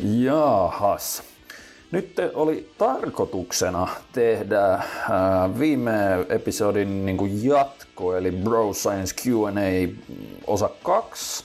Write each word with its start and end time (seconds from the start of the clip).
Jaahas. 0.00 1.22
Nyt 1.90 2.16
oli 2.34 2.70
tarkoituksena 2.78 3.88
tehdä 4.12 4.74
äh, 4.74 4.82
viime 5.58 6.26
episodin 6.28 7.06
niin 7.06 7.16
kuin 7.16 7.44
jatko, 7.44 8.16
eli 8.16 8.30
Bro 8.30 8.72
Science 8.72 9.14
Q&A 9.14 9.88
osa 10.46 10.70
2, 10.82 11.44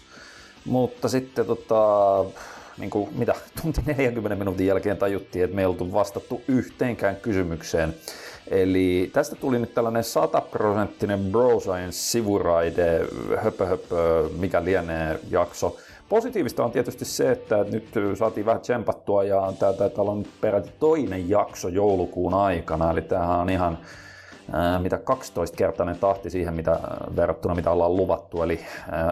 mutta 0.66 1.10
sitten 1.10 1.46
tota, 1.46 2.26
niin 2.78 2.90
kuin, 2.90 3.10
mitä, 3.18 3.36
tunti 3.62 3.82
40 3.86 4.36
minuutin 4.36 4.68
jälkeen 4.68 4.98
tajuttiin, 4.98 5.44
että 5.44 5.56
me 5.56 5.62
ei 5.62 5.66
oltu 5.66 5.94
vastattu 5.94 6.42
yhteenkään 6.48 7.16
kysymykseen. 7.16 7.96
Eli 8.48 9.10
tästä 9.14 9.36
tuli 9.36 9.60
nyt 9.60 9.74
tällainen 9.74 10.04
100 10.04 10.42
prosenttinen 10.42 11.20
Bro 11.20 11.60
Science-sivuraide, 11.60 13.08
höpö, 13.44 13.66
höpö, 13.66 14.30
mikä 14.38 14.64
lienee 14.64 15.20
jakso. 15.30 15.78
Positiivista 16.12 16.64
on 16.64 16.72
tietysti 16.72 17.06
se, 17.06 17.32
että 17.32 17.66
nyt 17.72 17.90
saatiin 18.20 18.46
vähän 18.46 18.62
tsempattua 18.62 19.24
ja 19.24 19.54
täällä 19.60 20.12
on 20.12 20.26
peräti 20.42 20.72
toinen 20.80 21.30
jakso 21.30 21.68
joulukuun 21.68 22.34
aikana, 22.34 22.92
eli 22.92 23.02
tämähän 23.02 23.40
on 23.40 23.50
ihan 23.50 23.78
mitä 24.82 24.96
12-kertainen 24.96 25.98
tahti 26.00 26.30
siihen, 26.30 26.54
mitä 26.54 26.80
verrattuna 27.16 27.56
mitä 27.56 27.72
ollaan 27.72 27.98
luvattu, 27.98 28.44
eli 28.44 28.60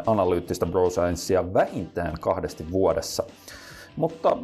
analyyttistä 0.05 0.65
bro 0.65 0.89
sciencea 0.89 1.53
vähintään 1.53 2.13
kahdesti 2.19 2.71
vuodessa. 2.71 3.23
Mutta 3.95 4.37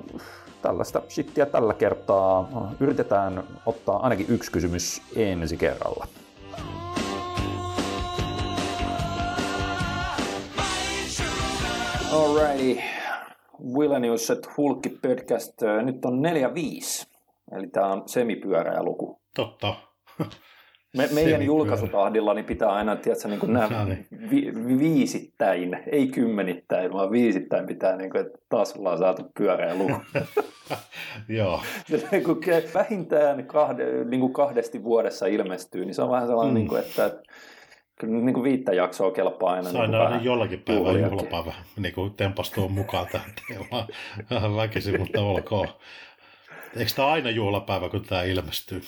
tällaista 0.61 1.01
shittiä 1.09 1.45
tällä 1.45 1.73
kertaa 1.73 2.49
yritetään 2.79 3.43
ottaa 3.65 4.03
ainakin 4.03 4.25
yksi 4.29 4.51
kysymys 4.51 5.01
ensi 5.15 5.57
kerralla. 5.57 6.07
Alrighty. 12.15 12.81
Willenius 13.73 14.31
at 14.31 14.57
Hulkki 14.57 14.89
podcast. 14.89 15.61
Nyt 15.83 16.05
on 16.05 16.21
4-5. 16.23 17.07
Eli 17.57 17.67
tämä 17.67 17.87
on 17.87 18.03
semipyöräjä 18.05 18.83
luku. 18.83 19.21
Totta. 19.35 19.75
Me, 20.97 21.09
meidän 21.13 21.43
julkaisutahdilla 21.43 22.33
niin 22.33 22.45
pitää 22.45 22.69
aina, 22.69 22.95
tiedätkö, 22.95 23.27
niin 23.27 23.53
nämä 23.53 23.87
vi, 24.31 24.51
viisittäin, 24.79 25.83
ei 25.91 26.07
kymmenittäin, 26.07 26.93
vaan 26.93 27.11
viisittäin 27.11 27.65
pitää, 27.65 27.95
niin 27.95 28.09
kuin, 28.09 28.25
että 28.25 28.37
taas 28.49 28.73
ollaan 28.73 28.97
saatu 28.97 29.23
pyöreä 29.37 29.75
luku. 29.75 29.93
Joo. 31.37 31.61
vähintään 32.73 33.45
kahde, 33.45 34.03
niin 34.05 34.19
kuin 34.19 34.33
kahdesti 34.33 34.83
vuodessa 34.83 35.25
ilmestyy, 35.25 35.85
niin 35.85 35.95
se 35.95 36.01
on 36.01 36.09
vähän 36.09 36.27
sellainen, 36.27 36.53
mm. 36.53 36.57
niin 36.57 36.67
kuin, 36.67 36.81
että 36.81 37.11
Kyllä 37.99 38.13
niin 38.25 38.33
kuin 38.33 38.43
viittä 38.43 38.73
jaksoa 38.73 39.11
kelpaa 39.11 39.53
aina. 39.53 39.69
Sain 39.69 39.91
niin 39.91 40.01
aina 40.01 40.21
jollakin 40.21 40.61
päivän 40.61 41.01
juhlapäivä 41.01 41.53
niin 41.77 41.93
kuin 41.93 42.13
tempastua 42.13 42.67
mukaan 42.67 43.07
tähän 43.11 43.31
teemaan. 43.47 43.87
Vähän 44.31 44.55
väkisin, 44.55 44.99
mutta 44.99 45.21
olkoon. 45.21 45.67
Eikö 46.75 46.91
tämä 46.95 47.07
aina 47.07 47.29
juhlapäivä, 47.29 47.89
kun 47.89 48.05
tämä 48.05 48.23
ilmestyy? 48.23 48.81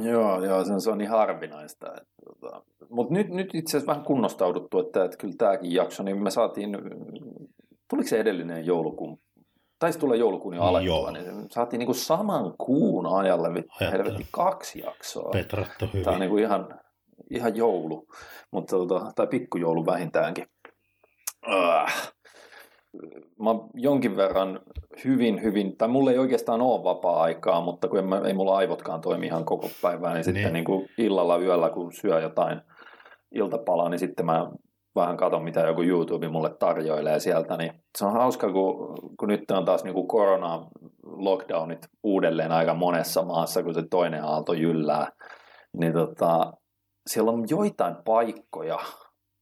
Joo, 0.00 0.44
joo 0.44 0.64
se, 0.64 0.72
on, 0.72 0.80
se 0.80 0.90
on 0.90 0.98
niin 0.98 1.10
harvinaista. 1.10 1.86
Tota, 2.24 2.62
Mutta 2.90 3.14
nyt, 3.14 3.28
nyt 3.28 3.54
itse 3.54 3.70
asiassa 3.76 3.92
vähän 3.92 4.04
kunnostauduttu, 4.04 4.78
että, 4.78 5.04
että 5.04 5.16
kyllä 5.16 5.34
tämäkin 5.38 5.72
jakso, 5.72 6.02
niin 6.02 6.22
me 6.22 6.30
saatiin, 6.30 6.78
tuliko 7.90 8.08
se 8.08 8.20
edellinen 8.20 8.66
joulukuun, 8.66 9.18
taisi 9.78 9.98
tulla 9.98 10.16
joulukuun 10.16 10.54
jo 10.54 10.62
alettua, 10.62 10.94
joo. 10.94 11.10
niin 11.10 11.50
saatiin 11.50 11.78
niin 11.78 11.86
kuin 11.86 11.96
saman 11.96 12.54
kuun 12.58 13.06
ajalle 13.06 13.48
helvetti 13.92 14.26
kaksi 14.30 14.80
jaksoa. 14.80 15.30
Petrattu 15.32 15.86
hyvin. 15.86 16.04
Tämä 16.04 16.14
on 16.14 16.20
niin 16.20 16.30
kuin 16.30 16.42
ihan, 16.42 16.80
ihan 17.34 17.56
joulu, 17.56 18.06
mutta 18.50 18.76
tota, 18.76 19.12
tai 19.16 19.26
pikkujoulu 19.26 19.86
vähintäänkin. 19.86 20.46
Uh. 21.46 22.12
Mä 23.38 23.50
jonkin 23.74 24.16
verran 24.16 24.60
hyvin, 25.04 25.42
hyvin, 25.42 25.76
tai 25.76 25.88
mulla 25.88 26.10
ei 26.10 26.18
oikeastaan 26.18 26.60
ole 26.60 26.84
vapaa-aikaa, 26.84 27.60
mutta 27.60 27.88
kun 27.88 28.08
mä, 28.08 28.20
ei 28.26 28.34
mulla 28.34 28.56
aivotkaan 28.56 29.00
toimi 29.00 29.26
ihan 29.26 29.44
koko 29.44 29.68
päivää, 29.82 30.10
niin, 30.10 30.14
niin. 30.14 30.24
sitten 30.24 30.52
niin 30.52 30.64
kuin 30.64 30.88
illalla 30.98 31.38
yöllä, 31.38 31.70
kun 31.70 31.92
syö 31.92 32.20
jotain 32.20 32.60
iltapalaa, 33.34 33.88
niin 33.88 33.98
sitten 33.98 34.26
mä 34.26 34.50
vähän 34.96 35.16
katon, 35.16 35.44
mitä 35.44 35.60
joku 35.60 35.82
YouTube 35.82 36.28
mulle 36.28 36.50
tarjoilee 36.58 37.20
sieltä, 37.20 37.56
niin 37.56 37.72
se 37.98 38.04
on 38.06 38.12
hauska, 38.12 38.52
kun, 38.52 38.96
kun 39.18 39.28
nyt 39.28 39.50
on 39.50 39.64
taas 39.64 39.84
niin 39.84 39.94
kuin 39.94 40.08
korona-lockdownit 40.08 41.88
uudelleen 42.02 42.52
aika 42.52 42.74
monessa 42.74 43.22
maassa, 43.22 43.62
kun 43.62 43.74
se 43.74 43.82
toinen 43.90 44.24
aalto 44.24 44.52
jyllää, 44.52 45.12
niin 45.72 45.92
tota, 45.92 46.52
siellä 47.06 47.30
on 47.30 47.44
joitain 47.50 47.96
paikkoja 48.04 48.78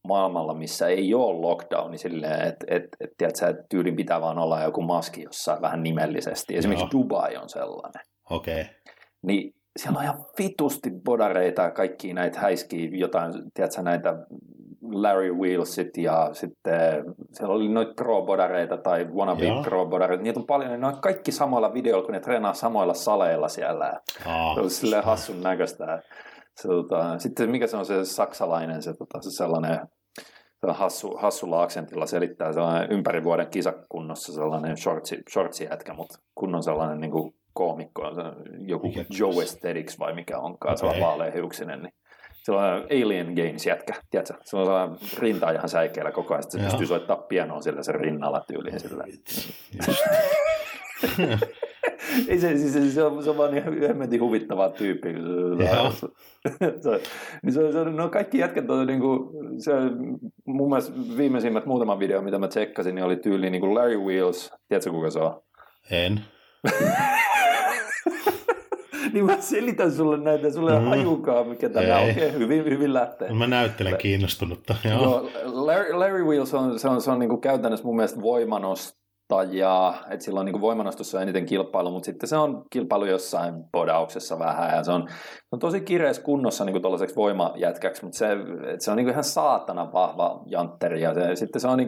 maailmalla, 0.07 0.53
missä 0.53 0.87
ei 0.87 1.13
ole 1.13 1.39
lockdowni 1.39 1.97
silleen, 1.97 2.47
että 2.47 2.65
et, 2.69 2.83
et, 2.99 3.09
tiedätkö, 3.17 3.47
että 3.47 3.63
tyylin 3.69 3.95
pitää 3.95 4.21
vaan 4.21 4.39
olla 4.39 4.61
joku 4.61 4.81
maski 4.81 5.23
jossain 5.23 5.61
vähän 5.61 5.83
nimellisesti. 5.83 6.57
Esimerkiksi 6.57 6.95
Joo. 6.95 7.03
Dubai 7.03 7.37
on 7.37 7.49
sellainen. 7.49 8.01
Okei. 8.29 8.61
Okay. 8.61 8.73
Niin 9.21 9.53
siellä 9.77 9.97
on 9.97 10.03
ihan 10.03 10.25
vitusti 10.39 10.91
bodareita 11.05 11.61
ja 11.61 11.71
kaikki 11.71 12.13
näitä 12.13 12.39
häiskiä, 12.39 12.89
jotain, 12.93 13.33
tiedätkö, 13.53 13.81
näitä 13.81 14.15
Larry 14.91 15.33
Wheelsit 15.33 15.97
ja 15.97 16.29
sitten 16.33 17.05
siellä 17.31 17.55
oli 17.55 17.69
noita 17.69 17.93
pro-bodareita 17.93 18.77
tai 18.77 19.05
wannabe 19.05 19.45
pro-bodareita. 19.63 20.23
Niitä 20.23 20.39
on 20.39 20.45
paljon, 20.45 20.79
ne 20.79 20.87
on 20.87 21.01
kaikki 21.01 21.31
samoilla 21.31 21.73
videoilla, 21.73 22.05
kun 22.05 22.13
ne 22.13 22.19
treenaa 22.19 22.53
samoilla 22.53 22.93
saleilla 22.93 23.47
siellä. 23.47 24.01
Oh, 24.25 24.55
se 24.55 24.61
on 24.61 24.69
silleen 24.69 25.03
hassun 25.03 25.41
näköistä 25.41 26.01
se, 26.55 26.67
tota, 26.67 27.19
sitten 27.19 27.51
mikä 27.51 27.67
se 27.67 27.77
on 27.77 27.85
se 27.85 28.05
saksalainen, 28.05 28.81
se, 28.81 28.93
tota, 28.93 29.21
se 29.21 29.31
sellainen 29.31 29.79
hassu, 30.67 31.17
hassulla 31.17 31.63
aksentilla 31.63 32.05
selittää 32.05 32.53
sellainen 32.53 32.91
ympäri 32.91 33.23
vuoden 33.23 33.47
kisakunnossa 33.47 34.33
sellainen 34.33 34.77
shortsi, 34.77 35.19
shortsi 35.33 35.63
jätkä, 35.63 35.93
mutta 35.93 36.19
kunnon 36.35 36.63
sellainen 36.63 36.99
niin 36.99 37.11
kuin 37.11 37.35
koomikko, 37.53 38.03
joku 38.67 38.87
mikä 38.87 39.05
Joe 39.19 39.39
Aesthetics 39.39 39.99
vai 39.99 40.13
mikä 40.13 40.37
onkaan, 40.37 40.73
okay. 40.73 40.89
se 40.89 40.95
on 40.95 41.01
vaaleahiuksinen, 41.07 41.81
niin 41.81 41.93
se 42.43 42.51
on 42.51 42.61
Alien 42.91 43.33
Games 43.33 43.65
jätkä, 43.65 43.93
tiedätkö? 44.09 44.33
Se 44.43 44.57
on 44.57 44.65
sellainen 44.65 44.97
rinta 45.19 45.51
ihan 45.51 45.69
säikeellä 45.69 46.11
koko 46.11 46.33
ajan, 46.33 46.43
se 46.49 46.59
pystyy 46.59 46.87
soittaa 46.87 47.17
pianoa 47.17 47.61
sillä 47.61 47.83
sen 47.83 47.95
rinnalla 47.95 48.43
tyyliin 48.47 48.79
sillä. 48.79 49.03
Ei 52.27 52.39
se, 52.39 52.57
siis, 52.57 52.93
se, 52.93 53.03
on, 53.03 53.23
se 53.23 53.29
on 53.29 53.37
vaan 53.37 53.57
ihan 53.57 53.79
hemmetin 53.79 54.21
huvittava 54.21 54.69
tyyppi. 54.69 55.09
se, 56.83 57.01
niin 57.43 57.53
se, 57.53 57.71
se, 57.71 57.83
no 57.83 58.09
kaikki 58.09 58.37
jätkät 58.37 58.69
on 58.69 58.87
niin 58.87 58.99
kuin, 58.99 59.29
se, 59.61 59.71
mun 60.45 60.69
mielestä 60.69 60.93
viimeisimmät 61.17 61.65
muutama 61.65 61.99
video, 61.99 62.21
mitä 62.21 62.39
mä 62.39 62.47
tsekkasin, 62.47 62.95
niin 62.95 63.05
oli 63.05 63.15
tyyli 63.15 63.49
niin 63.49 63.61
kuin 63.61 63.75
Larry 63.75 63.99
Wheels. 63.99 64.53
Tiedätkö 64.67 64.91
kuka 64.91 65.09
se 65.09 65.19
on? 65.19 65.41
En. 65.91 66.21
niin 69.13 69.25
mä 69.25 69.41
selitän 69.41 69.91
sulle 69.91 70.17
näitä, 70.17 70.51
sulle 70.51 70.79
mm. 70.79 70.85
hajukaa, 70.85 71.43
mikä 71.43 71.69
tämä 71.69 71.97
on. 71.97 72.09
Okei, 72.09 72.27
okay, 72.27 72.39
hyvin, 72.39 72.65
hyvin 72.65 72.93
lähtee. 72.93 73.33
Mä 73.33 73.47
näyttelen 73.47 73.97
kiinnostunutta. 73.97 74.75
Joo. 74.85 75.05
No, 75.05 75.29
Larry, 75.45 75.93
Larry 75.93 76.23
Wheels 76.23 76.53
on, 76.53 76.79
se 76.79 76.87
on, 76.87 77.01
se 77.01 77.11
on 77.11 77.19
niin 77.19 77.29
kuin 77.29 77.41
käytännössä 77.41 77.85
mun 77.85 77.95
mielestä 77.95 78.21
voimanost 78.21 79.01
ja 79.51 79.93
että 80.09 80.25
sillä 80.25 80.39
on 80.39 80.45
niin 80.45 80.61
voimanostossa 80.61 81.21
eniten 81.21 81.45
kilpailu, 81.45 81.91
mutta 81.91 82.05
sitten 82.05 82.29
se 82.29 82.37
on 82.37 82.63
kilpailu 82.69 83.05
jossain 83.05 83.53
podauksessa 83.71 84.39
vähän 84.39 84.75
ja 84.75 84.83
se 84.83 84.91
on, 84.91 85.07
se 85.09 85.47
on 85.51 85.59
tosi 85.59 85.81
kireessä 85.81 86.21
kunnossa 86.21 86.65
niin 86.65 86.81
tuollaiseksi 86.81 87.15
voimajätkäksi, 87.15 88.03
mutta 88.03 88.17
se, 88.17 88.27
se 88.79 88.91
on 88.91 88.97
niin 88.97 89.09
ihan 89.09 89.23
saatana 89.23 89.93
vahva 89.93 90.43
jantteri 90.45 91.01
ja 91.01 91.13
se, 91.13 91.35
sitten 91.35 91.61
se 91.61 91.67
on 91.67 91.77
niin 91.77 91.87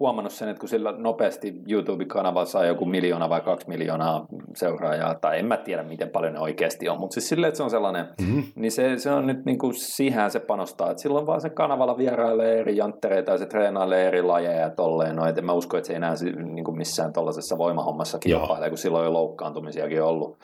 huomannut 0.00 0.32
sen, 0.32 0.48
että 0.48 0.60
kun 0.60 0.68
sillä 0.68 0.94
nopeasti 0.98 1.54
YouTube-kanava 1.68 2.44
saa 2.44 2.64
joku 2.64 2.84
miljoona 2.84 3.28
vai 3.28 3.40
kaksi 3.40 3.68
miljoonaa 3.68 4.26
seuraajaa, 4.54 5.14
tai 5.14 5.38
en 5.38 5.46
mä 5.46 5.56
tiedä 5.56 5.82
miten 5.82 6.10
paljon 6.10 6.32
ne 6.32 6.40
oikeasti 6.40 6.88
on, 6.88 7.00
mutta 7.00 7.14
siis 7.14 7.28
silleen, 7.28 7.48
että 7.48 7.56
se 7.56 7.62
on 7.62 7.70
sellainen, 7.70 8.08
mm-hmm. 8.20 8.42
niin 8.56 8.72
se, 8.72 8.98
se 8.98 9.10
on 9.10 9.26
nyt 9.26 9.44
niin 9.44 9.58
kuin 9.58 9.74
siihen 9.74 10.30
se 10.30 10.40
panostaa, 10.40 10.90
että 10.90 11.02
silloin 11.02 11.26
vaan 11.26 11.40
se 11.40 11.50
kanavalla 11.50 11.96
vierailee 11.96 12.60
eri 12.60 12.76
janttereita 12.76 13.32
ja 13.32 13.38
se 13.38 13.46
treenailee 13.46 14.06
eri 14.06 14.22
lajeja 14.22 14.60
ja 14.60 14.70
tolleen, 14.70 15.16
no 15.16 15.26
et 15.26 15.38
en 15.38 15.44
mä 15.44 15.52
usko, 15.52 15.76
että 15.76 15.86
se 15.86 15.94
enää 15.94 16.14
niin 16.54 16.64
kuin 16.66 16.76
missään 16.76 17.12
tuollaisessa 17.12 17.58
voimahommassa 17.58 18.18
kilpailee, 18.18 18.68
kun 18.68 18.78
silloin 18.78 19.00
on 19.00 19.06
jo 19.06 19.12
loukkaantumisiakin 19.12 20.02
ollut. 20.02 20.38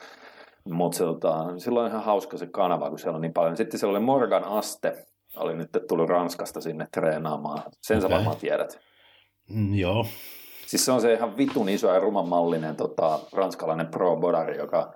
Mutta 0.69 0.97
se, 0.97 1.03
tota, 1.03 1.45
silloin 1.57 1.85
on 1.85 1.91
ihan 1.91 2.03
hauska 2.03 2.37
se 2.37 2.47
kanava, 2.47 2.89
kun 2.89 2.99
siellä 2.99 3.15
on 3.15 3.21
niin 3.21 3.33
paljon. 3.33 3.57
Sitten 3.57 3.79
siellä 3.79 3.97
oli 3.97 4.05
Morgan 4.05 4.43
Aste, 4.43 5.05
oli 5.35 5.55
nyt 5.55 5.69
tullut 5.87 6.09
Ranskasta 6.09 6.61
sinne 6.61 6.87
treenaamaan. 6.93 7.63
Sen 7.81 7.97
okay. 7.97 8.09
sä 8.09 8.15
varmaan 8.15 8.37
tiedät. 8.37 8.79
Mm, 9.49 9.73
joo. 9.73 10.05
Siis 10.67 10.85
se 10.85 10.91
on 10.91 11.01
se 11.01 11.13
ihan 11.13 11.37
vitun 11.37 11.69
iso 11.69 11.93
ja 11.93 11.99
rumanmallinen 11.99 12.75
tota, 12.75 13.19
ranskalainen 13.33 13.87
pro-bodari, 13.87 14.57
joka 14.57 14.93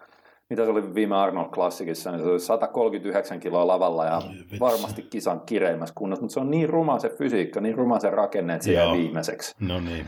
mitä 0.50 0.66
se 0.66 0.72
oli 0.72 0.96
viime 0.96 1.16
Arnold 1.16 1.50
Classicissa, 1.50 2.12
niin 2.12 2.24
se 2.24 2.30
oli 2.30 2.40
139 2.40 3.40
kiloa 3.40 3.68
lavalla 3.68 4.06
ja 4.06 4.20
no, 4.20 4.60
varmasti 4.60 5.02
kisan 5.02 5.42
kireimmässä 5.46 5.96
kunnossa, 5.98 6.22
mutta 6.24 6.34
se 6.34 6.40
on 6.40 6.52
niin 6.52 6.70
ruma 6.70 7.00
se 7.00 7.10
fysiikka, 7.10 7.62
niin 7.62 7.76
ruma 7.76 8.00
se 8.00 8.10
rakenne, 8.10 8.54
että 8.54 8.66
se 8.66 8.74
jää 8.74 8.94
viimeiseksi. 8.94 9.56
No 9.60 9.80
niin. 9.80 10.08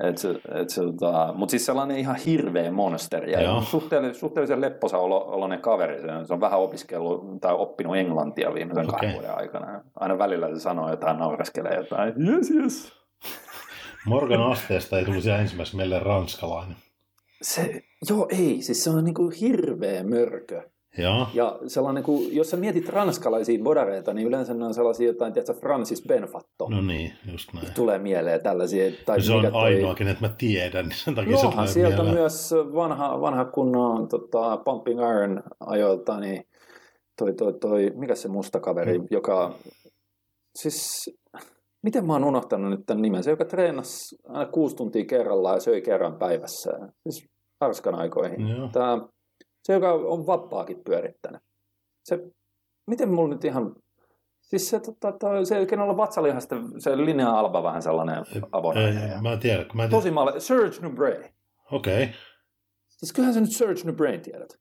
Et 0.00 0.18
se, 0.18 0.28
et 0.54 0.70
se, 0.70 0.82
tota, 0.82 1.34
mutta 1.36 1.50
siis 1.50 1.66
sellainen 1.66 1.98
ihan 1.98 2.16
hirveä 2.16 2.70
monsteri 2.70 3.32
ja 3.32 3.60
suhteellisen, 3.60 4.14
suhteellisen 4.14 4.60
lepposa 4.60 4.98
olo, 4.98 5.24
oloinen 5.26 5.60
kaveri. 5.60 6.00
Se, 6.00 6.06
se 6.24 6.34
on 6.34 6.40
vähän 6.40 6.60
opiskellut 6.60 7.40
tai 7.40 7.54
oppinut 7.54 7.96
englantia 7.96 8.54
viimeisen 8.54 8.84
okay. 8.84 9.00
kahden 9.00 9.12
vuoden 9.12 9.36
aikana. 9.36 9.80
Aina 9.96 10.18
välillä 10.18 10.48
se 10.54 10.60
sanoo 10.60 10.90
jotain, 10.90 11.18
naureskelee 11.18 11.76
jotain, 11.76 12.14
yes, 12.28 12.50
yes. 12.50 12.92
Morgan 14.06 14.42
asteesta 14.42 14.98
ei 14.98 15.04
tulisi 15.04 15.30
ensimmäiseksi 15.30 15.76
meille 15.76 15.98
ranskalainen. 15.98 16.76
Se, 17.42 17.82
joo, 18.10 18.28
ei. 18.30 18.62
Siis 18.62 18.84
se 18.84 18.90
on 18.90 19.04
niinku 19.04 19.32
hirveä 19.40 20.04
mörkö. 20.04 20.62
Joo. 20.98 21.26
Ja 21.34 21.58
sellainen, 21.66 22.02
kun, 22.02 22.34
jos 22.34 22.50
sä 22.50 22.56
mietit 22.56 22.88
ranskalaisia 22.88 23.62
bodareita, 23.62 24.14
niin 24.14 24.26
yleensä 24.28 24.54
ne 24.54 24.64
on 24.64 24.74
sellaisia 24.74 25.06
jotain, 25.06 25.32
tiedätkö, 25.32 25.60
Francis 25.60 26.02
Benfatto. 26.08 26.68
No 26.68 26.80
niin, 26.80 27.12
just 27.32 27.52
näin. 27.52 27.74
Tulee 27.74 27.98
mieleen 27.98 28.42
tällaisia. 28.42 28.92
Tai 29.06 29.22
se 29.22 29.32
on 29.32 29.42
toi... 29.42 29.52
ainoa, 29.52 29.94
kenet 29.94 30.20
mä 30.20 30.28
tiedän, 30.38 30.88
niin 30.88 30.98
sen 30.98 31.14
takia 31.14 31.32
Johan, 31.32 31.68
se 31.68 31.72
sieltä 31.72 31.96
mieleen. 31.96 32.14
myös 32.14 32.50
vanha, 32.74 33.20
vanha 33.20 33.44
kunnon 33.44 34.08
tota, 34.08 34.56
Pumping 34.56 35.00
Iron 35.00 35.42
ajoilta, 35.60 36.20
niin 36.20 36.44
toi, 37.18 37.34
toi, 37.34 37.54
toi, 37.60 37.92
mikä 37.94 38.14
se 38.14 38.28
musta 38.28 38.60
kaveri, 38.60 38.98
mm. 38.98 39.06
joka, 39.10 39.54
siis 40.54 41.10
miten 41.82 42.06
mä 42.06 42.12
oon 42.12 42.24
unohtanut 42.24 42.70
nyt 42.70 42.86
tämän 42.86 43.02
nimen, 43.02 43.22
se 43.22 43.30
joka 43.30 43.44
treenasi 43.44 44.16
aina 44.28 44.50
kuusi 44.50 44.76
tuntia 44.76 45.04
kerrallaan 45.04 45.56
ja 45.56 45.60
söi 45.60 45.82
kerran 45.82 46.18
päivässä, 46.18 46.70
siis 47.08 47.28
Arskan 47.60 47.94
aikoihin. 47.94 48.48
Joo. 48.48 48.68
Tämä, 48.72 49.08
se, 49.62 49.72
joka 49.72 49.92
on 49.92 50.26
vappaakin 50.26 50.84
pyörittänyt. 50.84 51.42
Se, 52.04 52.18
miten 52.86 53.08
mulla 53.08 53.34
nyt 53.34 53.44
ihan... 53.44 53.74
Siis 54.40 54.70
se, 54.70 54.80
tota, 54.80 55.12
toi, 55.12 55.46
se 55.46 55.66
kenellä 55.66 55.90
on 55.90 55.96
vatsalihasta, 55.96 56.56
se 56.78 56.96
linja 56.96 57.30
alba 57.30 57.62
vähän 57.62 57.82
sellainen 57.82 58.24
avoin. 58.52 58.78
Ei, 58.78 58.92
mä 59.22 59.32
en 59.32 59.38
tiedä. 59.38 59.66
Mä 59.74 59.84
en 59.84 59.90
tiedä. 59.90 59.90
Tosi 59.90 60.10
maale. 60.10 60.40
Serge 60.40 60.76
Nubray. 60.82 61.24
Okei. 61.72 62.02
Okay. 62.02 62.14
Siis 62.88 63.12
kyllähän 63.12 63.34
sä 63.34 63.40
nyt 63.40 63.52
Serge 63.52 63.80
Nubray 63.84 64.18
tiedät. 64.18 64.58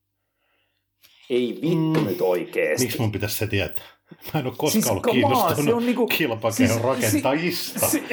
Ei 1.29 1.59
vittu 1.61 1.99
mm. 1.99 2.05
nyt 2.05 2.21
oikeesti. 2.21 2.85
Miksi 2.85 3.01
mun 3.01 3.11
pitäisi 3.11 3.37
se 3.37 3.47
tietää? 3.47 3.85
Mä 4.33 4.39
en 4.39 4.45
ole 4.45 4.53
koskaan 4.57 4.71
siis, 4.71 4.87
ollut 4.89 5.05
kiinnostunut 5.11 5.65
se 5.65 5.73
on 5.73 5.85
niinku, 5.85 6.07
kilpakehon 6.07 6.53
siis, 6.53 6.81
rakentajista. 6.81 7.87
Si, 7.87 8.03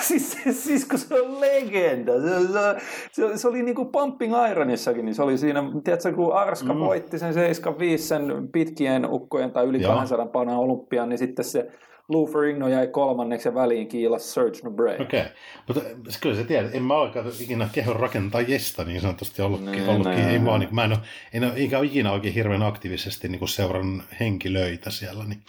si, 0.00 0.18
siis, 0.20 0.64
siis 0.64 0.84
kun 0.84 0.98
se 0.98 1.20
on 1.20 1.40
legenda. 1.40 2.12
Se, 2.12 2.28
se, 2.40 2.76
se, 3.12 3.38
se 3.38 3.48
oli 3.48 3.62
niinku 3.62 3.84
Pumping 3.84 4.34
Ironissakin, 4.50 5.04
niin 5.04 5.14
se 5.14 5.22
oli 5.22 5.38
siinä, 5.38 5.62
tiedätkö, 5.84 6.12
kun 6.12 6.34
Arska 6.34 6.74
mm. 6.74 6.80
voitti 6.80 7.18
sen 7.18 7.34
75 7.34 8.08
sen 8.08 8.48
pitkien 8.52 9.10
ukkojen 9.10 9.50
tai 9.50 9.66
yli 9.66 9.82
Joo. 9.82 9.94
200 9.94 10.26
paunaa 10.26 10.58
olympian, 10.58 11.08
niin 11.08 11.18
sitten 11.18 11.44
se 11.44 11.70
Lou 12.10 12.26
Ferrigno 12.26 12.68
jäi 12.68 12.86
kolmanneksi 12.86 13.48
ja 13.48 13.54
väliin 13.54 13.88
kiilas 13.88 14.34
Serge 14.34 14.58
Nubray. 14.64 14.94
Okei, 14.94 15.20
okay. 15.20 15.32
mutta 15.66 15.82
kyllä 16.20 16.36
se 16.36 16.44
tiedät, 16.44 16.74
en 16.74 16.82
mä 16.82 16.94
ole 16.94 17.10
ikinä 17.40 17.68
kehon 17.72 17.96
rakentajista 17.96 18.84
niin 18.84 19.00
sanotusti 19.00 19.42
ollut, 19.42 19.64
nee, 19.64 19.88
ollutkin, 19.88 20.16
nee. 20.16 20.32
ei 20.32 20.44
vaan, 20.44 20.60
niin, 20.60 20.74
mä 20.74 20.84
en 20.84 20.92
ole, 20.92 21.00
en 21.32 21.44
ole, 21.44 21.78
ole 21.78 21.86
ikinä 21.86 22.12
oikein 22.12 22.34
hirveän 22.34 22.62
aktiivisesti 22.62 23.28
niin 23.28 23.38
kuin 23.38 23.48
seurannut 23.48 24.04
henkilöitä 24.20 24.90
siellä, 24.90 25.24
niin 25.24 25.42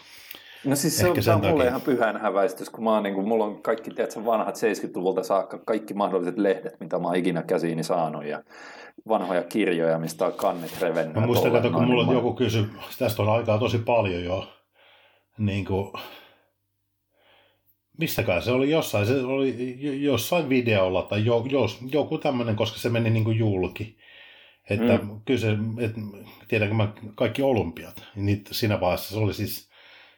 No 0.66 0.75
siis 0.75 0.98
se 0.98 1.10
on, 1.10 1.24
se 1.24 1.31
on 1.31 1.46
mulle 1.46 1.68
ihan 1.68 1.81
pyhän 1.81 2.22
häväistys, 2.22 2.69
kun 2.69 2.84
mä 2.84 2.94
oon, 2.94 3.04
niin 3.04 3.16
kuin, 3.16 3.28
mulla 3.28 3.46
on 3.46 3.62
kaikki 3.62 3.92
tiedätkö, 3.92 4.25
vanhat 4.25 4.56
70-luvulta 4.56 5.24
saakka, 5.24 5.57
kaikki 5.57 5.94
mahdolliset 5.94 6.38
lehdet, 6.38 6.80
mitä 6.80 7.00
mä 7.00 7.07
oon 7.07 7.16
ikinä 7.16 7.42
käsiini 7.42 7.84
saanut 7.84 8.25
ja 8.25 8.44
vanhoja 9.07 9.44
kirjoja, 9.44 10.00
mistä 10.00 10.25
on 10.25 10.34
kannet 10.34 10.81
revennyt. 10.81 11.16
Mä 11.16 11.25
muistan, 11.25 11.56
että 11.56 11.69
kun 11.69 11.86
mulla 11.86 12.06
niin 12.06 12.14
joku 12.14 12.34
kysyi, 12.34 12.66
tästä 13.00 13.22
on 13.22 13.30
aikaa 13.30 13.57
tosi 13.57 13.78
paljon 13.78 14.24
jo, 14.24 14.48
niin 15.38 15.66
kuin, 15.66 15.92
mistäkään 18.01 18.42
se 18.42 18.51
oli 18.51 18.69
jossain, 18.69 19.06
se 19.06 19.13
oli 19.13 19.77
jossain 20.03 20.50
videolla 20.50 21.01
tai 21.01 21.25
jo, 21.25 21.45
jos, 21.50 21.80
joku 21.92 22.18
tämmöinen, 22.18 22.56
koska 22.56 22.80
se 22.80 22.89
meni 22.89 23.09
niin 23.09 23.24
kuin 23.24 23.38
julki. 23.38 23.98
Että 24.69 24.98
mm. 24.98 25.21
kyllä 25.25 25.39
se, 25.39 25.51
et, 25.80 25.92
tiedänkö 26.48 26.75
mä 26.75 26.94
kaikki 27.15 27.42
olympiat, 27.42 28.03
niin 28.15 28.44
siinä 28.51 28.80
vaiheessa 28.80 29.13
se 29.13 29.19
oli 29.19 29.33
siis 29.33 29.69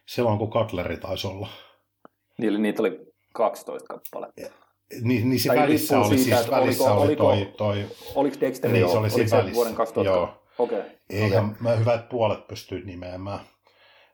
silloin, 0.05 0.37
kun 0.37 0.49
Cutleri 0.49 0.97
taisi 0.97 1.27
olla. 1.27 1.47
Niillä 2.37 2.59
niitä 2.59 2.81
oli 2.81 2.99
12 3.33 3.87
kappaletta. 3.87 4.41
Niin, 5.01 5.29
niin 5.29 5.39
se 5.39 5.47
tai 5.47 5.57
välissä 5.57 5.99
oli 5.99 6.17
siitä, 6.17 6.37
siis, 6.37 6.51
välissä 6.51 6.93
oliko, 6.93 7.01
oli 7.01 7.15
toi, 7.15 7.53
toi... 7.57 7.85
Oliko 8.15 8.37
Dexter 8.41 8.71
niin, 8.71 8.89
se 8.89 8.97
oli 8.97 9.09
oliko 9.13 9.29
se 9.29 9.37
välissä. 9.37 9.55
vuoden 9.55 9.75
2000? 9.75 10.09
Joo. 10.09 10.43
Okei. 10.57 10.79
Okay. 10.79 10.91
Eihän 11.09 11.45
okay. 11.45 11.57
mä 11.59 11.75
hyvät 11.75 12.09
puolet 12.09 12.47
pystyin 12.47 12.85
nimeämään. 12.85 13.39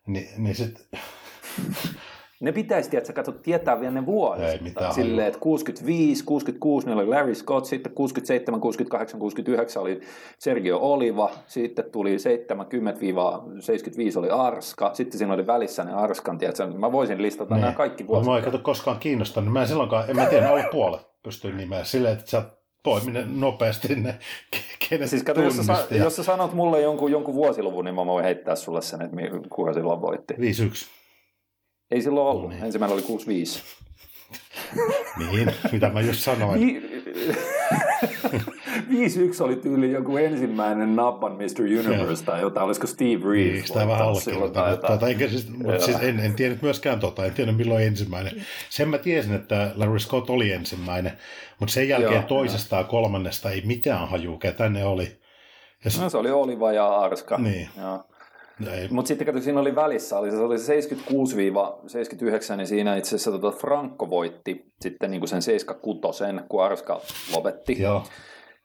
Ni, 0.08 0.30
niin 0.38 0.56
sit... 0.56 0.90
Ne 2.40 2.52
pitäisi, 2.52 2.98
että 2.98 3.14
katso, 3.14 3.32
tietää 3.32 3.80
vielä 3.80 3.94
ne 3.94 4.06
vuodet. 4.06 4.50
Ei 4.50 4.60
mitään 4.62 4.94
Silleen, 4.94 5.28
että 5.28 5.40
65, 5.40 6.24
66 6.24 6.88
ne 6.88 6.94
oli 6.94 7.06
Larry 7.06 7.36
Scott, 7.36 7.66
sitten 7.66 7.92
67, 7.92 8.62
68, 8.62 9.20
69 9.20 9.82
oli 9.82 10.02
Sergio 10.38 10.78
Oliva, 10.78 11.32
sitten 11.48 11.86
tuli 11.92 12.16
70-75 12.16 12.20
oli 14.20 14.30
Arska, 14.30 14.92
sitten 14.94 15.18
siinä 15.18 15.34
oli 15.34 15.48
välissä 15.48 15.84
ne 15.84 15.94
Arskan, 15.94 16.38
tiedätkö, 16.38 16.68
mä 16.68 16.92
voisin 16.92 17.22
listata 17.22 17.56
niin. 17.56 17.62
nämä 17.62 17.74
kaikki 17.74 18.08
vuodet. 18.08 18.26
Mä 18.26 18.38
en 18.38 18.44
kato 18.44 18.60
koskaan 18.60 19.00
kiinnostanut, 19.00 19.54
mä 19.54 19.62
en 19.62 19.68
silloinkaan, 19.68 20.10
en 20.10 20.16
mä 20.16 20.26
tiedä, 20.26 20.50
alle 20.50 20.66
puolet 20.72 21.02
pystyin 21.24 21.58
nimeä 21.58 21.84
silleen, 21.84 22.14
että 22.14 22.30
sä 22.30 22.44
poiminen 22.84 23.40
nopeasti 23.40 23.96
ne, 23.96 24.20
kenet 24.90 25.10
siis 25.10 25.24
kato, 25.24 25.42
jos, 25.42 25.58
sä, 25.58 25.88
jos 25.92 26.16
sä 26.16 26.24
sanot 26.24 26.54
mulle 26.54 26.82
jonkun, 26.82 27.12
jonkun 27.12 27.36
vuosiluvun, 27.36 27.86
niin 27.86 27.96
mä 27.96 28.06
voin 28.06 28.26
heittää 28.26 28.56
sulle 28.56 28.82
sen, 28.82 29.02
että 29.02 29.18
kuka 29.50 29.74
silloin 29.74 30.02
voitti. 30.02 30.34
5-1. 30.34 30.38
Ei 31.92 32.02
silloin 32.02 32.28
ollut. 32.28 32.44
No 32.44 32.50
niin. 32.56 32.64
Ensimmäinen 32.64 32.94
oli 32.94 33.02
65. 33.02 33.64
niin, 35.32 35.52
mitä 35.72 35.90
mä 35.90 36.02
just 36.02 36.20
sanoin. 36.20 36.60
Vi- 36.60 36.90
5-1 38.90 39.44
oli 39.44 39.56
tyyli 39.56 39.92
joku 39.92 40.18
ensimmäinen 40.18 40.96
nappan 40.96 41.32
Mr. 41.32 41.62
Universe 41.86 42.26
tai 42.26 42.42
jotain, 42.42 42.66
olisiko 42.66 42.88
Steve 42.88 43.32
Reeves. 43.32 43.54
Niin, 43.54 43.68
sitä 43.68 43.88
vähän 43.88 44.08
allekirjoitan. 44.08 44.78
Tuota, 44.78 45.06
siis, 45.30 45.50
mutta 45.50 45.86
siis 45.86 45.98
en, 46.02 46.20
en 46.20 46.34
tiennyt 46.34 46.62
myöskään 46.62 47.00
tota, 47.00 47.26
en 47.26 47.34
tiennyt 47.34 47.58
milloin 47.58 47.84
ensimmäinen. 47.88 48.46
Sen 48.70 48.90
mä 48.90 48.98
tiesin, 48.98 49.34
että 49.34 49.72
Larry 49.76 50.00
Scott 50.00 50.30
oli 50.30 50.52
ensimmäinen, 50.52 51.12
mutta 51.60 51.74
sen 51.74 51.90
jälkeen 51.90 52.14
Joo, 52.14 52.24
toisesta 52.24 52.76
ja 52.76 52.84
kolmannesta 52.84 53.52
ei 53.52 53.62
mitään 53.66 54.08
hajuu, 54.10 54.38
ketä 54.38 54.70
ne 54.70 54.86
oli. 54.86 55.20
Ja 55.86 55.92
se... 55.92 56.02
No 56.02 56.10
se 56.10 56.18
oli 56.18 56.32
Oliva 56.32 56.72
ja 56.72 56.88
Arska. 56.88 57.38
Niin. 57.38 57.70
Joo. 57.82 58.04
Mutta 58.90 59.08
sitten 59.08 59.28
kato, 59.28 59.40
siinä 59.42 59.60
oli 59.60 59.76
välissä, 59.76 60.20
oli, 60.20 60.32
se 60.32 60.38
oli 60.38 60.56
76-79, 62.54 62.56
niin 62.58 62.68
siinä 62.68 62.96
itse 62.96 63.16
asiassa 63.16 63.32
tota 63.32 63.52
Franco 63.52 64.10
voitti 64.10 64.66
sitten 64.82 65.12
niin 65.12 65.22
kuin 65.22 65.30
sen 65.30 65.42
76, 65.42 66.24
kun 66.50 66.64
Arska 66.64 67.02
lopetti. 67.36 67.82
Joo. 67.82 68.04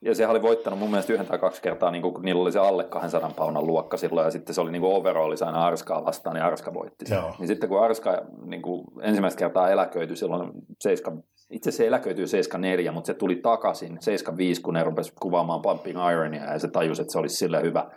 Ja 0.02 0.14
se 0.14 0.26
oli 0.26 0.42
voittanut 0.42 0.78
mun 0.78 0.90
mielestä 0.90 1.12
yhden 1.12 1.26
tai 1.26 1.38
kaksi 1.38 1.62
kertaa, 1.62 1.90
niin 1.90 2.02
kun 2.02 2.22
niillä 2.22 2.42
oli 2.42 2.52
se 2.52 2.58
alle 2.58 2.84
200 2.84 3.30
paunan 3.36 3.66
luokka 3.66 3.96
silloin, 3.96 4.24
ja 4.24 4.30
sitten 4.30 4.54
se 4.54 4.60
oli 4.60 4.72
niin 4.72 4.82
kuin 4.82 4.94
overall 4.94 5.36
aina 5.46 5.66
Arskaa 5.66 6.04
vastaan, 6.04 6.34
niin 6.34 6.44
Arska 6.44 6.74
voitti 6.74 7.06
sen. 7.06 7.18
Niin 7.38 7.48
sitten 7.48 7.68
kun 7.68 7.84
Arska 7.84 8.22
niin 8.44 8.62
kuin 8.62 8.84
ensimmäistä 9.02 9.38
kertaa 9.38 9.70
eläköityi 9.70 10.16
silloin 10.16 10.50
7, 10.80 11.22
itse 11.50 11.70
se 11.70 11.86
eläköityi 11.86 12.26
74, 12.26 12.92
mutta 12.92 13.06
se 13.06 13.14
tuli 13.14 13.36
takaisin 13.36 13.96
75, 14.00 14.62
kun 14.62 14.74
ne 14.74 14.84
rupesi 14.84 15.12
kuvaamaan 15.20 15.62
Pumping 15.62 15.98
Ironia, 16.12 16.52
ja 16.52 16.58
se 16.58 16.68
tajusi, 16.68 17.02
että 17.02 17.12
se 17.12 17.18
olisi 17.18 17.36
sille 17.36 17.62
hyvä 17.62 17.90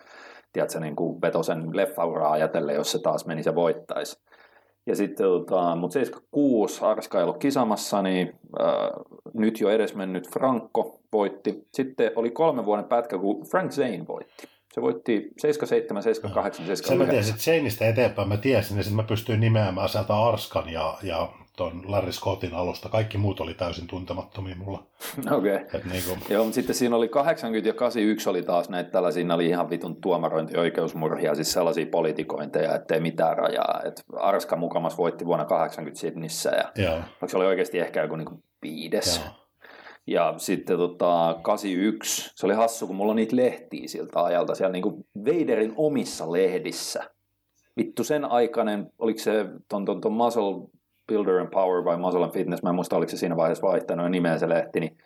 tiedätkö, 0.53 0.79
niin 0.79 0.95
kuin 0.95 1.21
vetosen 1.21 1.77
leffauraa 1.77 2.31
ajatellen, 2.31 2.75
jos 2.75 2.91
se 2.91 2.99
taas 2.99 3.25
menisi 3.25 3.49
ja 3.49 3.55
voittaisi. 3.55 4.19
Ja 4.85 4.95
sitten, 4.95 5.25
tota, 5.25 5.75
mutta 5.75 5.93
76 5.93 6.85
Arska 6.85 7.17
ei 7.17 7.23
ollut 7.23 7.37
kisamassa, 7.37 8.01
niin 8.01 8.33
äh, 8.61 8.89
nyt 9.33 9.59
jo 9.59 9.69
edesmennyt 9.69 10.29
Franco 10.29 10.99
voitti. 11.13 11.67
Sitten 11.73 12.11
oli 12.15 12.31
kolme 12.31 12.65
vuoden 12.65 12.85
pätkä, 12.85 13.17
kun 13.17 13.45
Frank 13.51 13.71
Zane 13.71 14.07
voitti. 14.07 14.47
Se 14.73 14.81
voitti 14.81 15.31
77, 15.37 16.03
78, 16.03 16.65
79. 16.65 16.87
Sen 16.87 17.07
mä 17.07 17.11
tiesin, 17.11 17.39
Zaneista 17.39 17.85
eteenpäin 17.85 18.27
mä 18.27 18.37
tiesin, 18.37 18.77
sitten 18.77 18.95
mä 18.95 19.03
pystyin 19.03 19.39
nimeämään 19.39 19.89
sieltä 19.89 20.15
Arskan 20.15 20.69
ja, 20.69 20.97
ja 21.03 21.29
tuon 21.57 21.81
Larry 21.91 22.11
Scottin 22.11 22.53
alusta. 22.53 22.89
Kaikki 22.89 23.17
muut 23.17 23.39
oli 23.39 23.53
täysin 23.53 23.87
tuntemattomia 23.87 24.55
mulla. 24.55 24.83
Okei. 25.37 25.55
Okay. 25.55 25.81
Niin 25.91 26.03
kuin... 26.07 26.19
Joo, 26.29 26.43
mutta 26.43 26.55
sitten 26.55 26.75
siinä 26.75 26.95
oli 26.95 27.07
80 27.07 27.69
ja 27.69 27.73
81 27.73 28.29
oli 28.29 28.43
taas 28.43 28.69
näitä 28.69 28.89
tällaisia, 28.89 29.19
siinä 29.19 29.35
oli 29.35 29.47
ihan 29.47 29.69
vitun 29.69 30.01
tuomarointioikeusmurhia, 30.01 31.35
siis 31.35 31.51
sellaisia 31.51 31.85
politikointeja, 31.85 32.75
ettei 32.75 32.99
mitään 32.99 33.37
rajaa. 33.37 33.81
Et 33.85 34.03
Arska 34.19 34.55
mukamas 34.55 34.97
voitti 34.97 35.25
vuonna 35.25 35.45
80 35.45 35.99
Sydnissä 35.99 36.49
ja 36.49 36.71
Joo. 36.83 36.99
se 37.27 37.37
oli 37.37 37.45
oikeasti 37.45 37.79
ehkä 37.79 38.01
joku 38.01 38.15
niin 38.15 38.43
viides. 38.61 39.17
Joo. 39.17 39.47
Ja 40.07 40.33
sitten 40.37 40.77
tota, 40.77 41.39
81, 41.41 42.31
se 42.35 42.45
oli 42.45 42.53
hassu, 42.53 42.87
kun 42.87 42.95
mulla 42.95 43.11
on 43.11 43.15
niitä 43.15 43.35
lehtiä 43.35 43.87
siltä 43.87 44.23
ajalta 44.23 44.55
siellä 44.55 44.71
niin 44.71 44.83
kuin 44.83 45.05
Veiderin 45.25 45.73
omissa 45.75 46.31
lehdissä. 46.31 47.03
Vittu 47.77 48.03
sen 48.03 48.25
aikainen, 48.25 48.91
oliko 48.99 49.19
se 49.19 49.45
ton, 49.69 49.85
ton, 49.85 50.01
ton 50.01 50.13
Muscle 50.13 50.76
Builder 51.07 51.39
and 51.39 51.49
Power 51.49 51.85
vai 51.85 51.97
Muscle 51.97 52.23
and 52.23 52.33
Fitness, 52.33 52.63
mä 52.63 52.69
en 52.69 52.75
muista 52.75 52.97
oliko 52.97 53.09
se 53.09 53.17
siinä 53.17 53.35
vaiheessa 53.35 53.67
vaihtanut 53.67 54.11
nimeä 54.11 54.37
se 54.37 54.49
lehti, 54.49 54.79
niin 54.79 54.97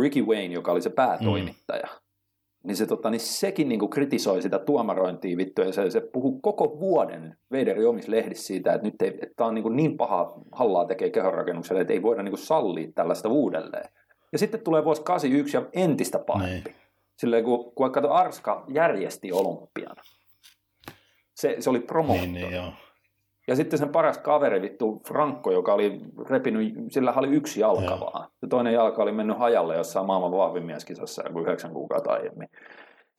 Ricky 0.00 0.22
Wayne, 0.22 0.54
joka 0.54 0.72
oli 0.72 0.82
se 0.82 0.90
päätoimittaja, 0.90 1.86
mm. 1.92 2.68
niin, 2.68 2.76
se, 2.76 2.86
tota, 2.86 3.10
niin 3.10 3.20
sekin 3.20 3.68
niin 3.68 3.78
kuin 3.78 3.90
kritisoi 3.90 4.42
sitä 4.42 4.58
tuomarointia 4.58 5.36
vittu, 5.36 5.62
ja 5.62 5.72
se, 5.72 5.90
se 5.90 6.00
puhuu 6.00 6.40
koko 6.40 6.80
vuoden 6.80 7.36
Vaderin 7.52 7.88
omissa 7.88 8.10
lehdissä 8.10 8.46
siitä, 8.46 8.72
että 8.72 8.86
nyt 8.86 9.02
ei, 9.02 9.08
että 9.08 9.34
tämä 9.36 9.48
on 9.48 9.54
niin, 9.54 9.62
kuin 9.62 9.76
niin 9.76 9.96
paha 9.96 10.32
hallaa 10.52 10.84
tekee 10.84 11.10
kehonrakennukselle, 11.10 11.80
että 11.80 11.92
ei 11.92 12.02
voida 12.02 12.22
niin 12.22 12.32
kuin 12.32 12.42
sallia 12.42 12.92
tällaista 12.94 13.28
uudelleen. 13.28 13.88
Ja 14.32 14.38
sitten 14.38 14.60
tulee 14.60 14.84
vuosi 14.84 15.02
81 15.02 15.56
ja 15.56 15.62
entistä 15.72 16.18
pahempi. 16.18 16.70
Niin. 16.70 16.82
Silleen, 17.16 17.44
kun, 17.44 17.72
kun 17.74 17.92
kato, 17.92 18.12
Arska 18.12 18.64
järjesti 18.68 19.32
olympian. 19.32 19.96
Se, 21.34 21.56
se 21.58 21.70
oli 21.70 21.80
promoottori. 21.80 22.32
Niin, 22.32 22.42
niin, 22.42 22.54
joo. 22.54 22.72
Ja 23.48 23.56
sitten 23.56 23.78
sen 23.78 23.88
paras 23.88 24.18
kaveri, 24.18 24.62
vittu 24.62 25.02
Franco, 25.08 25.52
joka 25.52 25.74
oli 25.74 26.00
repinyt, 26.28 26.74
sillä 26.88 27.12
oli 27.16 27.28
yksi 27.28 27.60
jalka 27.60 28.00
vaan. 28.00 28.28
Ja 28.42 28.48
toinen 28.48 28.72
jalka 28.72 29.02
oli 29.02 29.12
mennyt 29.12 29.38
hajalle 29.38 29.76
jossain 29.76 30.06
maailman 30.06 30.32
vahvimmieskisassa 30.32 31.22
joku 31.26 31.40
yhdeksän 31.40 31.72
kuukautta 31.72 32.12
aiemmin. 32.12 32.48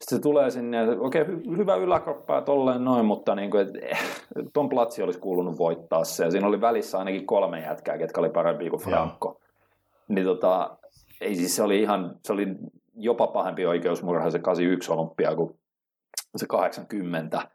Sitten 0.03 0.17
se 0.17 0.21
tulee 0.21 0.49
sinne, 0.51 0.77
ja 0.77 0.83
okei, 0.99 1.21
okay, 1.21 1.35
hy- 1.35 1.57
hyvä 1.57 1.75
yläkroppa 1.75 2.35
ja 2.35 2.41
tolleen 2.41 2.83
noin, 2.83 3.05
mutta 3.05 3.35
niin 3.35 3.51
kuin, 3.51 3.61
et, 3.67 3.75
eh, 3.81 3.99
ton 4.53 4.69
platsi 4.69 5.03
olisi 5.03 5.19
kuulunut 5.19 5.57
voittaa 5.57 6.03
se. 6.03 6.23
Ja 6.23 6.31
siinä 6.31 6.47
oli 6.47 6.61
välissä 6.61 6.99
ainakin 6.99 7.25
kolme 7.25 7.59
jätkää, 7.59 7.97
ketkä 7.97 8.21
oli 8.21 8.29
parempi 8.29 8.69
kuin 8.69 8.81
Franco. 8.81 9.39
Niin 10.07 10.25
tota, 10.25 10.77
ei 11.21 11.35
siis 11.35 11.55
se 11.55 11.63
oli 11.63 11.81
ihan, 11.81 12.15
se 12.23 12.33
oli 12.33 12.47
jopa 12.95 13.27
pahempi 13.27 13.65
oikeusmurha 13.65 14.31
se 14.31 14.39
81 14.39 14.91
olympia 14.91 15.35
kuin 15.35 15.59
se 16.35 16.45
80. 16.47 17.47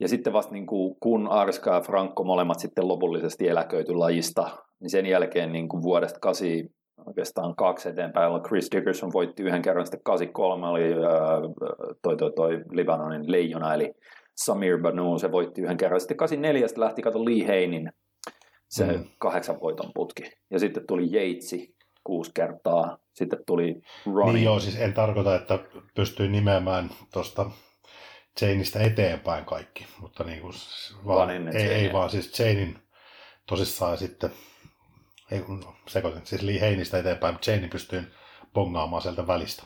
Ja 0.00 0.08
sitten 0.08 0.32
vasta 0.32 0.52
niin 0.52 0.66
kuin, 0.66 0.96
kun 1.00 1.28
Arska 1.28 1.74
ja 1.74 1.80
Franco 1.80 2.24
molemmat 2.24 2.58
sitten 2.58 2.88
lopullisesti 2.88 3.48
eläköity 3.48 3.94
lajista, 3.94 4.50
niin 4.80 4.90
sen 4.90 5.06
jälkeen 5.06 5.52
niin 5.52 5.68
kuin 5.68 5.82
vuodesta 5.82 6.20
8 6.20 6.46
oikeastaan 7.06 7.56
kaksi 7.56 7.88
eteenpäin, 7.88 8.42
Chris 8.42 8.68
Dickerson 8.72 9.12
voitti 9.12 9.42
yhden 9.42 9.62
kerran, 9.62 9.86
sitten 9.86 10.00
83 10.04 10.68
oli 10.68 10.92
ää, 10.92 11.40
toi, 12.02 12.16
toi, 12.16 12.32
toi 12.36 12.64
Libanonin 12.70 13.32
leijona, 13.32 13.74
eli 13.74 13.92
Samir 14.36 14.78
Banu, 14.78 15.18
se 15.18 15.32
voitti 15.32 15.60
yhden 15.60 15.76
kerran. 15.76 16.00
Sitten 16.00 16.16
84 16.16 16.66
lähti, 16.76 17.02
kato 17.02 17.24
Lee 17.24 17.46
Heinin, 17.46 17.92
se 18.68 18.84
Mm. 18.86 19.04
kahdeksan 19.18 19.60
voiton 19.60 19.90
putki. 19.94 20.22
Ja 20.50 20.58
sitten 20.58 20.86
tuli 20.86 21.12
Yatesi 21.12 21.74
kuusi 22.04 22.30
kertaa, 22.34 22.98
sitten 23.14 23.38
tuli 23.46 23.80
Ronnie. 24.06 24.32
Niin 24.34 24.44
joo, 24.44 24.60
siis 24.60 24.80
en 24.80 24.94
tarkoita, 24.94 25.34
että 25.34 25.58
pystyy 25.94 26.28
nimeämään 26.28 26.90
tuosta 27.12 27.50
Chainista 28.38 28.80
eteenpäin 28.80 29.44
kaikki, 29.44 29.86
mutta 30.00 30.24
niin 30.24 30.40
kuin, 30.40 30.54
vaan, 31.06 31.30
ennen 31.30 31.56
ei, 31.56 31.62
ei 31.62 31.68
Chainia. 31.68 31.92
vaan 31.92 32.10
siis 32.10 32.32
Chainin 32.32 32.78
tosissaan 33.46 33.98
sitten, 33.98 34.30
ei 35.30 35.40
kun 35.40 35.64
sekoitin, 35.86 36.26
siis 36.26 36.42
Lee 36.42 36.60
Heinistä 36.60 36.98
eteenpäin, 36.98 37.34
mutta 37.34 37.44
Chainin 37.44 37.70
pystyy 37.70 38.12
bongaamaan 38.54 39.02
sieltä 39.02 39.26
välistä. 39.26 39.62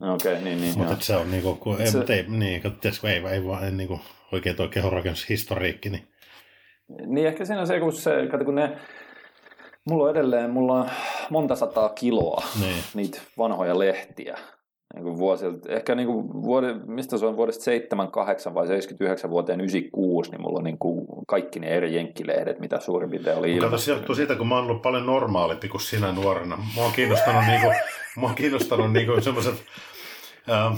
Okei, 0.00 0.32
okay, 0.32 0.44
niin, 0.44 0.60
niin. 0.60 0.78
Mutta 0.78 0.96
se 1.00 1.16
on 1.16 1.30
niinku, 1.30 1.54
kun, 1.54 1.80
ei, 1.80 1.86
Se- 1.86 2.06
se... 2.06 2.14
ei, 2.14 2.24
niin, 2.28 2.62
kun, 2.62 2.76
tiedätkö, 2.80 3.10
ei, 3.10 3.22
ei 3.30 3.44
vaan 3.44 3.64
ei, 3.64 3.70
niinku, 3.70 4.00
oikein 4.32 4.56
tuo 4.56 4.68
kehonrakennushistoriikki, 4.68 5.90
niin 5.90 6.08
Niin 7.06 7.26
ehkä 7.26 7.44
siinä 7.44 7.60
on 7.60 7.66
se, 7.66 7.80
kun 7.80 7.92
se, 7.92 8.26
kato, 8.30 8.44
kun 8.44 8.54
ne, 8.54 8.78
mulla 9.88 10.04
on 10.04 10.10
edelleen, 10.10 10.50
mulla 10.50 10.72
on 10.72 10.90
monta 11.30 11.56
sataa 11.56 11.88
kiloa 11.88 12.44
niin. 12.60 12.84
niitä 12.94 13.20
vanhoja 13.38 13.78
lehtiä. 13.78 14.38
Niin 14.94 15.04
kuin 15.04 15.18
vuosilta, 15.18 15.72
ehkä 15.72 15.94
niin 15.94 16.06
kuin 16.06 16.42
vuode, 16.42 16.74
mistä 16.86 17.18
se 17.18 17.26
on 17.26 17.36
vuodesta 17.36 17.64
78 17.64 18.54
vai 18.54 18.66
79 18.66 19.30
vuoteen 19.30 19.60
96, 19.60 20.30
niin 20.30 20.42
mulla 20.42 20.58
on 20.58 20.64
niin 20.64 20.78
kuin 20.78 21.06
kaikki 21.26 21.60
ne 21.60 21.68
eri 21.68 21.94
jenkkilehdet, 21.94 22.60
mitä 22.60 22.80
suurin 22.80 23.10
piirtein 23.10 23.38
oli 23.38 23.58
Kato, 23.58 23.78
se 23.78 23.92
johtuu 23.92 24.14
siitä, 24.14 24.34
kun 24.34 24.48
mä 24.48 24.54
oon 24.54 24.64
ollut 24.64 24.82
paljon 24.82 25.06
normaalimpi 25.06 25.68
kuin 25.68 25.80
sinä 25.80 26.12
nuorena. 26.12 26.58
Mua 26.74 26.86
on 26.86 26.92
kiinnostanut, 26.92 27.44
niinku, 27.46 27.72
mua 28.16 28.28
on 28.28 28.34
kiinnostanut 28.34 28.92
niinku 28.92 29.20
semmoiset... 29.20 29.54
Ähm, 30.50 30.74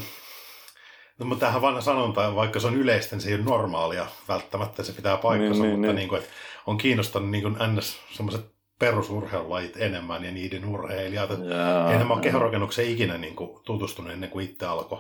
no, 1.18 1.26
mutta 1.26 1.40
tämähän 1.40 1.62
vanha 1.62 1.80
sanonta, 1.80 2.34
vaikka 2.34 2.60
se 2.60 2.66
on 2.66 2.74
yleistä, 2.74 3.16
niin 3.16 3.22
se 3.22 3.28
ei 3.28 3.34
ole 3.34 3.44
normaalia 3.44 4.06
välttämättä, 4.28 4.82
se 4.82 4.92
pitää 4.92 5.16
paikkansa, 5.16 5.62
Niin, 5.62 5.62
niin, 5.62 5.78
mutta 5.78 5.86
niin. 5.86 5.96
Niinku, 5.96 6.14
että 6.14 6.28
on 6.66 6.76
kiinnostanut 6.76 7.30
niinku 7.30 7.48
ns. 7.48 7.96
semmoiset 8.12 8.53
perusurheilulajit 8.78 9.76
enemmän 9.76 10.24
ja 10.24 10.32
niiden 10.32 10.64
urheilijat. 10.64 11.30
Jaa, 11.30 11.92
Eihän 11.92 12.06
mä 12.06 12.12
ole 12.14 12.18
jaa. 12.18 12.22
kehonrakennukseen 12.22 12.88
ikinä 12.90 13.18
niinku 13.18 13.60
tutustunut 13.66 14.12
ennen 14.12 14.30
kuin 14.30 14.44
itse 14.50 14.66
alkoi 14.66 14.98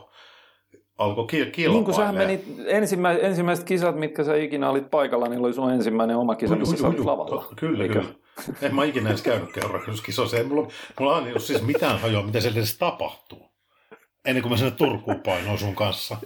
alkoi 0.98 1.26
ki- 1.26 1.36
kilpailemaan. 1.52 1.74
Niin 1.74 1.84
kuin 1.84 1.94
sähän 1.94 2.14
menit 2.14 2.44
ensimmä, 2.66 3.12
ensimmäiset 3.12 3.64
kisat, 3.64 3.96
mitkä 3.96 4.24
sä 4.24 4.36
ikinä 4.36 4.70
olit 4.70 4.90
paikalla, 4.90 5.28
niin 5.28 5.40
oli 5.40 5.52
sun 5.54 5.70
ensimmäinen 5.72 6.16
oma 6.16 6.34
kisa, 6.34 6.56
missä 6.56 6.76
sä 6.76 6.86
olit 6.86 6.98
lavalla. 7.04 7.48
Kyllä, 7.56 7.82
Eikö? 7.82 7.94
kyllä. 8.00 8.14
En 8.62 8.74
mä 8.74 8.84
ikinä 8.84 9.08
edes 9.08 9.22
käynyt 9.22 9.52
kehonrakennuskisoissa. 9.52 10.36
Ei 10.36 10.44
mulla, 10.44 10.68
mulla 11.00 11.16
on 11.16 11.40
siis 11.40 11.62
mitään 11.62 12.00
hajoa, 12.00 12.22
mitä 12.22 12.40
siellä 12.40 12.58
edes 12.58 12.78
tapahtuu. 12.78 13.50
Ennen 14.24 14.42
kuin 14.42 14.52
mä 14.52 14.56
sinne 14.56 14.70
Turkuun 14.70 15.20
painoin 15.20 15.58
sun 15.58 15.74
kanssa. 15.74 16.16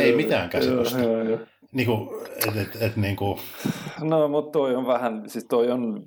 Ei 0.00 0.16
mitään 0.16 0.48
käsitystä. 0.48 0.98
Niin 1.72 1.86
kuin, 1.86 2.08
et, 2.48 2.56
et, 2.56 2.82
et, 2.82 2.96
niin 2.96 3.16
kuin, 3.16 3.40
No, 4.00 4.28
mutta 4.28 4.50
toi 4.52 4.74
on 4.76 4.86
vähän, 4.86 5.22
siis 5.26 5.44
toi 5.44 5.70
on, 5.70 6.02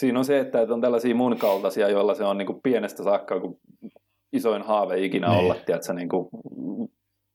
siinä 0.00 0.18
on 0.18 0.24
se, 0.24 0.40
että 0.40 0.58
on 0.70 0.80
tällaisia 0.80 1.14
mun 1.14 1.36
kaltaisia, 1.38 1.88
joilla 1.88 2.14
se 2.14 2.24
on 2.24 2.38
niin 2.38 2.46
kuin 2.46 2.60
pienestä 2.62 3.02
saakka 3.02 3.40
kuin 3.40 3.54
isoin 4.32 4.62
haave 4.62 4.98
ikinä 5.04 5.28
Niin. 5.28 5.38
olla, 5.38 5.54
tiedätkö, 5.54 5.92
niin 5.92 6.08
kuin 6.08 6.28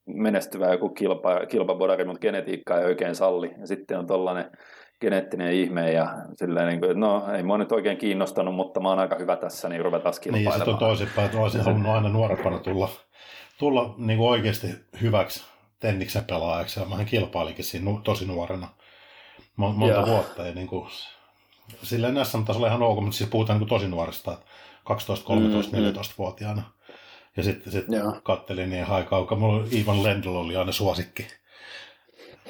menestyvä 0.08 0.72
joku 0.72 0.90
kilpa, 0.90 1.46
kilpabodari, 1.46 2.06
mutta 2.06 2.20
genetiikka 2.20 2.80
ei 2.80 2.86
oikein 2.86 3.16
salli. 3.16 3.52
Ja 3.60 3.68
sitten 3.68 4.00
on 4.00 4.08
tollainen 4.08 4.52
geneettinen 5.02 5.54
ihme 5.54 5.92
ja 5.92 6.08
silleen, 6.36 6.68
niin 6.68 6.80
kuin, 6.80 6.92
että 6.92 7.00
no 7.00 7.24
ei 7.36 7.44
mua 7.44 7.58
nyt 7.58 7.72
oikein 7.72 7.98
kiinnostanut, 7.98 8.56
mutta 8.56 8.80
mä 8.80 8.90
oon 8.90 9.00
aika 9.00 9.16
hyvä 9.16 9.36
tässä, 9.36 9.70
niin 9.70 9.86
ruvetaan 9.86 10.14
niin, 10.14 10.22
kilpailemaan. 10.24 10.56
sitten 10.60 10.74
on 10.74 10.80
toisinpäin, 10.80 11.26
että 11.26 11.40
olisin 11.40 11.62
halunnut 11.62 11.92
aina 11.96 12.10
nuorempana 12.10 12.60
tulla, 12.60 12.90
tulla 13.60 13.96
niin 13.98 14.18
kuin 14.18 14.30
oikeasti 14.30 14.68
hyväksi 15.02 15.44
tenniksen 15.80 16.24
pelaajaksi. 16.26 16.80
Ja 16.80 16.86
mähän 16.86 17.06
kilpailikin 17.06 17.66
siinä 17.66 17.92
tosi 18.04 18.26
nuorena 18.28 18.68
Mon- 19.42 19.76
monta 19.76 19.96
Joo. 19.96 20.06
vuotta. 20.08 20.48
Ja 20.48 20.54
niin 20.54 20.68
kuin, 20.68 20.88
silleen 21.84 22.26
SM-tasolla 22.26 22.68
ihan 22.68 22.82
ok, 22.84 23.02
mutta 23.02 23.18
siis 23.18 23.30
puhutaan 23.30 23.60
niin 23.60 23.70
tosi 23.70 23.88
nuoresta, 23.88 24.34
että 24.34 24.46
12, 24.84 25.26
13, 25.26 25.78
Mm, 25.78 25.84
mm. 25.84 25.90
14-vuotiaana. 25.90 26.64
Ja 27.38 27.44
sitten 27.44 27.74
sit 27.74 27.86
Joo. 27.90 28.20
kattelin 28.24 28.70
niin 28.70 28.86
aikaa, 28.86 29.26
kun 29.26 29.40
mulla 29.40 29.68
Ivan 29.72 30.04
Lendl 30.04 30.36
oli 30.36 30.56
aina 30.56 30.72
suosikki. 30.72 31.28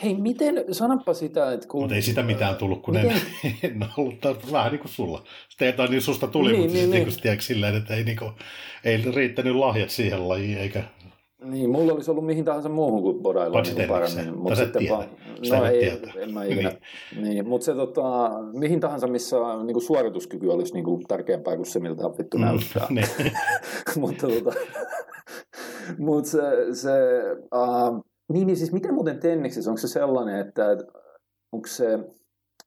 Hei, 0.03 0.13
miten, 0.13 0.65
sanoppa 0.71 1.13
sitä, 1.13 1.53
että 1.53 1.67
kun... 1.67 1.81
Mutta 1.81 1.95
ei 1.95 2.01
sitä 2.01 2.23
mitään 2.23 2.55
tullut, 2.55 2.81
kun 2.81 2.93
Miten? 2.93 3.21
en, 3.43 3.57
en 3.71 3.87
ollut, 3.97 4.51
vähän 4.51 4.71
niin 4.71 4.79
kuin 4.79 4.91
sulla. 4.91 5.23
Sitten 5.49 5.73
niin 5.89 6.01
susta 6.01 6.27
tuli, 6.27 6.51
Niin, 6.51 6.61
mutta 6.61 6.73
niin, 6.73 6.81
niin, 6.81 6.91
niin. 6.91 7.05
niin. 7.05 7.13
Niin, 7.13 7.21
tiedätkö, 7.21 7.45
silleen, 7.45 7.75
että 7.75 7.95
ei, 7.95 8.03
niin 8.03 8.17
kuin, 8.17 8.31
ei 8.83 8.97
riittänyt 9.15 9.55
lahjat 9.55 9.89
siihen 9.89 10.29
lajiin, 10.29 10.57
eikä 10.57 10.83
Niin, 11.45 11.69
mulla 11.69 11.93
olisi 11.93 12.11
ollut 12.11 12.25
mihin 12.25 12.45
tahansa 12.45 12.69
muuhun 12.69 13.01
kuin 13.01 13.21
bodailuun 13.21 13.63
niin 13.63 13.87
paremmin. 13.87 14.37
Mutta 14.37 14.55
sitten 14.55 14.79
tiedä. 14.79 14.95
vaan, 14.95 15.09
Sitä 15.43 15.57
no 15.57 15.65
ei, 15.65 15.79
tiedä. 15.79 16.13
en 16.17 16.33
mä 16.33 16.43
ikinä. 16.43 16.69
Niin. 16.69 17.23
niin 17.23 17.47
mutta 17.47 17.65
se 17.65 17.73
tota, 17.73 18.31
mihin 18.53 18.79
tahansa, 18.79 19.07
missä 19.07 19.37
niin 19.63 19.73
kuin 19.73 19.83
suorituskyky 19.83 20.49
olisi 20.49 20.73
niin 20.73 20.85
kuin 20.85 21.03
tärkeämpää 21.07 21.55
kuin 21.55 21.65
se, 21.65 21.79
miltä 21.79 22.03
vittu 22.17 22.37
näyttää. 22.37 22.87
niin. 22.89 23.07
mutta 24.01 24.27
tota, 24.27 24.59
mut 25.97 26.25
se, 26.25 26.41
se 26.73 26.91
uh, 27.55 28.05
niin, 28.33 28.47
niin 28.47 28.57
siis 28.57 28.71
miten 28.71 28.93
muuten 28.93 29.19
tenniksessä, 29.19 29.71
onko 29.71 29.81
se 29.81 29.87
sellainen, 29.87 30.39
että 30.39 30.71
et, 30.71 30.79
onko 31.51 31.67
se, 31.67 31.99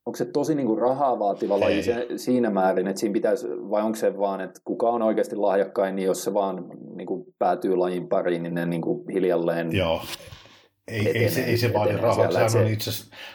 onko 0.08 0.16
se 0.16 0.24
tosi 0.24 0.54
niin 0.54 0.66
kuin 0.66 0.78
rahaa 0.78 1.18
vaativa 1.18 1.60
laji 1.60 1.76
Ei. 1.76 1.82
se, 1.82 2.06
siinä 2.16 2.50
määrin, 2.50 2.86
että 2.88 3.00
siinä 3.00 3.12
pitäisi, 3.12 3.46
vai 3.48 3.82
onko 3.82 3.96
se 3.96 4.18
vaan, 4.18 4.40
että 4.40 4.60
kuka 4.64 4.90
on 4.90 5.02
oikeasti 5.02 5.36
lahjakkain, 5.36 5.96
niin 5.96 6.06
jos 6.06 6.24
se 6.24 6.34
vaan 6.34 6.64
niin 6.96 7.06
kuin 7.06 7.24
päätyy 7.38 7.76
lajin 7.76 8.08
pariin, 8.08 8.42
niin 8.42 8.54
ne 8.54 8.66
niin 8.66 8.82
kuin 8.82 9.04
hiljalleen 9.12 9.76
Joo. 9.76 10.02
Ei, 10.88 10.98
ei, 11.00 11.08
Etenee- 11.10 11.28
se, 11.30 11.44
ei 11.44 11.56
se 11.56 11.72
vaadi 11.72 11.96
rahaa. 11.96 12.30
Sehän 12.32 12.50
se- 12.50 12.58
on 12.58 12.66
itse 12.68 12.90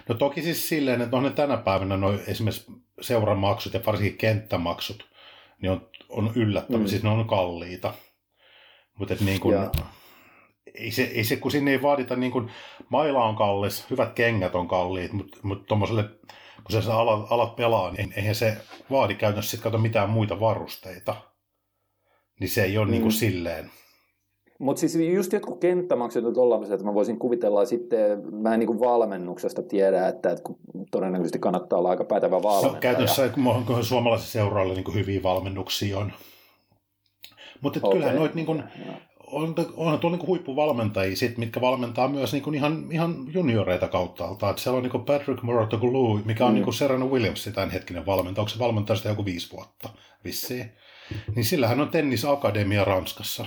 no 0.10 0.16
toki 0.16 0.42
siis 0.42 0.70
silleen, 0.70 1.02
että 1.02 1.18
on 1.18 1.24
ne 1.24 1.30
tänä 1.30 1.58
päivänä 1.58 1.98
noin 1.98 2.20
esimerkiksi 2.28 2.72
seuramaksut 3.02 3.74
ja 3.74 3.80
varsinkin 3.86 4.18
kenttämaksut, 4.18 5.06
niin 5.62 5.72
on, 5.72 5.82
on 6.10 6.32
yllättävän, 6.36 6.82
Mm. 6.82 6.88
siis 6.88 7.04
ne 7.04 7.10
on 7.10 7.28
kalliita. 7.28 7.94
Mutta 9.00 9.16
niin 9.26 9.40
kuin, 9.40 9.58
ei 10.80 10.92
se, 10.92 11.04
ei 11.04 11.24
se, 11.24 11.36
kun 11.36 11.52
sinne 11.52 11.72
ei 11.72 11.82
vaadita, 11.82 12.16
niin 12.16 12.32
kuin, 12.32 12.50
maila 12.90 13.24
on 13.26 13.36
kallis, 13.36 13.86
hyvät 13.90 14.14
kengät 14.14 14.56
on 14.56 14.68
kalliit, 14.68 15.12
mutta 15.14 15.38
mut 15.44 15.66
tuommoiselle, 15.66 16.04
kun 16.64 16.82
sä 16.84 16.96
alat, 16.96 17.28
alat 17.30 17.56
pelaa, 17.56 17.92
niin 17.92 18.14
eihän 18.16 18.36
se 18.36 18.58
vaadi 18.92 19.16
käytännössä 19.16 19.52
sit 19.52 19.62
kato 19.62 19.78
mitään 19.78 20.10
muita 20.10 20.40
varusteita. 20.40 21.16
Niin 22.40 22.50
se 22.50 22.64
ei 22.64 22.78
ole 22.78 22.86
mm. 22.86 22.92
niin 22.92 23.02
kuin 23.02 23.12
silleen. 23.12 23.72
Mutta 24.60 24.80
siis 24.80 24.96
just 24.96 25.34
jotkut 25.34 25.60
kenttämaksut 25.60 26.26
on 26.26 26.34
tollaisia, 26.34 26.74
että 26.74 26.86
mä 26.86 26.94
voisin 26.94 27.20
kuvitella 27.20 27.66
sitten, 27.66 28.22
mä 28.32 28.54
en 28.54 28.60
niin 28.60 28.80
valmennuksesta 28.80 29.64
tiedä, 29.64 30.08
että, 30.08 30.32
että 30.32 30.44
todennäköisesti 30.92 31.40
kannattaa 31.40 31.80
olla 31.80 31.90
aika 31.90 32.04
pätevä 32.04 32.36
No, 32.36 32.44
valmentaja. 32.44 32.82
käytännössä 32.82 33.30
kun 33.30 33.84
suomalaisilla 33.84 34.32
seuroilla 34.32 34.74
niin 34.74 34.94
hyviä 34.94 35.24
valmennuksia 35.24 35.98
on. 35.98 36.14
Mutta 37.62 37.80
okay. 37.84 37.92
Kyllähän 37.92 38.16
noit 38.16 38.36
niin 38.36 38.46
kuin, 38.46 38.64
on, 39.34 39.56
onhan 39.76 40.00
tuolla 40.00 40.18
niin 40.18 40.28
huippuvalmentajia, 40.28 41.16
sit, 41.16 41.38
mitkä 41.38 41.62
valmentaa 41.62 42.08
myös 42.08 42.34
niin 42.34 42.44
kuin 42.44 42.56
ihan, 42.56 42.88
ihan 42.92 43.16
junioreita 43.34 43.88
kauttaalta. 43.88 44.50
Et 44.50 44.58
siellä 44.58 44.78
on 44.78 44.84
niin 44.84 45.06
Patrick 45.06 45.44
Moratoglu, 45.44 46.20
mikä 46.26 46.46
on 46.46 46.52
Mm. 46.54 46.60
mm. 46.60 46.66
niin 46.66 46.74
Serena 46.74 47.06
Williams, 47.06 47.50
tämän 47.54 47.70
hetkinen 47.70 48.06
valmentaja. 48.06 48.42
Onko 48.42 48.50
se 48.50 48.60
valmentaa 48.60 48.96
sitä 48.96 49.10
joku 49.10 49.26
viisi 49.26 49.52
vuotta 49.52 49.90
vissiin? 50.24 50.72
Niin 51.36 51.46
sillähän 51.46 51.82
on 51.82 51.90
tennisakademia 51.90 52.86
Ranskassa. 52.86 53.46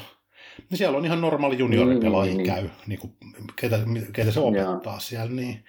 Niin 0.71 0.79
siellä 0.79 0.99
on 0.99 1.05
ihan 1.05 1.21
normaali 1.21 1.59
junioripelaajia 1.59 2.35
Niin, 2.35 2.47
niin, 2.47 2.55
käy, 2.55 2.69
niin 2.87 3.01
kuin, 3.01 3.13
ketä, 3.57 3.79
ketä 4.13 4.31
se 4.31 4.41
opettaa 4.41 4.99
siellä. 4.99 5.33
Niin. 5.33 5.65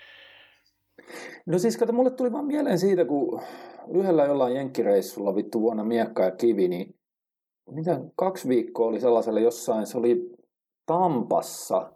No 1.45 1.59
siis 1.59 1.77
kato, 1.77 1.93
mulle 1.93 2.12
tuli 2.12 2.31
vaan 2.31 2.45
mieleen 2.45 2.79
siitä, 2.79 3.05
kun 3.05 3.41
yhdellä 3.93 4.25
jollain 4.25 4.55
jenkkireissulla 4.55 5.36
vittu 5.36 5.62
vuonna 5.62 5.83
miekka 5.83 6.24
ja 6.24 6.31
kivi, 6.31 6.67
niin 6.67 6.96
mitä 7.71 8.01
kaksi 8.15 8.50
viikkoa 8.50 8.88
oli 8.88 9.00
sellaisella 9.00 9.39
jossain, 9.39 9.86
se 9.86 9.97
oli 9.97 10.38
Tampassa, 10.86 11.91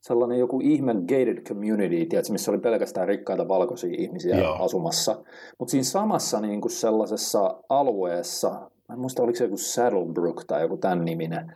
sellainen 0.00 0.38
joku 0.38 0.60
ihme 0.62 0.94
gated 0.94 1.42
community, 1.42 2.06
tiedätkö, 2.06 2.32
missä 2.32 2.50
oli 2.50 2.58
pelkästään 2.58 3.08
rikkaita 3.08 3.48
valkoisia 3.48 3.94
ihmisiä 3.98 4.38
Joo. 4.38 4.64
asumassa. 4.64 5.24
Mutta 5.58 5.70
siinä 5.70 5.84
samassa 5.84 6.40
niin 6.40 6.60
kuin 6.60 6.72
sellaisessa 6.72 7.60
alueessa, 7.68 8.50
mä 8.88 8.92
en 8.94 9.00
muista 9.00 9.22
oliko 9.22 9.36
se 9.36 9.44
joku 9.44 9.56
Saddlebrook 9.56 10.44
tai 10.44 10.62
joku 10.62 10.76
tämän 10.76 11.04
niminen, 11.04 11.52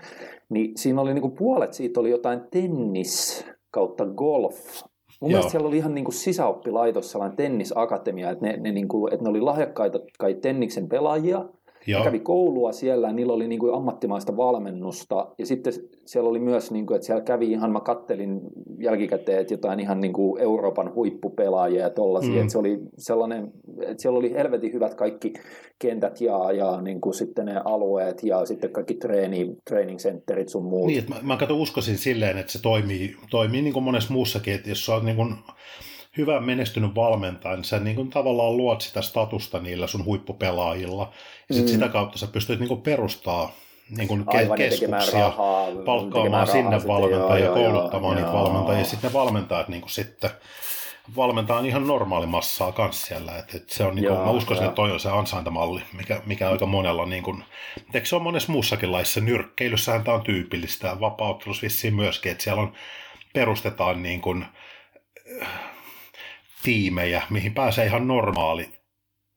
niin 0.49 0.73
siinä 0.77 1.01
oli 1.01 1.15
niin 1.15 1.23
kuin 1.23 1.35
puolet 1.35 1.73
siitä 1.73 2.01
oli 2.01 2.11
jotain 2.11 2.41
tennis 2.51 3.45
kautta 3.71 4.07
golf 4.07 4.83
Mun 5.23 5.31
Joo. 5.31 5.37
mielestä 5.37 5.51
siellä 5.51 5.69
oli 5.69 5.77
ihan 5.77 5.95
niin 5.95 6.05
kuin 6.05 6.15
sisäoppilaitos, 6.15 7.11
sellainen 7.11 7.37
tennisakatemia, 7.37 8.31
että 8.31 8.47
ne, 8.47 8.57
ne, 8.57 8.73
niin 8.73 8.89
kuin, 8.89 9.13
että 9.13 9.25
ne 9.25 9.31
oli 9.31 9.41
lahjakkaita 9.41 9.99
kai 10.19 10.35
tenniksen 10.35 10.89
pelaajia, 10.89 11.45
Joo. 11.87 12.01
Ne 12.01 12.05
kävi 12.05 12.21
koulua 12.21 12.73
siellä 12.73 13.07
ja 13.07 13.13
niillä 13.13 13.33
oli 13.33 13.49
niin 13.49 13.59
kuin 13.59 13.75
ammattimaista 13.75 14.37
valmennusta. 14.37 15.29
Ja 15.39 15.47
sitten 15.47 15.73
siellä 16.07 16.31
oli 16.31 16.41
myös, 16.41 16.71
niin 16.71 16.87
kuin, 16.87 16.95
että 16.95 17.07
siellä 17.07 17.23
kävi 17.23 17.53
ihan, 17.53 17.73
mä 17.73 17.81
kattelin 17.81 18.41
jälkikäteen, 18.79 19.41
että 19.41 19.55
jotain 19.55 19.81
ihan 19.81 20.01
niin 20.01 20.13
kuin 20.13 20.43
Euroopan 20.43 20.95
huippupelaajia 20.95 21.83
ja 21.83 21.91
tollaisia. 21.91 22.33
Mm. 22.33 22.41
Että 22.41 22.53
se 22.53 22.59
oli 22.59 22.79
sellainen, 22.99 23.53
että 23.81 24.03
siellä 24.03 24.19
oli 24.19 24.33
helvetin 24.33 24.73
hyvät 24.73 24.95
kaikki 24.95 25.33
kentät 25.79 26.21
ja, 26.21 26.53
ja 26.53 26.81
niin 26.81 27.01
kuin 27.01 27.15
sitten 27.15 27.47
ne 27.47 27.61
alueet 27.65 28.23
ja 28.23 28.47
sitten 28.47 28.71
kaikki 28.71 28.95
treeni, 28.95 29.57
training 29.69 29.99
centerit 29.99 30.49
sun 30.49 30.65
muut. 30.65 30.87
Niin, 30.87 30.99
että 30.99 31.15
mä, 31.15 31.21
mä 31.23 31.37
katson 31.37 31.59
uskoisin 31.59 31.99
silleen, 31.99 32.39
että 32.39 32.53
se 32.53 32.63
toimii, 32.63 33.17
toimii 33.31 33.63
niin 33.63 33.73
kuin 33.73 33.85
monessa 33.85 34.13
muussakin, 34.13 34.55
että 34.55 34.69
jos 34.69 34.89
on 34.89 35.05
niin 35.05 35.17
kuin 35.17 35.35
hyvä 36.17 36.41
menestynyt 36.41 36.95
valmentaja, 36.95 37.57
niin 37.57 37.65
sä 37.65 37.79
niin 37.79 37.97
kuin 37.97 38.11
tavallaan 38.11 38.57
luot 38.57 38.81
sitä 38.81 39.03
statusta 39.03 39.59
niillä 39.59 39.87
sun 39.87 40.05
huippupelaajilla. 40.05 41.13
Ja 41.49 41.55
sit 41.55 41.65
mm. 41.65 41.69
sitä 41.69 41.89
kautta 41.89 42.19
sä 42.19 42.27
pystyt 42.27 42.61
niin 42.61 42.69
kuin 42.69 42.83
perustaa 42.83 43.53
niin 43.97 44.09
kuin 44.09 44.25
Aivan, 44.27 44.59
keskuksia, 44.59 45.21
rahaa, 45.21 45.67
palkkaamaan 45.85 46.47
sinne 46.47 46.87
valmentajia 46.87 47.45
ja 47.45 47.53
kouluttamaan 47.53 48.19
joo, 48.19 48.25
niitä 48.25 48.37
joo. 48.37 48.45
valmentajia. 48.45 48.79
Ja 48.79 48.85
sitten 48.85 49.11
ne 49.11 49.15
valmentajat 49.15 49.69
niin 49.69 49.81
kuin 49.81 49.91
sitten 49.91 50.31
valmentaa 51.17 51.61
ihan 51.61 51.87
normaali 51.87 52.27
massaa 52.27 52.73
kanssa 52.73 53.07
siellä. 53.07 53.39
Et, 53.39 53.55
et 53.55 53.71
se 53.71 53.85
on, 53.85 53.95
niin 53.95 54.05
kuin, 54.05 54.15
joo, 54.15 54.25
mä 54.25 54.31
uskoisin, 54.31 54.65
että 54.65 54.77
toi 54.77 54.93
on 54.93 55.01
se 55.01 55.11
ansaintamalli, 55.11 55.83
mikä, 55.93 56.23
mikä 56.27 56.51
aika 56.51 56.67
monella, 56.67 57.07
niin 57.07 57.23
kuin, 57.23 57.45
eikö 57.95 58.07
se 58.07 58.17
on 58.17 58.23
monessa 58.23 58.53
muussakin 58.53 58.93
laissa, 58.93 59.21
nyrkkeilyssähän 59.21 60.05
tämä 60.05 60.15
on 60.15 60.23
tyypillistä, 60.23 61.01
vapauttelussa 61.01 61.63
vissiin 61.63 61.95
myöskin, 61.95 62.33
että 62.33 62.45
siellä 62.45 62.63
on, 62.63 62.73
perustetaan 63.35 64.03
niin 64.03 64.21
kuin, 64.21 64.45
tiimejä, 66.63 67.23
mihin 67.31 67.55
pääsee 67.55 67.87
ihan 67.87 68.09
normaali. 68.09 68.69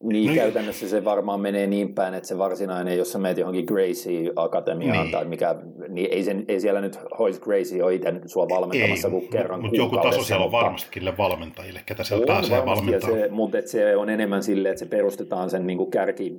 Niin, 0.04 0.30
no, 0.30 0.36
käytännössä 0.36 0.90
se 0.90 1.06
varmaan 1.06 1.40
menee 1.40 1.68
niin 1.68 1.94
päin, 1.94 2.14
että 2.14 2.28
se 2.28 2.38
varsinainen, 2.38 2.98
jos 2.98 3.12
sä 3.12 3.20
meet 3.20 3.38
johonkin 3.38 3.66
Gracie 3.66 4.32
Akatemiaan 4.36 5.04
niin. 5.04 5.12
tai 5.12 5.26
mikä, 5.26 5.56
niin 5.90 6.08
ei, 6.12 6.24
sen, 6.24 6.46
ei 6.48 6.60
siellä 6.60 6.82
nyt 6.82 7.00
Hoist 7.20 7.44
Gracie 7.44 7.84
ole 7.84 7.96
itse 7.96 8.14
sua 8.26 8.50
valmentamassa 8.50 9.10
kuin 9.10 9.28
kerran 9.28 9.62
Mutta 9.62 9.78
joku 9.78 9.98
taso 9.98 10.24
siellä 10.24 10.46
on 10.46 10.52
varmastikin 10.52 11.18
valmentajille, 11.18 11.82
ketä 11.86 12.04
siellä 12.04 12.24
on 12.24 12.28
pääsee 12.28 12.66
valmentamaan. 12.66 13.20
Se, 13.20 13.28
mutta 13.32 13.58
se 13.66 13.96
on 13.96 14.10
enemmän 14.10 14.44
sille, 14.44 14.70
että 14.70 14.80
se 14.80 14.86
perustetaan 14.86 15.50
sen 15.50 15.68
niin 15.68 15.78
kuin 15.78 15.92
kärki 15.92 16.36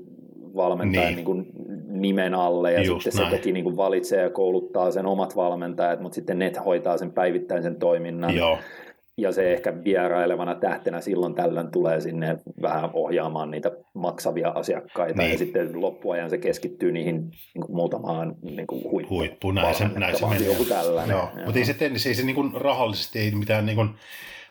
valmentajan 0.57 1.07
niin. 1.07 1.17
Niin 1.17 1.25
kuin 1.25 1.47
nimen 1.89 2.35
alle 2.35 2.73
ja 2.73 2.83
Just 2.83 3.03
sitten 3.03 3.21
näin. 3.21 3.31
se 3.31 3.37
toki 3.37 3.53
niin 3.53 3.65
kuin 3.65 3.77
valitsee 3.77 4.23
ja 4.23 4.31
kouluttaa 4.31 4.91
sen 4.91 5.07
omat 5.07 5.37
valmentajat, 5.37 6.01
mutta 6.01 6.15
sitten 6.15 6.39
ne 6.39 6.53
hoitaa 6.65 6.99
sen 6.99 7.13
päivittäisen 7.13 7.77
toiminnan. 7.77 8.37
Joo 8.37 8.59
ja 9.17 9.33
se 9.33 9.53
ehkä 9.53 9.85
vierailevana 9.85 10.55
tähtenä 10.55 11.01
silloin 11.01 11.35
tällöin 11.35 11.71
tulee 11.71 12.01
sinne 12.01 12.39
vähän 12.63 12.91
ohjaamaan 12.93 13.51
niitä 13.51 13.71
maksavia 13.95 14.49
asiakkaita 14.49 15.23
niin. 15.23 15.33
ja 15.33 15.39
sitten 15.39 15.81
loppuajan 15.81 16.31
se 16.31 16.39
keskittyy 16.39 16.93
niihin 16.93 17.17
niin 17.55 17.67
kuin 17.67 17.77
muutamaan 17.77 18.35
niin 18.43 18.67
kuin 18.67 18.85
huippu, 18.91 19.15
huippu 19.15 19.51
näin 19.51 19.75
se, 19.75 19.89
näin 19.95 20.19
se 20.19 20.27
menee. 20.27 20.49
Joku 20.49 20.65
tällainen. 20.65 21.15
Joo. 21.15 21.31
Mutta 21.45 21.59
ei 21.59 21.65
se 21.65 21.75
tennis, 21.75 22.07
ei 22.07 22.15
se 22.15 22.23
niin 22.23 22.35
kuin 22.35 22.53
rahallisesti 22.55 23.19
ei 23.19 23.31
mitään 23.31 23.67
niin 23.67 23.77
kuin 23.77 23.89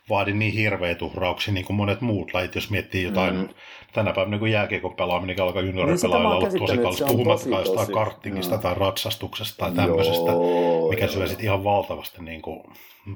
vaadi 0.09 0.33
niin 0.33 0.53
hirveä 0.53 0.95
tuhrauksia 0.95 1.53
niin 1.53 1.65
kuin 1.65 1.77
monet 1.77 2.01
muut 2.01 2.33
lajit, 2.33 2.55
jos 2.55 2.71
miettii 2.71 3.03
jotain 3.03 3.35
mm. 3.35 3.49
tänä 3.93 4.13
päivänä 4.13 4.37
niin 4.37 4.51
jääkiekon 4.51 4.95
pelaaminen, 4.95 5.41
alkaa 5.41 5.61
junioripelaajilla 5.61 6.29
niin 6.29 6.43
olla 6.43 6.59
tosi 6.59 6.77
kallista, 6.77 7.05
puhumattakaan 7.05 7.65
jostain 7.65 7.91
kartingista 7.91 8.57
tai 8.57 8.75
ratsastuksesta 8.75 9.57
tai 9.57 9.71
tämmöisestä, 9.71 10.31
joo, 10.31 10.89
mikä 10.89 11.07
syö 11.07 11.27
sitten 11.27 11.45
ihan 11.45 11.63
valtavasti 11.63 12.23
niin 12.23 12.41
kuin 12.41 12.63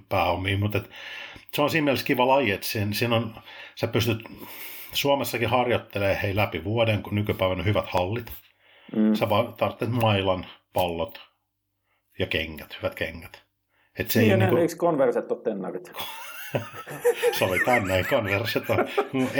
pääomia, 0.09 0.57
mutta 0.57 0.77
et, 0.77 0.89
se 1.53 1.61
on 1.61 1.69
siinä 1.69 1.85
mielessä 1.85 2.05
kiva 2.05 2.27
laji, 2.27 2.51
että 2.51 2.67
siinä, 2.67 2.93
siinä 2.93 3.15
on, 3.15 3.35
sä 3.75 3.87
pystyt 3.87 4.19
Suomessakin 4.93 5.49
harjoittelee 5.49 6.19
hei 6.21 6.35
läpi 6.35 6.63
vuoden, 6.63 7.03
kun 7.03 7.15
nykypäivänä 7.15 7.59
on 7.59 7.65
hyvät 7.65 7.87
hallit. 7.87 8.31
Mm. 8.95 9.13
Sä 9.15 9.29
vaan 9.29 9.53
tarvitset 9.53 9.89
mailan, 9.89 10.45
pallot 10.73 11.21
ja 12.19 12.27
kengät, 12.27 12.77
hyvät 12.81 12.95
kengät. 12.95 13.43
Et 13.99 14.11
se 14.11 14.19
niin, 14.19 14.31
ei, 14.31 14.37
niin 14.37 14.49
kuin... 14.49 14.61
eikö 14.61 14.75
konverset 14.77 15.31
ole 15.31 15.41
tennarit? 15.43 15.91
Sovitaan 17.39 17.87
näin 17.87 18.05
konverset 18.09 18.69
on. 18.69 18.77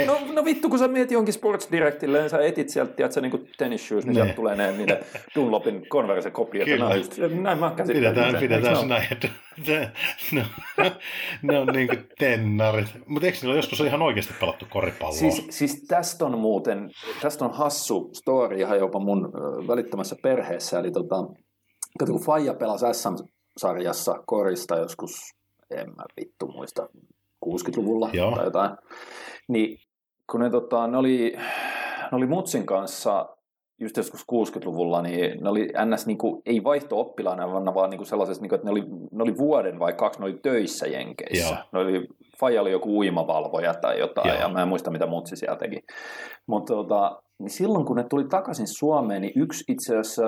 No, 0.06 0.18
no 0.32 0.44
vittu, 0.44 0.68
kun 0.68 0.78
sä 0.78 0.88
mietit 0.88 1.10
jonkin 1.10 1.34
Sports 1.34 1.68
Directille, 1.72 2.20
niin 2.20 2.30
sä 2.30 2.38
etit 2.38 2.68
sieltä, 2.68 2.92
tiedätkö, 2.92 3.20
niin 3.20 3.30
kuin 3.30 3.48
tennis 3.58 3.88
shoes, 3.88 4.06
niin 4.06 4.14
ne. 4.14 4.20
sieltä 4.20 4.36
tulee 4.36 4.56
ne, 4.56 4.72
niitä 4.72 5.00
Dunlopin 5.34 5.88
konverse 5.88 6.30
kopiot. 6.30 6.64
Kyllä. 6.64 6.94
Just, 6.94 7.18
näin 7.18 7.58
mä 7.58 7.72
käsittelen. 7.76 8.14
Pidetään, 8.14 8.40
pidetään 8.40 8.76
se 8.76 8.86
näin, 8.86 9.06
että 9.10 9.28
ne, 9.66 9.92
ne 11.42 11.58
on 11.58 11.66
niin 11.66 11.88
kuin 11.88 12.08
tennarit. 12.18 12.88
Mutta 13.06 13.26
eikö 13.26 13.38
niillä 13.42 13.56
joskus 13.56 13.80
ihan 13.80 14.02
oikeasti 14.02 14.34
pelattu 14.40 14.66
koripalloa? 14.70 15.18
Siis, 15.18 15.46
siis 15.50 15.84
tästä 15.88 16.26
on 16.26 16.38
muuten, 16.38 16.90
tästä 17.22 17.44
on 17.44 17.54
hassu 17.54 18.10
story 18.14 18.58
ihan 18.58 18.78
jopa 18.78 18.98
mun 18.98 19.32
välittömässä 19.68 20.16
perheessä. 20.22 20.78
Eli 20.78 20.90
tota, 20.90 21.16
kato, 21.98 22.12
kun 22.12 22.24
Faija 22.24 22.54
pelasi 22.54 22.86
SM-sarjassa 22.92 24.22
korista 24.26 24.76
joskus 24.76 25.39
en 25.70 25.88
mä 25.88 26.04
vittu 26.20 26.46
muista, 26.46 26.88
60-luvulla 27.46 28.10
Joo. 28.12 28.34
tai 28.34 28.44
jotain. 28.44 28.76
Niin 29.48 29.78
kun 30.30 30.40
ne, 30.40 30.50
tota, 30.50 30.86
ne, 30.86 30.98
oli, 30.98 31.36
ne 32.12 32.16
oli 32.16 32.26
Mutsin 32.26 32.66
kanssa 32.66 33.36
just 33.80 33.96
joskus 33.96 34.24
60-luvulla, 34.32 35.02
niin 35.02 35.42
ne 35.42 35.48
oli 35.48 35.68
ns. 35.84 36.06
Niin 36.06 36.18
kuin, 36.18 36.42
ei 36.46 36.64
vaihto-oppilaana, 36.64 37.52
vaan, 37.52 37.74
vaan 37.74 37.90
niin 37.90 37.98
kuin 37.98 38.06
sellaisessa, 38.06 38.42
niin 38.42 38.48
kuin, 38.48 38.56
että 38.56 38.66
ne 38.66 38.70
oli, 38.70 38.84
ne 39.12 39.22
oli 39.22 39.36
vuoden 39.36 39.78
vai 39.78 39.92
kaksi, 39.92 40.20
ne 40.20 40.24
oli 40.24 40.38
töissä 40.42 40.86
Jenkeissä. 40.86 41.54
Joo. 41.54 41.64
Ne 41.72 41.78
oli, 41.78 42.06
Faija 42.40 42.60
oli 42.60 42.72
joku 42.72 42.98
uimavalvoja 42.98 43.74
tai 43.74 43.98
jotain, 43.98 44.28
Joo. 44.28 44.40
ja 44.40 44.48
mä 44.48 44.62
en 44.62 44.68
muista, 44.68 44.90
mitä 44.90 45.06
Mutsi 45.06 45.36
siellä 45.36 45.56
teki. 45.56 45.80
Mutta 46.46 46.74
tota, 46.74 47.22
niin 47.38 47.50
silloin, 47.50 47.84
kun 47.84 47.96
ne 47.96 48.04
tuli 48.10 48.24
takaisin 48.24 48.68
Suomeen, 48.68 49.22
niin 49.22 49.32
yksi 49.36 49.64
itse 49.68 49.96
asiassa 49.96 50.22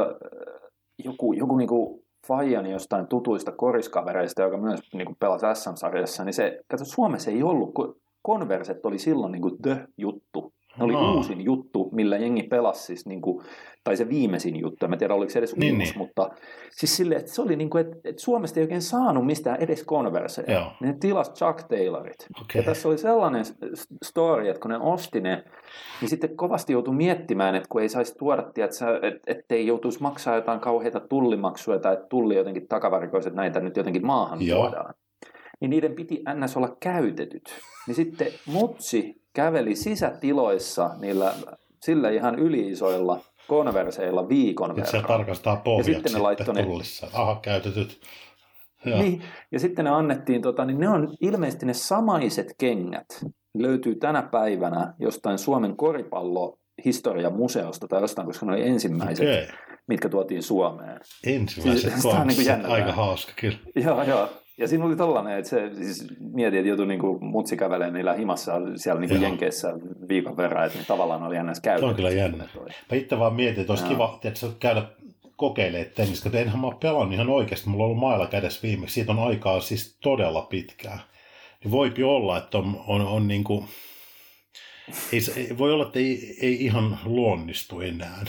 joku, 1.05 1.33
joku 1.33 1.57
niin 1.57 1.69
kuin 1.69 2.02
faijani 2.27 2.71
jostain 2.71 3.07
tutuista 3.07 3.53
koriskavereista, 3.53 4.43
joka 4.43 4.57
myös 4.57 4.81
niin 4.93 5.07
kuin 5.07 5.17
pelasi 5.21 5.47
SM-sarjassa, 5.55 6.25
niin 6.25 6.35
se, 6.35 6.61
kato, 6.69 6.85
Suomessa 6.85 7.31
ei 7.31 7.43
ollut, 7.43 7.75
kun 7.75 7.97
konverset 8.23 8.87
oli 8.87 8.99
silloin 8.99 9.33
niin 9.33 9.43
kuin 9.43 9.63
the-juttu. 9.63 10.53
Ne 10.79 10.85
oli 10.85 10.93
no. 10.93 11.15
uusin 11.15 11.41
juttu, 11.41 11.89
millä 11.93 12.17
jengi 12.17 12.43
pelasi 12.43 12.83
siis, 12.83 13.07
niin 13.07 13.21
kuin, 13.21 13.45
tai 13.85 13.97
se 13.97 14.09
viimeisin 14.09 14.61
juttu, 14.61 14.87
en 14.87 14.99
tiedä 14.99 15.15
oliko 15.15 15.31
se 15.31 15.39
edes 15.39 15.57
niin, 15.57 15.75
uusi, 15.75 15.85
niin. 15.85 15.99
mutta 15.99 16.31
siis 16.71 16.97
silleen, 16.97 17.21
että 17.21 17.33
se 17.33 17.43
oli 17.43 17.57
niin 17.57 17.71
kuin, 17.71 17.87
että, 17.87 17.97
että 18.05 18.23
Suomesta 18.23 18.61
ei 18.61 18.65
oikein 18.65 18.83
saanut 18.83 19.27
mistään 19.27 19.61
edes 19.61 19.85
konverseja. 19.85 20.73
Ne 20.81 20.97
tilas 21.01 21.33
Chuck 21.33 21.69
Taylorit. 21.69 22.27
Okay. 22.41 22.61
Ja 22.61 22.63
tässä 22.63 22.89
oli 22.89 22.99
sellainen 22.99 23.45
story, 24.05 24.49
että 24.49 24.61
kun 24.61 24.71
ne 24.71 24.79
osti 24.79 25.21
ne, 25.21 25.45
niin 26.01 26.09
sitten 26.09 26.37
kovasti 26.37 26.73
joutui 26.73 26.95
miettimään, 26.95 27.55
että 27.55 27.69
kun 27.69 27.83
ei 27.83 27.89
saisi 27.89 28.15
tuoda, 28.19 28.43
että 28.43 29.01
että 29.27 29.55
ei 29.55 29.67
joutuisi 29.67 30.03
maksaa 30.03 30.37
jotain 30.37 30.61
kauheita 30.61 31.01
tullimaksuja 31.01 31.79
tai 31.79 31.93
että 31.93 32.07
tulli 32.11 32.37
jotenkin 32.37 32.69
takavarikoisi, 32.69 33.29
että 33.29 33.41
näitä 33.41 33.61
nyt 33.61 33.77
jotenkin 33.77 34.07
maahan 34.07 34.43
Joo. 34.43 34.61
tuodaan 34.61 34.95
niin 35.63 35.71
niiden 35.71 35.93
piti 35.93 36.23
ns. 36.35 36.57
olla 36.57 36.77
käytetyt. 36.81 37.55
Niin 37.87 37.95
sitten 37.95 38.27
mutsi 38.47 39.23
käveli 39.33 39.77
sisätiloissa 39.77 40.91
niillä 41.01 41.35
sillä 41.83 42.11
ihan 42.11 42.39
yliisoilla 42.39 43.21
konverseilla 43.49 44.29
viikon 44.29 44.77
verran. 44.77 44.91
Se 44.91 45.03
tarkastaa 45.09 45.57
pohjat 45.57 45.89
ja 45.89 45.95
sitten 45.95 46.13
ne 46.13 46.19
laittoi 46.19 46.55
ne... 46.55 46.63
tullissa. 46.63 47.09
Aha, 47.13 47.39
käytetyt. 47.43 48.01
Niin, 48.85 49.23
ja 49.53 49.61
sitten 49.61 49.85
ne 49.85 49.91
annettiin, 49.91 50.43
tota, 50.43 50.65
niin 50.65 50.81
ne 50.81 50.89
on 50.89 51.15
ilmeisesti 51.21 51.67
ne 51.67 51.75
samaiset 51.75 52.55
kengät, 52.59 53.25
löytyy 53.59 53.95
tänä 53.95 54.23
päivänä 54.23 54.95
jostain 54.99 55.39
Suomen 55.39 55.77
koripallo 55.77 56.59
historiamuseosta 56.85 57.89
tai 57.89 58.01
jostain, 58.01 58.27
koska 58.27 58.47
ne 58.47 58.53
oli 58.53 58.69
ensimmäiset, 58.69 59.29
okay. 59.29 59.57
mitkä 59.87 60.09
tuotiin 60.09 60.43
Suomeen. 60.43 61.01
Ensimmäiset 61.27 61.93
siis, 61.93 62.07
on 62.15 62.27
niin 62.27 62.67
aika 62.67 62.93
hauska 62.93 63.33
kyllä. 63.37 63.59
Joo, 63.75 64.03
joo. 64.03 64.29
Ja 64.59 64.69
siinä 64.69 64.85
oli 64.85 64.97
tällainen, 64.97 65.39
että 65.39 65.51
se 65.51 65.71
siis 65.75 66.07
mietin, 66.21 66.59
että 66.59 66.69
joutui 66.69 66.87
niin 66.87 67.01
mutsi 67.21 67.57
kävelee 67.57 67.91
niillä 67.91 68.13
himassa 68.13 68.53
siellä 68.77 69.01
niin 69.01 69.11
kuin 69.11 69.23
Jenkeissä 69.23 69.75
viikon 70.09 70.37
verran, 70.37 70.67
että 70.67 70.79
tavallaan 70.87 71.23
oli 71.23 71.37
jännä 71.37 71.53
käyttää. 71.63 71.89
Se 71.89 71.91
on 71.91 71.95
kyllä 71.95 72.11
jännä. 72.11 72.49
Mä 72.91 72.97
itse 72.97 73.19
vaan 73.19 73.35
mietin, 73.35 73.61
että 73.61 73.73
olisi 73.73 73.85
Joo. 73.85 73.93
kiva 73.93 74.21
että 74.25 74.47
käydä 74.61 74.83
kokeilemaan 75.37 75.91
tennistä, 75.95 76.29
että 76.29 76.41
enhän 76.41 76.61
mä 76.61 76.67
ole 76.67 76.77
pelannut 76.81 77.15
ihan 77.15 77.29
oikeasti, 77.29 77.69
mulla 77.69 77.85
on 77.85 77.87
ollut 77.87 78.01
mailla 78.01 78.27
kädessä 78.27 78.61
viimeksi, 78.63 78.95
siitä 78.95 79.13
on 79.13 79.19
aikaa 79.19 79.61
siis 79.61 79.99
todella 80.03 80.43
pitkään. 80.43 81.01
Niin 81.65 81.73
voipi 81.73 82.03
olla, 82.03 82.39
että 82.39 82.59
on, 82.59 82.85
on, 82.87 83.01
on 83.01 83.29
niin 83.29 83.45
kuin, 83.45 83.65
ei, 85.13 85.59
voi 85.59 85.73
olla, 85.73 85.87
että 85.87 85.99
ei, 85.99 86.37
ei 86.41 86.65
ihan 86.65 86.99
luonnistu 87.05 87.81
enää. 87.81 88.25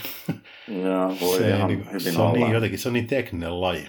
Joo, 0.68 1.16
voi 1.22 1.38
se, 1.38 1.50
ihan 1.50 1.68
niin, 1.68 1.86
hyvin 1.88 2.14
se 2.14 2.22
on 2.22 2.28
olla. 2.28 2.34
niin 2.34 2.52
jotenkin, 2.52 2.80
se 2.80 2.90
on 2.90 2.94
niin 2.94 3.08
tekninen 3.08 3.62
laji. 3.62 3.88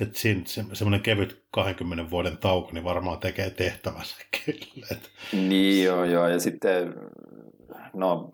Että 0.00 0.18
siinä 0.18 0.42
se, 0.46 0.64
semmoinen 0.72 1.00
kevyt 1.00 1.44
20 1.50 2.10
vuoden 2.10 2.38
tauko, 2.38 2.70
niin 2.72 2.84
varmaan 2.84 3.18
tekee 3.18 3.50
tehtävänsä 3.50 4.16
kyllä. 4.44 4.86
Et... 4.92 5.10
Niin 5.32 5.84
joo, 5.84 6.04
joo. 6.04 6.28
Ja 6.28 6.40
sitten, 6.40 6.94
no 7.94 8.32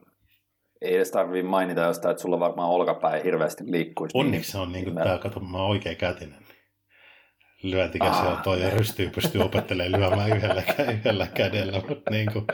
ei 0.81 0.97
edes 0.97 1.11
tarvitse 1.11 1.49
mainita 1.49 1.81
jostain, 1.81 2.11
että 2.11 2.23
sulla 2.23 2.41
varmaan 2.41 2.71
olkapäin 2.71 3.25
hirveästi 3.25 3.65
liikkuisi. 3.67 4.19
Onneksi 4.19 4.53
se 4.53 4.59
on 4.59 4.73
niin 4.73 4.85
kuin 4.85 4.97
tämä, 4.97 5.19
kato, 5.19 5.41
mä 5.41 5.59
oon 5.59 5.71
oikein 5.71 5.97
kätinen. 5.97 6.47
Lyöntikäsi 7.71 8.27
on 8.27 8.37
toi 8.45 8.63
ja 8.63 8.71
rystyy 8.71 9.11
pystyy 9.11 9.41
opettelemaan 9.41 10.01
lyömään 10.01 10.37
yhdellä, 10.37 10.63
yhdellä 10.93 11.27
kädellä. 11.27 11.83
Mutta 11.89 12.11
niin 12.11 12.33
kuin, 12.33 12.45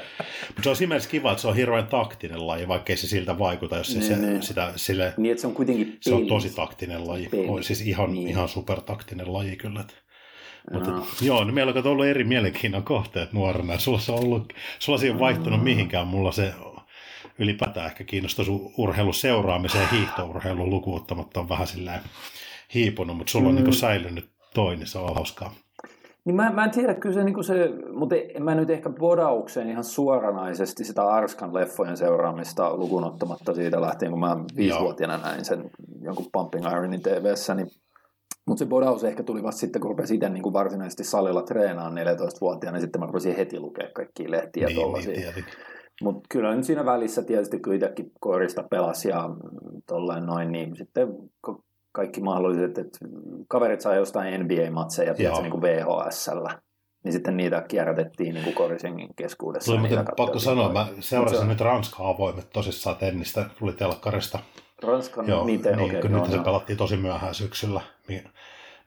mutta 0.48 0.62
se 0.62 0.70
on 0.70 0.77
siinä 0.77 0.96
kiva, 1.11 1.31
että 1.31 1.42
se 1.42 1.48
on 1.48 1.57
hirveän 1.57 1.87
taktinen 1.87 2.46
laji, 2.46 2.68
vaikkei 2.68 2.96
se 2.96 3.07
siltä 3.07 3.38
vaikuta, 3.38 3.77
jos 3.77 3.92
se, 3.92 3.98
niin, 3.98 4.09
se 4.09 4.16
niin. 4.16 4.42
sitä 4.42 4.72
sille... 4.77 5.14
Niin, 5.16 5.33
että 5.33 5.40
se 5.40 5.46
on 5.46 5.55
kuitenkin 5.55 5.87
pelis. 5.87 5.98
Se 6.01 6.14
on 6.14 6.27
tosi 6.27 6.51
taktinen 6.57 7.09
laji. 7.09 7.29
Pelis. 7.29 7.66
Siis 7.66 7.81
ihan, 7.81 8.12
niin. 8.12 8.29
ihan 8.29 8.48
supertaktinen 8.48 9.33
laji 9.33 9.57
kyllä. 9.57 9.85
Mutta, 10.72 10.90
no. 10.90 11.07
joo, 11.20 11.44
niin 11.44 11.55
meillä 11.55 11.72
on 11.77 11.87
ollut 11.87 12.07
eri 12.07 12.25
mielenkiinnon 12.25 12.83
kohteet 12.83 13.33
nuorena. 13.33 13.79
Sulla 13.79 13.98
se 13.98 14.12
on 14.12 14.18
ollut, 14.18 14.53
sulla 14.79 14.98
se 14.98 15.07
ei 15.07 15.11
ole 15.11 15.18
vaihtunut 15.20 15.59
mm. 15.59 15.64
mihinkään. 15.64 16.07
Mulla 16.07 16.33
se 16.33 16.55
ylipäätään 17.38 17.87
ehkä 17.87 18.05
kiinnostaa 18.05 18.44
sun 18.44 18.72
urheilun 18.77 19.14
seuraamiseen 19.14 19.88
hiihtourheilun 19.88 20.70
lukuuttamatta 20.70 21.40
on 21.40 21.48
vähän 21.48 21.66
silleen 21.66 22.01
hiipunut, 22.75 23.16
mutta 23.16 23.31
sulla 23.31 23.48
on 23.48 23.55
mm. 23.55 23.62
niin 23.62 23.75
säilynyt 23.75 24.32
toi, 24.54 24.76
niin 24.76 24.86
se 24.86 24.98
on 24.98 25.14
hauskaa. 25.14 25.54
Niin 26.24 26.36
mä, 26.36 26.50
mä 26.50 26.64
en 26.64 26.70
tiedä, 26.70 26.94
kyllä 26.94 27.14
se, 27.14 27.24
niin 27.24 27.44
se 27.44 27.70
mutta 27.92 28.14
en 28.34 28.42
mä 28.42 28.54
nyt 28.54 28.70
ehkä 28.70 28.90
bodaukseen 28.90 29.70
ihan 29.70 29.84
suoranaisesti 29.84 30.84
sitä 30.84 31.06
Arskan 31.06 31.54
leffojen 31.54 31.96
seuraamista 31.96 32.76
lukunottamatta 32.76 33.54
siitä 33.54 33.80
lähtien, 33.80 34.10
kun 34.10 34.20
mä 34.20 34.36
viisivuotiaana 34.56 35.18
näin 35.18 35.44
sen 35.44 35.70
jonkun 36.00 36.26
Pumping 36.32 36.66
Ironin 36.66 37.02
TV-ssä, 37.02 37.54
niin 37.54 37.68
mutta 38.46 38.58
se 38.58 38.66
bodaus 38.66 39.04
ehkä 39.04 39.22
tuli 39.22 39.42
vasta 39.42 39.60
sitten, 39.60 39.82
kun 39.82 39.90
rupesin 39.90 40.14
itse 40.14 40.28
niin 40.28 40.52
varsinaisesti 40.52 41.04
salilla 41.04 41.42
treenaamaan 41.42 42.06
14-vuotiaana, 42.06 42.76
niin 42.76 42.82
sitten 42.82 43.00
mä 43.00 43.06
rupesin 43.06 43.36
heti 43.36 43.60
lukea 43.60 43.88
kaikkia 43.94 44.30
lehtiä 44.30 44.66
niin, 44.66 44.76
tuollaisia. 44.76 45.12
Niin, 45.12 45.44
mutta 46.02 46.20
kyllä 46.30 46.54
nyt 46.54 46.64
siinä 46.64 46.84
välissä 46.84 47.22
tietysti 47.22 47.60
kun 47.60 47.74
itsekin 47.74 48.12
korista 48.20 48.62
pelasi 48.62 49.08
ja 49.08 49.30
tolleen 49.86 50.26
noin, 50.26 50.52
niin 50.52 50.76
sitten 50.76 51.08
kaikki 51.92 52.20
mahdolliset, 52.20 52.78
että 52.78 52.98
kaverit 53.48 53.81
sai 53.81 53.96
jostain 53.96 54.40
NBA-matseja, 54.40 55.14
tiedätkö, 55.14 55.42
niin 55.42 55.50
kuin 55.50 55.62
VHSllä. 55.62 56.59
Niin 57.05 57.12
sitten 57.12 57.37
niitä 57.37 57.64
kierrätettiin 57.68 58.35
niin 58.35 58.55
Korisengin 58.55 59.14
keskuudessa. 59.16 59.72
Tuli 59.72 59.78
muuten 59.78 60.05
pakko 60.16 60.38
sanoa, 60.38 60.72
mä 60.72 60.87
seurasin 61.00 61.38
se... 61.38 61.46
nyt 61.46 61.61
Ranskaa 61.61 62.09
avoimet 62.09 62.50
tosissaan 62.52 62.96
tennistä, 62.96 63.46
tuli 63.59 63.72
telkkarista. 63.72 64.38
Ranskan 64.83 65.28
Joo, 65.28 65.44
miten? 65.44 65.78
Niin, 65.78 65.98
okay, 65.98 66.11
nyt 66.11 66.20
no, 66.20 66.31
se 66.31 66.37
no. 66.37 66.44
pelattiin 66.44 66.76
tosi 66.76 66.96
myöhään 66.96 67.35
syksyllä, 67.35 67.81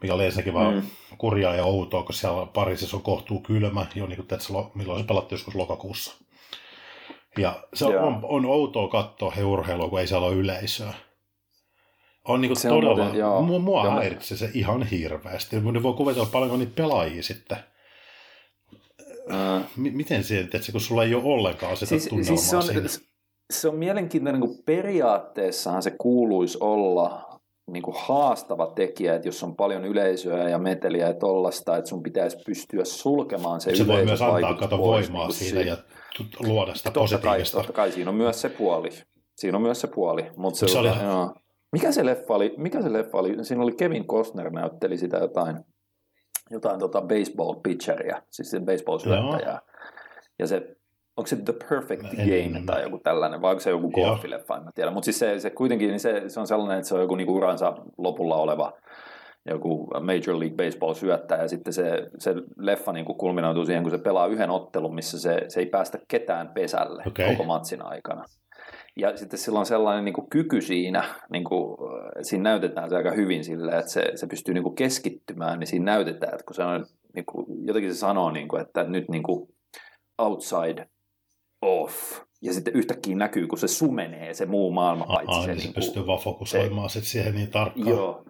mikä 0.01 0.13
oli 0.13 0.25
ensinnäkin 0.25 0.53
mm. 0.53 0.59
vaan 0.59 0.83
kurjaa 1.17 1.55
ja 1.55 1.65
outoa, 1.65 2.03
kun 2.03 2.13
siellä 2.13 2.45
Pariisissa 2.45 2.97
on 2.97 3.03
kohtuu 3.03 3.39
kylmä, 3.39 3.85
jo 3.95 4.07
niin 4.07 4.15
kuin, 4.15 4.19
että 4.21 4.37
milloin 4.75 5.01
se 5.01 5.07
pelattiin 5.07 5.37
joskus 5.37 5.55
lokakuussa. 5.55 6.25
Ja 7.37 7.63
se 7.73 7.85
on, 7.85 7.95
on, 7.95 8.19
on 8.23 8.45
outoa 8.45 8.87
katsoa 8.87 9.31
he 9.31 9.43
urheilua, 9.43 9.89
kun 9.89 9.99
ei 9.99 10.07
siellä 10.07 10.27
ole 10.27 10.35
yleisöä. 10.35 10.93
On 12.27 12.41
niin 12.41 12.55
se 12.55 12.69
todella, 12.69 12.91
on 12.91 12.99
muuten, 12.99 13.19
joo, 13.19 13.41
mua, 13.41 13.59
mua 13.59 13.85
joo. 13.85 13.93
häiritsee 13.93 14.37
se 14.37 14.49
ihan 14.53 14.83
hirveästi. 14.83 15.59
Ne 15.59 15.83
voi 15.83 15.93
kuvitella 15.93 16.29
paljon 16.31 16.59
niitä 16.59 16.75
pelaajia 16.75 17.23
sitten. 17.23 17.57
Äh. 19.31 19.63
M- 19.75 19.97
miten 19.97 20.23
se, 20.23 20.39
että 20.39 20.71
kun 20.71 20.81
sulla 20.81 21.03
ei 21.03 21.15
ole 21.15 21.23
ollenkaan 21.23 21.77
sitä 21.77 21.89
siis, 21.89 22.07
tunnelmaa 22.07 22.37
siis 22.37 22.49
se, 22.49 22.57
on, 22.57 22.63
siinä? 22.63 22.89
se 23.53 23.67
on 23.67 23.75
mielenkiintoinen, 23.75 24.41
kun 24.41 24.57
periaatteessahan 24.65 25.83
se 25.83 25.91
kuuluisi 25.91 26.57
olla 26.61 27.39
niin 27.71 27.83
kuin 27.83 27.95
haastava 27.99 28.67
tekijä, 28.75 29.15
että 29.15 29.27
jos 29.27 29.43
on 29.43 29.55
paljon 29.55 29.85
yleisöä 29.85 30.49
ja 30.49 30.57
meteliä 30.57 31.07
ja 31.07 31.13
tollasta, 31.13 31.77
että 31.77 31.89
sun 31.89 32.03
pitäisi 32.03 32.37
pystyä 32.45 32.85
sulkemaan 32.85 33.61
se, 33.61 33.75
se 33.75 33.87
voi 33.87 34.05
myös 34.05 34.21
antaa 34.21 34.53
kato 34.53 34.77
voimaa 34.77 35.27
niin 35.27 35.35
siinä 35.35 35.61
ja 35.61 35.77
luoda 36.39 36.73
sitä 36.73 36.91
totta 36.91 36.99
positiivista. 36.99 37.57
Kai, 37.57 37.63
totta 37.63 37.73
kai, 37.73 37.91
siinä 37.91 38.09
on 38.09 38.15
myös 38.15 38.41
se 38.41 38.49
puoli. 38.49 38.89
Siinä 39.37 39.57
on 39.57 39.61
myös 39.61 39.81
se 39.81 39.87
puoli. 39.87 40.31
Mutta 40.35 40.59
se, 40.59 40.67
se 40.67 40.77
oli, 40.77 40.87
joo. 40.87 41.33
Mikä 41.75 41.91
se 41.91 42.05
leffa 42.05 42.33
oli? 42.33 42.53
Mikä 42.57 42.81
se 42.81 42.93
leffa 42.93 43.17
oli? 43.17 43.45
Siinä 43.45 43.63
oli 43.63 43.71
Kevin 43.71 44.07
Costner 44.07 44.49
näytteli 44.49 44.97
sitä 44.97 45.17
jotain, 45.17 45.57
jotain 46.51 46.79
tota 46.79 47.01
baseball 47.01 47.53
pitcheria, 47.63 48.21
siis 48.31 48.51
sen 48.51 48.65
baseball 48.65 48.99
syöttäjää. 48.99 49.59
Ja 50.39 50.47
se, 50.47 50.75
onko 51.17 51.27
se 51.27 51.35
The 51.35 51.53
Perfect 51.69 52.03
en, 52.03 52.15
Game 52.15 52.57
en, 52.57 52.65
tai 52.65 52.81
joku 52.81 52.99
tällainen, 53.03 53.41
vai 53.41 53.51
onko 53.51 53.59
se 53.59 53.69
joku 53.69 53.91
golfileffa, 53.91 54.57
en 54.57 54.63
mä 54.63 54.71
tiedä. 54.75 54.91
Mutta 54.91 55.05
siis 55.05 55.19
se, 55.19 55.39
se 55.39 55.49
kuitenkin 55.49 55.89
niin 55.89 55.99
se, 55.99 56.23
se 56.27 56.39
on 56.39 56.47
sellainen, 56.47 56.77
että 56.77 56.87
se 56.87 56.95
on 56.95 57.01
joku 57.01 57.15
niinku 57.15 57.35
uransa 57.35 57.73
lopulla 57.97 58.35
oleva 58.35 58.73
joku 59.49 59.87
Major 59.87 60.39
League 60.39 60.65
Baseball 60.65 60.93
syöttäjä, 60.93 61.41
ja 61.41 61.47
sitten 61.47 61.73
se, 61.73 62.09
se 62.19 62.35
leffa 62.57 62.91
niin 62.93 63.05
kuin 63.05 63.17
kulminoituu 63.17 63.65
siihen, 63.65 63.83
kun 63.83 63.91
se 63.91 63.97
pelaa 63.97 64.27
yhden 64.27 64.49
ottelun, 64.49 64.95
missä 64.95 65.19
se, 65.19 65.45
se 65.47 65.59
ei 65.59 65.65
päästä 65.65 65.99
ketään 66.07 66.47
pesälle 66.47 67.03
okay. 67.07 67.31
koko 67.31 67.43
matsin 67.43 67.81
aikana. 67.81 68.23
Ja 68.97 69.17
sitten 69.17 69.39
sillä 69.39 69.59
on 69.59 69.65
sellainen 69.65 70.05
niin 70.05 70.13
kuin 70.13 70.29
kyky 70.29 70.61
siinä, 70.61 71.03
niin 71.31 71.43
kuin, 71.43 71.77
siinä 72.21 72.43
näytetään 72.43 72.89
se 72.89 72.95
aika 72.95 73.11
hyvin 73.11 73.43
sillä, 73.43 73.79
että 73.79 73.91
se, 73.91 74.11
se 74.15 74.27
pystyy 74.27 74.53
niin 74.53 74.63
kuin 74.63 74.75
keskittymään, 74.75 75.59
niin 75.59 75.67
siinä 75.67 75.85
näytetään, 75.85 76.33
että 76.33 76.45
kun 76.45 76.55
se 76.55 76.63
on, 76.63 76.85
niin 77.15 77.25
kuin, 77.25 77.45
jotenkin 77.67 77.93
se 77.93 77.99
sanoo, 77.99 78.31
niin 78.31 78.47
kuin, 78.47 78.61
että 78.61 78.83
nyt 78.83 79.09
niin 79.09 79.23
kuin 79.23 79.49
outside 80.17 80.89
off, 81.61 82.21
ja 82.41 82.53
sitten 82.53 82.75
yhtäkkiä 82.75 83.15
näkyy, 83.15 83.47
kun 83.47 83.57
se 83.57 83.67
sumenee 83.67 84.33
se 84.33 84.45
muu 84.45 84.71
maailma 84.71 85.05
paitsi 85.05 85.41
se, 85.41 85.47
niin 85.47 85.57
se 85.57 85.63
niin 85.63 85.73
kuin, 85.73 85.83
pystyy 85.83 86.07
vaan 86.07 86.19
fokusoimaan 86.19 86.89
se, 86.89 87.01
siihen 87.01 87.35
niin 87.35 87.51
tarkkaan. 87.51 87.89
Joo, 87.89 88.25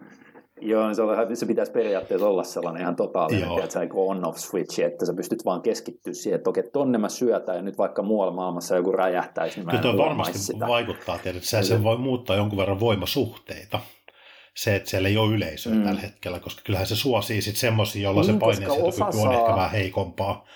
Joo, 0.60 0.94
se, 0.94 1.02
on, 1.02 1.36
se 1.36 1.46
pitäisi 1.46 1.72
periaatteessa 1.72 2.28
olla 2.28 2.44
sellainen 2.44 2.82
ihan 2.82 2.96
totaalinen, 2.96 3.58
että 3.58 3.70
se 3.70 3.88
on-off 3.94 4.38
switch, 4.38 4.80
että 4.80 5.06
sä 5.06 5.14
pystyt 5.14 5.44
vaan 5.44 5.62
keskittyä 5.62 6.12
siihen, 6.12 6.36
että 6.36 6.50
okei, 6.50 6.70
tonne 6.72 6.98
mä 6.98 7.08
syötän 7.08 7.56
ja 7.56 7.62
nyt 7.62 7.78
vaikka 7.78 8.02
muualla 8.02 8.32
maailmassa 8.32 8.76
joku 8.76 8.92
räjähtäisi, 8.92 9.56
niin 9.56 9.66
mä 9.66 9.78
Kyllä 9.78 9.96
varmasti 9.96 10.38
sitä. 10.38 10.68
vaikuttaa, 10.68 11.18
että 11.24 11.32
se, 11.40 11.62
se 11.62 11.82
voi 11.82 11.98
muuttaa 11.98 12.36
jonkun 12.36 12.58
verran 12.58 12.80
voimasuhteita. 12.80 13.80
Se, 14.54 14.76
että 14.76 14.90
siellä 14.90 15.08
ei 15.08 15.16
ole 15.16 15.34
yleisöä 15.34 15.74
mm. 15.74 15.84
tällä 15.84 16.00
hetkellä, 16.00 16.38
koska 16.38 16.62
kyllähän 16.64 16.86
se 16.86 16.96
suosii 16.96 17.42
sitten 17.42 17.60
semmoisia, 17.60 18.02
joilla 18.02 18.20
niin, 18.22 18.34
se 18.34 18.38
paineensietokyky 18.38 19.18
on 19.18 19.32
ehkä 19.32 19.56
vähän 19.56 19.70
heikompaa, 19.70 20.46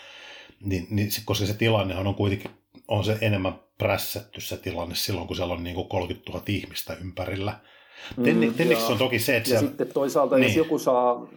niin, 0.60 0.86
niin, 0.90 1.08
koska 1.24 1.46
se 1.46 1.54
tilannehan 1.54 2.06
on 2.06 2.14
kuitenkin, 2.14 2.50
on 2.88 3.04
se 3.04 3.18
enemmän 3.20 3.60
prässätty 3.78 4.40
se 4.40 4.56
tilanne 4.56 4.94
silloin, 4.94 5.26
kun 5.26 5.36
siellä 5.36 5.54
on 5.54 5.64
niin 5.64 5.74
kuin 5.74 5.88
30 5.88 6.32
000 6.32 6.44
ihmistä 6.48 6.94
ympärillä, 6.94 7.60
Mm, 8.16 8.24
on 8.90 8.98
toki 8.98 9.18
se, 9.18 9.36
että... 9.36 9.50
Ja 9.50 9.58
siellä... 9.58 9.68
sitten 9.68 9.92
toisaalta, 9.92 10.36
niin. 10.36 10.44
jos 10.44 10.56
joku 10.56 10.78
saa 10.78 11.28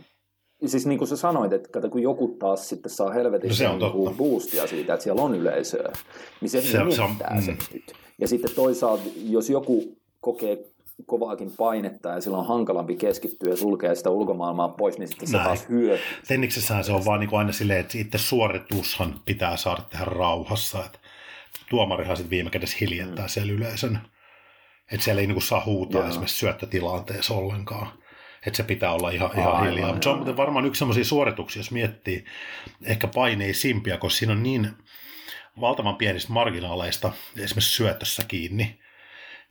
siis 0.65 0.85
niin 0.85 0.97
kuin 0.97 1.07
sä 1.07 1.17
sanoit, 1.17 1.53
että 1.53 1.89
kun 1.89 2.01
joku 2.01 2.35
taas 2.39 2.69
sitten 2.69 2.91
saa 2.91 3.11
helvetin 3.11 3.49
no 3.49 3.55
se 3.55 3.67
on 3.67 3.79
niin 3.79 4.17
boostia 4.17 4.67
siitä, 4.67 4.93
että 4.93 5.03
siellä 5.03 5.21
on 5.21 5.35
yleisöä, 5.35 5.93
niin 6.41 6.49
se, 6.49 6.61
se, 6.61 6.71
se, 6.71 7.01
on, 7.01 7.15
mm. 7.33 7.41
se 7.41 7.51
nyt. 7.73 7.93
Ja 8.19 8.27
sitten 8.27 8.55
toisaalta, 8.55 9.03
jos 9.29 9.49
joku 9.49 9.97
kokee 10.19 10.65
kovaakin 11.05 11.51
painetta 11.57 12.09
ja 12.09 12.21
silloin 12.21 12.41
on 12.41 12.47
hankalampi 12.47 12.95
keskittyä 12.95 13.49
ja 13.49 13.57
sulkea 13.57 13.95
sitä 13.95 14.09
ulkomaailmaa 14.09 14.69
pois, 14.69 14.97
niin 14.97 15.07
sitten 15.07 15.27
se 15.27 15.37
Näin. 15.37 15.45
taas 15.47 15.69
hyötyy. 15.69 16.05
Tenniksessähän 16.27 16.83
se 16.83 16.91
on 16.91 17.05
vaan 17.05 17.19
niin 17.19 17.29
kuin 17.29 17.39
aina 17.39 17.51
silleen, 17.51 17.79
että 17.79 17.97
itse 17.97 18.17
suoritushan 18.17 19.15
pitää 19.25 19.57
saada 19.57 19.81
tehdä 19.89 20.05
rauhassa. 20.05 20.85
Että 20.85 20.99
tuomarihan 21.69 22.17
sitten 22.17 22.29
viime 22.29 22.49
kädessä 22.49 22.77
hiljentää 22.81 23.25
mm. 23.25 23.29
siellä 23.29 23.53
yleisön. 23.53 23.99
Että 24.91 25.03
siellä 25.03 25.21
ei 25.21 25.27
niinku 25.27 25.41
saa 25.41 25.65
huutaa 25.65 26.01
Joo. 26.01 26.09
esimerkiksi 26.09 26.37
syöttötilanteessa 26.37 27.33
ollenkaan. 27.33 27.87
Että 28.47 28.57
se 28.57 28.63
pitää 28.63 28.91
olla 28.91 29.09
ihan, 29.09 29.31
ihan 29.37 29.53
Aivan, 29.53 29.69
hiljaa. 29.69 29.91
Mutta 29.91 30.03
se 30.03 30.09
on 30.09 30.37
varmaan 30.37 30.65
yksi 30.65 30.79
sellaisia 30.79 31.05
suorituksia, 31.05 31.59
jos 31.59 31.71
miettii 31.71 32.25
ehkä 32.83 33.07
paineisimpia, 33.07 33.97
koska 33.97 34.17
siinä 34.17 34.33
on 34.33 34.43
niin 34.43 34.69
valtavan 35.61 35.95
pienistä 35.95 36.33
marginaaleista 36.33 37.11
esimerkiksi 37.37 37.75
syötössä 37.75 38.23
kiinni. 38.27 38.79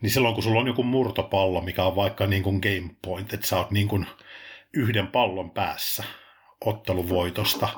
Niin 0.00 0.10
silloin 0.10 0.34
kun 0.34 0.42
sulla 0.42 0.60
on 0.60 0.66
joku 0.66 0.82
murtopallo, 0.82 1.60
mikä 1.60 1.84
on 1.84 1.96
vaikka 1.96 2.26
niin 2.26 2.42
kuin 2.42 2.60
game 2.62 2.94
point, 3.02 3.34
että 3.34 3.46
sä 3.46 3.56
oot 3.56 3.70
niin 3.70 3.88
kuin 3.88 4.06
yhden 4.72 5.06
pallon 5.06 5.50
päässä 5.50 6.04
otteluvoitosta, 6.64 7.68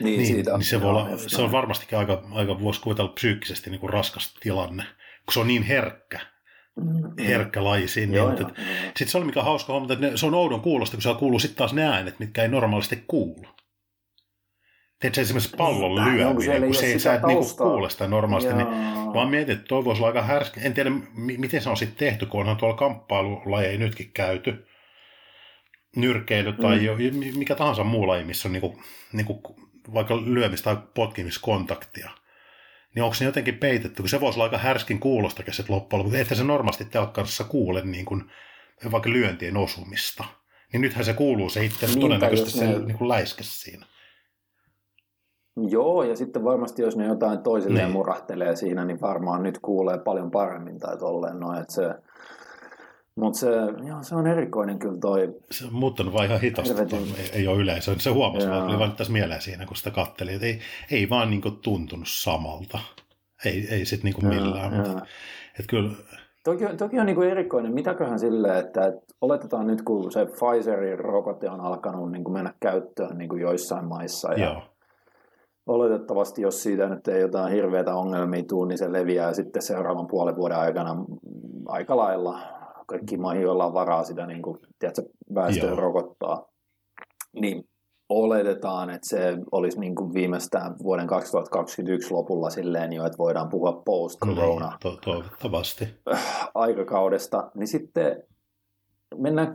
niin, 0.00 0.16
niin, 0.16 0.26
siitä, 0.26 0.50
niin 0.50 0.64
se, 0.64 0.82
voi 0.82 0.90
olla, 0.90 1.08
se 1.16 1.42
on 1.42 1.52
varmastikin 1.52 1.98
aika, 1.98 2.22
aika 2.30 2.60
voisi 2.60 2.80
kuvitella 2.80 3.12
psyykkisesti 3.12 3.70
niin 3.70 3.80
kuin 3.80 3.90
raskas 3.90 4.34
tilanne, 4.40 4.82
kun 5.26 5.34
se 5.34 5.40
on 5.40 5.46
niin 5.46 5.62
herkkä. 5.62 6.20
Herkkä 7.18 7.64
laji 7.64 7.88
siinä. 7.88 8.16
Joo, 8.16 8.32
niin, 8.32 8.46
Sitten 8.84 9.08
se 9.08 9.18
oli 9.18 9.26
mikä 9.26 9.42
hauska 9.42 9.72
huomata, 9.72 9.92
että 9.92 10.06
ne, 10.06 10.16
se 10.16 10.26
on 10.26 10.34
oudon 10.34 10.60
kuulosta, 10.60 10.96
kun 10.96 11.02
siellä 11.02 11.18
kuuluu 11.18 11.38
sitten 11.38 11.58
taas 11.58 11.72
ne 11.72 11.86
äänet, 11.86 12.18
mitkä 12.18 12.42
ei 12.42 12.48
normaalisti 12.48 13.04
kuulu. 13.08 13.46
Teet 15.00 15.14
se 15.14 15.20
esimerkiksi 15.20 15.56
pallon 15.56 16.04
niin, 16.04 16.16
lyöminen, 16.16 16.62
kun 16.62 16.74
se 16.74 16.86
ei 16.86 16.98
sä 16.98 17.14
et 17.14 17.22
niinku 17.22 17.46
kuule 17.56 17.90
sitä 17.90 18.08
normaalisti, 18.08 18.54
niin 18.54 18.66
vaan 19.14 19.28
mietin, 19.28 19.54
että 19.54 19.68
toi 19.68 19.84
voisi 19.84 20.00
olla 20.00 20.06
aika 20.06 20.22
härskä. 20.22 20.60
En 20.60 20.74
tiedä, 20.74 20.90
miten 21.14 21.62
se 21.62 21.70
on 21.70 21.76
sitten 21.76 21.98
tehty, 21.98 22.26
kun 22.26 22.40
onhan 22.40 22.56
tuolla 22.56 22.76
kamppailulajeja 22.76 23.78
nytkin 23.78 24.10
käyty. 24.14 24.66
Nyrkeily 25.96 26.52
tai 26.52 26.78
mm. 26.78 26.84
jo, 26.84 26.96
mikä 27.36 27.54
tahansa 27.54 27.84
muu 27.84 28.06
laji, 28.06 28.24
missä 28.24 28.48
on 28.48 28.52
niinku, 28.52 28.80
niinku 29.12 29.56
vaikka 29.94 30.16
lyömistä 30.16 30.74
tai 30.74 30.84
potkimiskontaktia 30.94 32.10
niin 32.94 33.02
onko 33.02 33.14
se 33.14 33.24
jotenkin 33.24 33.58
peitetty, 33.58 34.02
kun 34.02 34.08
se 34.08 34.20
voisi 34.20 34.36
olla 34.36 34.44
aika 34.44 34.58
härskin 34.58 35.00
kuulostakin 35.00 35.54
sitten 35.54 35.76
loppujen 35.76 35.98
lopuksi, 35.98 36.20
että 36.20 36.34
se 36.34 36.44
normaalisti 36.44 36.84
telkkarissa 36.84 37.44
kuule 37.44 37.84
niin 37.84 38.04
kuin, 38.04 38.24
vaikka 38.92 39.10
lyöntien 39.10 39.56
osumista. 39.56 40.24
Niin 40.72 40.80
nythän 40.80 41.04
se 41.04 41.14
kuuluu 41.14 41.48
se 41.50 41.64
itse 41.64 41.86
Niinpä, 41.86 42.00
todennäköisesti 42.00 42.50
se 42.50 42.66
ne- 42.66 42.78
niin 42.78 42.98
kuin 42.98 43.08
läiskes 43.08 43.62
siinä. 43.62 43.86
Joo, 45.70 46.02
ja 46.02 46.16
sitten 46.16 46.44
varmasti 46.44 46.82
jos 46.82 46.96
ne 46.96 47.06
jotain 47.06 47.38
toisilleen 47.42 47.84
Niin. 47.84 47.92
murahtelee 47.92 48.56
siinä, 48.56 48.84
niin 48.84 49.00
varmaan 49.00 49.42
nyt 49.42 49.58
kuulee 49.58 49.98
paljon 49.98 50.30
paremmin 50.30 50.78
tai 50.78 50.98
tolleen 50.98 51.40
noin, 51.40 51.60
että 51.60 51.72
se... 51.74 51.82
Mutta 53.20 53.38
se, 53.38 53.48
joo, 53.88 54.02
se 54.02 54.14
on 54.14 54.26
erikoinen 54.26 54.78
kyllä 54.78 54.98
toi. 55.00 55.34
Se 55.50 55.66
on 55.66 55.74
muuttanut 55.74 56.14
vaan 56.14 56.26
ihan 56.26 56.40
Helvetin. 56.40 56.88
tuon, 56.88 57.02
ei, 57.18 57.30
ei 57.32 57.48
ole 57.48 57.58
yleisö. 57.58 57.94
Se 57.98 58.10
huomasi 58.10 58.46
Joo. 58.46 58.56
vaan, 58.56 58.66
tuli 58.66 58.78
vaan 58.78 58.88
nyt 58.88 58.96
tässä 58.96 59.12
mieleen 59.12 59.42
siinä, 59.42 59.66
kun 59.66 59.76
sitä 59.76 59.90
katteli, 59.90 60.34
että 60.34 60.46
ei, 60.46 60.60
ei 60.90 61.10
vaan 61.10 61.30
niin 61.30 61.42
kuin 61.42 61.56
tuntunut 61.56 62.08
samalta. 62.08 62.78
Ei, 63.44 63.68
ei 63.70 63.84
sitten 63.84 64.04
niin 64.04 64.14
kuin 64.14 64.26
millään, 64.26 64.72
Joo, 64.74 64.82
mutta 64.84 65.06
että 65.58 65.70
kyllä, 65.70 65.90
Toki, 66.44 66.64
toki 66.76 67.00
on 67.00 67.06
niin 67.06 67.16
kuin 67.16 67.30
erikoinen, 67.30 67.74
mitäköhän 67.74 68.18
silleen, 68.18 68.58
että, 68.58 68.86
että 68.86 69.00
oletetaan 69.20 69.66
nyt 69.66 69.82
kun 69.82 70.12
se 70.12 70.26
Pfizerin 70.26 70.98
rokote 70.98 71.50
on 71.50 71.60
alkanut 71.60 72.12
niin 72.12 72.24
kuin 72.24 72.32
mennä 72.32 72.54
käyttöön 72.60 73.18
niin 73.18 73.28
kuin 73.28 73.40
joissain 73.40 73.84
maissa 73.84 74.32
ja 74.32 74.44
joo, 74.44 74.62
oletettavasti 75.66 76.42
jos 76.42 76.62
siitä 76.62 76.88
nyt 76.88 77.08
ei 77.08 77.20
jotain 77.20 77.52
hirveitä 77.52 77.94
ongelmia 77.94 78.42
tule, 78.48 78.68
niin 78.68 78.78
se 78.78 78.92
leviää 78.92 79.32
sitten 79.32 79.62
seuraavan 79.62 80.06
puolen 80.06 80.36
vuoden 80.36 80.58
aikana 80.58 81.04
aika 81.68 81.96
lailla 81.96 82.57
kaikki 82.88 83.16
maihin, 83.16 83.42
joilla 83.42 83.66
on 83.66 83.74
varaa 83.74 84.04
sitä 84.04 84.26
niin 84.26 84.42
kuin, 84.42 84.58
tiedätkö, 84.78 85.02
väestöä 85.34 85.68
Joo. 85.68 85.80
rokottaa. 85.80 86.48
Niin 87.40 87.68
oletetaan, 88.08 88.90
että 88.90 89.08
se 89.08 89.38
olisi 89.52 89.80
niin 89.80 89.94
kuin 89.94 90.14
viimeistään 90.14 90.74
vuoden 90.82 91.06
2021 91.06 92.14
lopulla 92.14 92.50
silleen 92.50 92.92
jo, 92.92 93.06
että 93.06 93.18
voidaan 93.18 93.48
puhua 93.48 93.82
post-corona 93.84 94.78
to, 94.82 94.98
toivottavasti. 95.04 95.88
aikakaudesta, 96.54 97.50
niin 97.54 97.68
sitten 97.68 98.22
mennään 99.16 99.48
10-20 99.48 99.50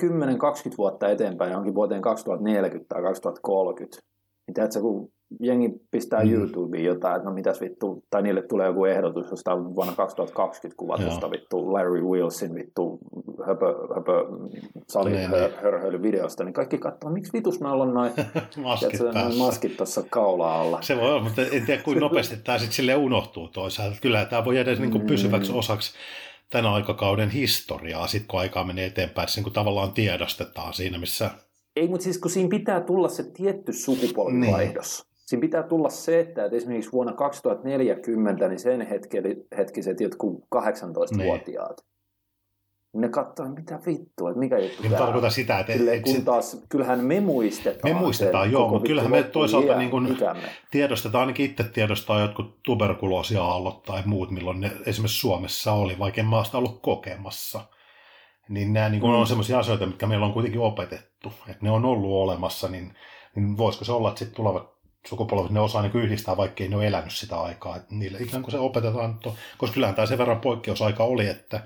vuotta 0.77 1.09
eteenpäin 1.09 1.51
johonkin 1.51 1.75
vuoteen 1.75 2.01
2040 2.01 2.95
tai 2.95 3.03
2030. 3.03 3.97
Niin 4.47 4.53
tiedätkö, 4.53 4.81
kun 4.81 5.12
jengi 5.39 5.69
pistää 5.91 6.23
Mm. 6.23 6.29
mm. 6.29 6.33
YouTubeen 6.35 6.83
jotain, 6.83 7.15
että 7.15 7.29
no 7.29 7.35
mitäs 7.35 7.61
vittu, 7.61 8.03
tai 8.09 8.21
niille 8.21 8.41
tulee 8.41 8.67
joku 8.67 8.85
ehdotus 8.85 9.31
jostain 9.31 9.75
vuonna 9.75 9.93
2020 9.95 10.77
kuvatusta 10.77 11.25
Joo. 11.25 11.31
vittu 11.31 11.73
Larry 11.73 12.01
Wilson 12.01 12.55
vittu 12.55 12.99
höpö, 13.47 13.65
höpö 13.95 14.25
sali 14.89 15.09
Niin, 15.11 15.31
niin. 15.31 16.21
niin 16.45 16.53
kaikki 16.53 16.77
katsoo, 16.77 17.11
miksi 17.11 17.33
vitus 17.33 17.59
me 17.61 17.69
ollaan 17.69 17.93
noin 17.93 18.11
Maskit 18.63 18.99
maskit 19.37 19.77
tuossa 19.77 20.03
kaulaa 20.09 20.61
alla. 20.61 20.81
Se 20.81 20.97
voi 20.97 21.11
olla, 21.11 21.23
mutta 21.23 21.41
en 21.41 21.65
tiedä 21.65 21.83
kuinka 21.83 21.99
nopeasti 21.99 22.37
tämä 22.37 22.57
sitten 22.57 22.75
sille 22.75 22.95
unohtuu 22.95 23.47
toisaalta. 23.47 23.97
Kyllä 24.01 24.25
tämä 24.25 24.45
voi 24.45 24.55
jäädä 24.55 24.75
niin 24.75 24.91
kuin 24.91 25.01
Mm. 25.01 25.07
pysyväksi 25.07 25.51
osaksi 25.51 25.93
tämän 26.49 26.71
aikakauden 26.73 27.29
historiaa, 27.29 28.07
sitten 28.07 28.27
kun 28.27 28.39
aikaa 28.39 28.63
menee 28.63 28.85
eteenpäin, 28.85 29.27
se 29.27 29.35
niin 29.35 29.43
kuin 29.43 29.53
tavallaan 29.53 29.91
tiedostetaan 29.91 30.73
siinä, 30.73 30.97
missä 30.97 31.29
Ei, 31.75 31.87
mutta 31.87 32.03
siis 32.03 32.17
kun 32.17 32.31
siinä 32.31 32.49
pitää 32.49 32.81
tulla 32.81 33.07
se 33.09 33.23
tietty 33.23 33.73
sukupolvivaihdos. 33.73 35.03
Niin. 35.03 35.12
Siinä 35.25 35.41
pitää 35.41 35.63
tulla 35.63 35.89
se, 35.89 36.19
että 36.19 36.45
että 36.45 36.57
esimerkiksi 36.57 36.91
vuonna 36.91 37.13
2040, 37.13 38.47
niin 38.47 38.59
sen 38.59 38.81
hetkeli, 38.81 39.45
hetkiset 39.57 39.99
jotkut 40.01 40.43
18-vuotiaat, 40.55 41.81
niin. 42.93 43.01
ne 43.01 43.09
katsoo, 43.09 43.47
mitä 43.49 43.79
vittua, 43.85 44.29
että 44.29 44.39
mikä 44.39 44.57
juttu 44.57 44.81
niin 44.83 44.91
tarkoitan 44.95 45.31
sitä, 45.31 45.59
että 45.59 45.73
Silleen, 45.73 45.97
et, 45.97 46.03
kun 46.03 46.15
et, 46.15 46.25
taas, 46.25 46.61
kyllähän 46.69 46.99
me 47.05 47.19
muistetaan 47.19 47.93
Me 47.95 47.99
muistetaan, 47.99 48.47
se 48.47 48.51
joo, 48.53 48.69
mutta 48.69 48.87
kyllähän 48.87 49.11
me 49.11 49.23
toisaalta 49.23 49.77
niin 49.77 49.89
kuin- 49.89 50.11
ikämme. 50.11 50.43
tiedostetaan, 50.71 51.19
ainakin 51.21 51.45
itse 51.45 51.63
tiedostaa 51.63 52.21
jotkut 52.21 52.59
tuberkuloosiaallot 52.63 53.83
tai 53.83 54.01
muut, 54.05 54.31
milloin 54.31 54.59
ne 54.59 54.71
esimerkiksi 54.85 55.19
Suomessa 55.19 55.71
oli, 55.73 55.99
vaikka 55.99 56.21
en 56.21 56.27
maasta 56.27 56.57
ollut 56.57 56.79
kokemassa. 56.81 57.61
Niin 58.49 58.73
nämä 58.73 58.89
niin 58.89 59.01
kuin 59.01 59.13
Mm. 59.13 59.19
on 59.19 59.27
sellaisia 59.27 59.59
asioita, 59.59 59.85
mitkä 59.85 60.07
meillä 60.07 60.25
on 60.25 60.33
kuitenkin 60.33 60.61
opetettu, 60.61 61.33
että 61.47 61.57
ne 61.61 61.71
on 61.71 61.85
ollut 61.85 62.11
olemassa, 62.11 62.67
niin, 62.69 62.93
niin 63.35 63.57
voisiko 63.57 63.85
se 63.85 63.91
olla, 63.91 64.09
että 64.09 64.19
sitten 64.19 64.35
tulevat 64.35 64.72
sukupolvet, 65.07 65.51
ne 65.51 65.59
osaa 65.59 65.81
niin 65.81 66.03
yhdistää, 66.03 66.37
vaikkei 66.37 66.67
ne 66.67 66.75
ole 66.75 66.87
elänyt 66.87 67.11
sitä 67.13 67.41
aikaa. 67.41 67.75
Että 67.75 67.95
niille 67.95 68.17
ikään 68.21 68.43
kuin 68.43 68.51
se 68.51 68.57
opetetaan, 68.57 69.19
to- 69.19 69.35
koska 69.57 69.73
kyllähän 69.73 69.95
tämä 69.95 70.05
sen 70.05 70.17
verran 70.17 70.39
poikkeusaika 70.39 71.03
oli, 71.03 71.27
että 71.27 71.63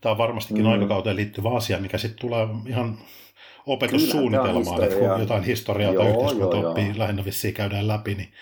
tämä 0.00 0.10
on 0.10 0.18
varmastikin 0.18 0.64
Mm. 0.64 0.72
aikakauteen 0.72 1.16
liittyvä 1.16 1.50
asia, 1.56 1.78
mikä 1.78 1.98
sitten 1.98 2.20
tulee 2.20 2.48
ihan 2.66 2.98
opetussuunnitelmaan, 3.66 4.82
että 4.84 4.96
kun 4.96 5.20
jotain 5.20 5.42
historiaa 5.44 5.94
tai 5.94 6.04
Joo, 6.06 6.14
yhteiskunta 6.20 6.56
joo, 6.56 6.68
oppii 6.68 6.86
joo. 6.88 6.98
lähinnä 6.98 7.24
vissiin 7.24 7.54
käydään 7.54 7.88
läpi, 7.88 8.14
niin, 8.14 8.32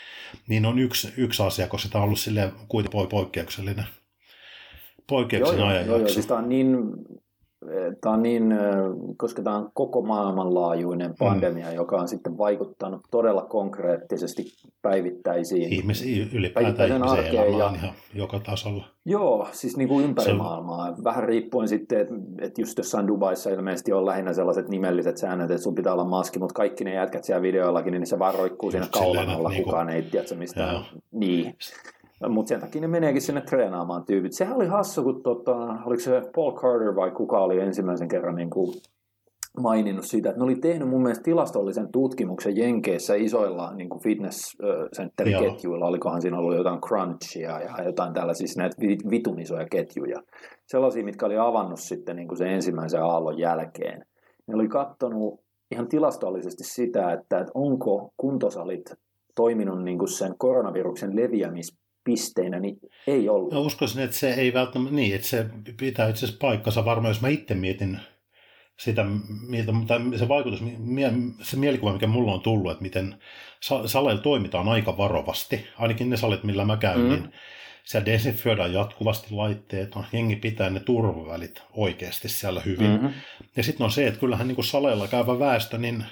niin 0.48 0.66
on 0.66 0.79
yksi, 0.79 1.12
yksi 1.16 1.42
asia, 1.42 1.68
koska 1.68 1.88
tämä 1.88 2.03
on 2.03 2.07
ollut 2.09 2.55
kuitenkin 2.68 3.09
poikkeuksellinen, 3.09 3.85
poikkeuksellinen 5.07 5.66
Joo, 5.66 5.74
joo, 5.74 5.85
joo, 5.85 5.92
ajanjakso. 5.94 6.14
siis 6.14 6.27
tämä 6.27 6.40
on 6.40 6.48
niin, 6.48 6.77
tämä 8.01 8.14
on 8.14 8.23
niin, 8.23 8.53
äh, 8.53 8.59
koska 9.16 9.42
tämä 9.42 9.57
on 9.57 9.71
koko 9.75 10.03
maailmanlaajuinen 10.03 11.14
pandemia, 11.18 11.66
mm. 11.66 11.75
joka 11.75 11.97
on 11.97 12.09
sitten 12.09 12.38
vaikuttanut 12.38 13.01
todella 13.11 13.42
konkreettisesti 13.42 14.44
päivittäisiin. 14.83 15.73
Ihmis, 15.73 16.05
ylipäätään 16.35 16.88
ihmisen 16.88 17.03
arkeen 17.03 17.47
elämään 17.47 17.75
ja- 17.75 17.79
ihan 17.79 17.90
joka 18.14 18.40
tasolla. 18.40 18.85
Joo, 19.05 19.49
siis 19.53 19.77
niin 19.77 19.88
kuin 19.88 20.05
ympäri 20.05 20.27
Se- 20.31 20.37
maailmaa. 20.37 20.97
Vähän 21.05 21.25
riippuen 21.25 21.68
sitten, 21.68 22.01
että, 22.01 22.14
että 22.40 22.61
just 22.61 22.79
jossain 22.79 23.07
Dubaissa 23.09 23.51
ilmeisesti 23.51 23.92
on 23.92 24.07
lähinnä 24.07 24.33
sellaiset 24.33 24.68
nimelliset 24.68 25.16
säännöt, 25.16 25.51
että 25.51 25.62
sun 25.62 25.75
pitää 25.75 25.92
olla 25.92 26.05
maski, 26.05 26.38
mutta 26.38 26.55
kaikki 26.55 26.85
ne 26.85 26.94
jätkät 26.94 27.25
siellä 27.25 27.42
videoillakin, 27.42 27.92
niin 27.92 28.07
se 28.07 28.18
vaan 28.18 28.35
roikkuu 28.35 28.71
siinä 28.71 28.87
Just 28.87 28.94
silleen, 28.94 29.14
kaulan 29.14 29.37
alla, 29.37 29.49
että 29.49 29.57
niinku- 29.57 29.71
kukaan 29.71 29.90
ei 29.90 30.03
tiedä 30.03 30.27
mistään. 30.38 30.75
Joo. 30.75 30.83
Niin. 31.12 31.55
Mutta 32.28 32.48
sen 32.48 32.61
takia 32.61 32.81
ne 32.81 32.87
meneekin 32.87 33.22
sinne 33.22 33.40
treenaamaan 33.40 34.04
tyypit. 34.04 34.33
Sehän 34.33 34.57
oli 34.57 34.66
hassu, 34.66 35.02
kun 35.02 35.22
tota, 35.22 35.57
oliko 35.85 36.00
se 36.00 36.22
Paul 36.35 36.52
Carter 36.52 36.96
vai 36.96 37.11
kuka 37.11 37.38
oli 37.38 37.61
ensimmäisen 37.61 38.09
kerran 38.09 38.35
niin 38.35 38.50
kuin 38.50 38.74
maininnut 39.61 40.04
siitä, 40.04 40.28
että 40.28 40.38
ne 40.38 40.44
oli 40.44 40.57
tehnyt 40.57 40.88
mun 40.88 41.02
mielestä 41.02 41.22
tilastollisen 41.22 41.92
tutkimuksen 41.92 42.57
Jenkeissä 42.57 43.14
isoilla 43.14 43.74
niin 43.74 43.88
kuin 43.88 44.02
fitness-sentteriketjuilla, 44.02 45.87
olikohan 45.87 46.22
siinä 46.22 46.38
ollut 46.38 46.57
jotain 46.57 46.81
crunchia 46.81 47.61
ja 47.61 47.85
jotain 47.85 48.14
tällaisia 48.14 48.46
siis 48.46 48.57
näitä 48.57 48.76
vi- 48.81 49.11
vitun 49.11 49.40
isoja 49.40 49.66
ketjuja. 49.70 50.22
Sellaisia, 50.66 51.04
mitkä 51.04 51.26
oli 51.26 51.38
avannut 51.38 51.81
sitten 51.81 52.16
niin 52.16 52.28
kuin 52.28 52.38
sen 52.38 52.48
ensimmäisen 52.48 53.02
aallon 53.02 53.38
jälkeen. 53.38 54.04
Ne 54.46 54.54
oli 54.54 54.68
katsonut 54.68 55.40
ihan 55.70 55.88
tilastollisesti 55.88 56.64
sitä, 56.64 57.12
että, 57.12 57.38
että 57.38 57.52
onko 57.54 58.12
kuntosalit 58.16 58.92
toiminut 59.35 59.85
niin 59.85 59.98
kuin 59.98 60.09
sen 60.09 60.35
koronaviruksen 60.38 61.16
leviämispisteinä, 62.09 62.61
niin 62.61 62.79
ei 63.07 63.29
ollut. 63.29 63.53
Mä 63.53 63.59
uskoisin, 63.59 64.03
että 64.03 64.16
se 64.16 64.35
ei 64.35 64.55
välttämättä, 64.55 64.94
niin, 64.94 65.14
että 65.14 65.29
se 65.29 65.47
pitää 65.77 66.09
itse 66.09 66.25
asiassa 66.25 66.38
paikkansa 66.40 66.85
varmaan, 66.85 67.11
jos 67.11 67.21
mä 67.21 67.29
itse 67.29 67.55
mietin 67.55 67.99
sitä, 68.79 69.05
miltä, 69.49 69.73
tai 69.87 70.01
se 70.16 70.29
vaikutus, 70.29 70.62
se 71.42 71.57
mielikuva, 71.57 71.92
mikä 71.92 72.07
mulla 72.07 72.33
on 72.33 72.40
tullut, 72.40 72.73
että 72.73 72.83
miten 72.83 73.14
sa- 73.61 73.88
saleilla 73.88 74.23
toimitaan 74.23 74.68
aika 74.68 74.97
varovasti, 74.97 75.66
ainakin 75.79 76.11
ne 76.11 76.16
salit, 76.16 76.44
millä 76.44 76.64
mä 76.64 76.77
käyn, 76.77 76.99
Mm. 76.99 77.05
mm. 77.05 77.11
niin 77.11 77.33
siellä 77.85 78.07
desinfioidaan 78.07 78.73
jatkuvasti 78.73 79.35
laitteet, 79.35 79.97
on, 79.97 80.05
jengi 80.12 80.37
pitää 80.37 80.71
ne 80.71 80.81
turvavälit 80.81 81.62
oikeasti 81.73 82.29
siellä 82.29 82.61
hyvin. 82.61 82.90
Mm-hmm. 82.90 83.11
Ja 83.57 83.62
sitten 83.62 83.85
on 83.85 83.90
se, 83.90 84.07
että 84.07 84.21
kyllähän 84.21 84.49
niin 84.49 84.55
kuin 84.55 84.64
saleilla 84.64 85.09
käyvä 85.09 85.38
väestö, 85.38 85.79
niin 85.79 86.05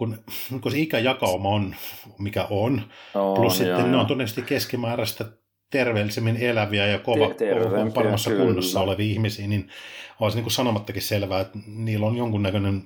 kun, 0.00 0.18
kun 0.60 0.72
se 0.72 0.78
ikäjakauma 0.78 1.48
on, 1.48 1.74
mikä 2.18 2.46
on, 2.50 2.82
On, 3.14 3.34
plus 3.36 3.56
sitten 3.56 3.78
joo, 3.78 3.86
ne 3.86 3.96
on 3.96 4.06
todennäköisesti 4.06 4.42
keskimääräistä 4.42 5.24
terveellisemmin 5.70 6.36
eläviä 6.36 6.86
ja 6.86 6.98
kova, 6.98 7.34
terveempiä, 7.34 7.94
paremmassa 7.94 8.30
kyllä. 8.30 8.44
kunnossa 8.44 8.80
olevia 8.80 9.06
ihmisiä, 9.12 9.46
niin 9.46 9.68
se 10.28 10.34
niin 10.34 10.44
kuin 10.44 10.52
sanomattakin 10.52 11.02
selvää, 11.02 11.40
että 11.40 11.58
niillä 11.66 12.06
on 12.06 12.16
jonkunnäköinen 12.16 12.84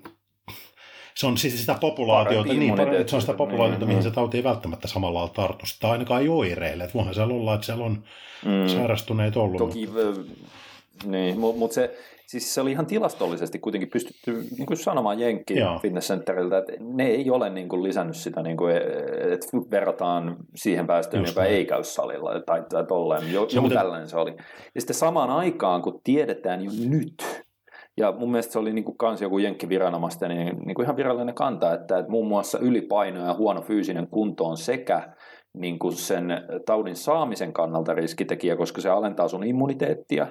se 1.14 1.26
on 1.26 1.38
siis 1.38 1.60
sitä 1.60 1.74
populaatiota, 1.80 2.44
Parempi 2.46 2.58
niin, 2.66 2.72
immuniteetti. 2.72 3.10
se 3.10 3.16
on 3.16 3.22
sitä 3.22 3.34
populaatiota, 3.34 3.84
Mm, 3.84 3.88
mihin 3.88 4.02
mm. 4.02 4.08
se 4.08 4.14
tauti 4.14 4.36
ei 4.36 4.44
välttämättä 4.44 4.88
samalla 4.88 5.18
lailla 5.18 5.34
tartu. 5.34 5.64
Tai 5.80 5.90
ainakaan 5.90 6.22
ei 6.22 6.28
oireille. 6.28 6.84
Että 6.84 6.94
voihan 6.94 7.14
siellä 7.14 7.34
olla, 7.34 7.54
että 7.54 7.66
siellä 7.66 7.84
on 7.84 8.04
Mm. 8.44 8.68
sairastuneet 8.68 9.36
ollut. 9.36 9.58
Toki, 9.58 9.88
ö, 9.96 10.14
niin, 11.04 11.40
mutta 11.40 11.58
mut 11.58 11.72
se, 11.72 11.94
siis 12.26 12.54
se 12.54 12.60
oli 12.60 12.70
ihan 12.70 12.86
tilastollisesti 12.86 13.58
kuitenkin 13.58 13.90
pystytty 13.90 14.32
niin 14.58 14.66
kuin 14.66 14.76
sanomaan 14.76 15.20
Jenkki 15.20 15.58
Joo. 15.58 15.78
Fitness 15.78 16.08
Centeriltä, 16.08 16.58
että 16.58 16.72
ne 16.80 17.06
ei 17.06 17.30
ole 17.30 17.50
niin 17.50 17.68
kuin 17.68 17.82
lisännyt 17.82 18.16
sitä, 18.16 18.42
niin 18.42 18.56
kuin, 18.56 18.76
että 18.76 19.46
verrataan 19.70 20.36
siihen 20.54 20.86
väestöön, 20.86 21.22
Just 21.22 21.32
joka 21.32 21.40
näin. 21.40 21.54
ei 21.54 21.64
käy 21.64 21.84
salilla 21.84 22.40
tai, 22.40 22.62
tai 22.68 22.86
tolleen. 22.86 23.32
Jo, 23.32 23.40
joku 23.40 23.60
muuten- 23.60 23.78
tällainen 23.78 24.08
se 24.08 24.16
oli. 24.16 24.36
Ja 24.74 24.80
sitten 24.80 24.96
samaan 24.96 25.30
aikaan, 25.30 25.82
kun 25.82 26.00
tiedetään 26.04 26.64
jo 26.64 26.70
nyt, 26.88 27.44
ja 27.96 28.12
mun 28.12 28.30
mielestä 28.30 28.52
se 28.52 28.58
oli 28.58 28.72
niin 28.72 28.84
kuin 28.84 28.98
kans 28.98 29.22
joku 29.22 29.38
jenkkiviranomaisten 29.38 30.30
niin, 30.30 30.56
niin 30.66 30.74
kuin 30.74 30.84
ihan 30.84 30.96
virallinen 30.96 31.34
kanta, 31.34 31.74
että, 31.74 31.98
että 31.98 32.10
muun 32.10 32.28
muassa 32.28 32.58
ylipaino 32.58 33.26
ja 33.26 33.34
huono 33.34 33.60
fyysinen 33.60 34.06
kunto 34.06 34.44
on 34.44 34.56
sekä 34.56 35.14
niin 35.56 35.78
kuin 35.78 35.92
sen 35.92 36.26
taudin 36.66 36.96
saamisen 36.96 37.52
kannalta 37.52 37.94
riskitekijä, 37.94 38.56
koska 38.56 38.80
se 38.80 38.88
alentaa 38.88 39.28
sun 39.28 39.44
immuniteettia. 39.44 40.26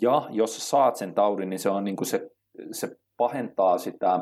Ja 0.00 0.28
jos 0.30 0.70
saat 0.70 0.96
sen 0.96 1.14
taudin, 1.14 1.50
niin 1.50 1.60
se, 1.60 1.68
on 1.68 1.84
niin 1.84 1.96
kuin 1.96 2.06
se, 2.06 2.30
se 2.72 2.96
pahentaa 3.16 3.78
sitä 3.78 4.20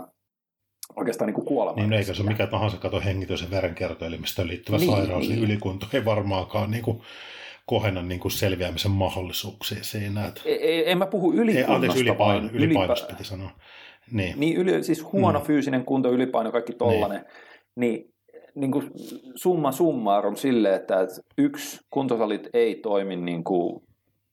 oikeastaan 0.97 1.27
niin 1.27 1.35
kuin 1.35 1.47
kuolemaa. 1.47 1.83
Niin 1.83 1.93
eikä 1.93 2.15
se 2.15 2.23
ole 2.23 2.31
mikä 2.31 2.47
tahansa 2.47 2.77
kato 2.77 3.01
hengitys- 3.01 3.43
ja 3.43 3.51
verenkiertoelimistöön 3.51 4.49
liittyvä 4.49 4.79
Niin, 4.79 4.91
sairaus, 4.91 5.29
niin 5.29 5.41
niin. 5.41 5.45
ylikunto 5.45 5.87
ei 5.93 6.05
varmaankaan 6.05 6.71
niin 6.71 6.83
kuin 6.83 7.03
kohenna 7.67 8.03
niin 8.03 8.21
kuin 8.21 8.33
selviämisen 8.33 8.91
mahdollisuuksia 8.91 9.85
siinä. 9.85 10.27
Että... 10.27 10.41
Ei, 10.45 10.63
ei, 10.63 10.91
en 10.91 10.99
mä 10.99 11.07
puhu 11.07 11.33
ylikunnosta, 11.33 11.71
ei, 11.71 11.75
anteeksi, 11.75 12.01
ylipaino, 12.01 12.43
vaan 12.43 12.55
ylipainos 12.55 13.03
piti 13.03 13.25
sanoa. 13.25 13.51
Niin, 14.13 14.41
niin 14.41 14.57
yli, 14.57 14.85
siis 14.85 15.13
huono 15.13 15.39
mm. 15.39 15.45
fyysinen 15.45 15.85
kunto, 15.85 16.13
ylipaino, 16.13 16.53
kaikki 16.53 16.73
tollanen. 16.73 17.25
Niin, 17.77 17.95
niin 17.95 18.15
niin 18.55 18.71
kuin 18.73 18.91
summa 19.35 19.73
summarum 19.73 20.37
sille, 20.37 20.75
että 20.75 21.07
yksi, 21.39 21.81
kuntosalit 21.91 22.49
ei 22.53 22.75
toimi 22.75 23.17
niin 23.17 23.45
kuin 23.45 23.83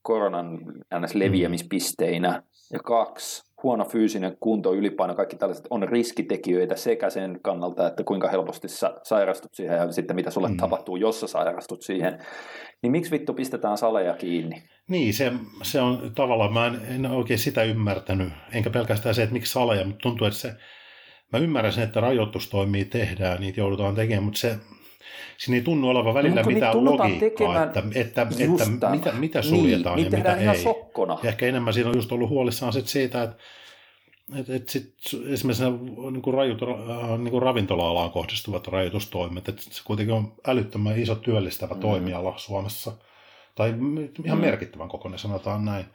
koronan 0.06 0.60
ns. 1.00 1.16
leviämispisteinä, 1.16 2.44
ja 2.74 2.80
kaksi, 2.80 3.44
huono 3.64 3.86
fyysinen 3.86 4.38
kunto, 4.40 4.74
ylipaino, 4.74 5.16
kaikki 5.16 5.36
tällaiset 5.36 5.68
on 5.70 5.90
riskitekijöitä 5.90 6.76
sekä 6.76 7.10
sen 7.10 7.40
kannalta, 7.42 7.88
että 7.88 8.04
kuinka 8.04 8.28
helposti 8.28 8.68
sä 8.68 8.94
sairastut 9.04 9.54
siihen 9.54 9.78
ja 9.78 9.92
sitten 9.92 10.16
mitä 10.16 10.32
sulle 10.32 10.50
mm. 10.50 10.58
tapahtuu, 10.58 10.96
jos 10.96 11.20
sä 11.20 11.28
sairastut 11.28 11.82
siihen. 11.82 12.20
Niin 12.82 12.92
miksi 12.92 13.12
vittu 13.12 13.34
pistetään 13.34 13.78
saleja 13.78 14.14
kiinni? 14.14 14.64
Niin, 14.88 15.14
se, 15.14 15.32
se 15.64 15.82
on 15.82 16.12
tavallaan, 16.16 16.54
mä 16.54 16.68
en, 16.68 16.82
en 16.96 17.06
oikein 17.06 17.40
sitä 17.40 17.64
ymmärtänyt, 17.64 18.34
enkä 18.54 18.70
pelkästään 18.70 19.16
se, 19.16 19.24
että 19.24 19.34
miksi 19.34 19.52
saleja, 19.52 19.86
mutta 19.86 20.02
tuntuu, 20.02 20.28
että 20.28 20.40
se, 20.40 20.54
mä 21.34 21.40
ymmärrän 21.40 21.74
sen, 21.74 21.84
että 21.84 22.00
rajoitustoimia 22.00 22.86
tehdään, 22.86 23.42
niitä 23.42 23.60
joudutaan 23.60 23.96
tekemään, 23.96 24.24
mutta 24.24 24.40
se, 24.40 24.58
siinä 25.38 25.58
ei 25.58 25.64
tunnu 25.64 25.90
olevan 25.90 26.14
välillä 26.14 26.42
no, 26.42 26.48
mitään 26.48 26.86
logiikkaa, 26.86 27.30
tekemään, 27.30 27.68
että, 27.68 27.84
että, 27.96 28.28
että 28.40 28.90
mitä, 28.90 29.12
mitä 29.12 29.42
suljetaan 29.42 29.96
niin, 29.96 30.12
ja 30.12 30.18
mitä 30.18 30.36
ei. 30.36 30.64
Sokkona. 30.64 31.18
Ja 31.24 31.30
ehkä 31.30 31.46
enemmän 31.46 31.74
siinä 31.74 31.90
on 31.90 31.96
just 31.96 32.12
ollut 32.12 32.30
huolissaan 32.30 32.74
sit 32.74 32.88
siitä, 32.88 33.24
että 33.24 33.44
et, 34.36 34.50
et 34.50 34.70
sit, 34.70 34.94
esimerkiksi 35.28 35.64
niin 36.12 36.22
kuin 36.22 36.34
rajut, 36.34 36.62
äh, 36.64 37.20
niin 37.20 37.42
ravintola-alaan 37.42 38.12
kohdistuvat 38.12 38.68
rajoitustoimet, 38.68 39.50
että 39.50 39.62
se 39.62 39.82
kuitenkin 39.86 40.16
on 40.16 40.34
älyttömän 40.48 41.00
iso 41.00 41.16
työllistävä 41.16 41.74
mm. 41.74 41.80
toimiala 41.80 42.38
Suomessa, 42.38 42.92
tai 43.56 43.74
ihan 44.26 44.38
mm. 44.38 44.46
merkittävän 44.46 44.90
kokoinen 44.90 45.20
sanotaan 45.20 45.66
näin. 45.66 45.86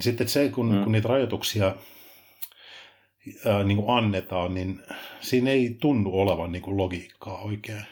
Sitten 0.00 0.28
se, 0.28 0.48
kun, 0.48 0.74
mm. 0.74 0.82
kun 0.82 0.92
niitä 0.92 1.08
rajoituksia 1.08 1.74
ää, 3.46 3.64
niin 3.64 3.76
kuin 3.76 3.98
annetaan, 3.98 4.54
niin 4.54 4.80
siinä 5.20 5.50
ei 5.50 5.76
tunnu 5.80 6.20
olevan 6.20 6.52
niin 6.52 6.62
kuin 6.62 6.76
logiikkaa 6.76 7.38
oikein. 7.38 7.84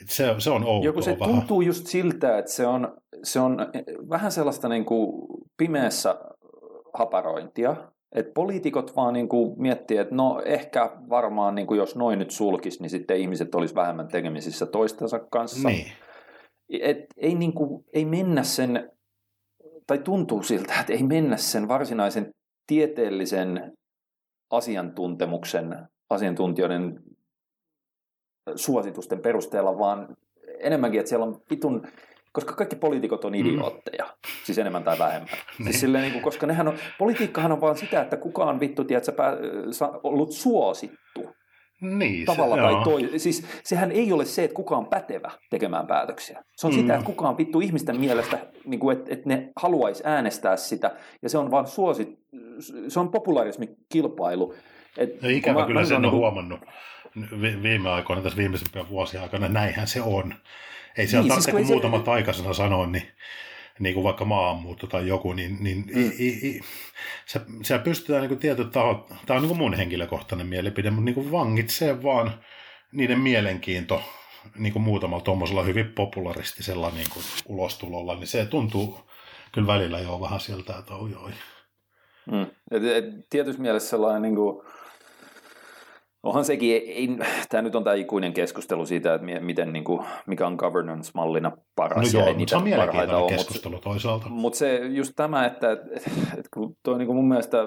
Et 0.00 0.08
se, 0.08 0.34
se 0.38 0.50
on 0.50 0.64
outoa 0.64 0.84
Joku 0.84 1.02
se 1.02 1.16
vähän. 1.20 1.34
tuntuu 1.34 1.60
just 1.60 1.86
siltä, 1.86 2.38
että 2.38 2.52
se 2.52 2.66
on, 2.66 2.98
se 3.22 3.40
on 3.40 3.56
vähän 4.10 4.32
sellaista 4.32 4.68
niin 4.68 4.84
kuin 4.84 5.28
pimeässä 5.56 6.20
haparointia, 6.94 7.76
että 8.12 8.32
poliitikot 8.34 8.96
vaan 8.96 9.14
niin 9.14 9.28
kuin 9.28 9.62
miettii, 9.62 9.96
että 9.96 10.14
no 10.14 10.42
ehkä 10.44 10.90
varmaan 11.08 11.54
niin 11.54 11.66
kuin 11.66 11.78
jos 11.78 11.96
noin 11.96 12.18
nyt 12.18 12.30
sulkisi, 12.30 12.82
niin 12.82 12.90
sitten 12.90 13.16
ihmiset 13.16 13.54
olisi 13.54 13.74
vähemmän 13.74 14.08
tekemisissä 14.08 14.66
toistensa 14.66 15.18
kanssa. 15.18 15.68
Niin. 15.68 15.86
Et 16.80 17.04
ei, 17.16 17.34
niin 17.34 17.52
kuin, 17.52 17.84
ei 17.92 18.04
mennä 18.04 18.42
sen, 18.42 18.90
tai 19.86 19.98
tuntuu 19.98 20.42
siltä, 20.42 20.80
että 20.80 20.92
ei 20.92 21.02
mennä 21.02 21.36
sen 21.36 21.68
varsinaisen 21.68 22.30
tieteellisen 22.66 23.72
asiantuntemuksen, 24.50 25.88
asiantuntijoiden 26.10 27.00
suositusten 28.54 29.20
perusteella, 29.20 29.78
vaan 29.78 30.16
enemmänkin, 30.60 31.00
että 31.00 31.08
siellä 31.08 31.26
on 31.26 31.40
pitun, 31.48 31.86
koska 32.32 32.52
kaikki 32.52 32.76
poliitikot 32.76 33.24
on 33.24 33.32
mm. 33.32 33.40
idiootteja, 33.40 34.04
mm. 34.04 34.30
siis 34.44 34.58
enemmän 34.58 34.84
tai 34.84 34.98
vähemmän. 34.98 35.28
Siis 35.64 35.80
silleen, 35.80 36.02
niin 36.02 36.12
kuin, 36.12 36.22
koska 36.22 36.46
nehän 36.46 36.68
on, 36.68 36.78
politiikkahan 36.98 37.52
on 37.52 37.60
vaan 37.60 37.76
sitä, 37.76 38.02
että 38.02 38.16
kukaan 38.16 38.60
vittu, 38.60 38.84
tiedät, 38.84 39.16
pää, 39.16 39.36
ollut 40.02 40.32
suosittu. 40.32 41.36
Niin, 41.80 42.26
Tavalla 42.26 42.56
se, 42.56 42.62
tai 42.62 42.84
toi. 42.84 43.18
Siis 43.18 43.46
sehän 43.64 43.92
ei 43.92 44.12
ole 44.12 44.24
se, 44.24 44.44
että 44.44 44.54
kuka 44.54 44.76
on 44.76 44.86
pätevä 44.86 45.30
tekemään 45.50 45.86
päätöksiä. 45.86 46.44
Se 46.56 46.66
on 46.66 46.72
mm. 46.72 46.80
sitä, 46.80 46.94
että 46.94 47.06
kuka 47.06 47.28
on 47.28 47.38
vittu 47.38 47.60
ihmisten 47.60 48.00
mielestä, 48.00 48.38
niin 48.64 48.80
kuin, 48.80 48.98
että, 48.98 49.14
että 49.14 49.28
ne 49.28 49.52
haluaisi 49.56 50.02
äänestää 50.06 50.56
sitä, 50.56 50.96
ja 51.22 51.28
se 51.28 51.38
on 51.38 51.50
vaan 51.50 51.66
suosit, 51.66 52.18
se 52.88 53.00
on 53.00 53.10
populaarismikilpailu. 53.10 54.54
Et, 54.98 55.22
no, 55.22 55.28
ikävä 55.28 55.60
mä, 55.60 55.66
kyllä 55.66 55.80
mä 55.80 55.86
sen 55.86 55.96
on 55.96 56.02
niin 56.02 56.12
huomannut 56.12 56.60
viime 57.62 57.90
aikoina, 57.90 58.22
tässä 58.22 58.38
viimeisempien 58.38 58.88
vuosien 58.88 59.22
aikana, 59.22 59.48
näinhän 59.48 59.86
se 59.86 60.02
on. 60.02 60.34
Ei 60.96 61.06
se 61.06 61.16
niin, 61.16 61.28
tarvitse 61.28 61.50
siis, 61.50 61.56
kun 61.56 61.66
muutama 61.66 61.98
se... 61.98 62.04
taikasana 62.04 62.52
sanoa, 62.52 62.86
niin, 62.86 63.08
niin 63.78 63.94
kuin 63.94 64.04
vaikka 64.04 64.24
maahanmuutto 64.24 64.86
tai 64.86 65.08
joku, 65.08 65.32
niin, 65.32 65.56
niin 65.60 65.84
mm. 65.94 66.12
i, 66.18 66.28
i, 66.28 66.60
se, 67.26 67.40
se 67.62 67.78
pystytään 67.78 68.20
niin 68.20 68.28
kuin 68.28 68.40
tietyt 68.40 68.70
tahot, 68.70 69.08
tämä 69.26 69.36
on 69.36 69.42
niin 69.42 69.48
kuin 69.48 69.58
mun 69.58 69.74
henkilökohtainen 69.74 70.46
mielipide, 70.46 70.90
mutta 70.90 71.04
niin 71.04 71.14
kuin 71.14 71.32
vangitsee 71.32 72.02
vaan 72.02 72.32
niiden 72.92 73.18
mielenkiinto 73.18 74.02
niin 74.58 74.72
kuin 74.72 74.82
muutamalla 74.82 75.24
tuommoisella 75.24 75.62
hyvin 75.62 75.92
popularistisella 75.92 76.90
niin 76.90 77.06
kuin 77.12 77.24
ulostulolla, 77.46 78.14
niin 78.14 78.26
se 78.26 78.46
tuntuu 78.46 79.00
kyllä 79.52 79.66
välillä 79.66 79.98
jo 79.98 80.20
vähän 80.20 80.40
sieltä, 80.40 80.78
että 80.78 80.94
oi 80.94 81.14
oi. 81.14 81.30
Mm. 82.32 82.46
Et, 82.70 82.84
et, 82.84 83.04
tietyssä 83.30 83.62
mielessä 83.62 83.88
sellainen 83.88 84.22
niin 84.22 84.34
kuin, 84.34 84.66
Onhan 86.26 86.44
sekin, 86.44 86.72
ei, 86.72 87.08
tämä 87.48 87.62
nyt 87.62 87.74
on 87.74 87.84
tämä 87.84 87.94
ikuinen 87.94 88.32
keskustelu 88.32 88.86
siitä, 88.86 89.14
että 89.14 89.26
miten, 89.40 89.72
niin 89.72 89.84
kuin, 89.84 90.00
mikä 90.26 90.46
on 90.46 90.54
governance-mallina 90.54 91.52
paras. 91.76 92.14
No 92.14 92.20
joo, 92.20 92.34
mutta 92.34 92.50
se 92.50 92.56
on 92.56 92.62
mielenkiintoinen 92.62 93.28
keskustelu 93.28 93.74
mutta, 93.74 93.90
toisaalta. 93.90 94.28
Mutta 94.28 94.58
se 94.58 94.76
just 94.76 95.12
tämä, 95.16 95.46
että, 95.46 95.72
että, 95.72 96.48
kun 96.54 96.76
tuo 96.82 96.94
on 96.94 96.98
niin 96.98 97.06
kuin 97.06 97.16
mun 97.16 97.28
mielestä 97.28 97.58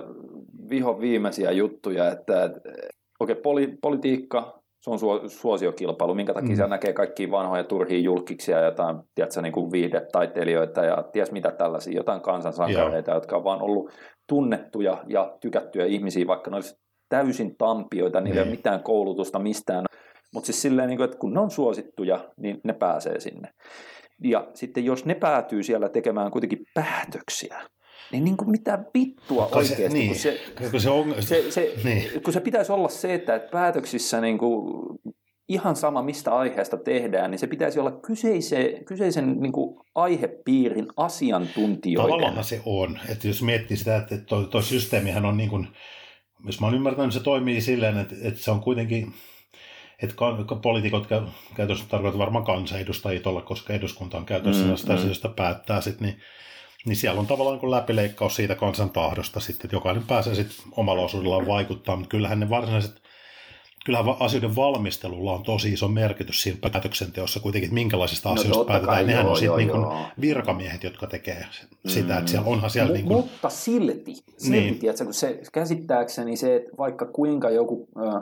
viho 0.70 1.02
viimeisiä 1.02 1.52
juttuja, 1.52 2.12
että, 2.12 2.44
että 2.44 2.60
okei, 3.20 3.34
okay, 3.34 3.36
poli, 3.36 3.78
politiikka, 3.82 4.60
se 4.82 4.90
on 4.90 5.00
suosiokilpailu, 5.30 6.16
minkä 6.16 6.34
takia 6.34 6.50
mm. 6.50 6.56
siellä 6.56 6.76
näkee 6.76 6.94
kaikki 6.94 7.32
vanhoja 7.32 7.64
turhia 7.64 8.00
julkiksia 8.00 8.58
ja 8.58 8.66
jotain, 8.66 8.98
tiedätkö, 9.16 9.42
niin 9.42 9.54
kuin 9.54 9.72
viihdetaiteilijoita 9.72 10.86
ja 10.86 11.04
ties 11.04 11.32
mitä 11.32 11.52
tällaisia, 11.52 11.98
jotain 11.98 12.22
kansansankareita, 12.22 13.12
jotka 13.12 13.38
on 13.38 13.44
vaan 13.44 13.62
ollut 13.62 13.92
tunnettuja 14.30 15.04
ja 15.08 15.38
tykättyjä 15.42 15.86
ihmisiä, 15.86 16.28
vaikka 16.28 16.52
ne 16.52 16.56
olisi 16.56 16.76
täysin 17.10 17.56
tampioita, 17.58 18.22
niillä 18.22 18.40
ei 18.40 18.42
ole 18.42 18.50
niin. 18.50 18.58
mitään 18.58 18.84
koulutusta 18.84 19.40
mistään. 19.40 19.86
Mutta 20.34 20.46
siis 20.46 20.62
silleen, 20.62 20.90
niin 20.90 21.02
että 21.02 21.18
kun 21.18 21.34
ne 21.34 21.40
on 21.40 21.52
suosittuja, 21.52 22.30
niin 22.38 22.62
ne 22.64 22.74
pääsee 22.74 23.20
sinne. 23.20 23.50
Ja 24.24 24.48
sitten 24.54 24.86
jos 24.86 25.06
ne 25.06 25.16
päätyy 25.16 25.64
siellä 25.64 25.90
tekemään 25.90 26.32
kuitenkin 26.32 26.60
päätöksiä, 26.74 27.62
niin, 28.12 28.24
niin 28.24 28.38
kuin 28.38 28.52
mitä 28.52 28.80
vittua 28.94 29.48
Kai 29.48 29.62
oikeasti, 29.62 29.84
se, 29.84 29.90
niin. 29.90 30.08
kun, 30.08 30.16
se, 30.16 30.40
kun, 30.72 30.82
se 30.82 30.90
on, 30.90 31.16
se, 31.20 31.52
se, 31.52 31.74
niin. 31.84 32.24
kun 32.24 32.34
se 32.34 32.40
pitäisi 32.40 32.72
olla 32.72 32.90
se, 32.90 33.14
että 33.14 33.40
päätöksissä 33.52 34.22
niin 34.22 34.38
kuin, 34.38 34.84
ihan 35.50 35.76
sama 35.76 36.02
mistä 36.02 36.32
aiheesta 36.32 36.78
tehdään, 36.78 37.32
niin 37.32 37.40
se 37.40 37.48
pitäisi 37.48 37.80
olla 37.80 37.92
kyseisen, 37.92 38.86
kyseisen 38.86 39.40
niin 39.40 39.52
kuin 39.52 39.80
aihepiirin 39.96 40.88
asiantuntijoiden. 40.98 42.12
Tavallaan 42.12 42.44
se 42.44 42.62
on, 42.66 43.00
että 43.10 43.28
jos 43.28 43.42
miettii 43.42 43.78
sitä, 43.78 43.98
että 43.98 44.18
tuo, 44.18 44.44
tuo 44.44 44.62
systeemihän 44.62 45.26
on 45.26 45.38
niin 45.38 45.50
kuin, 45.50 45.68
jos 46.46 46.60
mä 46.60 46.68
oon 46.68 46.76
ymmärtänyt, 46.76 47.14
se 47.14 47.20
toimii 47.20 47.62
silleen, 47.62 47.98
että, 47.98 48.16
että 48.22 48.44
se 48.44 48.52
on 48.52 48.62
kuitenkin, 48.62 49.14
että 50.04 50.16
poliitikot 50.62 51.08
käytössä 51.56 51.86
tarkoittaa 51.90 52.20
varmaan 52.20 52.46
kansanedustajia 52.46 53.22
olla, 53.26 53.42
koska 53.42 53.74
eduskunta 53.74 54.18
on 54.18 54.26
käytössä 54.26 54.66
mm, 54.66 54.76
sitä 54.76 54.94
mm. 54.94 55.00
asioista 55.00 55.30
päättää 55.30 55.82
sitten, 55.82 56.08
niin, 56.08 56.22
niin 56.86 56.96
siellä 56.96 57.20
on 57.20 57.28
tavallaan 57.28 57.60
niin 57.62 57.72
läpileikkaus 57.72 58.36
siitä 58.36 58.56
kansan 58.56 58.90
tahdosta 58.90 59.40
sitten, 59.40 59.66
että 59.66 59.76
jokainen 59.76 60.04
pääsee 60.04 60.36
sitten 60.36 60.58
omalla 60.72 61.02
osuudellaan 61.02 61.48
vaikuttaa, 61.48 61.96
mutta 61.96 62.10
kyllähän 62.10 62.40
ne 62.40 62.50
varsinaiset 62.50 63.02
kyllähän 63.90 64.16
asioiden 64.20 64.56
valmistelulla 64.56 65.34
on 65.34 65.44
tosi 65.44 65.74
iso 65.74 65.88
merkitys 65.88 66.44
siinä 66.44 66.60
päätöksenteossa 66.62 67.40
kuitenkin, 67.40 67.68
että 67.68 67.74
minkälaisista 67.74 68.30
no, 68.30 68.36
asioista 68.36 68.66
päätetään. 68.66 68.96
Kai, 68.96 69.06
Nehän 69.06 69.26
joo, 69.26 69.32
on 69.32 69.38
sitten 69.38 69.58
niin 69.58 70.06
virkamiehet, 70.22 70.84
jotka 70.84 71.08
tekee 71.08 71.46
sitä, 71.88 72.14
mm. 72.14 72.20
että 72.20 72.32
siellä 72.32 72.48
onhan 72.48 72.70
siellä... 72.70 72.90
M- 72.90 72.94
niin 72.94 73.06
kuin... 73.06 73.18
Mutta 73.18 73.50
silti, 73.50 74.16
silti 74.16 74.60
niin. 74.60 74.80
tiedätkö, 74.80 75.04
kun 75.04 75.14
se 75.14 75.42
käsittääkseni 75.54 76.36
se, 76.36 76.56
että 76.56 76.72
vaikka 76.78 77.06
kuinka 77.06 77.50
joku... 77.50 77.88
Äh, 77.98 78.22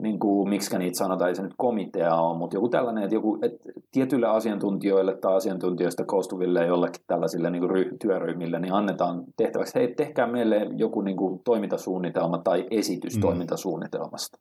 niin 0.00 0.18
kuin, 0.18 0.48
miksi 0.48 0.78
niitä 0.78 0.98
sanotaan, 0.98 1.28
ei 1.28 1.36
se 1.36 1.42
nyt 1.42 1.54
komitea 1.56 2.14
ole, 2.14 2.38
mutta 2.38 2.56
joku 2.56 2.68
tällainen, 2.68 3.04
että, 3.04 3.14
joku, 3.14 3.38
että 3.42 3.72
tietyille 3.92 4.26
asiantuntijoille 4.26 5.16
tai 5.16 5.36
asiantuntijoista 5.36 6.04
koostuville 6.04 6.66
jollekin 6.66 7.04
tällaisille 7.06 7.50
niin 7.50 7.60
kuin 7.60 7.70
ry, 7.70 7.96
työryhmille, 8.00 8.58
niin 8.58 8.72
annetaan 8.72 9.24
tehtäväksi, 9.36 9.74
hei, 9.74 9.94
tehkää 9.94 10.26
meille 10.26 10.66
joku 10.76 11.00
niin 11.00 11.16
kuin, 11.16 11.40
toimintasuunnitelma 11.44 12.38
tai 12.38 12.66
esitys 12.70 13.16
mm. 13.16 13.20
toimintasuunnitelmasta 13.20 14.38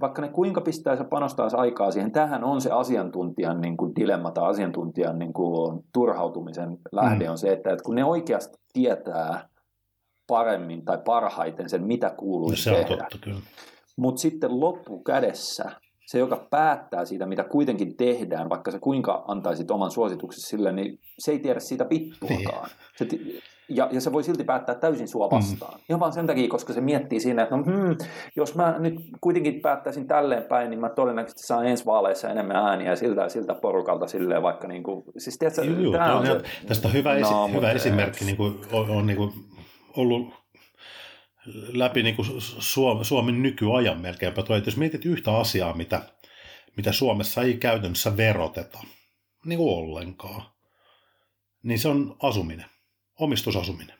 vaikka 0.00 0.22
ne 0.22 0.28
kuinka 0.28 0.60
pistäisi 0.60 1.02
ja 1.02 1.08
panostaisi 1.08 1.56
aikaa 1.56 1.90
siihen, 1.90 2.12
tähän 2.12 2.44
on 2.44 2.60
se 2.60 2.70
asiantuntijan 2.70 3.60
niin 3.60 3.76
kuin 3.76 3.94
dilemma 3.96 4.30
tai 4.30 4.50
asiantuntijan 4.50 5.18
niin 5.18 5.32
kuin 5.32 5.84
turhautumisen 5.92 6.78
lähde 6.92 7.24
mm. 7.24 7.30
on 7.30 7.38
se, 7.38 7.52
että, 7.52 7.70
että 7.70 7.84
kun 7.84 7.94
ne 7.94 8.04
oikeasti 8.04 8.58
tietää 8.72 9.48
paremmin 10.26 10.84
tai 10.84 10.98
parhaiten 11.04 11.68
sen, 11.68 11.84
mitä 11.86 12.10
kuuluu 12.10 12.56
se 12.56 12.70
tehdä. 12.70 13.08
Mutta 13.96 14.20
sitten 14.20 14.60
loppukädessä 14.60 15.70
se, 16.06 16.18
joka 16.18 16.46
päättää 16.50 17.04
siitä, 17.04 17.26
mitä 17.26 17.44
kuitenkin 17.44 17.96
tehdään, 17.96 18.48
vaikka 18.48 18.70
se 18.70 18.78
kuinka 18.78 19.24
antaisi 19.28 19.64
oman 19.70 19.90
suosituksen 19.90 20.42
sille, 20.42 20.72
niin 20.72 20.98
se 21.18 21.32
ei 21.32 21.38
tiedä 21.38 21.60
siitä 21.60 21.86
vittuakaan. 21.90 22.68
Niin. 22.68 22.96
Se, 22.96 23.06
ja, 23.68 23.88
ja 23.92 24.00
se 24.00 24.12
voi 24.12 24.24
silti 24.24 24.44
päättää 24.44 24.74
täysin 24.74 25.08
sua 25.08 25.30
vastaan. 25.30 25.74
Mm. 25.74 25.84
Ihan 25.88 26.00
vaan 26.00 26.12
sen 26.12 26.26
takia, 26.26 26.48
koska 26.48 26.72
se 26.72 26.80
miettii 26.80 27.20
siinä, 27.20 27.42
että 27.42 27.56
no, 27.56 27.64
hmm, 27.64 27.96
jos 28.36 28.54
mä 28.54 28.74
nyt 28.78 28.94
kuitenkin 29.20 29.60
päättäisin 29.60 30.06
tälleen 30.06 30.42
päin, 30.42 30.70
niin 30.70 30.80
mä 30.80 30.88
todennäköisesti 30.88 31.46
saan 31.46 31.66
ensi 31.66 31.86
vaaleissa 31.86 32.30
enemmän 32.30 32.56
ääniä 32.56 32.96
siltä 32.96 33.20
ja 33.20 33.28
siltä 33.28 33.54
porukalta 33.54 34.06
silleen 34.06 34.42
vaikka 34.42 34.68
niin 34.68 34.82
kuin, 34.82 35.04
siis 35.18 35.38
tiedätkö, 35.38 35.64
Juu, 35.64 35.92
tämä 35.92 36.18
on 36.18 36.26
se, 36.26 36.40
tästä 36.66 36.88
on 36.88 36.94
hyvä, 36.94 37.14
esi- 37.14 37.32
no, 37.32 37.48
hyvä 37.48 37.70
esimerkki 37.70 38.24
niin 38.24 38.36
kuin, 38.36 38.60
on, 38.72 38.90
on 38.90 39.06
niin 39.06 39.16
kuin, 39.16 39.32
ollut 39.96 40.34
läpi 41.72 42.02
niin 42.02 42.16
kuin 42.16 42.28
Suomen, 42.58 43.04
Suomen 43.04 43.42
nykyajan 43.42 44.00
melkeinpä 44.00 44.42
toi, 44.42 44.58
että 44.58 44.68
jos 44.68 44.76
mietit 44.76 45.04
yhtä 45.04 45.36
asiaa, 45.36 45.74
mitä, 45.74 46.02
mitä 46.76 46.92
Suomessa 46.92 47.42
ei 47.42 47.56
käytännössä 47.56 48.16
veroteta, 48.16 48.78
niin 49.44 49.58
kuin 49.58 49.78
ollenkaan, 49.78 50.42
niin 51.62 51.78
se 51.78 51.88
on 51.88 52.16
asuminen, 52.22 52.66
omistusasuminen. 53.18 53.98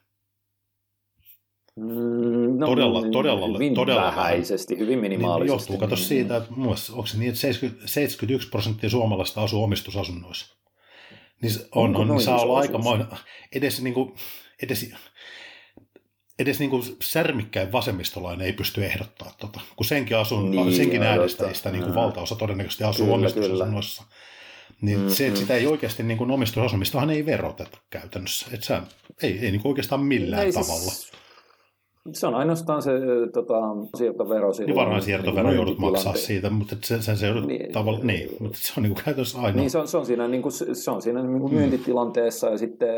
Mm, 1.76 2.58
no, 2.58 2.66
todella, 2.66 3.02
todella, 3.12 3.46
hyvin 3.46 3.74
todella 3.74 4.02
vähäisesti, 4.02 4.74
vähän. 4.74 4.86
hyvin 4.86 4.98
minimaalisesti. 4.98 5.44
Niin 5.44 5.52
johtuu, 5.52 5.78
kato 5.78 5.94
niin, 5.94 6.04
siitä, 6.04 6.36
että 6.36 6.52
muassa, 6.52 6.92
onko 6.92 7.06
se 7.06 7.18
niin, 7.18 7.28
että 7.28 7.40
70, 7.40 7.88
71 7.88 8.48
prosenttia 8.48 8.90
suomalaista 8.90 9.42
asuu 9.42 9.62
omistusasunnoissa. 9.62 10.56
Niin 11.42 11.52
on, 11.74 11.96
on, 11.96 12.08
niin 12.08 12.20
saa 12.20 12.40
olla 12.40 12.58
aikamoinen, 12.58 13.06
edes, 13.52 13.82
niin 13.82 13.94
kuin, 13.94 14.14
edes 14.62 14.92
edes 16.38 16.58
niin 16.58 16.70
kuin 16.70 16.82
särmikkäin 17.02 17.72
vasemmistolainen 17.72 18.46
ei 18.46 18.52
pysty 18.52 18.84
ehdottaa 18.84 19.32
tota, 19.38 19.60
kun 19.76 19.86
senkin, 19.86 20.16
asun, 20.16 20.50
niin, 20.50 20.76
senkin 20.76 21.02
äänestäjistä 21.02 21.70
niin 21.70 21.84
kuin 21.84 21.94
valtaosa 21.94 22.36
todennäköisesti 22.36 22.84
asuu 22.84 23.06
kyllä, 23.06 23.16
omistusasunnossa. 23.16 24.02
Niin 24.82 25.00
mm, 25.00 25.08
se, 25.08 25.26
että 25.26 25.38
mm. 25.38 25.40
sitä 25.40 25.54
ei 25.54 25.66
oikeasti 25.66 26.02
niin 26.02 26.18
kuin 26.18 26.30
omistusasumistahan 26.30 27.10
ei 27.10 27.26
veroteta 27.26 27.78
käytännössä. 27.90 28.46
Että 28.52 28.66
se 28.66 28.78
ei, 29.22 29.38
ei 29.38 29.50
niin 29.50 29.62
kuin 29.62 29.70
oikeastaan 29.70 30.02
millään 30.02 30.46
ei, 30.46 30.52
siis 30.52 30.66
tavalla. 30.66 30.90
Siis, 30.90 31.12
se 32.12 32.26
on 32.26 32.34
ainoastaan 32.34 32.82
se 32.82 32.90
tota, 33.32 33.54
siirtovero. 33.96 34.52
Niin 34.58 34.74
varmaan 34.74 35.02
siirtovero 35.02 35.48
niin, 35.48 35.56
joudut 35.56 35.78
maksaa 35.78 36.14
siitä, 36.14 36.50
mutta 36.50 36.76
sen, 36.84 37.02
sen 37.02 37.16
se 37.16 37.26
joudut 37.26 37.46
niin, 37.46 37.72
tavalla, 37.72 37.98
niin, 38.02 38.28
mutta 38.40 38.58
se 38.60 38.72
on 38.76 38.82
niin 38.82 38.94
kuin 38.94 39.04
käytännössä 39.04 39.38
ainoa. 39.38 39.60
Niin, 39.60 39.70
se 39.70 39.78
on, 39.78 39.88
se 39.88 39.96
on 39.96 40.06
siinä, 40.06 40.28
niin 40.28 40.42
kuin, 40.42 40.52
se 40.72 40.90
on 40.90 41.02
siinä 41.02 41.22
niin 41.22 41.40
kuin 41.40 41.54
myyntitilanteessa 41.54 42.48
ja 42.48 42.58
sitten 42.58 42.88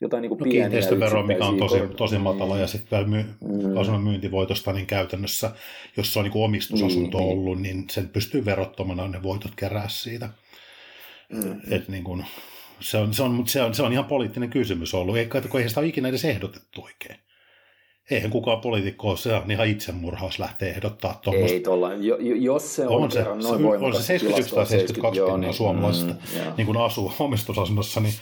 jotain 0.00 0.22
niin 0.22 0.28
kuin 0.28 0.38
no, 0.38 0.50
kiinteistövero, 0.50 1.22
mikä 1.22 1.44
on 1.44 1.58
tosi, 1.58 1.80
tosi 1.96 2.18
matala, 2.18 2.58
ja 2.58 2.66
sitten 2.66 3.10
myy, 3.10 3.22
mm. 3.22 3.76
asunnon 3.76 4.02
myyntivoitosta, 4.02 4.72
niin 4.72 4.86
käytännössä, 4.86 5.50
jos 5.96 6.12
se 6.12 6.18
on 6.18 6.22
niin 6.22 6.32
kuin 6.32 6.44
omistusasunto 6.44 7.18
niin, 7.18 7.28
niin. 7.28 7.38
ollut, 7.38 7.60
niin 7.60 7.84
sen 7.90 8.08
pystyy 8.08 8.44
verottomana 8.44 9.08
ne 9.08 9.22
voitot 9.22 9.52
kerää 9.56 9.88
siitä. 9.88 10.28
Mm. 11.32 11.60
Et 11.70 11.88
niin 11.88 12.04
kuin, 12.04 12.24
se, 12.80 12.98
on, 12.98 13.14
se, 13.14 13.22
on, 13.22 13.46
se, 13.46 13.62
on, 13.62 13.74
se 13.74 13.82
on 13.82 13.92
ihan 13.92 14.04
poliittinen 14.04 14.50
kysymys 14.50 14.94
ollut, 14.94 15.16
eikä, 15.16 15.40
kun 15.40 15.60
eihän 15.60 15.68
sitä 15.68 15.80
ole 15.80 15.88
ikinä 15.88 16.08
edes 16.08 16.24
ehdotettu 16.24 16.84
oikein. 16.84 17.20
Eihän 18.10 18.30
kukaan 18.30 18.60
poliitikko 18.60 19.08
ole, 19.08 19.16
se 19.16 19.34
on 19.34 19.50
ihan 19.50 19.66
itsemurhaus 19.66 20.38
lähteä 20.38 20.68
ehdottaa 20.68 21.20
tuommoista. 21.22 21.54
Ei 21.54 21.60
tuolla, 21.60 21.94
jo, 21.94 22.16
jos 22.20 22.76
se 22.76 22.86
on, 22.86 23.02
on 23.02 23.10
se, 23.10 23.22
noin 23.22 23.40
se, 23.40 23.84
on 23.84 23.94
se 23.94 24.02
71 24.02 24.54
tai 24.54 24.66
72 24.66 25.20
pinnaa 25.20 25.38
niin, 25.38 25.54
suomalaisista 25.54 26.12
mm, 26.12 26.52
niin 26.56 26.66
kun 26.66 26.76
asuu 26.76 27.12
omistusasunnossa, 27.18 28.00
niin 28.00 28.14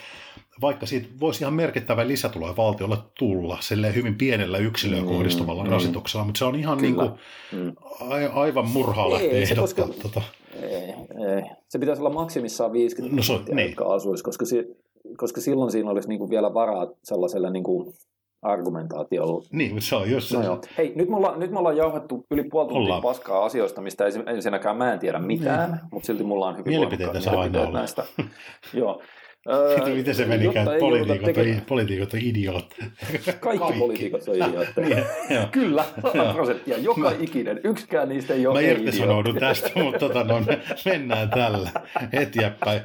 vaikka 0.61 0.87
siitä 0.87 1.09
voisi 1.21 1.45
ihan 1.45 1.55
merkittävä 1.55 2.09
lisätuloja 2.09 2.57
valtiolle 2.57 2.97
tulla 3.19 3.59
silleen 3.61 3.95
hyvin 3.95 4.15
pienellä 4.15 4.59
yksilöön 4.59 5.03
mm, 5.03 5.09
kohdistuvalla 5.09 5.65
mm, 5.65 5.71
rasituksella, 5.71 6.25
mutta 6.25 6.39
se 6.39 6.45
on 6.45 6.57
ihan 6.57 6.79
niin 6.79 6.95
kuin, 6.95 7.11
mm. 7.53 7.73
a, 8.01 8.41
aivan 8.41 8.69
murhaa 8.69 9.11
lähteä 9.11 9.31
ei, 9.31 9.43
ehdottaa. 9.43 9.87
Koska, 9.87 10.03
tota. 10.03 10.23
ei, 10.63 10.95
ei. 11.35 11.43
Se 11.69 11.79
pitäisi 11.79 12.03
olla 12.03 12.15
maksimissaan 12.15 12.73
50 12.73 13.17
no, 13.17 13.17
prosenttia, 13.17 13.55
niin. 13.55 13.69
jotka 13.69 13.95
asuisi, 13.95 14.25
koska, 14.25 14.45
si, 14.45 14.77
koska 15.17 15.41
silloin 15.41 15.71
siinä 15.71 15.91
olisi 15.91 16.09
niin 16.09 16.19
kuin 16.19 16.31
vielä 16.31 16.55
varaa 16.55 16.87
sellaiselle 17.05 17.51
niin 17.51 17.65
kuin 17.65 17.95
argumentaatiolla. 18.43 19.43
Niin, 19.53 19.73
mutta 19.73 19.87
se 19.89 19.97
on 19.97 20.11
jos... 20.11 20.33
No 20.33 20.43
joo. 20.43 20.61
Hei, 20.79 20.93
nyt 20.97 21.09
me, 21.09 21.17
ollaan, 21.17 21.41
nyt 21.41 21.51
me 21.51 21.59
ollaan 21.59 21.77
jauhettu 21.77 22.25
yli 22.31 22.45
puoli 22.45 22.69
tuntia 22.69 22.85
ollaan. 22.85 23.03
paskaa 23.03 23.45
asioista, 23.45 23.81
mistä 23.81 24.05
ensinnäkään 24.27 24.77
mä 24.77 24.93
en 24.93 24.99
tiedä 24.99 25.19
mitään, 25.19 25.71
niin. 25.71 25.81
mutta 25.93 26.07
silti 26.07 26.25
mulla 26.25 26.47
on 26.47 26.59
hyvin 26.59 26.73
Mielipiteitä 26.73 27.21
saa 27.21 27.41
aina 27.41 27.61
olla. 27.61 27.79
näistä. 27.79 28.05
joo. 28.75 29.03
Öö, 29.49 29.95
Miten 29.95 30.15
se 30.15 30.25
menikään, 30.25 30.67
että 30.69 30.79
poliitikot, 30.79 31.25
teke... 31.25 31.63
poliitikot 31.69 32.15
on 32.15 32.21
idiootteja. 32.23 32.91
Kaikki, 33.11 33.39
Kaikki 33.41 33.79
poliitikot 33.79 34.29
on 34.29 34.35
idiootteja. 34.35 34.97
niin, 35.29 35.49
Kyllä, 35.53 35.85
100 36.03 36.35
prosenttia. 36.35 36.79
Joka 36.79 37.13
ikinen. 37.21 37.61
Yksikään 37.65 38.09
niistä 38.09 38.35
ei 38.35 38.47
ole 38.47 38.63
Mä 38.63 38.69
irtisanoudun 38.69 39.35
tästä, 39.35 39.71
mutta 39.83 39.99
tota, 39.99 40.25
no, 40.25 40.43
mennään 40.85 41.31
tällä 41.31 41.71
eteenpäin. 42.13 42.81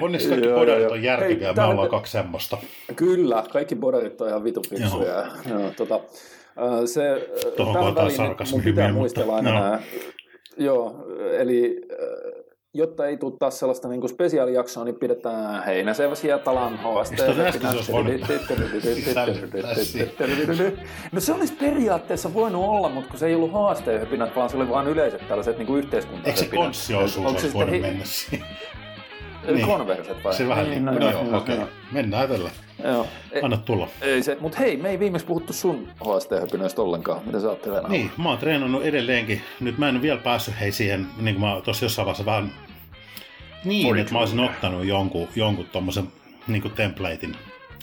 Onneksi 0.00 0.28
kaikki 0.28 0.48
bodarit 0.48 0.90
on 0.90 1.02
järkeviä, 1.02 1.46
Hei, 1.46 1.56
me 1.56 1.64
ollaan 1.64 1.88
kaksi 1.88 2.12
semmoista. 2.12 2.58
Kyllä, 2.96 3.44
kaikki 3.52 3.76
bodarit 3.76 4.20
on 4.20 4.28
ihan 4.28 4.44
vitu 4.44 4.62
fiksuja. 4.70 5.26
Tota, 5.76 6.00
se, 6.86 7.28
Tuohon 7.56 7.94
väliin 7.94 8.36
mun 8.50 8.62
pitää 8.62 8.92
muistella 8.92 9.36
aina 9.36 9.54
nämä, 9.54 9.80
Joo, 10.56 11.06
eli 11.38 11.80
jotta 12.74 13.06
ei 13.06 13.16
tule 13.16 13.32
taas 13.38 13.58
sellaista 13.58 13.88
niin 13.88 14.08
spesiaalijaksoa, 14.08 14.84
niin 14.84 14.94
pidetään 14.94 15.64
Heinäsevä 15.64 16.14
Sietalan 16.14 16.78
HST. 16.78 17.14
No 21.12 21.20
se 21.20 21.32
olisi 21.32 21.54
periaatteessa 21.54 22.34
voinut 22.34 22.64
olla, 22.64 22.88
mutta 22.88 23.10
kun 23.10 23.18
se 23.18 23.26
ei 23.26 23.34
ollut 23.34 23.50
HST-höpinät, 23.50 24.36
vaan 24.36 24.50
se 24.50 24.56
oli 24.56 24.68
vain 24.68 24.88
yleiset 24.88 25.28
tällaiset 25.28 25.58
niin 25.58 25.76
yhteiskunta 25.76 26.28
Eikö 26.28 26.40
se 26.40 26.46
konssiosuus 26.46 27.32
olisi 27.32 27.52
voinut 27.52 27.80
mennä 27.80 28.04
siihen? 28.04 28.46
Niin. 29.46 29.66
Konverset 29.66 30.24
vai? 30.24 30.34
Se 30.34 30.48
vähän 30.48 30.70
niin, 30.70 30.84
no, 30.84 30.92
no, 30.92 31.10
joo. 31.10 31.36
Okay. 31.36 31.58
Mennään 31.92 32.28
tällä. 32.28 32.50
Joo. 32.84 33.06
Anna 33.42 33.56
tulla. 33.56 33.88
Ei 34.00 34.22
se, 34.22 34.36
mutta 34.40 34.58
hei, 34.58 34.76
me 34.76 34.90
ei 34.90 34.98
viimeksi 34.98 35.26
puhuttu 35.26 35.52
sun 35.52 35.88
HST-höpinöistä 36.04 36.82
ollenkaan. 36.82 37.20
Mitä 37.26 37.40
sä 37.40 37.48
oot 37.48 37.62
treenannut? 37.62 37.90
Niin, 37.90 38.10
mä 38.18 38.28
oon 38.28 38.38
treenannut 38.38 38.82
edelleenkin. 38.82 39.42
Nyt 39.60 39.78
mä 39.78 39.88
en 39.88 40.02
vielä 40.02 40.20
päässyt 40.20 40.54
hei 40.60 40.72
siihen, 40.72 41.06
niin 41.16 41.34
kuin 41.34 41.48
mä 41.48 41.60
tuossa 41.64 41.84
jossain 41.84 42.06
vaiheessa 42.06 42.24
vähän 42.24 42.52
niin, 43.64 43.86
Forty 43.86 44.00
että 44.00 44.12
mä 44.12 44.18
olisin 44.18 44.40
ottanut 44.40 44.84
jonkun, 44.84 45.28
jonkun 45.36 45.66
tommosen 45.72 46.08
niin 46.46 46.62
kuin 46.62 46.74
templatein 46.74 47.36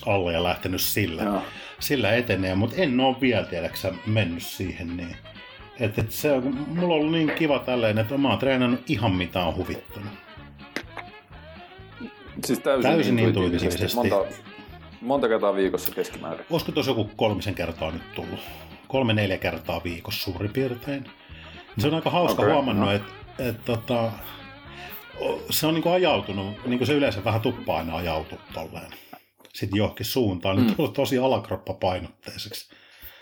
alle 0.06 0.34
ja 0.34 0.44
lähtenyt 0.44 0.82
sillä, 0.82 1.24
Joo. 1.24 1.42
sillä 1.80 2.12
etenee, 2.12 2.56
mutta 2.56 2.76
en 2.76 3.00
ole 3.00 3.16
vielä 3.22 3.44
tiedäksä 3.44 3.94
mennyt 4.06 4.44
siihen 4.44 4.98
niin. 4.98 5.16
Et, 5.80 6.00
et 6.00 6.12
se, 6.12 6.40
mulla 6.68 6.94
on 6.96 7.00
ollut 7.00 7.12
niin 7.12 7.32
kiva 7.32 7.60
tälleen, 7.60 7.98
että 7.98 8.18
mä 8.18 8.30
oon 8.30 8.40
treenannut 8.40 8.80
ihan 8.88 9.12
mitä 9.12 9.44
on 9.44 9.56
huvittanut. 9.56 10.12
Siis 12.46 12.60
täysin, 12.60 12.92
täysin 12.92 13.20
intuitiivisesti. 13.20 13.96
Monta, 13.96 14.26
monta 15.02 15.28
kertaa 15.28 15.56
viikossa 15.56 15.92
keskimäärin? 15.92 16.46
Olisiko 16.50 16.72
tuossa 16.72 16.92
joku 16.92 17.10
kolmisen 17.16 17.56
kertaa 17.56 17.92
nyt 17.92 18.14
tullut? 18.16 18.40
Kolme-neljä 18.88 19.38
kertaa 19.38 19.82
viikossa 19.84 20.24
suurin 20.24 20.54
piirtein. 20.54 21.06
Se 21.78 21.88
on 21.88 21.94
aika 21.94 22.10
hauska 22.10 22.42
okay, 22.42 22.54
huomannut, 22.54 22.90
no. 22.90 22.96
että 22.96 23.12
et, 23.40 23.66
tota, 23.66 24.12
se 25.50 25.68
on 25.68 25.74
niin 25.74 25.84
kuin 25.84 25.94
ajautunut, 25.94 26.66
niin 26.66 26.78
kuin 26.78 26.88
se 26.88 26.94
yleensä 26.94 27.24
vähän 27.24 27.42
tuppaa 27.42 27.78
aina 27.78 27.96
ajautuu 27.96 28.38
tolleen. 28.54 28.92
Sitten 29.54 29.78
johonkin 29.78 30.06
suuntaan, 30.06 30.58
mm. 30.58 30.66
nyt 30.66 30.80
on 30.80 30.94
tosi 30.94 31.18
alakroppapainotteiseksi 31.18 32.76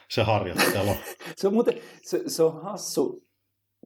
se 0.10 0.24
harjoittelu. 0.24 0.92
se 1.38 1.48
on 1.48 1.54
muuten, 1.54 1.82
se, 2.04 2.24
se 2.28 2.44
on 2.44 2.64
hassu, 2.64 3.28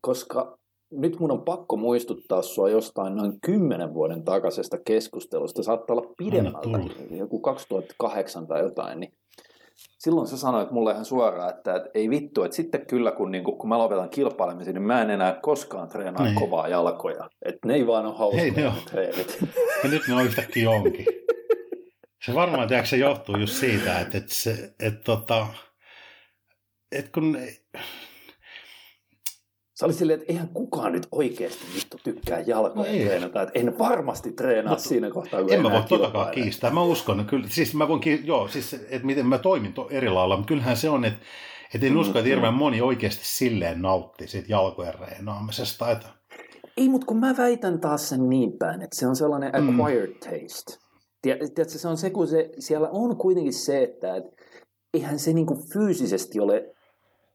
koska 0.02 0.61
nyt 0.92 1.20
mun 1.20 1.32
on 1.32 1.42
pakko 1.42 1.78
muistuttaa 1.78 2.42
sua 2.42 2.70
jostain 2.70 3.16
noin 3.16 3.42
kymmenen 3.42 3.94
vuoden 3.94 4.24
takaisesta 4.24 4.78
keskustelusta. 4.86 5.64
Saattaa 5.64 5.96
olla 5.96 6.14
pidemmältä, 6.18 6.94
joku 7.12 7.40
2008 7.40 8.48
tai 8.48 8.62
jotain. 8.62 9.00
Niin 9.00 9.14
silloin 10.00 10.28
sä 10.28 10.38
sanoit 10.38 10.72
mulle 10.72 10.92
ihan 10.92 11.06
suoraan, 11.06 11.50
että, 11.50 11.76
että 11.76 11.90
ei 11.94 12.10
vittu, 12.10 12.44
että 12.44 12.56
sitten 12.56 12.86
kyllä 12.86 13.12
kun, 13.12 13.32
niin 13.32 13.44
kun, 13.44 13.58
kun 13.58 13.70
mä 13.70 13.78
lopetan 13.78 14.10
kilpailemisen, 14.10 14.74
niin 14.74 14.84
mä 14.84 15.02
en 15.02 15.10
enää 15.10 15.40
koskaan 15.42 15.90
treenaa 15.90 16.24
niin. 16.24 16.36
kovaa 16.36 16.68
jalkoja. 16.68 17.30
Että 17.46 17.68
ne 17.68 17.74
ei 17.74 17.88
vaan 17.88 18.06
ole 18.06 18.18
hauskoja 18.18 18.72
Hei, 18.72 18.74
ne 18.76 18.82
treenit. 18.92 19.38
Ja 19.84 19.90
nyt 19.90 20.02
ne 20.08 20.16
on 20.16 20.26
yhtäkkiä 20.26 20.70
onkin. 20.70 21.06
Se 22.26 22.34
varmaan 22.34 22.68
tiedätkö, 22.68 22.90
se 22.90 22.98
johtuu 22.98 23.38
just 23.38 23.54
siitä, 23.54 24.00
että, 24.00 24.18
että, 24.18 24.34
se, 24.34 24.74
että, 24.80 25.04
tota, 25.04 25.48
että 26.92 27.12
kun 27.12 27.38
Sä 29.82 29.86
oli 29.86 29.94
silleen, 29.94 30.20
että 30.20 30.34
eihän 30.34 30.50
kukaan 30.54 30.92
nyt 30.92 31.08
oikeasti 31.12 31.66
vittu 31.76 31.98
tykkää 32.04 32.40
jalkoja 32.40 32.76
no 32.76 33.04
treenata. 33.04 33.42
Että 33.42 33.60
en 33.60 33.80
varmasti 33.80 34.32
treenaa 34.32 34.74
Mutta 34.74 34.90
siinä 34.90 35.10
kohtaa, 35.10 35.44
kun 35.44 35.54
En 35.54 35.62
mä 35.62 35.72
voi 35.72 35.84
totakaan 35.90 36.32
kiistää. 36.32 36.72
Mä 36.72 36.84
uskon, 36.84 37.26
kyllä, 37.26 37.48
siis 37.50 37.76
mä 37.76 37.88
voin, 37.88 38.02
joo, 38.24 38.48
siis, 38.48 38.74
että 38.74 39.06
miten 39.06 39.28
mä 39.28 39.38
toimin 39.38 39.74
to, 39.74 39.88
eri 39.92 40.10
lailla, 40.10 40.38
mutta 40.38 40.48
kyllähän 40.48 40.78
se 40.78 40.90
on, 40.90 41.06
että, 41.06 41.20
että 41.74 41.88
en 41.88 41.98
usko, 41.98 42.20
että 42.20 42.30
hirveän 42.30 42.54
moni 42.54 42.82
oikeasti 42.82 43.22
silleen 43.24 43.82
nautti 43.82 44.28
siitä 44.28 44.48
jalkojen 44.50 44.94
reenaamisesta. 45.00 45.92
Että... 45.92 46.08
Ei, 46.78 46.90
mutta 46.90 47.08
kun 47.08 47.20
mä 47.20 47.38
väitän 47.38 47.80
taas 47.80 48.10
sen 48.10 48.30
niin 48.30 48.58
päin, 48.58 48.82
että 48.82 48.96
se 48.96 49.08
on 49.08 49.16
sellainen 49.16 49.52
mm. 49.52 49.80
acquired 49.80 50.14
taste. 50.14 50.78
Tiedätkö, 51.22 51.64
se 51.66 51.88
on 51.88 51.98
se, 51.98 52.10
kun 52.10 52.28
se, 52.28 52.50
siellä 52.60 52.90
on 52.90 53.18
kuitenkin 53.18 53.54
se, 53.54 53.84
että 53.84 54.16
et, 54.16 54.26
eihän 54.94 55.20
se 55.20 55.34
niinku 55.34 55.60
fyysisesti 55.74 56.40
ole 56.40 56.76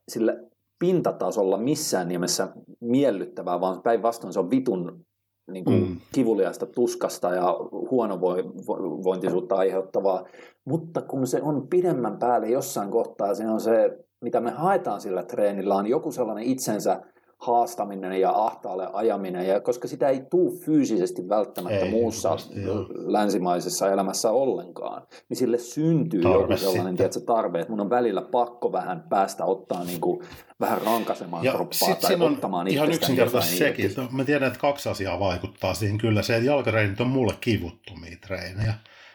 sillä 0.08 0.32
pintatasolla 0.78 1.58
missään 1.58 2.08
nimessä 2.08 2.48
miellyttävää, 2.80 3.60
vaan 3.60 3.82
päinvastoin 3.82 4.32
se 4.32 4.40
on 4.40 4.50
vitun 4.50 5.06
niin 5.50 5.64
kuin 5.64 5.88
mm. 5.88 5.96
kivuliasta 6.12 6.66
tuskasta 6.66 7.34
ja 7.34 7.56
huonovointisuutta 7.90 9.54
aiheuttavaa, 9.54 10.24
mutta 10.64 11.02
kun 11.02 11.26
se 11.26 11.42
on 11.42 11.68
pidemmän 11.68 12.18
päälle 12.18 12.48
jossain 12.48 12.90
kohtaa, 12.90 13.34
se 13.34 13.48
on 13.48 13.60
se, 13.60 13.98
mitä 14.20 14.40
me 14.40 14.50
haetaan 14.50 15.00
sillä 15.00 15.22
treenillä, 15.22 15.74
on 15.74 15.86
joku 15.86 16.12
sellainen 16.12 16.44
itsensä 16.44 17.02
haastaminen 17.38 18.20
ja 18.20 18.30
ahtaalle 18.30 18.88
ajaminen, 18.92 19.46
ja 19.46 19.60
koska 19.60 19.88
sitä 19.88 20.08
ei 20.08 20.20
tule 20.30 20.58
fyysisesti 20.58 21.28
välttämättä 21.28 21.84
ei, 21.84 21.90
muussa 21.90 22.30
vasta, 22.30 22.54
länsimaisessa 22.94 23.92
elämässä 23.92 24.30
ollenkaan, 24.30 25.02
niin 25.28 25.36
sille 25.36 25.58
syntyy 25.58 26.22
tarve 26.22 26.54
joku 26.54 26.56
sellainen 26.56 26.96
tiedätkö, 26.96 27.20
tarve, 27.20 27.60
että 27.60 27.70
mun 27.70 27.80
on 27.80 27.90
välillä 27.90 28.22
pakko 28.22 28.72
vähän 28.72 29.04
päästä 29.08 29.44
ottaa 29.44 29.84
niin 29.84 30.00
kuin, 30.00 30.20
vähän 30.60 30.82
rankasemaan 30.82 31.44
ja 31.44 31.52
kroppaa 31.52 31.94
tai 32.00 32.14
on 32.14 32.22
ottamaan 32.22 32.68
ihan 32.68 32.92
yksinkertaisesti 32.92 33.56
sekin. 33.56 33.90
Mä 34.10 34.24
tiedän, 34.24 34.46
että 34.46 34.58
kaksi 34.58 34.88
asiaa 34.88 35.20
vaikuttaa 35.20 35.74
siihen 35.74 35.98
kyllä. 35.98 36.22
Se, 36.22 36.36
että 36.36 36.46
jalkareinit 36.46 37.00
on 37.00 37.06
mulle 37.06 37.34
kivuttomia 37.40 38.16
treenejä. 38.26 38.74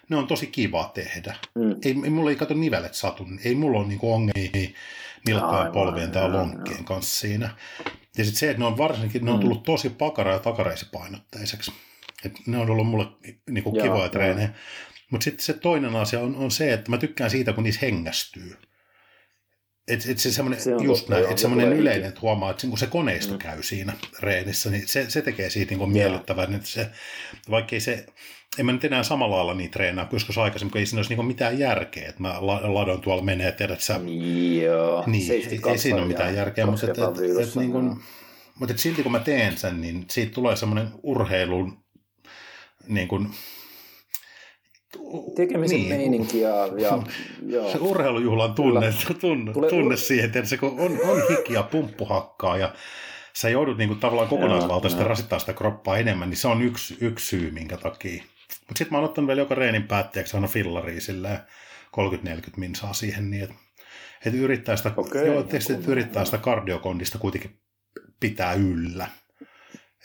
Ne 0.09 0.17
on 0.17 0.27
tosi 0.27 0.47
kiva 0.47 0.91
tehdä. 0.93 1.35
Mm. 1.55 1.71
Ei, 1.71 1.95
ei 2.03 2.09
mulla 2.09 2.29
ei 2.29 2.35
kato 2.35 2.53
nivelet 2.53 2.93
satu. 2.93 3.23
Ei 3.45 3.55
mulla 3.55 3.79
ole 3.79 3.87
niinku 3.87 4.13
ongelmia 4.13 4.69
nilkkojen, 5.27 5.71
polvien 5.71 6.11
tai 6.11 6.29
lonkkien 6.29 6.85
kanssa 6.85 7.19
siinä. 7.19 7.55
Ja 8.17 8.23
sitten 8.23 8.39
se, 8.39 8.49
että 8.49 8.59
ne 8.59 8.65
on 8.65 8.77
varsinkin, 8.77 9.25
ne 9.25 9.31
on 9.31 9.37
mm. 9.37 9.41
tullut 9.41 9.63
tosi 9.63 9.89
pakara- 9.89 10.33
ja 10.33 10.39
takareisipainotteiseksi. 10.39 11.71
Et 12.25 12.33
ne 12.47 12.57
on 12.57 12.69
ollut 12.69 12.87
mulle 12.87 13.05
niinku 13.49 13.71
kivoja 13.71 14.09
treenejä. 14.09 14.49
Mutta 15.11 15.23
sitten 15.23 15.45
se 15.45 15.53
toinen 15.53 15.95
asia 15.95 16.19
on, 16.19 16.35
on 16.35 16.51
se, 16.51 16.73
että 16.73 16.89
mä 16.89 16.97
tykkään 16.97 17.29
siitä, 17.29 17.53
kun 17.53 17.63
niissä 17.63 17.81
hengästyy. 17.81 18.57
Että 19.87 20.11
et 20.11 20.17
se 20.17 20.31
semmoinen, 20.31 20.61
se 20.61 20.71
just 20.71 21.09
näin, 21.09 21.23
että 21.23 21.41
semmoinen 21.41 21.73
yleinen, 21.73 22.09
että 22.09 22.21
huomaa, 22.21 22.51
että 22.51 22.67
kun 22.67 22.77
se 22.77 22.87
koneisto 22.87 23.33
mm. 23.33 23.39
käy 23.39 23.63
siinä 23.63 23.93
reenissä, 24.19 24.69
niin 24.69 24.87
se, 24.87 25.09
se 25.09 25.21
tekee 25.21 25.49
siitä 25.49 25.75
niin 25.75 25.91
miellyttävän. 25.91 26.55
Että 26.55 26.67
se, 26.67 26.89
vaikka 27.49 27.75
ei 27.75 27.79
se, 27.79 28.05
en 28.59 28.65
mä 28.65 28.71
nyt 28.71 28.85
enää 28.85 29.03
samalla 29.03 29.35
lailla 29.35 29.53
niitä 29.53 29.71
treenaa, 29.71 30.05
koska 30.05 30.33
se 30.33 30.41
aikaisemmin, 30.41 30.71
kun 30.71 30.79
ei 30.79 30.85
siinä 30.85 30.99
olisi 30.99 31.15
niin 31.15 31.25
mitään 31.25 31.59
järkeä, 31.59 32.09
että 32.09 32.21
mä 32.21 32.35
ladon 32.41 33.01
tuolla 33.01 33.23
menee, 33.23 33.47
että 33.47 33.57
tiedät 33.57 33.81
sä... 33.81 33.99
Joo, 34.63 35.03
niin, 35.07 35.31
ei, 35.31 35.59
ei 35.69 35.77
siinä 35.77 35.97
ole 35.97 36.07
mitään 36.07 36.35
järkeä, 36.35 36.65
mutta, 36.65 36.87
että, 36.87 37.07
että, 37.07 37.43
että, 37.43 37.59
niin 37.59 37.71
kuin, 37.71 37.85
mutta 38.59 38.71
että 38.71 38.81
silti 38.81 39.03
kun 39.03 39.11
mä 39.11 39.19
teen 39.19 39.57
sen, 39.57 39.81
niin 39.81 40.05
siitä 40.09 40.33
tulee 40.33 40.55
semmoinen 40.55 40.87
urheilun 41.03 41.77
niin 42.87 43.07
kuin, 43.07 43.29
tekemisen 45.35 45.77
niin. 45.77 45.89
meininki 45.89 46.41
ja, 46.41 46.67
ja 46.77 47.03
joo. 47.55 47.71
Se 47.71 47.77
urheilujuhlan 47.77 48.53
tunne, 48.53 48.93
tunne, 49.19 49.53
Tulee 49.53 49.69
tunne 49.69 49.97
siihen, 49.97 50.25
että 50.25 50.45
se 50.45 50.57
kun 50.57 50.79
on, 50.79 50.99
on 51.09 51.21
hiki 51.29 51.53
ja 51.53 51.63
pumppuhakkaa 51.63 52.57
ja 52.57 52.73
sä 53.33 53.49
joudut 53.49 53.77
niin 53.77 53.87
kuin 53.87 53.99
tavallaan 53.99 54.29
kokonaisvaltaisesti 54.29 55.03
rasittaa 55.03 55.39
sitä 55.39 55.53
kroppaa 55.53 55.97
enemmän, 55.97 56.29
niin 56.29 56.37
se 56.37 56.47
on 56.47 56.61
yksi, 56.61 56.97
yksi 57.01 57.25
syy, 57.25 57.51
minkä 57.51 57.77
takia. 57.77 58.23
Mutta 58.59 58.77
sitten 58.77 58.93
mä 58.93 58.97
oon 58.97 59.05
ottanut 59.05 59.27
vielä 59.27 59.41
joka 59.41 59.55
reenin 59.55 59.87
päätteeksi 59.87 60.37
aina 60.37 60.47
fillaria 60.47 61.01
silleen 61.01 61.39
30-40 62.27 62.31
minsaa 62.57 62.93
siihen, 62.93 63.31
niin 63.31 63.43
että 63.43 63.55
et 64.25 64.33
yrittää 64.33 64.75
sitä, 64.75 64.91
okay, 64.97 65.25
joo, 65.25 65.43
tietysti, 65.43 65.73
että 65.73 65.91
yrittää 65.91 66.25
sitä 66.25 66.37
kardiokondista 66.37 67.17
kuitenkin 67.17 67.59
pitää 68.19 68.53
yllä. 68.53 69.07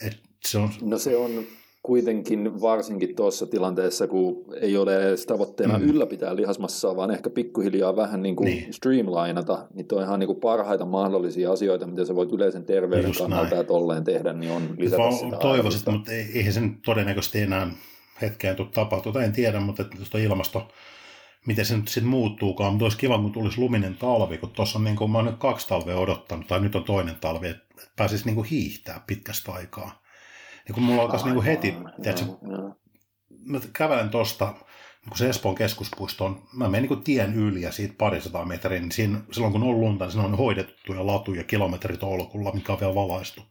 Et 0.06 0.18
se 0.44 0.58
on, 0.58 0.70
no 0.82 0.98
se 0.98 1.16
on 1.16 1.46
kuitenkin 1.86 2.60
varsinkin 2.60 3.16
tuossa 3.16 3.46
tilanteessa, 3.46 4.06
kun 4.06 4.44
ei 4.60 4.76
ole 4.76 5.08
edes 5.08 5.26
tavoitteena 5.26 5.78
mm. 5.78 5.84
ylläpitää 5.84 6.36
lihasmassaa, 6.36 6.96
vaan 6.96 7.10
ehkä 7.10 7.30
pikkuhiljaa 7.30 7.96
vähän 7.96 8.22
niin 8.22 8.36
kuin 8.36 8.44
niin. 8.44 8.72
streamlainata, 8.72 9.66
niin 9.74 9.86
tuo 9.86 10.02
ihan 10.02 10.20
niin 10.20 10.26
kuin 10.26 10.40
parhaita 10.40 10.84
mahdollisia 10.84 11.52
asioita, 11.52 11.86
mitä 11.86 12.04
sä 12.04 12.14
voit 12.14 12.32
yleisen 12.32 12.64
terveyden 12.64 13.06
Just 13.06 13.20
kannalta 13.20 13.50
näin. 13.50 13.56
ja 13.58 13.64
tolleen 13.64 14.04
tehdä, 14.04 14.32
niin 14.32 14.52
on 14.52 14.74
lisätä 14.78 15.10
sitä 15.10 15.36
Toivoisin, 15.36 15.92
mutta 15.92 16.12
eihän 16.12 16.52
sen 16.52 16.78
todennäköisesti 16.84 17.40
enää 17.40 17.70
hetkeen 18.22 18.56
tule 18.56 18.68
tapahtua. 18.68 19.22
En 19.22 19.32
tiedä, 19.32 19.60
mutta 19.60 19.84
tuosta 19.84 20.18
ilmasto, 20.18 20.68
miten 21.46 21.64
se 21.64 21.76
nyt 21.76 21.88
sitten 21.88 22.10
muuttuukaan, 22.10 22.72
mutta 22.72 22.84
olisi 22.84 22.98
kiva, 22.98 23.18
kun 23.18 23.32
tulisi 23.32 23.58
luminen 23.58 23.96
talvi, 23.96 24.38
kun 24.38 24.50
tuossa 24.50 24.78
on 24.78 24.84
niin 24.84 24.96
kuin, 24.96 25.10
mä 25.10 25.18
oon 25.18 25.24
nyt 25.24 25.38
kaksi 25.38 25.68
talvea 25.68 25.98
odottanut, 25.98 26.46
tai 26.46 26.60
nyt 26.60 26.74
on 26.74 26.84
toinen 26.84 27.16
talvi, 27.16 27.48
että 27.48 27.82
pääsisi 27.96 28.24
niin 28.24 28.34
kuin 28.34 28.48
hiihtää 28.48 29.00
pitkästä 29.06 29.52
aikaa 29.52 30.06
ja 30.68 30.74
kun 30.74 30.82
mulla 30.82 31.02
alkaisi 31.02 31.26
niin 31.26 31.42
heti, 31.42 31.74
tiedätkö, 32.02 32.26
mä 33.44 33.60
kävelen 33.72 34.10
tuosta, 34.10 34.54
kun 35.08 35.18
se 35.18 35.28
Espoon 35.28 35.54
keskuspuisto 35.54 36.24
on, 36.24 36.42
mä 36.52 36.68
menen 36.68 36.88
niin 36.90 37.02
tien 37.02 37.34
yli 37.34 37.62
ja 37.62 37.72
siitä 37.72 37.94
parisataa 37.98 38.44
metriä, 38.44 38.80
niin 38.80 38.92
siinä, 38.92 39.20
silloin 39.32 39.52
kun 39.52 39.62
on 39.62 39.80
lunta, 39.80 40.04
niin 40.04 40.12
siinä 40.12 40.26
on 40.26 40.36
hoidettuja 40.36 41.06
latuja 41.06 41.44
kilometritolkulla, 41.44 42.52
mikä 42.52 42.72
on 42.72 42.80
vielä 42.80 42.94
valaistu. 42.94 43.42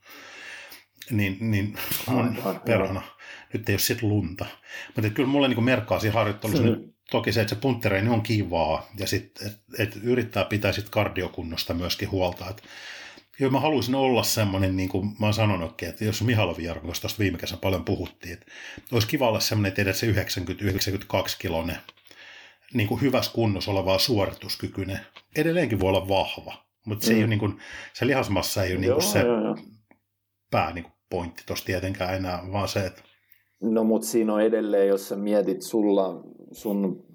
Niin, 1.12 1.38
niin 1.40 1.78
on 2.08 2.38
perhana. 2.66 3.02
Nyt 3.58 3.70
ei 3.70 3.74
ole 3.74 3.80
sitten 3.80 4.10
lunta. 4.10 4.46
Mutta 4.96 5.10
kyllä 5.10 5.30
mulle 5.30 5.48
niin 5.48 5.64
merkkaa 5.64 6.00
siinä 6.00 6.14
harjoittelussa 6.14 6.64
mm. 6.64 6.70
nyt 6.70 6.96
toki 7.12 7.34
se, 7.34 7.42
että 7.42 7.56
se 7.56 7.62
punttereini 7.62 8.10
on 8.10 8.22
kivaa 8.22 8.90
ja 9.00 9.08
sitten, 9.08 9.48
että 9.48 9.60
et 9.84 9.96
yrittää 10.04 10.46
pitää 10.46 10.72
sitten 10.72 10.92
kardiokunnosta 10.92 11.74
myöskin 11.74 12.12
huolta, 12.12 12.50
että 12.50 12.64
Joo, 13.40 13.52
mä 13.52 13.60
haluaisin 13.60 13.96
olla 13.96 14.24
semmoinen, 14.24 14.78
niin 14.78 14.90
kuin 14.90 15.08
mä 15.20 15.26
oon 15.26 15.34
sanonutkin, 15.34 15.90
että 15.90 16.06
jos 16.06 16.22
Mihalovi 16.22 16.64
Jarkko, 16.64 16.92
tuosta 17.02 17.20
viime 17.20 17.38
kesän 17.38 17.60
paljon 17.60 17.86
puhuttiin, 17.86 18.34
että 18.34 18.46
olisi 18.92 19.08
kiva 19.08 19.28
olla 19.28 19.40
semmoinen, 19.40 19.74
että 19.78 19.94
se 19.94 20.12
90-92 20.12 20.16
kilonen 21.40 21.78
niin 22.74 22.88
kuin 22.88 23.02
hyvässä 23.02 23.32
kunnossa 23.34 23.72
oleva 23.72 24.00
suorituskykyinen. 24.00 25.00
Edelleenkin 25.36 25.80
voi 25.80 25.90
olla 25.90 26.08
vahva, 26.08 26.66
mutta 26.86 27.06
se, 27.06 27.12
mm. 27.12 27.18
ei 27.18 27.24
ole, 27.24 27.30
niin 27.30 27.40
kuin, 27.40 27.60
se 27.94 28.08
lihasmassa 28.08 28.64
ei 28.64 28.72
ole 28.72 28.82
niin 28.82 28.94
kuin 28.94 29.04
se 29.04 29.20
joo, 29.20 29.42
joo. 29.42 29.58
pää 30.52 30.74
niin 30.74 30.84
kuin 30.84 30.94
pointti 31.10 31.44
tuossa 31.46 31.66
tietenkään 31.66 32.16
enää, 32.16 32.44
vaan 32.52 32.68
se, 32.68 32.86
että... 32.86 33.02
No 33.62 33.84
mutta 33.84 34.08
siinä 34.08 34.34
on 34.34 34.42
edelleen, 34.42 34.88
jos 34.88 35.10
sä 35.10 35.16
mietit 35.16 35.62
sulla, 35.62 36.24
sun, 36.52 37.06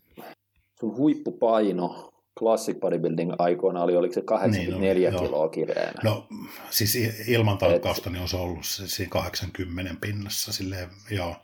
sun 0.80 0.96
huippupaino 0.96 2.10
Classic 2.38 2.80
Bodybuilding 2.80 3.32
aikoina 3.38 3.82
oli, 3.82 3.96
oliko 3.96 4.14
se 4.14 4.22
84 4.22 5.10
niin, 5.10 5.16
no, 5.16 5.26
kiloa 5.26 5.48
kireenä? 5.48 6.00
No 6.04 6.26
siis 6.70 6.98
ilman 7.28 7.58
tankkausta 7.58 8.10
niin 8.10 8.22
on 8.22 8.28
se 8.28 8.36
ollut 8.36 8.64
se 8.64 9.06
80 9.06 9.94
pinnassa 10.00 10.52
silleen, 10.52 10.88
joo. 11.10 11.34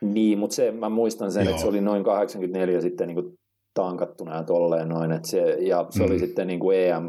Niin, 0.00 0.38
mutta 0.38 0.56
se, 0.56 0.72
mä 0.72 0.88
muistan 0.88 1.32
sen, 1.32 1.44
joo. 1.44 1.50
että 1.50 1.62
se 1.62 1.68
oli 1.68 1.80
noin 1.80 2.04
84 2.04 2.80
sitten 2.80 3.08
niin 3.08 3.14
kuin 3.14 3.34
tankattuna 3.74 4.36
ja 4.36 4.42
tolleen 4.42 4.88
noin, 4.88 5.12
että 5.12 5.28
se, 5.28 5.56
ja 5.60 5.86
se 5.90 5.98
mm. 5.98 6.06
oli 6.06 6.18
sitten 6.18 6.46
niin 6.46 6.60
kuin 6.60 6.78
EM, 6.78 7.06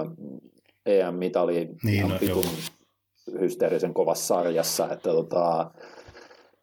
EM-mitali 0.85 1.69
niin, 1.83 1.95
ihan 1.95 2.09
no, 2.09 2.17
pitun 2.19 2.45
hysteerisen 3.39 3.93
kovassa 3.93 4.25
sarjassa, 4.25 4.91
että 4.91 5.09
tota, 5.09 5.71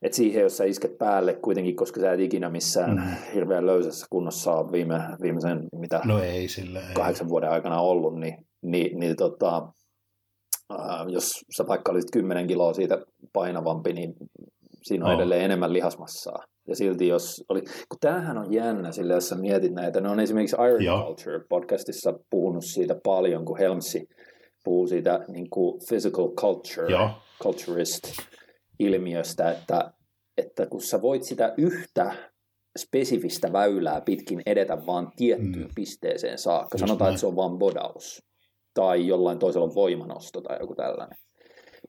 et 0.05 0.13
siihen, 0.13 0.43
jos 0.43 0.57
sä 0.57 0.65
isket 0.65 0.99
päälle 0.99 1.35
kuitenkin, 1.35 1.77
koska 1.77 2.01
sä 2.01 2.13
et 2.13 2.21
ikinä 2.21 2.51
missään 2.51 2.97
mm. 2.97 3.33
hirveän 3.35 3.67
löysässä 3.67 4.07
kunnossa 4.11 4.53
ole 4.53 4.73
viime, 4.73 5.01
viimeisen 5.23 5.69
mitä 5.77 6.01
no 6.05 6.23
ei, 6.23 6.49
sillä 6.49 6.81
ei. 6.81 6.95
kahdeksan 6.95 7.29
vuoden 7.29 7.51
aikana 7.51 7.81
ollut, 7.81 8.15
niin, 8.21 8.47
niin, 8.63 8.99
niin 8.99 9.17
tota, 9.17 9.69
äh, 10.73 11.07
jos 11.09 11.31
sä 11.57 11.65
vaikka 11.69 11.93
olisit 11.93 12.11
10 12.13 12.47
kiloa 12.47 12.73
siitä 12.73 12.99
painavampi, 13.33 13.93
niin 13.93 14.15
siinä 14.83 15.05
on 15.05 15.11
oh. 15.11 15.17
edelleen 15.17 15.45
enemmän 15.45 15.73
lihasmassaa. 15.73 16.39
Ja 16.69 16.77
silti 16.77 17.09
jos 17.09 17.45
oli, 17.49 17.61
kun 17.61 17.99
tämähän 18.01 18.39
on 18.39 18.53
jännä 18.53 18.93
sillä, 18.93 19.15
jos 19.15 19.29
sä 19.29 19.37
mietit 19.37 19.73
näitä, 19.73 20.01
ne 20.01 20.09
on 20.09 20.21
esimerkiksi 20.21 20.57
Iron 20.69 20.85
Joo. 20.85 21.05
Culture 21.05 21.41
podcastissa 21.49 22.13
puhunut 22.31 22.65
siitä 22.65 22.97
paljon, 23.05 23.45
kun 23.45 23.59
Helmsi 23.59 24.09
puhuu 24.65 24.87
siitä 24.87 25.21
niin 25.29 25.51
kuin 25.51 25.81
physical 25.89 26.29
culture, 26.29 26.93
Joo. 26.93 27.11
culturist, 27.43 28.03
ilmiöstä, 28.79 29.51
että, 29.51 29.93
että 30.39 30.67
kun 30.67 30.83
sä 30.83 31.03
voit 31.03 31.23
sitä 31.23 31.55
yhtä 31.59 32.15
spesifistä 32.79 33.53
väylää 33.53 34.01
pitkin 34.01 34.43
edetä 34.47 34.87
vaan 34.87 35.13
tiettyyn 35.17 35.67
mm. 35.67 35.75
pisteeseen 35.75 36.39
saakka, 36.39 36.75
Just 36.75 36.81
sanotaan, 36.81 37.07
näin. 37.07 37.15
että 37.15 37.21
se 37.21 37.27
on 37.27 37.37
vaan 37.37 37.59
bodaus 37.59 38.23
tai 38.75 39.07
jollain 39.07 39.39
toisella 39.39 39.67
on 39.67 39.75
voimanosto 39.75 40.41
tai 40.41 40.57
joku 40.61 40.75
tällainen, 40.75 41.19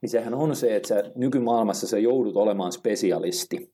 niin 0.01 0.09
sehän 0.09 0.33
on 0.33 0.55
se, 0.55 0.75
että 0.75 0.88
sä 0.88 1.03
nykymaailmassa 1.15 1.88
sä 1.88 1.99
joudut 1.99 2.38
olemaan 2.38 2.71
spesialisti 2.71 3.73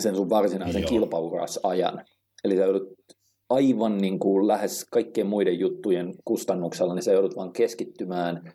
sen 0.00 0.16
sun 0.16 0.30
varsinaisen 0.30 0.82
Joo. 0.82 0.88
kilpauras 0.88 1.60
ajan. 1.62 2.04
Eli 2.44 2.56
sä 2.56 2.62
joudut 2.62 2.88
aivan 3.50 3.98
niin 3.98 4.18
kuin 4.18 4.48
lähes 4.48 4.86
kaikkien 4.92 5.26
muiden 5.26 5.58
juttujen 5.58 6.14
kustannuksella, 6.24 6.94
niin 6.94 7.02
sä 7.02 7.12
joudut 7.12 7.36
vaan 7.36 7.52
keskittymään 7.52 8.52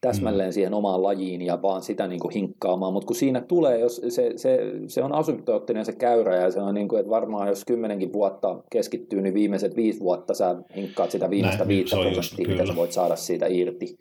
täsmälleen 0.00 0.48
mm. 0.48 0.52
siihen 0.52 0.74
omaan 0.74 1.02
lajiin 1.02 1.42
ja 1.42 1.62
vaan 1.62 1.82
sitä 1.82 2.08
niin 2.08 2.20
kuin 2.20 2.34
hinkkaamaan, 2.34 2.92
mutta 2.92 3.06
kun 3.06 3.16
siinä 3.16 3.40
tulee, 3.40 3.78
jos 3.78 4.00
se, 4.08 4.32
se, 4.36 4.58
se 4.86 5.02
on 5.02 5.14
asymptoottinen 5.14 5.84
se 5.84 5.92
käyrä 5.92 6.36
ja 6.36 6.50
se 6.50 6.60
on 6.60 6.74
niin 6.74 6.88
kuin, 6.88 7.00
että 7.00 7.10
varmaan 7.10 7.48
jos 7.48 7.64
kymmenenkin 7.64 8.12
vuotta 8.12 8.62
keskittyy, 8.72 9.22
niin 9.22 9.34
viimeiset 9.34 9.76
viisi 9.76 10.00
vuotta 10.00 10.34
sä 10.34 10.56
hinkkaat 10.76 11.10
sitä 11.10 11.30
viimeistä 11.30 11.68
viittä 11.68 11.96
prosenttia, 11.96 12.48
mitä 12.48 12.66
sä 12.66 12.76
voit 12.76 12.92
saada 12.92 13.16
siitä 13.16 13.46
irti. 13.46 13.98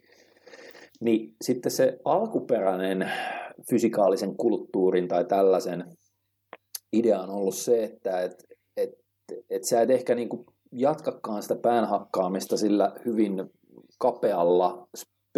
Niin 1.01 1.35
sitten 1.41 1.71
se 1.71 1.99
alkuperäinen 2.05 3.11
fysikaalisen 3.69 4.35
kulttuurin 4.37 5.07
tai 5.07 5.25
tällaisen 5.25 5.83
idea 6.93 7.21
on 7.21 7.29
ollut 7.29 7.55
se, 7.55 7.83
että 7.83 8.21
et, 8.21 8.43
et, 8.77 8.89
et 9.49 9.63
sä 9.63 9.81
et 9.81 9.89
ehkä 9.89 10.15
niin 10.15 10.29
kuin 10.29 10.45
jatkakaan 10.71 11.41
sitä 11.41 11.55
päänhakkaamista 11.55 12.57
sillä 12.57 12.91
hyvin 13.05 13.49
kapealla 13.99 14.87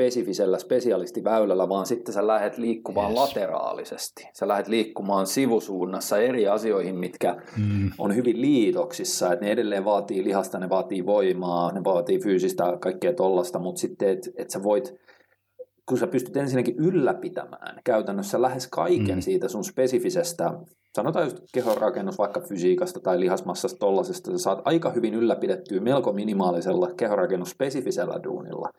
spesifisellä 0.02 0.60
spesialistiväylällä, 0.60 1.70
vaan 1.70 1.86
sitten 1.86 2.14
sä 2.14 2.28
lähdet 2.28 2.58
liikkumaan 2.58 3.12
yes. 3.12 3.20
lateraalisesti. 3.20 4.28
Sä 4.34 4.48
lähdet 4.48 4.68
liikkumaan 4.68 5.28
sivusuunnassa 5.28 6.18
eri 6.18 6.48
asioihin, 6.48 6.96
mitkä 6.96 7.36
mm. 7.58 7.92
on 7.98 8.16
hyvin 8.16 8.42
liitoksissa, 8.42 9.34
että 9.34 9.46
ne 9.46 9.52
edelleen 9.52 9.86
vaatii 9.86 10.24
lihasta, 10.24 10.60
ne 10.60 10.70
vaatii 10.70 11.06
voimaa, 11.06 11.72
ne 11.72 11.84
vaatii 11.84 12.20
fyysistä 12.20 12.78
kaikkea 12.82 13.14
tollasta, 13.14 13.60
mutta 13.60 13.82
sitten, 13.82 14.10
että 14.10 14.30
et 14.38 14.50
sä 14.50 14.64
voit 14.64 14.94
kun 15.86 15.98
sä 15.98 16.08
pystyt 16.08 16.38
ensinnäkin 16.38 16.76
ylläpitämään 16.78 17.82
käytännössä 17.84 18.42
lähes 18.42 18.68
kaiken 18.68 19.16
mm. 19.16 19.22
siitä 19.22 19.48
sun 19.48 19.64
spesifisestä, 19.64 20.54
sanotaan 20.96 21.26
just 21.26 21.38
kehonrakennus 21.54 22.18
vaikka 22.18 22.42
fysiikasta 22.42 23.00
tai 23.00 23.20
lihasmassasta 23.20 23.80
tollasesta, 23.80 24.32
sä 24.32 24.38
saat 24.38 24.62
aika 24.66 24.90
hyvin 24.90 25.14
ylläpidettyä 25.14 25.80
melko 25.80 26.14
minimaalisella 26.14 26.90
kehonrakennusspesifisellä 26.98 28.24
duunilla, 28.24 28.70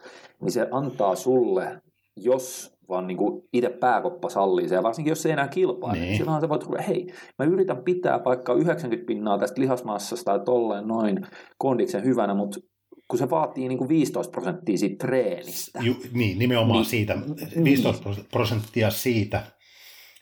niin 0.41 0.53
se 0.53 0.69
antaa 0.71 1.17
sulle, 1.17 1.81
jos 2.17 2.73
vaan 2.89 3.07
niin 3.07 3.17
kuin 3.17 3.43
itse 3.53 3.69
pääkoppa 3.69 4.29
sallii 4.29 4.69
se, 4.69 4.75
ja 4.75 4.83
varsinkin 4.83 5.11
jos 5.11 5.23
se 5.23 5.29
ei 5.29 5.33
enää 5.33 5.49
kilpaile, 5.49 5.99
niin. 5.99 6.17
silloin 6.17 6.41
sä 6.41 6.49
voit 6.49 6.65
hei, 6.89 7.07
mä 7.39 7.45
yritän 7.45 7.85
pitää 7.85 8.25
vaikka 8.25 8.55
90 8.55 9.07
pinnaa 9.07 9.39
tästä 9.39 9.61
lihasmassasta 9.61 10.25
tai 10.25 10.45
tolleen 10.45 10.89
noin 10.89 11.27
kondiksen 11.59 12.05
hyvänä, 12.05 12.35
mutta 12.35 12.61
kun 13.09 13.19
se 13.19 13.31
vaatii 13.31 13.69
niin 13.69 13.79
kuin 13.79 13.89
15 13.89 14.31
prosenttia 14.31 14.79
siitä 14.79 15.07
treenistä. 15.07 15.79
Ju, 15.83 15.95
niin, 16.13 16.39
nimenomaan 16.39 16.79
niin, 16.79 16.91
siitä, 16.91 17.19
15 17.65 18.09
niin. 18.09 18.25
prosenttia 18.33 18.91
siitä 18.91 19.43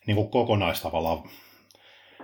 niin 0.06 0.16
kuin 0.16 0.30
kokonaistavallaan. 0.30 1.18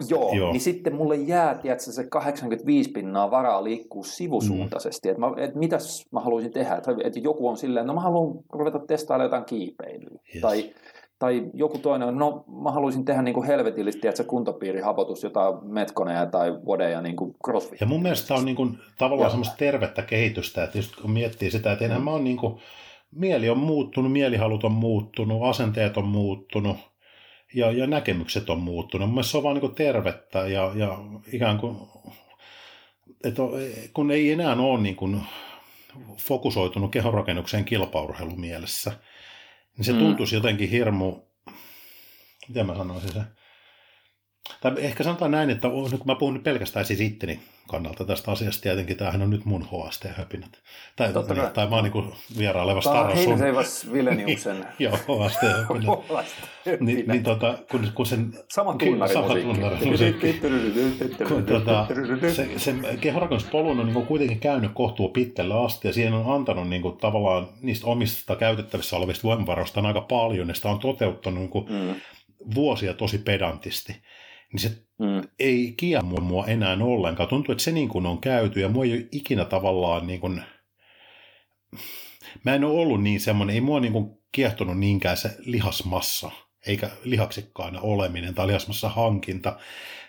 Joo, 0.09 0.33
Joo, 0.33 0.53
niin 0.53 0.61
sitten 0.61 0.95
mulle 0.95 1.17
jää, 1.17 1.55
tiedätkö, 1.55 1.93
se 1.93 2.05
85 2.05 2.91
pinnaa 2.91 3.31
varaa 3.31 3.65
liikkuu 3.65 4.05
sivusuuntaisesti. 4.05 5.09
Mm. 5.09 5.11
Että, 5.11 5.21
mä, 5.21 5.45
että 5.45 5.59
mitäs 5.59 6.07
mä 6.13 6.21
haluaisin 6.21 6.53
tehdä? 6.53 6.75
Että, 6.75 6.95
että 7.05 7.19
joku 7.19 7.49
on 7.49 7.57
silleen, 7.57 7.87
no 7.87 7.95
mä 7.95 8.01
haluan 8.01 8.39
ruveta 8.53 8.79
testailemaan 8.79 9.27
jotain 9.27 9.45
kiipeilyä. 9.45 10.19
Yes. 10.35 10.43
Tai 10.43 10.75
tai 11.19 11.51
joku 11.55 11.79
toinen, 11.79 12.17
no 12.17 12.45
mä 12.63 12.71
haluaisin 12.71 13.05
tehdä 13.05 13.23
niin 13.23 13.35
kuin 13.35 13.47
helvetillisesti, 13.47 14.09
että 14.09 14.17
se 14.17 14.25
kuntopiirihapotus, 14.25 15.23
jotain 15.23 15.55
metkoneja 15.63 16.27
tai 16.27 16.55
vodeja 16.67 17.03
niin 17.03 17.17
kuin 17.17 17.35
crossfit. 17.45 17.81
Ja 17.81 17.87
mun 17.87 18.03
mielestä 18.03 18.35
on 18.35 18.45
niin 18.45 18.57
kuin, 18.57 18.79
tavallaan 18.99 19.31
semmoista 19.31 19.57
tervettä 19.57 20.03
kehitystä, 20.03 20.65
että 20.65 20.79
just 20.79 21.01
kun 21.01 21.11
miettii 21.11 21.51
sitä, 21.51 21.73
että 21.73 21.85
enää 21.85 21.99
mm. 21.99 22.05
mä 22.05 22.11
oon 22.11 22.25
niin 22.25 22.37
kuin, 22.37 22.61
mieli 23.11 23.51
on 23.51 23.59
muuttunut, 23.59 24.13
mielihalut 24.13 24.65
on 24.65 24.73
muuttunut, 24.73 25.45
asenteet 25.45 25.97
on 25.97 26.09
muuttunut 26.09 26.77
ja, 27.55 27.73
ja 27.73 27.87
näkemykset 27.87 28.51
on 28.51 28.61
muuttunut. 28.61 29.11
Mun 29.11 29.25
se 29.25 29.37
on 29.37 29.43
vaan 29.43 29.55
niin 29.55 29.61
kuin 29.61 29.75
tervettä 29.75 30.39
ja, 30.39 30.73
ja 30.75 30.99
ikään 31.33 31.59
kuin, 31.59 31.77
että 33.25 33.43
kun 33.95 34.11
ei 34.11 34.33
enää 34.33 34.57
ole 34.57 34.81
niin 34.81 34.97
kuin 34.97 35.21
fokusoitunut 36.19 36.93
kehonrakennukseen 36.93 37.65
kilpaurheilumielessä, 37.65 38.91
mielessä 38.91 39.07
niin 39.77 39.85
se 39.85 39.93
mm. 39.93 39.99
tuntuisi 39.99 40.35
jotenkin 40.35 40.71
hirmu, 40.71 41.21
miten 42.49 42.67
mä 42.67 42.75
sanoisin 42.75 43.13
se, 43.13 43.21
tai 44.61 44.73
ehkä 44.79 45.05
sanotaan 45.05 45.31
näin, 45.31 45.51
että 45.51 45.69
kun 45.69 46.01
mä 46.05 46.15
puhun 46.15 46.35
nyt 46.35 46.43
pelkästään 46.43 46.87
siis 46.87 47.01
itteni 47.01 47.41
kannalta 47.69 48.05
tästä 48.05 48.31
asiasta, 48.31 48.63
tietenkin 48.63 48.97
tämähän 48.97 49.23
on 49.23 49.31
nyt 49.31 49.45
mun 49.45 49.63
HST-höpinät. 49.63 50.63
Tai, 50.97 51.13
Totta 51.13 51.35
niin, 51.35 51.51
tai 51.51 51.69
mä 51.69 51.77
oon 51.77 51.85
niin 51.95 52.13
vieraileva 52.39 52.81
Star 52.81 53.13
Tämä 53.13 53.33
on 53.33 53.39
Heivas 53.39 53.93
Vileniuksen. 53.93 54.67
Joo, 54.79 54.97
HST-höpinät. 54.97 56.27
niin, 56.81 57.09
niin 57.09 57.23
tota, 57.23 57.59
kun, 57.71 57.89
kun 57.95 58.07
sen... 58.07 58.33
Sama 58.49 58.75
tunnari 58.75 59.13
Sama 59.13 59.35
tunnari 59.35 59.77
kun 61.29 61.45
tota, 61.45 61.87
se, 62.35 62.49
sen 62.57 62.87
kehorakennuspolun 63.01 63.81
on 63.81 63.87
niin 63.87 64.07
kuitenkin 64.07 64.41
käynyt 64.41 64.73
kohtuu 64.75 65.09
pitkälle 65.09 65.65
asti, 65.65 65.89
ja 65.89 65.95
siihen 65.95 66.15
on 66.15 66.35
antanut 66.35 66.69
niin 66.69 66.83
kuin, 66.83 66.97
tavallaan 66.97 67.49
niistä 67.63 67.87
omista 67.87 68.37
käytettävissä 68.37 68.97
olevista 68.97 69.29
voimavaroista 69.29 69.81
aika 69.81 70.01
paljon, 70.01 70.49
ja 70.49 70.55
sitä 70.55 70.69
on 70.69 70.79
toteuttanut 70.79 71.41
niin 71.41 71.51
kuin, 71.51 71.67
mm. 71.69 71.95
vuosia 72.55 72.95
tosi 72.95 73.19
pedantisti 73.19 73.97
niin 74.53 74.61
se 74.61 74.69
mm. 74.99 75.29
ei 75.39 75.75
kiemmu 75.77 76.21
mua 76.21 76.47
enää 76.47 76.77
ollenkaan. 76.81 77.29
Tuntuu, 77.29 77.53
että 77.53 77.65
se 77.65 77.73
niin 77.73 77.89
kuin 77.89 78.07
on 78.07 78.21
käyty 78.21 78.61
ja 78.61 78.69
mua 78.69 78.85
ei 78.85 78.93
ole 78.93 79.09
ikinä 79.13 79.45
tavallaan 79.45 80.07
niin 80.07 80.21
kuin... 80.21 80.43
Mä 82.45 82.55
en 82.55 82.65
ole 82.65 82.81
ollut 82.81 83.03
niin 83.03 83.21
semmoinen, 83.21 83.55
ei 83.55 83.61
mua 83.61 83.81
niin 83.81 83.93
kuin 83.93 84.11
kiehtonut 84.33 84.79
niinkään 84.79 85.17
se 85.17 85.37
lihasmassa, 85.39 86.31
eikä 86.67 86.91
lihaksikkaana 87.05 87.81
oleminen 87.81 88.35
tai 88.35 88.47
lihasmassa 88.47 88.89
hankinta. 88.89 89.59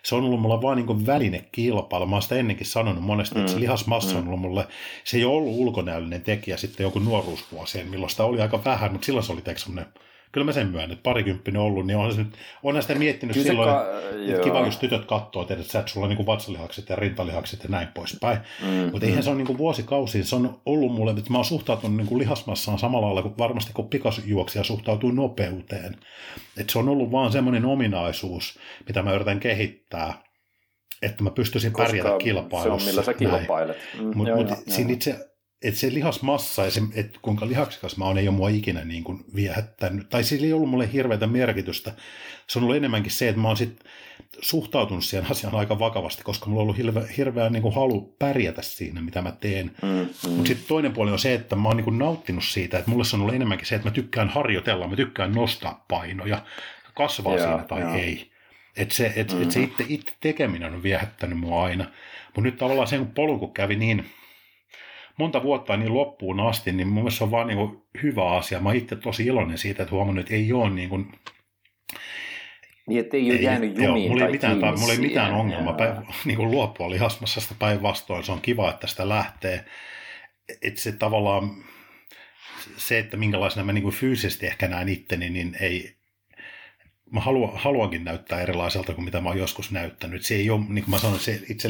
Se 0.04 0.16
on 0.16 0.24
ollut 0.24 0.42
mulla 0.42 0.62
vaan 0.62 0.78
niin 0.78 1.06
väline 1.06 1.50
kilpailu. 1.52 2.06
Mä 2.06 2.16
oon 2.16 2.22
sitä 2.22 2.36
ennenkin 2.36 2.68
sanonut 2.68 3.04
monesti, 3.04 3.36
mm. 3.36 3.42
että 3.42 3.52
se 3.52 3.58
mm. 3.58 3.62
lihasmassa 3.62 4.14
mm. 4.14 4.22
on 4.22 4.28
ollut 4.28 4.42
mulle, 4.42 4.68
se 5.04 5.18
ei 5.18 5.26
ole 5.26 5.36
ollut 5.36 5.56
ulkonäöllinen 5.56 6.22
tekijä 6.22 6.58
sitten 6.58 6.84
joku 6.84 7.00
nuoruusvuosien, 7.00 7.88
milloin 7.88 8.10
sitä 8.10 8.24
oli 8.24 8.42
aika 8.42 8.64
vähän, 8.66 8.92
mutta 8.92 9.06
silloin 9.06 9.26
se 9.26 9.34
oli 9.34 9.42
semmoinen 9.56 9.94
kyllä 10.32 10.46
mä 10.46 10.52
sen 10.52 10.68
myönnän, 10.68 10.92
että 10.92 11.04
parikymppinen 11.04 11.62
ollut, 11.62 11.88
niin 11.88 11.98
onhan 11.98 12.14
se 12.14 12.24
nyt, 12.24 12.34
onhan 12.64 12.82
sitä 12.82 12.96
miettinyt 12.96 13.34
kyllä 13.34 13.48
silloin, 13.48 13.70
ka- 13.70 13.86
että 14.30 14.44
kiva, 14.44 14.66
jos 14.66 14.78
tytöt 14.78 15.06
katsoo, 15.06 15.42
että 15.42 15.64
sä 15.64 15.80
et 15.80 15.88
sulla 15.88 16.08
on 16.08 16.16
niin 16.16 16.26
vatsalihakset 16.26 16.90
ja 16.90 16.96
rintalihakset 16.96 17.64
ja 17.64 17.70
näin 17.70 17.88
poispäin. 17.88 18.40
Mm, 18.62 18.92
Mutta 18.92 19.06
eihän 19.06 19.20
mm. 19.20 19.24
se 19.24 19.30
on 19.30 19.38
niin 19.38 19.58
vuosikausiin, 19.58 20.26
se 20.26 20.36
on 20.36 20.62
ollut 20.66 20.92
mulle, 20.92 21.12
että 21.12 21.32
mä 21.32 21.38
oon 21.38 21.46
suhtautunut 21.46 21.98
niin 21.98 22.08
kuin 22.08 22.20
lihasmassaan 22.20 22.80
samalla 22.80 23.08
lailla 23.08 23.22
kuin 23.22 23.38
varmasti 23.38 23.74
kun 23.74 23.90
pikasjuoksija 23.90 24.64
suhtautuu 24.64 25.12
nopeuteen. 25.12 25.96
Että 26.58 26.74
se 26.74 26.80
on 26.80 26.90
ollut 26.90 27.12
vaan 27.12 27.32
semmoinen 27.32 27.66
ominaisuus, 27.66 28.60
mitä 28.88 29.02
mä 29.02 29.14
yritän 29.14 29.40
kehittää, 29.40 30.28
että 31.02 31.24
mä 31.24 31.30
pystyisin 31.30 31.74
Koska 31.74 31.88
pärjätä 31.88 32.18
kilpailussa. 32.24 32.64
Se 32.64 32.70
on 32.70 32.90
millä 32.90 33.04
sä 33.04 33.14
kilpailet. 33.14 33.78
Mm, 34.00 34.18
Mutta 34.18 34.36
mut, 34.36 34.50
siinä 34.68 34.94
itse 34.94 35.28
että 35.64 35.80
se 35.80 35.94
lihasmassa 35.94 36.66
ja 36.66 36.72
se, 36.72 36.82
että 36.94 37.20
kuinka 37.22 37.48
lihaksikas 37.48 37.98
mä 37.98 38.06
oon, 38.06 38.18
ei 38.18 38.28
ole 38.28 38.36
mua 38.36 38.50
ikinä 38.50 38.84
niin 38.84 39.04
kuin 39.04 39.26
viehättänyt. 39.36 40.10
Tai 40.10 40.24
sillä 40.24 40.46
ei 40.46 40.54
ollut 40.54 40.70
mulle 40.70 40.94
hirveätä 40.94 41.28
merkitystä. 41.28 41.94
Se 42.48 42.60
on 42.60 42.64
ollut 42.64 42.78
enemmänkin 42.78 43.12
se, 43.12 43.30
että 43.30 43.42
mä 43.42 43.48
oon 43.48 43.58
sit 43.58 43.80
suhtautunut 44.42 45.06
siihen 45.06 45.32
asiaan 45.32 45.56
aika 45.56 45.80
vakavasti, 45.80 46.24
koska 46.24 46.46
mulla 46.46 46.62
on 46.62 46.64
ollut 46.64 46.78
hirveä, 46.78 47.04
hirveä 47.18 47.50
niin 47.50 47.62
kuin 47.62 47.76
halu 47.76 48.16
pärjätä 48.20 48.62
siinä, 48.62 49.02
mitä 49.02 49.22
mä 49.22 49.32
teen. 49.32 49.72
Mm, 49.82 49.90
mm. 49.90 50.30
Mutta 50.30 50.48
sitten 50.48 50.68
toinen 50.68 50.94
puoli 50.94 51.12
on 51.12 51.20
se, 51.20 51.34
että 51.34 51.56
mä 51.56 51.68
oon 51.68 51.78
niin 51.78 51.86
kuin 51.86 51.98
nauttinut 51.98 52.44
siitä, 52.44 52.78
että 52.78 52.92
mulle 52.92 53.06
se 53.06 53.16
on 53.16 53.22
ollut 53.22 53.36
enemmänkin 53.36 53.68
se, 53.68 53.76
että 53.76 53.88
mä 53.88 53.94
tykkään 53.94 54.30
harjoitella, 54.30 54.88
mä 54.88 54.96
tykkään 54.96 55.32
nostaa 55.32 55.86
painoja, 55.88 56.46
kasvaa 56.94 57.36
yeah, 57.36 57.50
siinä 57.50 57.64
tai 57.64 57.82
yeah. 57.82 57.96
ei. 57.96 58.32
Että 58.78 58.96
se, 58.96 59.14
et, 59.16 59.28
mm-hmm. 59.28 59.44
et 59.44 59.52
se 59.52 59.64
itse, 59.64 59.86
itse 59.88 60.14
tekeminen 60.20 60.74
on 60.74 60.84
viehättänyt 60.84 61.40
mua 61.40 61.64
aina. 61.64 61.84
Mutta 62.26 62.42
nyt 62.42 62.58
tavallaan 62.58 62.88
sen 62.88 63.08
polku 63.08 63.48
kävi 63.48 63.76
niin 63.76 64.06
monta 65.18 65.44
vuotta 65.44 65.78
niin 65.78 65.94
loppuun 65.94 66.40
asti, 66.40 66.72
niin 66.72 66.88
mun 66.88 67.04
mielestä 67.04 67.18
se 67.18 67.24
on 67.24 67.32
vaan 67.32 67.48
niin 67.48 67.58
kuin 67.58 67.82
hyvä 68.04 68.32
asia. 68.32 68.60
Mä 68.60 68.74
itse 68.74 68.96
tosi 68.96 69.26
iloinen 69.26 69.58
siitä, 69.58 69.84
että 69.84 69.96
huomannut, 69.96 70.26
että 70.26 70.36
ei 70.36 70.54
ole 70.54 70.70
niin 70.70 70.90
kuin, 70.90 71.12
niin, 72.88 73.00
että 73.00 73.18
ei 73.18 73.32
ole 73.32 73.40
jäänyt 73.40 73.78
jumiin 73.78 73.84
joo, 73.84 74.10
mulla 74.10 74.26
ei 74.26 74.32
mitään, 74.32 74.60
tai 74.60 74.76
mulla 74.78 74.94
ei 74.94 75.00
mitään 75.00 75.34
ongelmaa 75.34 75.74
päin, 75.74 75.94
niin 76.26 76.38
kuin 76.38 76.52
luopua 76.52 76.90
lihasmassasta 76.90 77.56
päinvastoin. 77.60 78.24
Se 78.24 78.32
on 78.32 78.42
kiva, 78.42 78.70
että 78.70 78.88
sitä 78.88 79.10
lähtee. 79.10 79.66
Että 80.62 80.82
se 80.82 80.92
tavallaan, 80.92 81.50
se, 82.78 83.00
että 83.00 83.18
minkälaisena 83.18 83.66
mä 83.66 83.74
niin 83.74 83.84
kuin 83.84 83.96
fyysisesti 83.96 84.48
ehkä 84.48 84.68
näen 84.68 84.90
itteni, 84.90 85.30
niin 85.30 85.58
ei, 85.60 85.97
mä 87.12 87.20
haluan, 87.20 87.52
haluankin 87.56 88.04
näyttää 88.04 88.42
erilaiselta 88.42 88.94
kuin 88.94 89.06
mitä 89.06 89.22
mä 89.22 89.30
oon 89.30 89.38
joskus 89.38 89.72
näyttänyt. 89.72 90.26
Se 90.26 90.36
ei 90.36 90.50
ole, 90.50 90.60
niin 90.60 90.84
kuin 90.84 90.90
mä 90.90 90.98
sanoin, 90.98 91.20
se, 91.20 91.42
itse, 91.50 91.70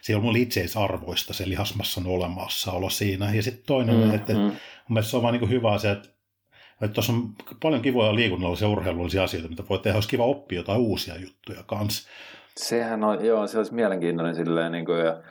se 0.00 0.16
on 0.16 0.22
mulle 0.22 0.38
itseisarvoista 0.38 1.34
se 1.34 1.48
lihasmassan 1.48 2.06
olemassaolo 2.06 2.90
siinä. 2.90 3.34
Ja 3.34 3.42
sitten 3.42 3.64
toinen, 3.66 3.96
mm, 3.96 4.14
että 4.14 4.32
mm. 4.32 4.52
mun 4.88 5.04
se 5.04 5.16
on 5.16 5.22
vaan 5.22 5.34
niin 5.34 5.50
hyvä 5.50 5.72
asia, 5.72 5.92
että 5.92 6.08
että 6.82 6.94
tuossa 6.94 7.12
on 7.12 7.34
paljon 7.62 7.82
kivoja 7.82 8.14
liikunnallisia 8.14 8.68
urheilullisia 8.68 9.24
asioita, 9.24 9.48
mitä 9.48 9.62
voi 9.68 9.78
tehdä. 9.78 9.96
Olisi 9.96 10.08
kiva 10.08 10.24
oppia 10.24 10.58
jotain 10.58 10.80
uusia 10.80 11.16
juttuja 11.16 11.62
kanssa. 11.66 12.08
Sehän 12.56 13.04
on, 13.04 13.24
joo, 13.24 13.46
se 13.46 13.58
olisi 13.58 13.74
mielenkiintoinen 13.74 14.34
silleen, 14.34 14.72
niin 14.72 14.86
kuin, 14.86 14.98
ja 14.98 15.22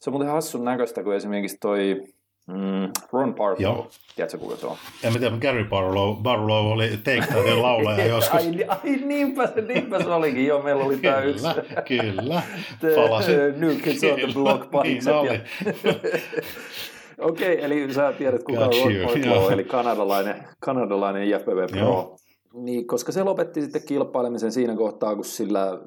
se 0.00 0.10
on 0.10 0.12
muuten 0.12 0.32
hassun 0.32 0.64
näköistä, 0.64 1.02
kun 1.02 1.14
esimerkiksi 1.14 1.58
toi 1.60 2.02
Mm, 2.46 2.92
Ron 3.12 3.34
Barlow, 3.34 3.60
Joo. 3.60 3.90
tiedätkö 4.16 4.38
kuka 4.38 4.56
se 4.56 4.66
on? 4.66 4.76
En 5.02 5.12
mä 5.12 5.18
tiedä, 5.18 5.36
Gary 5.36 5.64
Barlow, 5.64 6.16
Barlow 6.22 6.66
oli 6.66 6.88
Take 6.88 7.54
laulaja 7.62 8.06
joskus. 8.06 8.34
ai, 8.34 8.64
ai 8.68 8.96
niinpä, 9.04 9.46
se, 9.46 9.60
niinpä 9.60 10.02
se 10.02 10.08
olikin, 10.08 10.46
joo, 10.46 10.62
meillä 10.62 10.84
oli 10.84 10.96
tämä 10.96 11.20
yksi. 11.20 11.46
Kyllä, 11.88 12.42
Palasi. 12.96 13.32
New 13.56 13.76
Kids 13.76 14.04
on 14.04 14.18
the 14.18 14.28
Block 14.34 14.70
pahikset. 14.70 15.14
Niin 15.14 15.30
oli. 15.30 15.40
Okei, 17.18 17.54
okay, 17.54 17.64
eli 17.64 17.94
sä 17.94 18.12
tiedät 18.12 18.42
kuka 18.42 18.60
on 18.60 18.70
Ron 18.72 19.24
Barlow, 19.24 19.52
eli 19.52 19.64
kanadalainen, 19.64 20.44
kanadalainen 20.60 21.22
IFBB 21.22 21.70
Pro. 21.70 21.80
Joo. 21.80 22.16
Niin, 22.54 22.86
koska 22.86 23.12
se 23.12 23.22
lopetti 23.22 23.62
sitten 23.62 23.82
kilpailemisen 23.88 24.52
siinä 24.52 24.76
kohtaa, 24.76 25.14
kun 25.14 25.24
sillä 25.24 25.80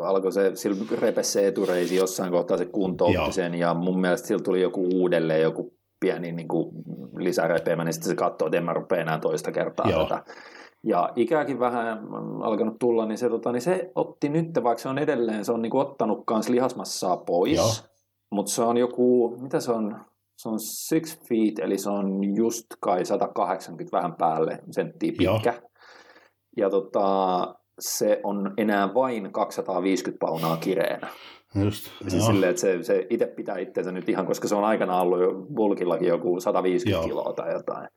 alkoi 0.00 0.32
se, 0.32 0.50
sillä 0.54 0.76
repesi 1.00 1.32
se 1.32 1.46
etureisi 1.46 1.96
jossain 1.96 2.30
kohtaa 2.32 2.56
se 2.56 2.64
kuntoutti 2.64 3.32
sen, 3.32 3.54
ja 3.54 3.74
mun 3.74 4.00
mielestä 4.00 4.28
sillä 4.28 4.42
tuli 4.42 4.60
joku 4.62 4.88
uudelleen 4.94 5.42
joku 5.42 5.75
pieni 6.00 6.32
niin 6.32 6.48
kuin 6.48 6.74
lisärepeämä, 7.16 7.84
niin 7.84 7.92
sitten 7.92 8.10
se 8.10 8.16
katsoo, 8.16 8.46
että 8.46 8.58
en 8.58 8.64
mä 8.64 8.72
rupea 8.72 9.00
enää 9.00 9.18
toista 9.18 9.52
kertaa 9.52 9.90
Joo. 9.90 10.02
tätä. 10.02 10.24
Ja 10.84 11.12
ikäkin 11.16 11.60
vähän 11.60 11.98
alkanut 12.42 12.78
tulla, 12.78 13.06
niin 13.06 13.18
se, 13.18 13.28
tota, 13.28 13.52
niin 13.52 13.62
se 13.62 13.90
otti 13.94 14.28
nyt, 14.28 14.46
vaikka 14.62 14.82
se 14.82 14.88
on 14.88 14.98
edelleen, 14.98 15.44
se 15.44 15.52
on 15.52 15.62
niin 15.62 15.70
kuin 15.70 15.86
ottanut 15.86 16.22
kans 16.26 16.48
lihasmassaa 16.48 17.16
pois, 17.16 17.84
mutta 18.30 18.52
se 18.52 18.62
on 18.62 18.76
joku, 18.76 19.36
mitä 19.40 19.60
se 19.60 19.72
on, 19.72 20.00
se 20.36 20.48
on 20.48 20.60
six 20.60 21.18
feet, 21.28 21.58
eli 21.58 21.78
se 21.78 21.90
on 21.90 22.36
just 22.36 22.66
kai 22.80 23.04
180 23.04 23.96
vähän 23.96 24.14
päälle 24.14 24.58
senttiä 24.70 25.12
pitkä. 25.18 25.52
Joo. 25.52 25.70
Ja 26.56 26.70
tota, 26.70 27.54
se 27.80 28.20
on 28.24 28.54
enää 28.56 28.94
vain 28.94 29.32
250 29.32 30.26
paunaa 30.26 30.56
kireenä. 30.56 31.08
Just, 31.64 31.90
siis 32.08 32.26
silleen, 32.26 32.50
että 32.50 32.60
se, 32.60 32.82
se 32.82 33.06
itse 33.10 33.26
pitää 33.26 33.58
itseensä 33.58 33.92
nyt 33.92 34.08
ihan, 34.08 34.26
koska 34.26 34.48
se 34.48 34.54
on 34.54 34.64
aikana 34.64 35.00
ollut 35.00 35.20
jo 35.20 35.46
bulkillakin 35.54 36.08
joku 36.08 36.40
150 36.40 36.98
joo. 36.98 37.08
kiloa 37.08 37.32
tai 37.32 37.52
jotain. 37.52 37.88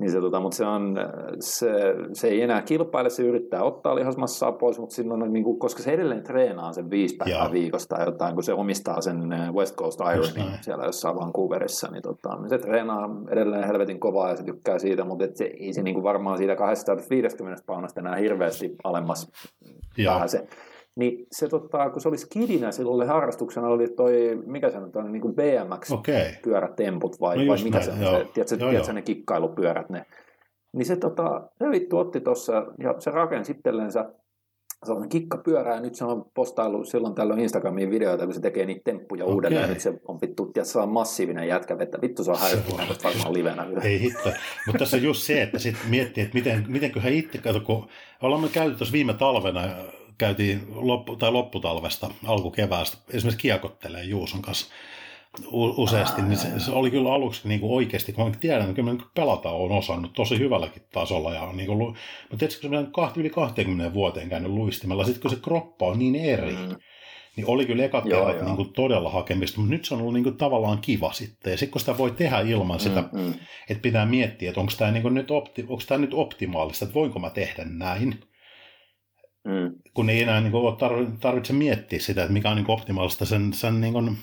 Niin 0.00 0.10
se, 0.10 0.20
tota, 0.20 0.40
mutta 0.40 0.56
se, 0.56 0.66
on, 0.66 0.98
se, 1.40 1.70
se, 2.12 2.28
ei 2.28 2.42
enää 2.42 2.62
kilpaile, 2.62 3.10
se 3.10 3.22
yrittää 3.22 3.62
ottaa 3.62 3.94
lihasmassaa 3.94 4.52
pois, 4.52 4.78
mutta 4.78 4.94
silloin, 4.94 5.32
niin 5.32 5.44
kuin, 5.44 5.58
koska 5.58 5.82
se 5.82 5.90
edelleen 5.90 6.22
treenaa 6.22 6.72
sen 6.72 6.90
viisi 6.90 7.16
päivää 7.16 7.44
Joo. 7.44 7.52
viikosta 7.52 7.96
tai 7.96 8.06
jotain, 8.06 8.34
kun 8.34 8.42
se 8.42 8.52
omistaa 8.52 9.00
sen 9.00 9.32
eh, 9.32 9.52
West 9.52 9.76
Coast 9.76 10.00
Ironin 10.00 10.58
siellä 10.60 10.84
jossain 10.84 11.16
Vancouverissa, 11.16 11.88
niin, 11.90 12.02
tota, 12.02 12.36
niin 12.36 12.48
se 12.48 12.58
treenaa 12.58 13.10
edelleen 13.30 13.64
helvetin 13.64 14.00
kovaa 14.00 14.30
ja 14.30 14.36
se 14.36 14.44
tykkää 14.44 14.78
siitä, 14.78 15.04
mutta 15.04 15.24
et 15.24 15.36
se, 15.36 15.44
ei 15.44 15.72
se 15.72 15.82
niin 15.82 15.94
kuin 15.94 16.04
varmaan 16.04 16.38
siitä 16.38 16.56
250 16.56 17.62
paunasta 17.66 18.00
enää 18.00 18.16
hirveästi 18.16 18.74
alemmas 18.84 19.30
pääse. 20.04 20.48
Niin 20.96 21.26
se, 21.32 21.48
tota, 21.48 21.90
kun 21.90 22.00
se 22.00 22.08
oli 22.08 22.18
skidinä, 22.18 22.72
sillä 22.72 22.92
oli 22.92 23.06
harrastuksena 23.06 23.68
oli 23.68 23.88
toi, 23.88 24.42
mikä 24.46 24.70
se 24.70 24.78
on, 24.78 25.12
niin 25.12 25.22
kuin 25.22 25.34
BMX-pyörätemput 25.34 27.20
vai, 27.20 27.36
no 27.36 27.52
vai 27.52 27.62
mikä 27.62 27.78
näin, 27.78 27.84
se 27.84 27.90
on, 27.90 27.98
se, 27.98 28.28
tiedätkö, 28.34 28.56
joo, 28.60 28.70
tiedätkö 28.70 28.90
joo. 28.90 28.94
ne 28.94 29.02
kikkailupyörät, 29.02 29.90
ne. 29.90 30.06
Niin 30.76 30.86
se, 30.86 30.96
tota, 30.96 31.48
se 31.58 31.70
vittu 31.70 31.98
otti 31.98 32.20
tuossa 32.20 32.66
ja 32.78 32.94
se 32.98 33.10
rakensi 33.10 33.52
itsellensä 33.52 34.12
sellainen 34.86 35.08
kikkapyörä, 35.08 35.74
ja 35.74 35.80
nyt 35.80 35.94
se 35.94 36.04
on 36.04 36.24
postailu 36.34 36.84
silloin 36.84 37.14
tällöin 37.14 37.40
Instagramiin 37.40 37.90
videoita, 37.90 38.24
kun 38.24 38.34
se 38.34 38.40
tekee 38.40 38.66
niitä 38.66 38.80
temppuja 38.84 39.24
okay. 39.24 39.34
uudelleen, 39.34 39.62
ja 39.62 39.68
nyt 39.68 39.80
se 39.80 40.00
on 40.08 40.18
vittu, 40.20 40.46
tiedätkö, 40.46 40.72
se 40.72 40.78
on 40.78 40.88
massiivinen 40.88 41.48
jätkä 41.48 41.78
vettä, 41.78 41.98
vittu 42.02 42.24
se 42.24 42.30
on 42.30 42.38
häiriöinen, 42.38 42.88
mutta 42.88 43.08
varmaan 43.08 43.34
livenä. 43.38 43.66
Ei 43.82 44.00
hitto, 44.00 44.30
mutta 44.66 44.78
tässä 44.78 44.96
on 44.96 45.02
just 45.02 45.22
se, 45.22 45.42
että 45.42 45.58
sitten 45.58 45.90
miettii, 45.90 46.24
että 46.24 46.34
miten, 46.34 46.64
mitenköhän 46.68 47.12
itse, 47.12 47.38
kato, 47.38 47.60
kun 47.60 47.88
ollaan 48.22 48.42
me 48.42 48.48
käyty 48.48 48.76
tuossa 48.76 48.92
viime 48.92 49.14
talvena, 49.14 49.60
käytiin 50.20 50.66
loppu, 50.74 51.16
tai 51.16 51.32
lopputalvesta, 51.32 52.10
alkukeväästä, 52.26 52.98
esimerkiksi 53.12 53.42
kiekottelee 53.42 54.04
Juuson 54.04 54.42
kanssa 54.42 54.66
useasti, 55.52 56.22
niin 56.22 56.38
se, 56.38 56.48
se, 56.60 56.70
oli 56.70 56.90
kyllä 56.90 57.12
aluksi 57.12 57.48
niin 57.48 57.60
kuin 57.60 57.72
oikeasti, 57.72 58.12
kun 58.12 58.24
mä 58.24 58.32
tiedän, 58.40 58.62
että 58.62 58.74
kyllä 58.74 58.96
pelata 59.14 59.50
on 59.50 59.72
osannut 59.72 60.12
tosi 60.12 60.38
hyvälläkin 60.38 60.82
tasolla, 60.92 61.34
ja 61.34 61.42
on 61.42 61.56
niin 61.56 61.66
kuin, 61.66 61.78
mutta 61.78 62.36
tietysti 62.38 62.68
kun 62.68 62.78
se 62.78 62.86
kahti, 62.92 63.20
yli 63.20 63.30
20 63.30 63.94
vuoteen 63.94 64.28
käynyt 64.28 64.50
luistimella, 64.50 65.04
sitten 65.04 65.22
kun 65.22 65.30
se 65.30 65.36
kroppa 65.42 65.86
on 65.86 65.98
niin 65.98 66.14
eri, 66.14 66.52
mm. 66.52 66.76
niin 67.36 67.46
oli 67.46 67.66
kyllä 67.66 67.84
ekat 67.84 68.04
kerrat 68.04 68.42
niin 68.42 68.56
kuin 68.56 68.72
todella 68.72 69.10
hakemista, 69.10 69.60
mutta 69.60 69.74
nyt 69.74 69.84
se 69.84 69.94
on 69.94 70.00
ollut 70.00 70.14
niin 70.14 70.24
kuin 70.24 70.36
tavallaan 70.36 70.78
kiva 70.78 71.12
sitten, 71.12 71.50
ja 71.50 71.56
sitten 71.56 71.72
kun 71.72 71.80
sitä 71.80 71.98
voi 71.98 72.10
tehdä 72.10 72.40
ilman 72.40 72.76
mm, 72.76 72.82
sitä, 72.82 73.04
mm. 73.12 73.34
että 73.68 73.82
pitää 73.82 74.06
miettiä, 74.06 74.48
että 74.48 74.60
onko 74.60 74.72
tämä, 74.78 74.90
niin 74.90 75.14
nyt, 75.14 75.30
opti, 75.30 75.62
onko 75.62 75.82
tämä 75.86 76.00
nyt 76.00 76.14
optimaalista, 76.14 76.84
että 76.84 76.94
voinko 76.94 77.18
mä 77.18 77.30
tehdä 77.30 77.64
näin, 77.64 78.29
Mm. 79.44 79.74
Kun 79.94 80.10
ei 80.10 80.22
enää 80.22 80.40
niin 80.40 80.52
kuin, 80.52 80.76
tarvitse 81.20 81.52
miettiä 81.52 81.98
sitä, 81.98 82.22
että 82.22 82.32
mikä 82.32 82.50
on 82.50 82.56
niin 82.56 82.66
kuin, 82.66 82.78
optimaalista 82.78 83.24
sen, 83.24 83.52
sen 83.52 83.80
niin 83.80 83.92
kuin, 83.92 84.18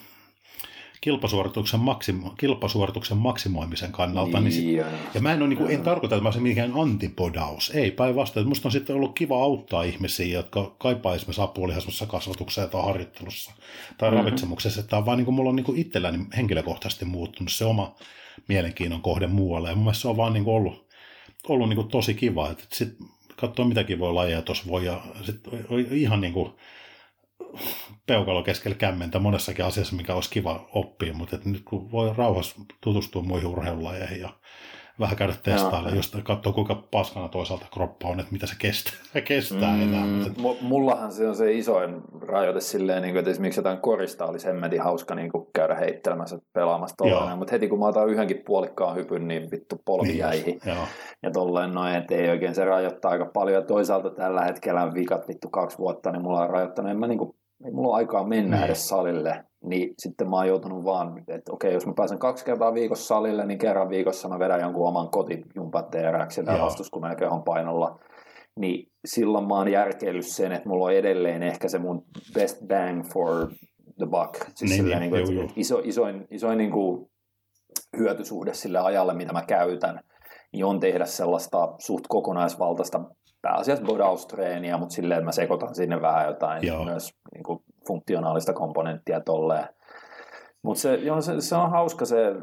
kilpasuorituksen, 1.02 1.80
maksimo, 1.80 2.34
kilpasuorituksen 2.38 3.18
maksimoimisen 3.18 3.92
kannalta. 3.92 4.40
Niin, 4.40 4.44
niin 4.44 4.86
sit, 4.86 5.14
ja 5.14 5.22
mä 5.22 5.34
en, 5.34 5.42
ole, 5.42 5.50
niin 5.50 5.58
kuin, 5.58 5.72
en 5.72 5.82
tarkoita, 5.82 6.16
että 6.16 6.24
mä 6.24 6.28
olisin 6.28 6.44
mikään 6.44 6.72
antipodaus. 6.76 7.70
Ei, 7.70 7.92
päinvastoin. 7.92 8.48
Musta 8.48 8.68
on 8.68 8.72
sitten 8.72 8.96
ollut 8.96 9.16
kiva 9.16 9.44
auttaa 9.44 9.84
ihmisiä, 9.84 10.38
jotka 10.38 10.76
kaipaa 10.78 11.16
esimerkiksi 11.16 11.42
apulihasmassa 11.42 12.06
kasvatuksessa 12.06 12.68
tai 12.68 12.84
harjoittelussa 12.84 13.52
tai 13.98 14.10
mm-hmm. 14.10 14.18
ravitsemuksessa. 14.18 14.84
Tämä 14.84 14.98
on 14.98 15.06
vaan 15.06 15.18
niin 15.18 15.26
kuin, 15.26 15.36
mulla 15.36 15.50
on 15.50 15.56
niin 15.56 15.64
kuin 15.66 15.78
itselläni 15.78 16.26
henkilökohtaisesti 16.38 17.06
muuttunut 17.06 17.52
se 17.52 17.66
oma 17.66 17.96
mielenkiinnon 18.48 19.02
kohde 19.02 19.28
muualle. 19.28 19.70
Ja 19.70 19.76
mun 19.76 19.84
mielestä 19.84 20.02
se 20.02 20.08
on 20.08 20.18
vaan 20.18 20.34
niin 20.34 20.44
kuin 20.44 20.56
ollut, 20.56 20.88
ollut 21.50 21.70
niin 21.70 21.78
kuin 21.78 21.88
tosi 21.88 22.14
kiva. 22.14 22.50
Että 22.50 22.66
sit 22.74 22.98
katsoa 23.40 23.68
mitäkin 23.68 24.00
voi 24.00 24.14
lajeja 24.14 24.42
tuossa 24.42 24.64
voi. 24.68 24.86
Ja 24.86 25.02
sit 25.24 25.42
ihan 25.92 26.22
niin 26.22 26.34
kuin 26.34 26.54
peukalo 28.06 28.44
keskellä 28.44 28.76
kämmentä 28.78 29.20
monessakin 29.20 29.66
asiassa, 29.66 29.96
mikä 29.96 30.16
olisi 30.16 30.30
kiva 30.30 30.70
oppia, 30.74 31.14
mutta 31.14 31.40
nyt 31.46 31.62
kun 31.66 31.92
voi 31.92 32.14
rauhassa 32.18 32.56
tutustua 32.82 33.22
muihin 33.22 33.48
urheilulajeihin 33.48 34.22
ja 34.22 34.30
vähän 35.00 35.16
käydä 35.16 35.34
testailemaan, 35.44 35.96
just 35.96 36.16
katsoa 36.24 36.54
kuinka 36.54 36.76
paskana 36.92 37.28
toisaalta 37.28 37.66
kroppa 37.74 38.08
on, 38.08 38.20
että 38.20 38.32
mitä 38.32 38.48
se 38.48 38.56
kestää, 38.60 38.94
kestää 39.28 39.76
mm, 39.76 39.82
enää. 39.82 40.06
M- 40.06 40.66
mullahan 40.66 41.12
se 41.12 41.28
on 41.28 41.36
se 41.36 41.54
isoin 41.54 42.02
rajoite 42.22 42.62
silleen, 42.62 43.02
niin 43.02 43.14
kuin, 43.14 43.20
että 43.20 43.32
esimerkiksi 43.32 43.60
jotain 43.60 43.78
korista 43.78 44.26
olisi 44.26 44.48
hemmetin 44.48 44.82
hauska 44.82 45.16
niin 45.16 45.32
kuin 45.32 45.48
käydä 45.54 45.76
heittelemässä 45.76 46.40
pelaamassa 46.54 46.96
tolleen, 46.98 47.38
mutta 47.38 47.52
heti 47.52 47.68
kun 47.68 47.80
mä 47.80 47.86
otan 47.86 48.10
yhdenkin 48.10 48.44
puolikkaan 48.46 48.96
hypyn, 48.96 49.28
niin 49.28 49.52
vittu 49.52 49.82
polvi 49.86 50.08
niin 50.08 50.18
jäihin. 50.18 50.60
Ja 51.24 51.32
tolleen 51.32 51.74
noin, 51.74 51.96
että 51.96 52.16
ei 52.16 52.30
oikein 52.30 52.56
se 52.56 52.66
rajoittaa 52.66 53.12
aika 53.12 53.26
paljon. 53.26 53.56
Ja 53.56 53.68
toisaalta 53.68 54.10
tällä 54.10 54.42
hetkellä 54.42 54.94
vikat 54.94 55.28
vittu 55.28 55.50
kaksi 55.50 55.78
vuotta, 55.78 56.12
niin 56.12 56.22
mulla 56.22 56.42
on 56.42 56.50
rajoittanut, 56.50 56.92
en 56.92 57.00
mä 57.00 57.08
niin 57.08 57.18
kuin, 57.18 57.37
ei 57.66 57.72
mulla 57.72 57.90
ole 57.90 57.98
aikaa 57.98 58.28
mennä 58.28 58.56
niin. 58.56 58.66
edes 58.66 58.88
salille 58.88 59.44
niin 59.64 59.94
sitten 60.00 60.30
mä 60.30 60.36
oon 60.36 60.48
joutunut 60.48 60.84
vaan, 60.84 61.24
että 61.28 61.54
okei, 61.54 61.74
jos 61.74 61.86
mä 61.86 61.94
pääsen 61.96 62.20
kaksi 62.20 62.46
kertaa 62.46 62.74
viikossa 62.74 63.08
salille, 63.08 63.46
niin 63.46 63.58
kerran 63.58 63.90
viikossa 63.90 64.30
mä 64.30 64.40
vedän 64.40 64.62
jonkun 64.62 64.88
oman 64.88 65.10
kotijumpat 65.10 65.92
TRX 65.92 66.38
ja 66.38 66.60
vastuskuneen 66.62 67.18
kehon 67.18 67.44
painolla. 67.44 68.00
Niin 68.60 68.92
silloin 69.06 69.48
mä 69.48 69.54
oon 69.54 69.72
järkeillyt 69.72 70.26
sen, 70.26 70.52
että 70.52 70.70
mulla 70.70 70.86
on 70.86 70.94
edelleen 70.94 71.44
ehkä 71.44 71.68
se 71.70 71.80
mun 71.80 72.06
best 72.34 72.58
bang 72.68 73.04
for 73.14 73.48
the 73.98 74.06
buck. 74.06 74.52
Siis 74.56 74.72
niin, 74.72 74.86
niin, 74.86 75.00
niin 75.00 75.10
kuin, 75.10 75.22
joo, 75.22 75.32
joo. 75.32 75.52
Iso, 75.56 75.82
isoin, 75.84 76.28
isoin 76.32 76.58
niin 76.58 76.72
kuin 76.72 77.10
hyötysuhde 77.98 78.54
sille 78.54 78.80
ajalle, 78.80 79.14
mitä 79.14 79.34
mä 79.34 79.42
käytän, 79.42 80.00
niin 80.54 80.66
on 80.66 80.80
tehdä 80.80 81.06
sellaista 81.06 81.76
suht 81.80 82.06
kokonaisvaltaista 82.10 83.02
pääasiassa 83.42 83.86
bodaustreeniä, 83.86 84.78
mutta 84.78 84.96
silleen, 84.96 85.26
mä 85.26 85.32
sekoitan 85.32 85.76
sinne 85.76 86.02
vähän 86.02 86.28
jotain 86.28 86.68
Joo. 86.68 86.84
myös 86.84 87.14
niin 87.34 87.44
kuin 87.44 87.60
funktionaalista 87.88 88.54
komponenttia 88.54 89.22
tolleen. 89.22 89.70
Mutta 90.64 90.82
se, 90.82 90.96
joo, 90.96 91.22
se, 91.22 91.42
se, 91.42 91.56
on 91.56 91.72
hauska 91.72 92.06
se, 92.06 92.36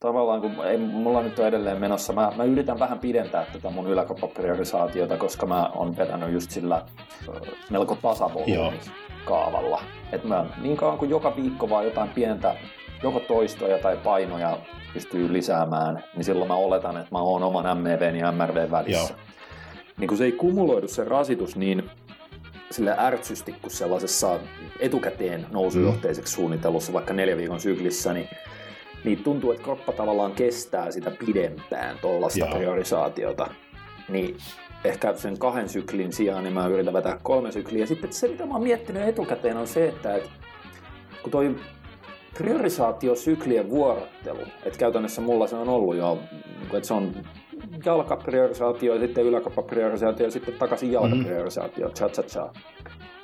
tavallaan 0.00 0.40
kun 0.40 0.66
ei, 0.66 0.78
mulla 0.78 1.22
nyt 1.22 1.38
on 1.38 1.46
edelleen 1.46 1.80
menossa, 1.80 2.12
mä, 2.12 2.32
mä 2.36 2.44
yritän 2.44 2.78
vähän 2.78 2.98
pidentää 2.98 3.46
tätä 3.52 3.70
mun 3.70 3.86
yläkoppapriorisaatiota, 3.86 5.16
koska 5.16 5.46
mä 5.46 5.70
oon 5.74 5.96
vetänyt 5.96 6.32
just 6.32 6.50
sillä 6.50 6.82
melko 7.70 7.98
kaavalla. 9.24 9.82
Että 10.12 10.28
mä 10.28 10.46
niin 10.62 10.76
kauan 10.76 10.98
kuin 10.98 11.10
joka 11.10 11.36
viikko 11.36 11.70
vaan 11.70 11.84
jotain 11.84 12.10
pientä 12.10 12.54
joko 13.02 13.20
toistoja 13.20 13.78
tai 13.78 13.96
painoja 13.96 14.58
pystyy 14.94 15.32
lisäämään, 15.32 16.04
niin 16.14 16.24
silloin 16.24 16.48
mä 16.48 16.54
oletan, 16.54 16.96
että 16.96 17.08
mä 17.12 17.18
oon 17.18 17.42
oman 17.42 17.78
MVn 17.78 18.16
ja 18.16 18.32
MRV 18.32 18.70
välissä. 18.70 19.14
Joo. 19.14 19.36
Niin 19.98 20.08
kun 20.08 20.18
se 20.18 20.24
ei 20.24 20.32
kumuloidu 20.32 20.88
se 20.88 21.04
rasitus 21.04 21.56
niin 21.56 21.90
sille 22.70 22.96
ärtsysti 22.98 23.52
kuin 23.52 23.70
sellaisessa 23.70 24.40
etukäteen 24.80 25.46
nousujohteiseksi 25.52 26.32
suunnitellussa 26.32 26.92
vaikka 26.92 27.14
neljä 27.14 27.36
viikon 27.36 27.60
syklissä, 27.60 28.12
niin, 28.12 28.28
niin 29.04 29.24
tuntuu, 29.24 29.52
että 29.52 29.64
kroppa 29.64 29.92
tavallaan 29.92 30.32
kestää 30.32 30.90
sitä 30.90 31.10
pidempään 31.26 31.98
tuollaista 31.98 32.46
priorisaatiota. 32.46 33.50
Niin 34.08 34.36
ehkä 34.84 35.14
sen 35.14 35.38
kahden 35.38 35.68
syklin 35.68 36.12
sijaan 36.12 36.44
niin 36.44 36.54
mä 36.54 36.66
yritän 36.66 36.94
vetää 36.94 37.18
kolme 37.22 37.52
sykliä. 37.52 37.80
Ja 37.80 37.86
sitten 37.86 38.12
se, 38.12 38.28
mitä 38.28 38.46
mä 38.46 38.52
oon 38.52 38.62
miettinyt 38.62 39.08
etukäteen, 39.08 39.56
on 39.56 39.66
se, 39.66 39.88
että, 39.88 40.16
että 40.16 40.30
kun 41.22 41.32
toi 41.32 41.56
priorisaatiosyklien 42.38 43.70
vuorottelu, 43.70 44.40
että 44.64 44.78
käytännössä 44.78 45.20
mulla 45.20 45.46
se 45.46 45.56
on 45.56 45.68
ollut 45.68 45.96
jo, 45.96 46.18
että 46.62 46.86
se 46.88 46.94
on 46.94 47.12
jalkapriorisaatio 47.84 48.94
ja 48.94 49.00
sitten 49.00 49.24
yläkappapriorisaatio 49.24 50.26
ja 50.26 50.30
sitten 50.30 50.54
takaisin 50.54 50.92
jalkapriorisaatio, 50.92 51.88
cha 51.88 52.08
cha 52.08 52.22
cha. 52.22 52.52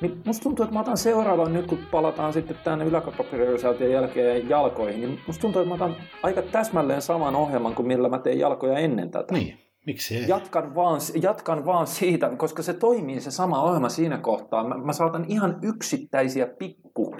Niin 0.01 0.22
musta 0.24 0.43
tuntuu, 0.43 0.64
että 0.64 0.74
mä 0.74 0.80
otan 0.80 0.97
seuraavan 0.97 1.53
nyt, 1.53 1.66
kun 1.66 1.78
palataan 1.91 2.33
sitten 2.33 2.57
tänne 2.64 2.85
yläkappapriorisaation 2.85 3.91
jälkeen 3.91 4.49
jalkoihin, 4.49 5.01
niin 5.01 5.20
musta 5.26 5.41
tuntuu, 5.43 5.62
että 5.62 5.68
mä 5.68 5.74
otan 5.74 5.97
aika 6.22 6.43
täsmälleen 6.43 7.03
saman 7.03 7.37
ohjelman 7.37 7.74
kuin 7.74 7.87
millä 7.87 8.09
mä 8.09 8.18
tein 8.18 8.39
jalkoja 8.39 8.78
ennen 8.78 9.11
tätä. 9.11 9.35
Niin. 9.35 9.59
Miksi 9.87 10.16
ei? 10.16 10.28
Jatkan 10.28 10.74
vaan, 10.74 11.01
jatkan 11.22 11.66
vaan 11.66 11.87
siitä, 11.87 12.30
koska 12.37 12.62
se 12.62 12.74
toimii 12.74 13.20
se 13.20 13.30
sama 13.30 13.62
ohjelma 13.62 13.89
siinä 13.89 14.18
kohtaa. 14.18 14.68
Mä, 14.68 14.74
mä 14.76 14.93
saatan 14.93 15.24
ihan 15.28 15.59
yksittäisiä 15.62 16.47
pikku 16.47 17.16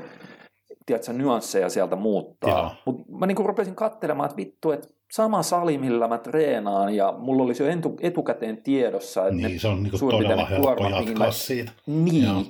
tiedätkö, 0.87 1.13
nyansseja 1.13 1.69
sieltä 1.69 1.97
muuttaa. 1.97 2.75
Mutta 2.87 3.03
mä 3.19 3.27
niinku 3.27 3.43
rupesin 3.43 3.75
katselemaan, 3.75 4.27
että 4.27 4.37
vittu, 4.37 4.71
että 4.71 4.89
sama 5.13 5.43
sali, 5.43 5.79
millä 5.79 6.09
mä 6.09 6.19
treenaan, 6.19 6.95
ja 6.95 7.15
mulla 7.19 7.43
olisi 7.43 7.63
jo 7.63 7.69
etu, 7.69 7.97
etukäteen 8.01 8.63
tiedossa, 8.63 9.27
että 9.29 9.49
niin, 9.49 9.61
se 9.61 9.69
on 9.69 9.83
niin 9.83 10.01
todella 10.01 10.45
helppo 10.45 10.89
jatkaa 10.89 11.27
mä... 11.27 11.31
siitä. 11.33 11.73
Niin. 11.87 12.25
Joo. 12.25 12.45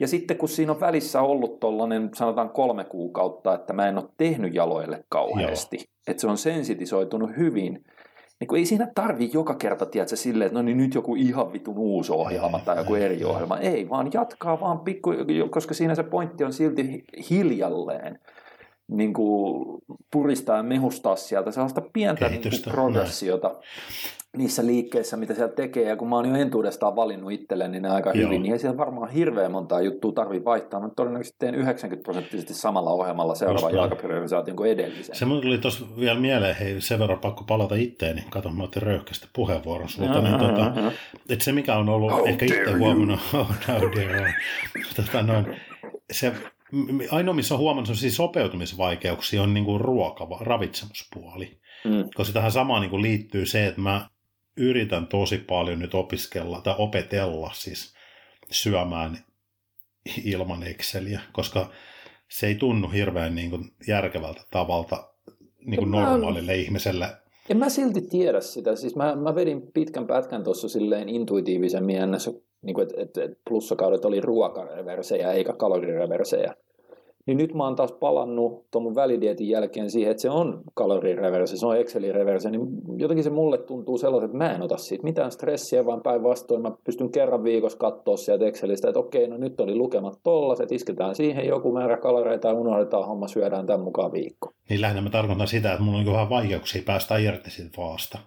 Ja 0.00 0.08
sitten 0.08 0.36
kun 0.36 0.48
siinä 0.48 0.72
on 0.72 0.80
välissä 0.80 1.22
ollut 1.22 1.60
tuollainen, 1.60 2.10
sanotaan 2.14 2.50
kolme 2.50 2.84
kuukautta, 2.84 3.54
että 3.54 3.72
mä 3.72 3.88
en 3.88 3.98
ole 3.98 4.08
tehnyt 4.16 4.54
jaloille 4.54 5.04
kauheasti, 5.08 5.76
Joo. 5.76 5.84
että 6.06 6.20
se 6.20 6.26
on 6.26 6.38
sensitisoitunut 6.38 7.30
hyvin, 7.36 7.84
niin 8.40 8.56
ei 8.56 8.66
siinä 8.66 8.90
tarvi 8.94 9.30
joka 9.32 9.54
kerta, 9.54 9.86
tiedätkö, 9.86 10.16
silleen, 10.16 10.46
että 10.46 10.58
no 10.58 10.62
niin 10.62 10.76
nyt 10.76 10.94
joku 10.94 11.14
ihan 11.14 11.52
vitun 11.52 11.78
uusi 11.78 12.12
ohjelma 12.12 12.58
ei, 12.58 12.64
tai 12.64 12.76
joku 12.76 12.94
eri 12.94 13.14
ei. 13.14 13.24
ohjelma. 13.24 13.58
Ei, 13.58 13.88
vaan 13.88 14.10
jatkaa 14.14 14.60
vaan 14.60 14.80
pikku, 14.80 15.10
koska 15.50 15.74
siinä 15.74 15.94
se 15.94 16.02
pointti 16.02 16.44
on 16.44 16.52
silti 16.52 17.04
hiljalleen 17.30 18.18
niin 18.88 19.12
kuin 19.12 19.64
puristaa 20.12 20.56
ja 20.56 20.62
mehustaa 20.62 21.16
sieltä 21.16 21.50
sellaista 21.50 21.82
pientä 21.92 22.28
niin 22.28 22.42
kuin 22.42 22.52
progressiota. 22.72 23.48
Näin 23.48 23.62
niissä 24.36 24.66
liikkeissä, 24.66 25.16
mitä 25.16 25.34
siellä 25.34 25.52
tekee, 25.52 25.88
ja 25.88 25.96
kun 25.96 26.08
mä 26.08 26.16
oon 26.16 26.28
jo 26.28 26.34
entuudestaan 26.34 26.96
valinnut 26.96 27.32
itselleni 27.32 27.80
ne 27.80 27.88
aika 27.88 28.12
Joo. 28.12 28.26
hyvin, 28.26 28.42
niin 28.42 28.52
ei 28.52 28.58
siellä 28.58 28.76
varmaan 28.76 29.10
hirveän 29.10 29.52
montaa 29.52 29.80
juttua 29.80 30.12
tarvitse 30.12 30.44
vaihtaa. 30.44 30.80
Mä 30.80 30.88
todennäköisesti 30.96 31.36
teen 31.38 31.54
90 31.54 32.04
prosenttisesti 32.04 32.54
samalla 32.54 32.90
ohjelmalla 32.90 33.34
seuraavan 33.34 33.74
jalkapyörisaation 33.74 34.56
kuin 34.56 34.70
edellisen. 34.70 35.16
Se 35.16 35.24
mun 35.24 35.40
tuli 35.40 35.58
tuossa 35.58 35.84
vielä 36.00 36.20
mieleen, 36.20 36.56
hei 36.56 36.80
sen 36.80 36.98
verran 36.98 37.18
pakko 37.18 37.44
palata 37.44 37.74
itteeni, 37.74 38.24
kato 38.30 38.50
mä 38.50 38.62
otin 38.62 38.82
röyhkästä 38.82 39.28
puheenvuoron 39.32 39.88
sulta, 39.88 40.20
niin 40.20 40.38
tota, 40.38 40.72
että 41.28 41.44
se 41.44 41.52
mikä 41.52 41.76
on 41.76 41.88
ollut 41.88 42.12
oh, 42.20 42.28
ehkä 42.28 42.44
itse 42.44 42.72
huomannut, 42.78 43.20
oh, 43.34 43.50
no, 43.68 43.74
dear, 43.96 44.32
tota, 44.96 45.22
noin, 45.22 45.46
se 46.12 46.32
ainoa, 47.10 47.34
missä 47.34 47.54
on 47.54 47.60
huomannut 47.60 47.98
siis 47.98 48.16
sopeutumisvaikeuksia, 48.16 49.42
on 49.42 49.54
niin 49.54 49.64
kuin 49.64 49.80
ruoka, 49.80 50.28
ravitsemuspuoli. 50.40 51.60
Mm. 51.84 52.08
Koska 52.14 52.32
tähän 52.32 52.52
samaan 52.52 52.80
niin 52.80 52.90
kuin 52.90 53.02
liittyy 53.02 53.46
se, 53.46 53.66
että 53.66 53.80
mä 53.80 54.08
yritän 54.56 55.06
tosi 55.06 55.38
paljon 55.38 55.78
nyt 55.78 55.94
opiskella 55.94 56.60
tai 56.60 56.74
opetella 56.78 57.50
siis 57.54 57.94
syömään 58.50 59.18
ilman 60.24 60.62
Exceliä, 60.62 61.20
koska 61.32 61.70
se 62.28 62.46
ei 62.46 62.54
tunnu 62.54 62.88
hirveän 62.88 63.34
niin 63.34 63.50
kuin 63.50 63.72
järkevältä 63.86 64.40
tavalta 64.50 65.08
niin 65.64 65.78
kuin 65.78 65.90
normaalille 65.90 66.52
mä, 66.52 66.58
ihmiselle. 66.58 67.08
En 67.48 67.56
mä 67.56 67.68
silti 67.68 68.00
tiedä 68.00 68.40
sitä. 68.40 68.76
Siis 68.76 68.96
mä, 68.96 69.16
mä 69.16 69.34
vedin 69.34 69.62
pitkän 69.74 70.06
pätkän 70.06 70.44
tuossa 70.44 70.68
silleen 70.68 71.08
intuitiivisen 71.08 71.84
mielessä, 71.84 72.30
niin 72.62 72.80
että 72.80 72.94
et, 72.98 73.16
et 73.16 73.38
plussakaudet 73.48 74.04
oli 74.04 74.20
ruokareversejä 74.20 75.32
eikä 75.32 75.52
kalorireversejä. 75.52 76.54
Niin 77.26 77.38
nyt 77.38 77.54
mä 77.54 77.64
oon 77.64 77.76
taas 77.76 77.92
palannut 77.92 78.66
tuon 78.70 78.82
mun 78.82 78.94
välidietin 78.94 79.48
jälkeen 79.48 79.90
siihen, 79.90 80.10
että 80.10 80.20
se 80.20 80.30
on 80.30 80.62
kalorireverse, 80.74 81.56
se 81.56 81.66
on 81.66 81.76
Excelin 81.76 82.14
reverse, 82.14 82.50
niin 82.50 82.68
jotenkin 82.96 83.24
se 83.24 83.30
mulle 83.30 83.58
tuntuu 83.58 83.98
sellaiset, 83.98 84.26
että 84.30 84.38
mä 84.38 84.52
en 84.52 84.62
ota 84.62 84.76
siitä 84.76 85.04
mitään 85.04 85.32
stressiä, 85.32 85.86
vaan 85.86 86.02
päinvastoin 86.02 86.62
mä 86.62 86.72
pystyn 86.84 87.10
kerran 87.10 87.44
viikossa 87.44 87.78
katsoa 87.78 88.16
sieltä 88.16 88.46
Excelistä, 88.46 88.88
että 88.88 89.00
okei, 89.00 89.28
no 89.28 89.36
nyt 89.36 89.60
oli 89.60 89.74
lukemat 89.74 90.18
tollaset, 90.22 90.72
isketään 90.72 91.14
siihen 91.14 91.46
joku 91.46 91.72
määrä 91.72 91.96
kaloreita 91.96 92.48
ja 92.48 92.54
unohdetaan 92.54 93.06
homma, 93.06 93.28
syödään 93.28 93.66
tämän 93.66 93.80
mukaan 93.80 94.12
viikko. 94.12 94.52
Niin 94.68 94.80
lähinnä 94.80 95.02
mä 95.02 95.10
tarkoitan 95.10 95.48
sitä, 95.48 95.72
että 95.72 95.84
mulla 95.84 95.98
on 95.98 96.06
vähän 96.06 96.30
vaikeuksia 96.30 96.82
päästä 96.86 97.16
irti 97.16 97.50
siitä 97.50 97.82
vaasta. 97.82 98.18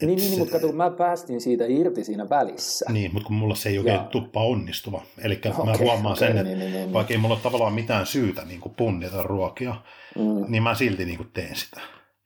Niin, 0.00 0.16
niin, 0.16 0.30
niin, 0.30 0.38
mutta 0.38 0.52
kato, 0.52 0.66
kun 0.66 0.76
mä 0.76 0.90
päästin 0.90 1.40
siitä 1.40 1.64
irti 1.68 2.04
siinä 2.04 2.28
välissä. 2.30 2.84
Niin, 2.92 3.12
mutta 3.12 3.26
kun 3.26 3.36
mulla 3.36 3.54
se 3.54 3.68
ei 3.68 3.78
oikein 3.78 3.94
ja... 3.94 4.04
tuppa 4.04 4.40
onnistuva. 4.40 5.02
Eli 5.18 5.40
okay, 5.46 5.64
mä 5.64 5.74
huomaan 5.78 6.16
okay, 6.16 6.28
sen, 6.28 6.38
että 6.38 6.42
niin, 6.42 6.58
niin, 6.58 6.72
niin, 6.72 6.92
vaikka 6.92 7.14
ei 7.14 7.18
mulla 7.18 7.34
ole 7.34 7.42
tavallaan 7.42 7.72
mitään 7.72 8.06
syytä 8.06 8.44
niin 8.44 8.60
kuin 8.60 8.74
punnita 8.74 9.22
ruokia, 9.22 9.74
mm. 10.18 10.44
niin 10.48 10.62
mä 10.62 10.74
silti 10.74 11.04
niin 11.04 11.16
kuin 11.16 11.30
teen 11.32 11.56
sitä. 11.56 11.80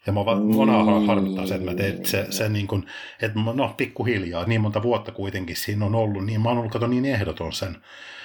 Ja 0.06 0.12
mä 0.12 0.24
vaan 0.24 0.42
mm. 0.42 1.06
harmittaa 1.06 1.46
se, 1.46 1.54
että 1.54 1.70
mä 1.70 1.76
teen 1.76 2.06
se, 2.06 2.26
se 2.30 2.48
niin 2.48 2.66
kuin, 2.66 2.86
että 3.22 3.40
no 3.54 3.74
pikkuhiljaa, 3.76 4.46
niin 4.46 4.60
monta 4.60 4.82
vuotta 4.82 5.12
kuitenkin 5.12 5.56
siinä 5.56 5.86
on 5.86 5.94
ollut, 5.94 6.26
niin 6.26 6.40
mä 6.40 6.48
oon 6.48 6.58
ollut 6.58 6.72
kato 6.72 6.86
niin 6.86 7.04
ehdoton 7.04 7.52
sen, 7.52 7.76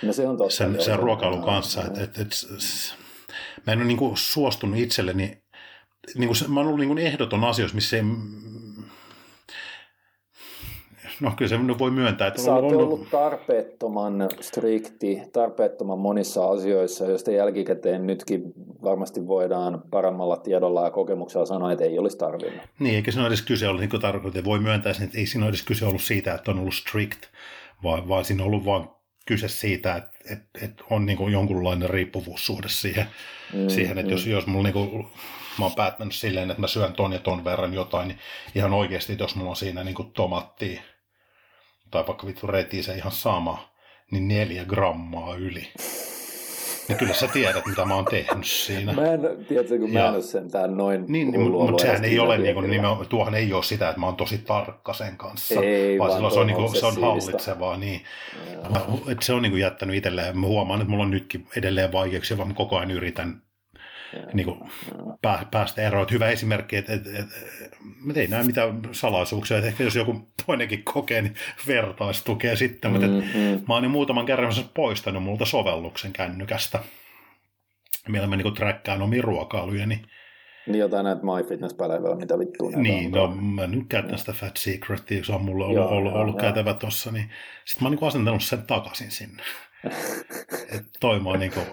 no 0.03 0.13
se 0.13 0.27
on 0.27 0.37
totta, 0.37 0.55
sen, 0.55 0.83
sen 0.83 0.99
ruokailun 0.99 1.43
kanssa, 1.43 1.83
että 1.83 2.03
et, 2.03 2.17
et, 2.19 2.31
mä 3.67 3.73
en 3.73 3.79
ole 3.79 3.87
niin 3.87 3.97
kuin 3.97 4.17
suostunut 4.17 4.79
itselleni, 4.79 5.37
niin 6.15 6.27
kuin, 6.27 6.53
mä 6.53 6.59
oon 6.59 6.67
ollut 6.67 6.79
niin 6.79 6.89
kuin 6.89 6.99
ehdoton 6.99 7.43
asioissa, 7.43 7.75
missä 7.75 7.97
ei 7.97 8.03
no 11.21 11.31
kyllä 11.37 11.49
se 11.49 11.79
voi 11.79 11.91
myöntää. 11.91 12.27
Että 12.27 12.41
Sä 12.41 12.55
oot 12.55 12.71
ollut 12.71 13.09
tarpeettoman 13.11 14.29
strikti, 14.41 15.21
tarpeettoman 15.33 15.99
monissa 15.99 16.49
asioissa, 16.49 17.05
joista 17.05 17.31
jälkikäteen 17.31 18.07
nytkin 18.07 18.41
varmasti 18.83 19.27
voidaan 19.27 19.83
paremmalla 19.91 20.37
tiedolla 20.37 20.83
ja 20.83 20.91
kokemuksella 20.91 21.45
sanoa, 21.45 21.71
että 21.71 21.85
ei 21.85 21.99
olisi 21.99 22.17
tarvinnut. 22.17 22.61
Niin, 22.79 22.95
eikä 22.95 23.11
siinä 23.11 23.21
ole 23.21 23.27
edes 23.27 23.41
kyse 23.41 23.67
ollut, 23.67 23.79
niin 23.79 23.89
kuin 23.89 24.01
tarkoitin, 24.01 24.45
voi 24.45 24.59
myöntää 24.59 24.93
sen, 24.93 25.05
että 25.05 25.17
ei 25.17 25.25
siinä 25.25 25.45
ole 25.45 25.49
edes 25.49 25.63
kyse 25.63 25.85
ollut 25.85 26.01
siitä, 26.01 26.33
että 26.33 26.51
on 26.51 26.59
ollut 26.59 26.73
strict, 26.73 27.21
vaan, 27.83 28.07
vaan 28.07 28.25
siinä 28.25 28.43
on 28.43 28.47
ollut 28.47 28.65
vain 28.65 28.87
kyse 29.25 29.47
siitä, 29.47 29.95
että, 29.95 30.11
että, 30.29 30.65
että 30.65 30.83
on 30.89 31.05
niin 31.05 31.17
kuin 31.17 31.33
jonkunlainen 31.33 31.89
riippuvuussuhde 31.89 32.67
siihen, 32.69 33.05
mm, 33.53 33.69
siihen 33.69 33.97
että 33.97 34.09
mm. 34.09 34.11
jos, 34.11 34.27
jos 34.27 34.47
mulla 34.47 34.63
niin 34.63 34.73
kuin, 34.73 35.07
mä 35.59 35.65
oon 35.65 35.75
päättänyt 35.75 36.15
silleen, 36.15 36.51
että 36.51 36.61
mä 36.61 36.67
syön 36.67 36.93
ton 36.93 37.13
ja 37.13 37.19
ton 37.19 37.43
verran 37.43 37.73
jotain, 37.73 38.07
niin 38.07 38.19
ihan 38.55 38.73
oikeasti, 38.73 39.17
jos 39.19 39.35
mulla 39.35 39.49
on 39.49 39.55
siinä 39.55 39.83
niin 39.83 39.95
kuin 39.95 40.11
tomattia, 40.11 40.81
tai 41.91 42.03
vaikka 42.07 42.27
vittu 42.27 42.47
reti 42.47 42.83
se 42.83 42.95
ihan 42.95 43.11
sama, 43.11 43.69
niin 44.11 44.27
neljä 44.27 44.65
grammaa 44.65 45.35
yli. 45.35 45.67
Ja 46.89 46.95
kyllä 46.95 47.13
sä 47.13 47.27
tiedät, 47.27 47.65
mitä 47.65 47.85
mä 47.85 47.95
oon 47.95 48.05
tehnyt 48.05 48.45
siinä. 48.45 48.93
Mä 48.93 49.13
en, 49.13 49.19
tiedätkö, 49.47 49.79
kun 49.79 49.91
mä 49.91 50.07
en 50.07 50.13
ole 50.13 50.21
sentään 50.21 50.77
noin 50.77 51.05
Niin, 51.07 51.31
niin 51.31 51.51
mutta 51.51 51.81
sehän 51.81 52.05
ei 52.05 52.19
ole, 52.19 52.37
niin 52.37 52.53
kuin, 52.53 52.69
niin 52.69 52.81
tuohan 53.09 53.35
ei 53.35 53.53
ole 53.53 53.63
sitä, 53.63 53.89
että 53.89 53.99
mä 53.99 54.05
oon 54.05 54.15
tosi 54.15 54.37
tarkka 54.37 54.93
sen 54.93 55.17
kanssa. 55.17 55.61
Ei, 55.61 55.99
vaan, 55.99 56.11
silloin 56.11 56.33
se 56.33 56.39
on, 56.39 56.47
niin 56.47 56.57
kuin, 56.57 56.75
se 56.75 56.85
on 56.85 57.01
hallitsevaa. 57.01 57.77
Niin, 57.77 58.01
että 59.11 59.25
se 59.25 59.33
on 59.33 59.41
niin 59.41 59.51
kuin 59.51 59.61
jättänyt 59.61 59.95
itselleen. 59.95 60.39
Mä 60.39 60.47
huomaan, 60.47 60.81
että 60.81 60.91
mulla 60.91 61.03
on 61.03 61.11
nytkin 61.11 61.47
edelleen 61.57 61.91
vaikeuksia, 61.91 62.37
vaan 62.37 62.47
mä 62.47 62.53
koko 62.53 62.77
ajan 62.77 62.91
yritän 62.91 63.41
niin 64.33 64.45
kuin, 64.45 64.59
pää, 65.21 65.45
päästä 65.51 65.81
eroon. 65.81 66.01
Että 66.01 66.13
hyvä 66.13 66.29
esimerkki, 66.29 66.75
että, 66.75 66.93
että, 66.93 67.09
että, 67.09 67.35
että 68.09 68.19
ei 68.19 68.27
näe 68.27 68.43
mitään 68.43 68.81
salaisuuksia, 68.91 69.57
että 69.57 69.67
ehkä 69.67 69.83
jos 69.83 69.95
joku 69.95 70.27
toinenkin 70.45 70.83
kokee, 70.83 71.21
niin 71.21 71.35
vertaistukea 71.67 72.55
sitten, 72.55 72.91
mutta 72.91 73.07
mm-hmm. 73.07 73.63
mä 73.67 73.73
oon 73.73 73.81
niin 73.83 73.91
muutaman 73.91 74.25
kerran 74.25 74.51
poistanut 74.73 75.23
multa 75.23 75.45
sovelluksen 75.45 76.13
kännykästä, 76.13 76.79
millä 78.07 78.27
mä 78.27 78.35
niin 78.35 78.53
träkkään 78.53 79.01
omia 79.01 79.21
ruokailuja, 79.21 79.85
niin 79.85 80.05
niin 80.67 80.79
jotain 80.79 81.03
näitä 81.03 81.21
MyFitness-pälevyä, 81.21 82.15
mitä 82.15 82.39
vittua 82.39 82.69
Niin, 82.69 83.11
no 83.11 83.27
mä 83.27 83.67
nyt 83.67 83.85
käytän 83.89 84.17
sitä 84.17 84.33
Fat 84.33 84.57
Secretia, 84.57 85.23
se 85.23 85.33
on 85.33 85.45
mulle 85.45 85.65
ollut, 85.65 85.77
joo, 85.77 85.89
ollut, 85.89 86.11
joo, 86.11 86.21
ollut 86.21 86.35
joo. 86.35 86.41
käytävä 86.41 86.73
tossa, 86.73 87.11
niin 87.11 87.29
sitten 87.65 87.83
mä 87.83 87.89
oon 87.89 87.97
niin 87.97 88.07
asentanut 88.07 88.43
sen 88.43 88.63
takaisin 88.67 89.11
sinne. 89.11 89.43
että 90.75 90.89
toi 90.99 91.21
oon 91.23 91.39
niin 91.39 91.51
kuin, 91.51 91.65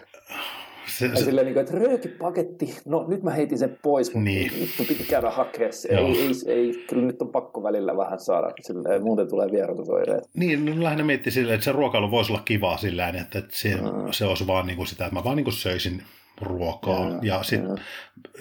se, 0.86 1.08
se... 1.14 1.24
Silleen, 1.24 1.46
niin 1.46 1.58
että 1.58 1.78
röökipaketti, 1.78 2.76
no 2.84 3.04
nyt 3.08 3.22
mä 3.22 3.30
heitin 3.30 3.58
sen 3.58 3.78
pois, 3.82 4.14
mutta 4.14 4.24
niin. 4.24 4.52
nyt 4.60 4.88
piti 4.88 5.04
käydä 5.04 5.30
hakea 5.30 5.72
se. 5.72 5.88
Ei, 5.88 5.96
ei, 5.96 6.32
ei, 6.46 6.84
kyllä 6.88 7.06
nyt 7.06 7.22
on 7.22 7.28
pakko 7.28 7.62
välillä 7.62 7.96
vähän 7.96 8.20
saada, 8.20 8.50
silleen, 8.60 9.02
muuten 9.02 9.28
tulee 9.28 9.50
vierotusoireet. 9.50 10.24
Niin, 10.34 10.64
no 10.64 10.82
lähinnä 10.82 11.04
miettii 11.04 11.32
silleen, 11.32 11.54
että 11.54 11.64
se 11.64 11.72
ruokailu 11.72 12.10
voisi 12.10 12.32
olla 12.32 12.42
kivaa 12.44 12.76
sillä 12.76 13.08
että, 13.08 13.38
että 13.38 13.56
se, 13.56 13.74
mm. 13.76 13.82
se 14.10 14.24
olisi 14.24 14.46
vaan 14.46 14.66
niin 14.66 14.76
kuin 14.76 14.86
sitä, 14.86 15.04
että 15.04 15.14
mä 15.14 15.24
vaan 15.24 15.36
niin 15.36 15.44
kuin 15.44 15.54
söisin 15.54 16.02
ruokaa 16.40 17.08
ja, 17.08 17.18
ja 17.22 17.42
sitten 17.42 17.78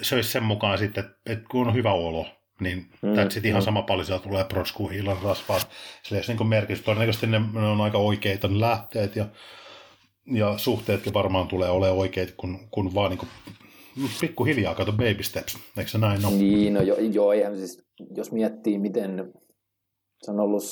söisi 0.02 0.30
sen 0.30 0.42
mukaan 0.42 0.78
sitten, 0.78 1.04
että 1.26 1.48
kun 1.50 1.68
on 1.68 1.74
hyvä 1.74 1.92
olo, 1.92 2.26
niin 2.60 2.86
mm, 3.02 3.14
sitten 3.28 3.48
ihan 3.48 3.62
mm. 3.62 3.64
sama 3.64 3.82
paljon 3.82 4.06
sieltä 4.06 4.24
tulee 4.24 4.44
proskuhiilan 4.44 5.16
rasvaat. 5.24 5.68
Sillä 6.02 6.18
jos 6.18 6.28
niin 6.28 6.46
merkitys, 6.46 6.84
todennäköisesti 6.84 7.26
ne, 7.26 7.40
ne 7.52 7.66
on 7.66 7.80
aika 7.80 7.98
oikeita 7.98 8.48
ne 8.48 8.60
lähteet 8.60 9.16
ja 9.16 9.24
ja 10.32 10.58
suhteetkin 10.58 11.14
varmaan 11.14 11.48
tulee 11.48 11.70
olemaan 11.70 11.98
oikeit, 11.98 12.34
kun, 12.36 12.58
kun 12.70 12.94
vaan 12.94 13.10
niin 13.10 13.18
kuin 13.18 13.28
pikkuhiljaa 14.20 14.74
kato 14.74 14.92
baby 14.92 15.22
steps, 15.22 15.58
eikö 15.78 15.90
se 15.90 15.98
näin 15.98 16.26
ole? 16.26 16.34
Niin, 16.34 16.74
no 16.74 16.82
jo, 16.82 16.96
joo, 17.12 17.32
eihän 17.32 17.56
siis, 17.56 17.84
jos 18.16 18.32
miettii, 18.32 18.78
miten 18.78 19.32
se 20.22 20.30
on 20.30 20.40
ollut 20.40 20.62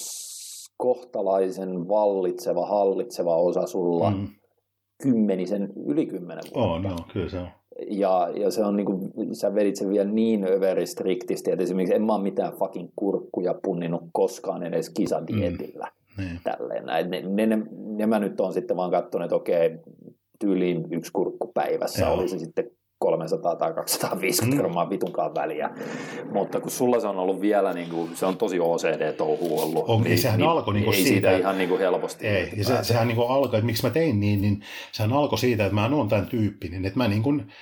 kohtalaisen 0.77 1.89
vallitseva, 1.89 2.67
hallitseva 2.67 3.37
osa 3.37 3.67
sulla 3.67 4.11
mm. 4.11 4.29
kymmenisen, 5.03 5.73
yli 5.87 6.07
kymmenen 6.07 6.45
vuotta. 6.55 6.73
On, 6.73 6.85
joo, 6.85 6.99
kyllä 7.13 7.29
se 7.29 7.39
on. 7.39 7.49
Ja, 7.91 8.29
ja 8.35 8.51
se 8.51 8.65
on 8.65 8.77
niin 8.77 8.87
kuin, 8.87 9.13
sä 9.33 9.55
vedit 9.55 9.77
sen 9.77 9.91
vielä 9.91 10.11
niin 10.11 10.45
överistriktisti, 10.45 11.51
että 11.51 11.63
esimerkiksi 11.63 11.95
en 11.95 12.03
mä 12.03 12.15
ole 12.15 12.23
mitään 12.23 12.53
fucking 12.53 12.89
kurkkuja 12.97 13.55
punninut 13.63 14.03
koskaan 14.13 14.63
edes 14.63 14.91
kisadietillä. 14.91 15.85
Mm 15.85 16.04
niin. 16.19 16.41
Tälleen 16.45 16.87
näin. 16.87 17.11
Ne, 17.11 17.23
ne, 17.23 17.47
ne, 17.47 17.63
ne, 17.77 18.07
mä 18.07 18.19
nyt 18.19 18.41
on 18.41 18.53
sitten 18.53 18.77
vaan 18.77 18.91
katsonut, 18.91 19.25
että 19.25 19.37
okei, 19.37 19.79
tyyliin 20.39 20.87
yksi 20.91 21.13
kurkku 21.13 21.53
päivässä, 21.55 22.03
Joo. 22.03 22.15
oli 22.15 22.29
se 22.29 22.39
sitten 22.39 22.71
300 22.99 23.57
tai 23.57 23.75
250 23.75 24.57
mm. 24.57 24.61
grammaa 24.61 24.91
vitunkaan 24.91 25.35
väliä. 25.35 25.71
Mutta 26.33 26.61
kun 26.61 26.71
sulla 26.71 27.01
se 27.01 27.07
on 27.07 27.19
ollut 27.19 27.41
vielä, 27.41 27.73
niin 27.73 27.89
kuin, 27.89 28.17
se 28.17 28.27
on 28.27 28.37
tosi 28.37 28.61
OCD-touhu 28.61 29.61
ollut. 29.61 29.85
On, 29.89 30.03
niin, 30.03 30.19
sehän 30.19 30.39
niin, 30.39 30.51
alkoi 30.51 30.75
niin 30.75 30.85
kuin 30.85 30.97
ei 30.97 31.03
siitä, 31.03 31.29
siitä 31.29 31.37
ihan 31.37 31.59
niin 31.59 31.69
kuin 31.69 31.81
helposti. 31.81 32.27
Ei, 32.27 32.53
ja 32.57 32.65
se, 32.65 32.79
sehän 32.83 33.09
niin 33.09 33.17
kuin 33.17 33.31
alkoi, 33.31 33.59
että 33.59 33.67
miksi 33.67 33.83
mä 33.83 33.91
tein 33.91 34.21
niin, 34.21 34.43
niin 34.43 34.63
sehän 34.93 35.13
alkoi 35.13 35.39
siitä, 35.39 35.65
että 35.65 35.75
mä 35.75 35.89
oon 35.93 36.09
tämän 36.09 36.27
tyyppinen, 36.27 36.85
että 36.85 36.99
mä, 36.99 37.09
niin 37.09 37.23
kuin, 37.23 37.53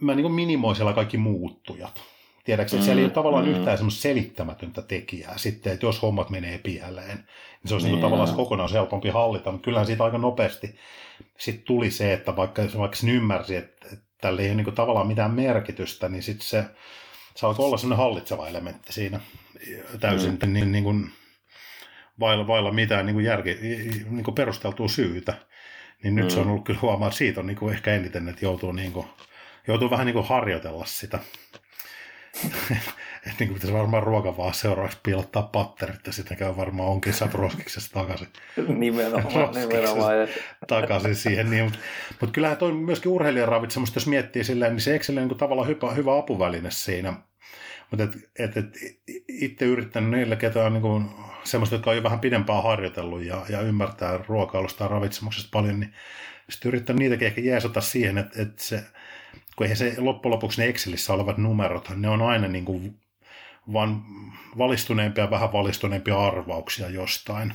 mä 0.00 0.14
niin 0.14 0.22
kuin 0.22 0.34
minimoin 0.34 0.76
siellä 0.76 0.92
kaikki 0.92 1.16
muuttujat. 1.16 2.00
Tiedätkö, 2.44 2.76
että 2.76 2.84
siellä 2.84 3.00
ei 3.00 3.04
ole 3.04 3.10
mm, 3.10 3.14
tavallaan 3.14 3.44
mm. 3.44 3.50
yhtään 3.50 3.78
semmoista 3.78 4.02
selittämätöntä 4.02 4.82
tekijää 4.82 5.38
sitten, 5.38 5.72
että 5.72 5.86
jos 5.86 6.02
hommat 6.02 6.30
menee 6.30 6.58
pieleen, 6.58 7.24
se 7.66 7.74
olisi 7.74 7.86
niin, 7.86 7.94
niin 7.94 8.02
tavallaan 8.02 8.36
kokonaan 8.36 8.72
helpompi 8.72 9.08
hallita, 9.08 9.52
mutta 9.52 9.64
kyllähän 9.64 9.86
siitä 9.86 10.04
aika 10.04 10.18
nopeasti 10.18 10.78
sitten 11.38 11.64
tuli 11.64 11.90
se, 11.90 12.12
että 12.12 12.36
vaikka, 12.36 12.62
vaikka 12.78 12.96
sen 12.96 13.10
ymmärsi, 13.10 13.56
että, 13.56 13.88
että 13.92 14.04
tällä 14.20 14.42
ei 14.42 14.48
ole 14.48 14.54
niin 14.54 14.64
kuin 14.64 14.76
tavallaan 14.76 15.06
mitään 15.06 15.30
merkitystä, 15.30 16.08
niin 16.08 16.22
sitten 16.22 16.46
se, 16.46 16.64
se 17.34 17.46
alkoi 17.46 17.66
olla 17.66 17.76
semmoinen 17.76 18.04
hallitseva 18.04 18.48
elementti 18.48 18.92
siinä 18.92 19.20
täysin 20.00 20.38
mm. 20.46 20.52
niin, 20.52 20.72
niin 20.72 20.84
kuin, 20.84 21.10
vailla, 22.20 22.46
vailla 22.46 22.72
mitään 22.72 23.06
niin 23.06 23.14
kuin 23.14 23.24
järki, 23.24 23.54
niin 24.10 24.24
kuin 24.24 24.34
perusteltua 24.34 24.88
syytä. 24.88 25.34
Niin 26.02 26.14
nyt 26.14 26.24
mm. 26.24 26.30
se 26.30 26.40
on 26.40 26.48
ollut 26.48 26.64
kyllä 26.64 26.80
huomaa, 26.80 27.08
että 27.08 27.18
siitä 27.18 27.40
on 27.40 27.46
niin 27.46 27.56
kuin 27.56 27.74
ehkä 27.74 27.94
eniten, 27.94 28.28
että 28.28 28.44
joutuu 28.44 28.72
niin 28.72 28.92
kuin 28.92 29.06
joutuu 29.66 29.90
vähän 29.90 30.06
niin 30.06 30.14
kuin 30.14 30.26
harjoitella 30.26 30.84
sitä. 30.84 31.18
Että 33.26 33.36
niin 33.44 33.54
pitäisi 33.54 33.72
varmaan 33.72 34.02
ruokavaa 34.02 34.52
seuraavaksi 34.52 34.98
piilottaa 35.02 35.42
patterit 35.42 36.06
ja 36.06 36.12
sitten 36.12 36.36
käy 36.36 36.56
varmaan 36.56 36.88
onkin 36.88 37.14
roskiksessa 37.32 37.92
takaisin. 37.92 38.28
nimenomaan, 38.78 39.54
nimenomaan. 39.54 40.28
takaisin 40.66 41.14
siihen. 41.14 41.50
Niin, 41.50 41.64
mutta, 41.64 41.78
mutta 42.20 42.32
kyllähän 42.32 42.56
toi 42.56 42.72
myöskin 42.72 43.12
urheilijan 43.12 43.48
ravitsemusta, 43.48 43.96
jos 43.96 44.06
miettii 44.06 44.44
silleen, 44.44 44.72
niin 44.72 44.80
se 44.80 44.94
Excel 44.94 45.16
on 45.16 45.28
niin 45.28 45.38
tavallaan 45.38 45.68
hyvä, 45.68 45.90
hyvä 45.90 46.18
apuväline 46.18 46.70
siinä. 46.70 47.12
Mutta 47.90 48.04
et, 48.04 48.16
et, 48.38 48.56
et, 48.56 48.74
itse 49.28 49.64
yrittänyt 49.64 50.10
niillä, 50.10 50.36
ketä 50.36 50.64
on 50.64 50.72
niin 50.72 50.82
kuin, 50.82 51.04
semmoista, 51.44 51.74
jotka 51.74 51.90
on 51.90 51.96
jo 51.96 52.02
vähän 52.02 52.20
pidempään 52.20 52.62
harjoitellut 52.62 53.22
ja, 53.22 53.42
ja 53.48 53.60
ymmärtää 53.60 54.20
ruokailusta 54.28 54.84
ja 54.84 54.88
ravitsemuksesta 54.88 55.48
paljon, 55.52 55.80
niin 55.80 55.94
sitten 56.50 56.68
yrittänyt 56.68 56.98
niitäkin 56.98 57.26
ehkä 57.26 57.40
jeesata 57.40 57.80
siihen, 57.80 58.18
että, 58.18 58.42
että 58.42 58.62
se, 58.62 58.84
kun 59.56 59.64
eihän 59.64 59.76
se 59.76 59.94
loppujen 59.98 60.32
lopuksi 60.32 60.60
ne 60.60 60.68
Excelissä 60.68 61.12
olevat 61.12 61.38
numerot, 61.38 61.88
ne 61.96 62.08
on 62.08 62.22
aina 62.22 62.48
niin 62.48 62.64
kuin 62.64 63.01
vaan 63.72 64.02
valistuneempia, 64.58 65.30
vähän 65.30 65.52
valistuneempia 65.52 66.26
arvauksia 66.26 66.88
jostain. 66.88 67.52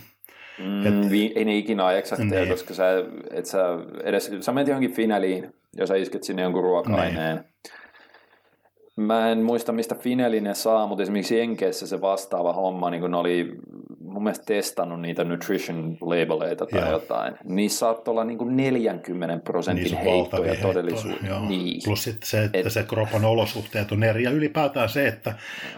Mm, 0.60 0.88
et, 0.88 1.12
ei 1.36 1.46
ne 1.46 1.58
ikinä 1.58 1.86
ole 1.86 1.98
eksakteja, 1.98 2.42
niin. 2.42 2.50
koska 2.50 2.74
sä, 2.74 2.86
et 3.32 3.46
sä, 3.46 3.60
edes, 4.04 4.32
sä 4.42 4.52
menet 4.52 4.68
johonkin 4.68 4.94
finaliin, 4.94 5.54
ja 5.76 5.88
sä 5.88 5.96
isket 5.96 6.24
sinne 6.24 6.42
jonkun 6.42 6.64
ruoka-aineen, 6.64 7.36
niin. 7.36 7.46
Mä 8.98 9.32
en 9.32 9.44
muista, 9.44 9.72
mistä 9.72 9.96
Fineli 9.96 10.42
ne 10.42 10.54
saa, 10.54 10.88
mutta 10.88 11.04
esimerkiksi 11.04 11.38
Jenkeissä 11.38 11.88
se 11.88 12.02
vastaava 12.02 12.54
homma, 12.54 12.90
niin 12.90 13.02
kun 13.02 13.12
ne 13.12 13.18
oli 13.18 13.52
mun 14.00 14.24
mielestä 14.24 14.46
testannut 14.46 15.02
niitä 15.02 15.24
nutrition 15.24 15.98
labeleita 16.02 16.66
tai 16.66 16.82
Joo. 16.82 16.92
jotain. 16.92 17.34
Niissä 17.44 17.80
saattaa 17.80 18.12
olla 18.12 18.24
niin 18.24 18.38
kuin 18.38 18.58
40 18.58 19.44
prosentin 19.44 19.84
niin 19.84 19.98
heittoja 19.98 20.56
todellisuudessa. 20.56 21.40
Niin. 21.40 21.82
Plus 21.86 22.04
sitten 22.04 22.30
se, 22.30 22.44
että 22.44 22.58
Et... 22.58 22.72
se 22.72 22.84
kropan 22.84 23.26
olosuhteet 23.26 23.92
on 23.92 24.04
eri. 24.04 24.24
Ja 24.24 24.32
ylipäätään 24.32 24.90
se, 24.90 25.08
että 25.08 25.34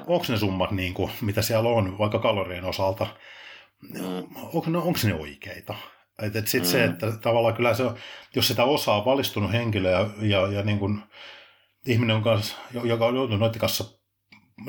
onko 0.07 0.25
ne 0.29 0.37
summat, 0.37 0.71
niin 0.71 0.93
kuin, 0.93 1.11
mitä 1.21 1.41
siellä 1.41 1.69
on, 1.69 1.97
vaikka 1.97 2.19
kalorien 2.19 2.65
osalta, 2.65 3.07
mm. 3.93 4.23
onko, 4.53 4.69
ne, 4.69 4.77
onko 4.77 4.99
ne 5.03 5.13
oikeita? 5.13 5.75
Et, 6.21 6.35
et 6.35 6.47
sit 6.47 6.63
mm. 6.63 6.67
se, 6.67 6.83
että 6.83 7.11
tavallaan 7.21 7.55
kyllä 7.55 7.73
se, 7.73 7.83
jos 8.35 8.47
sitä 8.47 8.63
osaa 8.63 9.05
valistunut 9.05 9.51
henkilö 9.51 9.91
ja, 9.91 10.09
ja, 10.21 10.47
ja 10.47 10.63
niin 10.63 10.79
kuin, 10.79 11.01
ihminen, 11.85 12.15
on 12.15 12.23
kanssa, 12.23 12.57
joka 12.83 13.05
on 13.05 13.15
joutunut 13.15 13.39
noiden 13.39 13.59
kanssa 13.59 13.99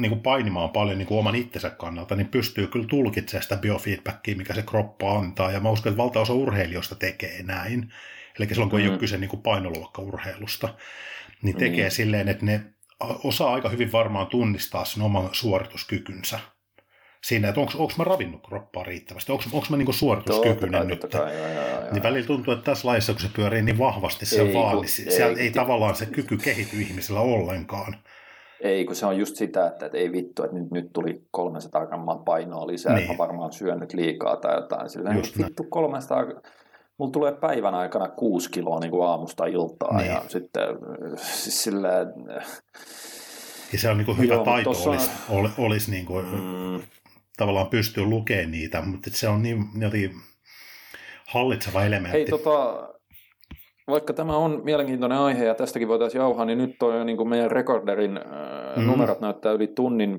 niin 0.00 0.11
kuin 0.11 0.20
painimaan 0.20 0.70
paljon 0.70 0.98
niin 0.98 1.06
kuin 1.06 1.18
oman 1.18 1.34
itsensä 1.34 1.70
kannalta, 1.70 2.16
niin 2.16 2.28
pystyy 2.28 2.66
kyllä 2.66 2.86
tulkitsemaan 2.86 3.42
sitä 3.42 3.56
biofeedbackia, 3.56 4.36
mikä 4.36 4.54
se 4.54 4.62
kroppa 4.62 5.18
antaa. 5.18 5.50
Ja 5.50 5.61
mä 5.61 5.70
uskon, 5.70 5.92
että 5.92 6.02
valtaosa 6.02 6.32
urheilijoista 6.32 6.94
tekee 6.94 7.42
näin. 7.42 7.92
Eli 8.38 8.48
silloin, 8.48 8.70
kun 8.70 8.78
mm. 8.78 8.84
ei 8.84 8.90
ole 8.90 8.98
kyse 8.98 9.18
niin 9.18 9.30
kuin 9.30 9.42
painoluokkaurheilusta, 9.42 10.74
niin 11.42 11.56
tekee 11.56 11.88
mm. 11.88 11.90
silleen, 11.92 12.28
että 12.28 12.46
ne 12.46 12.62
osaa 13.00 13.54
aika 13.54 13.68
hyvin 13.68 13.92
varmaan 13.92 14.26
tunnistaa 14.26 14.84
sen 14.84 15.02
oman 15.02 15.28
suorituskykynsä 15.32 16.40
siinä, 17.24 17.48
että 17.48 17.60
onko 17.60 17.92
mä 17.98 18.04
ravinnut 18.04 18.46
kroppaa 18.48 18.84
riittävästi, 18.84 19.32
onko 19.32 19.66
mä 19.70 19.76
niinku 19.76 19.92
suorituskykyinen 19.92 20.88
nyt. 20.88 21.06
Kai, 21.12 21.38
joo, 21.38 21.48
joo, 21.48 21.68
joo. 21.68 21.92
Niin 21.92 22.02
välillä 22.02 22.26
tuntuu, 22.26 22.54
että 22.54 22.64
tässä 22.64 22.88
laissa, 22.88 23.12
kun 23.12 23.22
se 23.22 23.28
pyörii 23.36 23.62
niin 23.62 23.78
vahvasti, 23.78 24.26
se 24.26 24.42
ei, 24.42 24.54
vaan, 24.54 24.76
kun, 24.76 24.84
niin 24.84 25.12
siellä 25.12 25.38
ei, 25.38 25.44
ei 25.44 25.50
tavallaan 25.50 25.94
se 25.94 26.06
kyky 26.06 26.36
kehity 26.36 26.80
ihmisellä 26.80 27.20
ollenkaan. 27.20 27.96
Ei, 28.60 28.84
kun 28.84 28.96
se 28.96 29.06
on 29.06 29.18
just 29.18 29.36
sitä, 29.36 29.66
että, 29.66 29.86
että 29.86 29.98
ei 29.98 30.12
vittu, 30.12 30.44
että 30.44 30.56
nyt, 30.56 30.70
nyt 30.70 30.92
tuli 30.92 31.22
300 31.30 31.86
grammaa 31.86 32.18
painoa 32.18 32.66
lisää, 32.66 32.92
niin. 32.92 33.02
että 33.02 33.12
mä 33.12 33.18
varmaan 33.18 33.52
syönyt 33.52 33.94
liikaa 33.94 34.36
tai 34.36 34.54
jotain. 34.54 34.90
Sillä 34.90 35.12
just 35.12 35.38
vittu 35.38 35.64
300, 35.64 36.24
mulla 36.98 37.12
tulee 37.12 37.32
päivän 37.32 37.74
aikana 37.74 38.08
6 38.08 38.50
kiloa 38.50 38.80
niin 38.80 38.90
kuin 38.90 39.08
aamusta 39.08 39.46
iltaa 39.46 39.96
niin. 39.96 40.10
ja 40.10 40.22
sitten 40.28 40.62
siis 41.16 41.62
silleen... 41.62 42.06
Ja 43.72 43.78
se 43.78 43.90
on 43.90 43.98
niin 43.98 44.06
kuin 44.06 44.18
hyvä 44.18 44.34
Joo, 44.34 44.44
taito 44.44 44.70
olisi, 44.70 45.10
on... 45.28 45.50
olisi 45.58 45.90
niin 45.90 46.06
kuin, 46.06 46.26
mm 46.26 46.80
tavallaan 47.41 47.66
pystyy 47.66 48.05
lukemaan 48.05 48.51
niitä, 48.51 48.82
mutta 48.82 49.11
se 49.12 49.28
on 49.28 49.43
niin 49.43 49.64
jotenkin 49.80 50.12
hallitseva 51.28 51.84
elementti. 51.84 52.18
Hei, 52.18 52.26
tota, 52.26 52.88
vaikka 53.88 54.12
tämä 54.12 54.36
on 54.36 54.61
mielenkiintoinen 54.64 55.18
aihe 55.18 55.45
ja 55.45 55.55
tästäkin 55.55 55.88
voitaisiin 55.88 56.20
jauhaa, 56.20 56.45
niin 56.45 56.59
nyt 56.59 56.76
toi, 56.78 57.05
niin 57.05 57.16
kuin 57.16 57.28
meidän 57.28 57.51
rekorderin 57.51 58.16
äh, 58.16 58.76
mm. 58.76 58.86
numerot 58.86 59.20
näyttää 59.20 59.53
yli 59.53 59.66
tunnin 59.66 60.18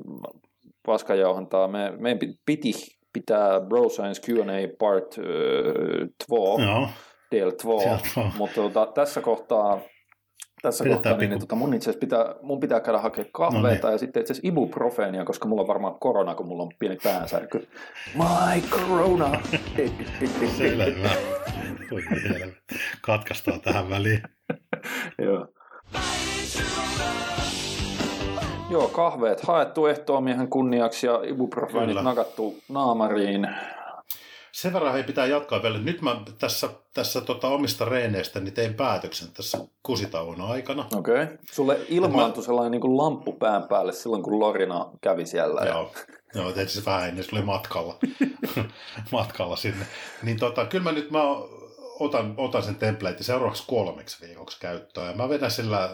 paskajauhantaa. 0.86 1.68
Me, 1.68 1.94
meidän 1.98 2.20
piti 2.46 2.72
pitää 3.14 3.60
Bro 3.60 3.90
Science 3.90 4.22
Q&A 4.22 4.76
part 4.80 5.16
2, 5.16 5.22
äh, 6.62 6.94
del 7.32 7.52
2, 7.52 8.20
mutta 8.38 8.56
tota, 8.56 8.86
tässä 8.86 9.22
kohtaa 9.22 9.82
tässä 10.62 10.84
Pidetään 10.84 11.16
kohtaa, 11.16 11.28
niin, 11.30 11.40
tota, 11.40 11.56
mun 11.56 11.74
itse 11.74 11.94
pitää, 11.94 12.36
mun 12.42 12.60
pitää 12.60 12.80
käydä 12.80 13.00
hakemaan 13.00 13.32
kahveita 13.32 13.88
no 13.88 13.90
niin. 13.90 13.94
ja 13.94 13.98
sitten 13.98 14.22
itse 14.22 14.34
asiassa 14.34 14.48
ibuprofeenia, 14.48 15.26
koska 15.26 15.48
mulla 15.48 15.62
on 15.62 15.68
varmaan 15.68 15.96
korona, 16.00 16.36
kun 16.36 16.48
mulla 16.48 16.64
on 16.64 16.72
pieni 16.80 16.98
päänsärky. 17.04 17.68
My 18.16 18.62
corona! 18.70 19.42
Selvä. 20.58 21.10
Katkaistaan 23.02 23.62
tähän 23.62 23.90
väliin. 23.90 24.24
Joo. 25.26 25.48
Joo, 28.70 28.88
kahveet 28.88 29.42
haettu 29.42 29.86
ehtoomiehen 29.86 30.48
kunniaksi 30.48 31.08
ja 31.08 31.20
ibuprofeenit 31.24 32.04
nakattu 32.04 32.58
naamariin 32.70 33.48
sen 34.52 34.74
verran 34.74 34.98
ei 34.98 35.04
pitää 35.04 35.26
jatkaa 35.26 35.64
vielä. 35.64 35.78
Nyt 35.78 36.02
mä 36.02 36.22
tässä, 36.40 36.70
tässä 36.94 37.22
tota 37.22 37.48
omista 37.48 37.86
reeneistä 37.86 38.40
niin 38.40 38.54
tein 38.54 38.74
päätöksen 38.74 39.28
tässä 39.34 39.58
kusitauon 39.84 40.42
aikana. 40.42 40.86
Okei. 40.96 41.24
Okay. 41.24 41.38
Sulle 41.52 41.80
ilmaantui 41.90 42.42
mä... 42.42 42.46
sellainen 42.46 42.72
niin 42.72 42.82
kuin 42.82 42.98
lamppu 42.98 43.34
pään 43.34 43.64
päälle 43.64 43.94
silloin, 43.94 44.24
kun 44.24 44.40
Lorina 44.40 44.86
kävi 45.02 45.26
siellä. 45.26 45.62
Joo. 45.62 45.92
Joo 46.36 46.52
tietysti 46.52 46.86
vähän 46.86 47.10
ennen, 47.10 47.24
se 47.24 47.36
oli 47.36 47.46
matkalla, 47.46 47.96
matkalla 49.12 49.56
sinne. 49.56 49.86
Niin 50.24 50.40
tota, 50.40 50.66
kyllä 50.66 50.84
mä 50.84 50.92
nyt 50.92 51.12
mä 51.12 51.24
otan, 52.00 52.34
otan 52.38 52.64
sen 52.64 52.76
template 52.76 53.24
seuraavaksi 53.24 53.64
kolmeksi 53.68 54.28
viikoksi 54.28 54.60
käyttöön. 54.60 55.08
Ja 55.08 55.14
mä 55.14 55.30
vedän 55.30 55.52
sillä 55.52 55.84
äh, 55.84 55.90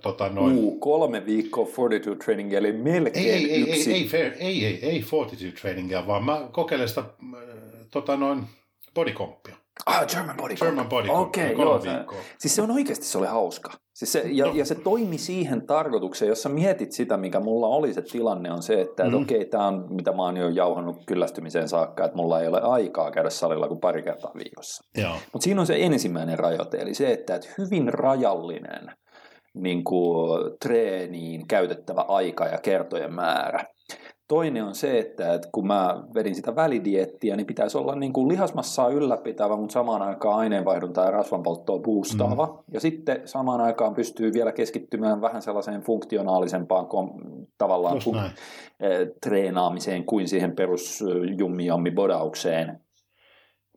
tota, 0.00 0.28
noin... 0.28 0.56
Uu, 0.56 0.78
kolme 0.78 1.26
viikkoa 1.26 1.66
fortitude 1.66 2.16
training, 2.24 2.52
eli 2.52 2.72
melkein 2.72 3.26
ei, 3.26 3.52
ei, 3.52 3.60
yksi. 3.60 3.92
Ei, 3.92 4.10
ei, 4.12 4.32
ei, 4.38 4.66
ei, 4.66 4.78
ei 4.82 5.02
fortitude 5.02 5.52
trainingia, 5.52 6.06
vaan 6.06 6.24
mä 6.24 6.48
kokeilen 6.52 6.88
sitä 6.88 7.04
tota 7.90 8.16
noin 8.16 8.44
bodycompia. 8.94 9.56
Ah, 9.86 10.06
German 10.06 10.36
body 10.36 10.54
German 10.54 10.88
body 10.88 11.08
Okei, 11.08 11.52
okay, 11.52 11.64
joo. 11.64 11.80
Se, 11.80 11.88
siis 12.38 12.54
se 12.56 12.62
on 12.62 12.70
oikeasti, 12.70 13.04
se 13.04 13.18
oli 13.18 13.26
hauska. 13.26 13.70
Siis 13.94 14.12
se, 14.12 14.22
ja, 14.26 14.46
no. 14.46 14.52
ja 14.54 14.64
se 14.64 14.74
toimi 14.74 15.18
siihen 15.18 15.66
tarkoitukseen, 15.66 16.28
jos 16.28 16.42
sä 16.42 16.48
mietit 16.48 16.92
sitä, 16.92 17.16
mikä 17.16 17.40
mulla 17.40 17.66
oli 17.66 17.94
se 17.94 18.02
tilanne, 18.02 18.52
on 18.52 18.62
se, 18.62 18.80
että 18.80 19.04
mm. 19.04 19.14
okei, 19.14 19.36
okay, 19.36 19.50
tämä 19.50 19.66
on 19.66 19.86
mitä 19.90 20.12
mä 20.12 20.22
oon 20.22 20.36
jo 20.36 20.48
jauhannut 20.48 20.96
kyllästymiseen 21.06 21.68
saakka, 21.68 22.04
että 22.04 22.16
mulla 22.16 22.40
ei 22.40 22.48
ole 22.48 22.60
aikaa 22.60 23.10
käydä 23.10 23.30
salilla 23.30 23.68
kuin 23.68 23.80
pari 23.80 24.02
kertaa 24.02 24.32
viikossa. 24.34 24.84
Mutta 25.32 25.44
siinä 25.44 25.60
on 25.60 25.66
se 25.66 25.76
ensimmäinen 25.78 26.38
rajoite, 26.38 26.78
eli 26.78 26.94
se, 26.94 27.12
että, 27.12 27.34
että 27.34 27.48
hyvin 27.58 27.94
rajallinen 27.94 28.92
niin 29.54 29.84
kuin, 29.84 30.40
treeniin 30.62 31.48
käytettävä 31.48 32.04
aika 32.08 32.46
ja 32.46 32.58
kertojen 32.58 33.14
määrä. 33.14 33.64
Toinen 34.30 34.64
on 34.64 34.74
se, 34.74 34.98
että, 34.98 35.34
että 35.34 35.48
kun 35.52 35.66
mä 35.66 36.04
vedin 36.14 36.34
sitä 36.34 36.56
välidiettiä, 36.56 37.36
niin 37.36 37.46
pitäisi 37.46 37.78
olla 37.78 37.94
niin 37.94 38.12
kuin 38.12 38.28
lihasmassaa 38.28 38.88
ylläpitävä, 38.88 39.56
mutta 39.56 39.72
samaan 39.72 40.02
aikaan 40.02 40.38
aineenvaihduntaa 40.38 41.04
ja 41.04 41.10
rasvanpolttoa 41.10 41.78
boostaava. 41.78 42.46
Mm. 42.46 42.74
Ja 42.74 42.80
sitten 42.80 43.22
samaan 43.24 43.60
aikaan 43.60 43.94
pystyy 43.94 44.32
vielä 44.32 44.52
keskittymään 44.52 45.20
vähän 45.20 45.42
sellaiseen 45.42 45.80
funktionaalisempaan 45.80 46.86
kom, 46.86 47.10
tavallaan 47.58 48.00
kuin, 48.04 48.18
eh, 48.18 49.08
treenaamiseen 49.22 50.04
kuin 50.04 50.28
siihen 50.28 50.56
perusjummi 50.56 51.90
bodaukseen. 51.94 52.80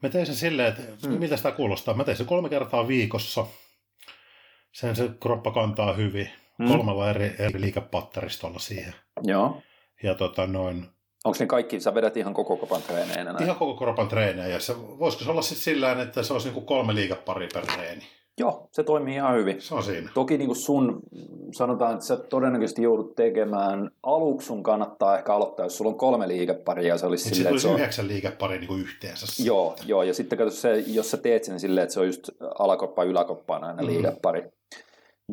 Mä 0.04 0.10
tein 0.10 0.26
sen 0.26 0.36
silleen, 0.36 0.70
että 0.70 1.08
mm. 1.08 1.20
mitä 1.20 1.38
sitä 1.38 1.52
kuulostaa. 1.52 1.94
Mä 1.94 2.04
tein 2.04 2.18
sen 2.18 2.26
kolme 2.26 2.50
kertaa 2.50 2.88
viikossa. 2.88 3.46
Sen 4.72 4.96
se 4.96 5.10
kroppa 5.20 5.52
kantaa 5.52 5.94
hyvin. 5.94 6.30
Mm. 6.58 6.68
Kolmella 6.68 7.10
eri, 7.10 7.36
eri 7.40 7.62
liikepatteristolla 7.62 8.60
siihen. 8.60 8.94
Joo. 9.24 9.62
Ja 10.04 10.16
tota 10.16 10.48
noin, 10.48 10.86
Onko 11.24 11.38
ne 11.40 11.46
kaikki, 11.46 11.80
sä 11.80 11.94
vedät 11.94 12.18
ihan 12.18 12.34
koko 12.34 12.58
kropan 12.58 12.82
treenejä? 12.82 13.36
Ihan 13.44 13.56
koko 13.56 13.78
kropan 13.78 14.08
treenejä. 14.08 14.48
Ja 14.48 14.60
se, 14.60 14.74
voisiko 15.00 15.24
se 15.24 15.32
olla 15.32 15.42
sitten 15.42 15.64
sillä 15.64 16.02
että 16.02 16.24
se 16.24 16.34
olisi 16.34 16.48
niinku 16.48 16.62
kolme 16.62 16.96
liikeparia 16.96 17.50
per 17.54 17.66
treeni? 17.66 18.04
Joo, 18.38 18.68
se 18.72 18.84
toimii 18.84 19.16
ihan 19.16 19.36
hyvin. 19.36 19.62
Se 19.62 19.76
on 19.76 19.84
siinä. 19.84 20.10
Toki 20.14 20.38
niin 20.38 20.48
kuin 20.48 20.58
sun, 20.58 21.00
sanotaan, 21.52 21.94
että 21.94 22.06
sä 22.06 22.18
todennäköisesti 22.18 22.82
joudut 22.82 23.16
tekemään, 23.16 23.92
aluksi 24.04 24.48
sun 24.48 24.64
kannattaa 24.64 25.18
ehkä 25.18 25.34
aloittaa, 25.34 25.66
jos 25.66 25.78
sulla 25.78 25.92
on 25.92 25.98
kolme 25.98 26.28
liikeparia. 26.28 26.98
Se 26.98 27.06
olisi 27.06 27.30
silleen, 27.30 27.60
se 27.60 27.68
olisi 27.68 27.82
yhdeksän 27.82 28.08
liikeparia 28.08 28.60
niin 28.60 28.68
kuin 28.68 28.82
yhteensä. 28.82 29.44
Joo, 29.44 29.76
joo, 29.86 30.04
ja 30.04 30.14
sitten 30.14 30.38
kato 30.38 30.52
se, 30.52 30.84
jos 30.88 31.12
sä 31.12 31.18
teet 31.18 31.44
sen 31.44 31.60
silleen, 31.60 31.84
että 31.84 31.94
se 31.94 32.00
on 32.00 32.06
just 32.06 32.30
alakoppa, 32.60 33.04
yläkoppa 33.04 33.56
aina 33.56 33.82
mm. 33.82 33.88
liikepari, 33.88 34.44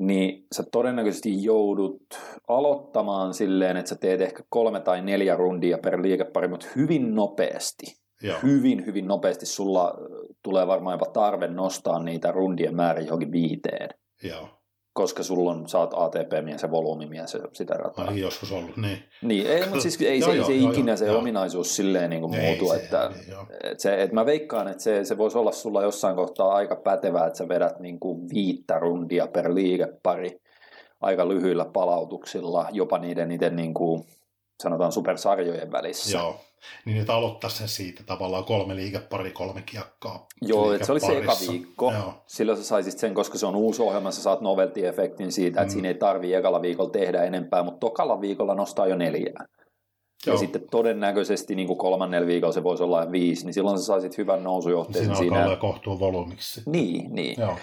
niin 0.01 0.47
sä 0.55 0.65
todennäköisesti 0.73 1.45
joudut 1.45 2.03
aloittamaan 2.49 3.35
silleen, 3.35 3.77
että 3.77 3.89
sä 3.89 3.97
teet 3.97 4.21
ehkä 4.21 4.43
kolme 4.49 4.81
tai 4.81 5.03
neljä 5.03 5.37
rundia 5.37 5.79
per 5.79 6.03
liikepari, 6.03 6.49
mutta 6.49 6.67
hyvin 6.77 7.15
nopeasti. 7.15 7.87
Joo. 8.23 8.39
Hyvin, 8.43 8.87
hyvin 8.87 9.07
nopeasti 9.09 9.47
sulla 9.47 9.95
tulee 10.43 10.67
varmaan 10.67 10.95
jopa 10.95 11.13
tarve 11.13 11.49
nostaa 11.49 12.03
niitä 12.03 12.33
rundien 12.33 12.77
määrä 12.77 13.01
johonkin 13.01 13.33
viiteen. 13.33 13.89
Joo. 14.23 14.49
Koska 14.93 15.23
sulla 15.23 15.51
on, 15.51 15.69
sä 15.69 15.79
oot 15.79 15.95
ATP-mies 15.97 16.63
ja 16.63 16.71
volyymimies 16.71 17.35
ja 17.35 17.41
sitä 17.53 17.75
rataa. 17.75 18.05
Ai 18.05 18.21
joskus 18.21 18.53
ollut, 18.53 18.77
niin. 18.77 18.99
Niin, 19.23 19.47
ei, 19.47 19.61
mutta 19.61 19.81
siis 19.81 20.03
ei 20.03 20.23
se, 20.23 20.35
joo, 20.35 20.47
se 20.47 20.55
joo, 20.55 20.71
ikinä 20.71 20.91
joo, 20.91 20.97
se 20.97 21.07
joo. 21.07 21.19
ominaisuus 21.19 21.77
silleen 21.77 22.11
niin 22.11 22.23
kuin 22.23 22.35
Ei 22.35 22.47
muutu, 22.47 22.69
se, 22.69 22.77
että, 22.77 23.11
ei, 23.15 23.35
että, 23.71 23.83
se, 23.83 24.03
että 24.03 24.15
mä 24.15 24.27
veikkaan, 24.27 24.69
että 24.69 24.83
se, 24.83 25.05
se 25.05 25.19
voisi 25.19 25.39
olla 25.39 25.53
sulla 25.53 25.83
jossain 25.83 26.17
kohtaa 26.17 26.55
aika 26.55 26.77
pätevää, 26.77 27.27
että 27.27 27.39
sä 27.39 27.49
vedät 27.49 27.81
niin 27.81 28.01
kuin 28.01 28.29
viittä 28.35 28.79
rundia 28.79 29.27
per 29.27 29.55
liikepari 29.55 30.41
aika 31.01 31.29
lyhyillä 31.29 31.65
palautuksilla, 31.65 32.67
jopa 32.73 32.99
niiden 32.99 33.31
itse 33.31 33.51
niin 33.51 33.75
kuin, 33.75 34.05
sanotaan 34.63 34.93
supersarjojen 34.93 35.73
välissä. 35.73 36.19
Joo. 36.19 36.37
Niin 36.85 36.97
nyt 36.99 37.11
aloittaa 37.11 37.51
sen 37.51 37.69
siitä 37.69 38.03
tavallaan 38.07 38.45
kolme 38.45 38.77
liikepari, 38.77 39.31
kolme 39.31 39.63
kiekkaa. 39.63 40.27
Joo, 40.43 40.73
että 40.73 40.87
se 40.87 40.93
oli 40.93 41.01
se 41.01 41.19
eka 41.19 41.33
viikko. 41.51 41.93
Joo. 41.93 42.15
Silloin 42.27 42.59
sä 42.59 42.65
saisit 42.65 42.99
sen, 42.99 43.15
koska 43.15 43.39
se 43.39 43.47
on 43.47 43.57
uusi 43.57 43.83
ohjelma, 43.83 44.11
sä 44.11 44.23
saat 44.23 44.41
novelty-efektin 44.41 45.31
siitä, 45.31 45.61
että 45.61 45.71
Mm. 45.71 45.73
siinä 45.73 45.89
ei 45.89 45.95
tarvii 45.95 46.35
ekalla 46.35 46.63
viikolla 46.63 46.91
tehdä 46.91 47.23
enempää, 47.23 47.63
mutta 47.63 47.81
tokalla 47.81 48.21
viikolla 48.21 48.55
nostaa 48.55 48.87
jo 48.87 48.97
neljää. 48.97 49.47
Joo. 50.27 50.35
Ja 50.35 50.39
sitten 50.39 50.63
todennäköisesti 50.71 51.55
niin 51.55 51.67
kuin 51.67 51.79
kolmannella 51.79 52.27
viikolla 52.27 52.53
se 52.53 52.63
voisi 52.63 52.83
olla 52.83 53.13
viisi, 53.13 53.45
niin 53.45 53.55
silloin 53.55 53.79
sä 53.79 53.85
saisit 53.85 54.19
hyvän 54.19 54.45
nousujohteen 54.45 55.05
Siinä 55.05 55.19
siinä. 55.19 55.45
alkaa 55.45 55.79
olla 55.87 56.01
volyymiksi. 56.01 56.63
Niin, 56.67 57.15
niin. 57.15 57.41
Joo. 57.41 57.57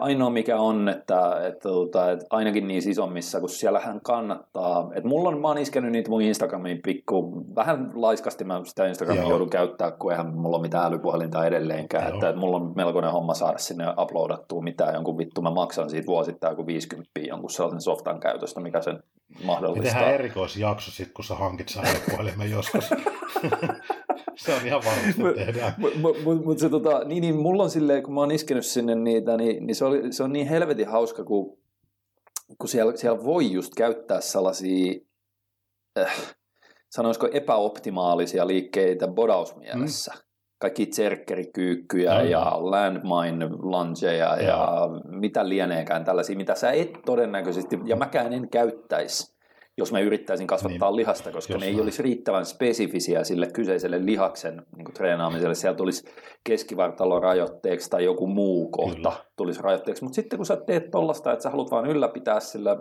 Ainoa 0.00 0.30
mikä 0.30 0.60
on, 0.60 0.88
että, 0.88 1.46
että, 1.46 1.68
että, 1.86 2.10
että 2.12 2.26
ainakin 2.30 2.68
niissä 2.68 2.90
isommissa, 2.90 3.40
kun 3.40 3.48
siellähän 3.48 4.00
kannattaa, 4.00 4.90
että 4.94 5.08
mulla 5.08 5.28
on, 5.28 5.40
mä 5.40 5.48
oon 5.48 5.58
iskenyt 5.58 5.92
niitä 5.92 6.10
mun 6.10 6.22
Instagramiin 6.22 6.80
pikku, 6.84 7.44
vähän 7.56 7.90
laiskasti 7.94 8.44
mä 8.44 8.60
sitä 8.64 8.86
Instagramia 8.86 9.22
Joo. 9.22 9.30
joudun 9.30 9.50
käyttää, 9.50 9.90
kun 9.90 10.12
eihän 10.12 10.34
mulla 10.34 10.56
ole 10.56 10.62
mitään 10.62 10.86
älypuhelinta 10.86 11.46
edelleenkään, 11.46 12.04
Joo. 12.04 12.14
että, 12.14 12.28
että 12.28 12.40
mulla 12.40 12.56
on 12.56 12.72
melkoinen 12.76 13.12
homma 13.12 13.34
saada 13.34 13.58
sinne 13.58 13.84
uploadattua 13.98 14.62
mitään, 14.62 14.94
jonkun 14.94 15.18
vittu 15.18 15.42
mä 15.42 15.50
maksan 15.50 15.90
siitä 15.90 16.06
vuosittain 16.06 16.52
joku 16.52 16.66
50 16.66 17.10
jonkun 17.28 17.50
sellaisen 17.50 17.80
softan 17.80 18.20
käytöstä, 18.20 18.60
mikä 18.60 18.82
sen 18.82 18.94
Me 18.94 19.46
mahdollistaa. 19.46 19.92
tehdään 19.92 20.14
erikoisjakso 20.14 20.90
sitten, 20.90 21.14
kun 21.14 21.24
sä 21.24 21.34
hankit 21.34 21.68
sä 21.68 21.82
puhelimen 22.10 22.50
joskus. 22.50 22.90
se 24.38 24.54
on 24.54 24.66
ihan 24.66 24.82
varmasti 24.84 25.44
tehdään. 25.44 25.74
Mutta 25.78 25.98
mut, 25.98 26.44
mut, 26.44 26.58
se 26.58 26.68
tota, 26.68 27.04
niin, 27.04 27.20
niin 27.20 27.36
mulla 27.36 27.62
on 27.62 27.70
silleen, 27.70 28.02
kun 28.02 28.14
mä 28.14 28.20
oon 28.20 28.30
iskenyt 28.30 28.66
sinne 28.66 28.94
niitä, 28.94 29.36
niin, 29.36 29.66
niin 29.66 29.74
se, 29.74 29.84
oli, 29.84 30.12
se 30.12 30.22
on 30.22 30.32
niin 30.32 30.46
helvetin 30.46 30.88
hauska, 30.88 31.24
kun, 31.24 31.58
kun 32.58 32.68
siellä, 32.68 32.96
siellä 32.96 33.24
voi 33.24 33.52
just 33.52 33.74
käyttää 33.74 34.20
sellaisia, 34.20 35.00
äh, 35.98 36.36
sanoisiko 36.90 37.28
epäoptimaalisia 37.32 38.46
liikkeitä 38.46 39.08
bodausmielessä. 39.08 40.12
Mm. 40.14 40.20
Kaikki 40.58 40.86
tserkkerikyykkyjä 40.86 42.12
Joo, 42.12 42.22
ja 42.22 42.28
joo. 42.30 42.70
landmine 42.70 43.48
lungeja 43.58 44.36
ja 44.36 44.42
Joo. 44.42 45.00
mitä 45.08 45.48
lieneekään 45.48 46.04
tällaisia, 46.04 46.36
mitä 46.36 46.54
sä 46.54 46.70
et 46.70 46.92
todennäköisesti, 47.06 47.78
ja 47.84 47.96
mäkään 47.96 48.32
en 48.32 48.48
käyttäisi, 48.48 49.37
jos 49.78 49.92
mä 49.92 50.00
yrittäisin 50.00 50.46
kasvattaa 50.46 50.90
Niin. 50.90 50.96
lihasta, 50.96 51.32
koska 51.32 51.58
ne 51.58 51.66
ei 51.66 51.72
näin. 51.72 51.82
olisi 51.82 52.02
riittävän 52.02 52.46
spesifisiä 52.46 53.24
sille 53.24 53.46
kyseiselle 53.46 54.06
lihaksen 54.06 54.62
niin 54.76 54.84
kuin 54.84 54.94
treenaamiselle. 54.94 55.54
Siellä 55.54 55.76
tulisi 55.76 56.04
keskivartalon 56.44 57.22
rajoitteeksi 57.22 57.90
tai 57.90 58.04
joku 58.04 58.26
muu 58.26 58.70
kohta 58.70 58.94
Kyllä. 58.96 59.12
tulisi 59.36 59.62
rajoitteeksi. 59.62 60.04
Mutta 60.04 60.14
sitten 60.16 60.36
kun 60.36 60.46
sä 60.46 60.56
teet 60.66 60.90
tollasta, 60.90 61.32
että 61.32 61.42
sä 61.42 61.50
haluat 61.50 61.70
vain 61.70 61.86
ylläpitää 61.86 62.40
sillä 62.40 62.76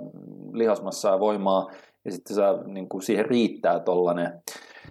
lihasmassaa 0.53 1.13
ja 1.13 1.19
voimaa, 1.19 1.71
ja 2.05 2.11
sitten 2.11 2.35
sä, 2.35 2.43
niin 2.65 2.89
kuin 2.89 3.01
siihen 3.01 3.25
riittää 3.25 3.79
tollanen 3.79 4.31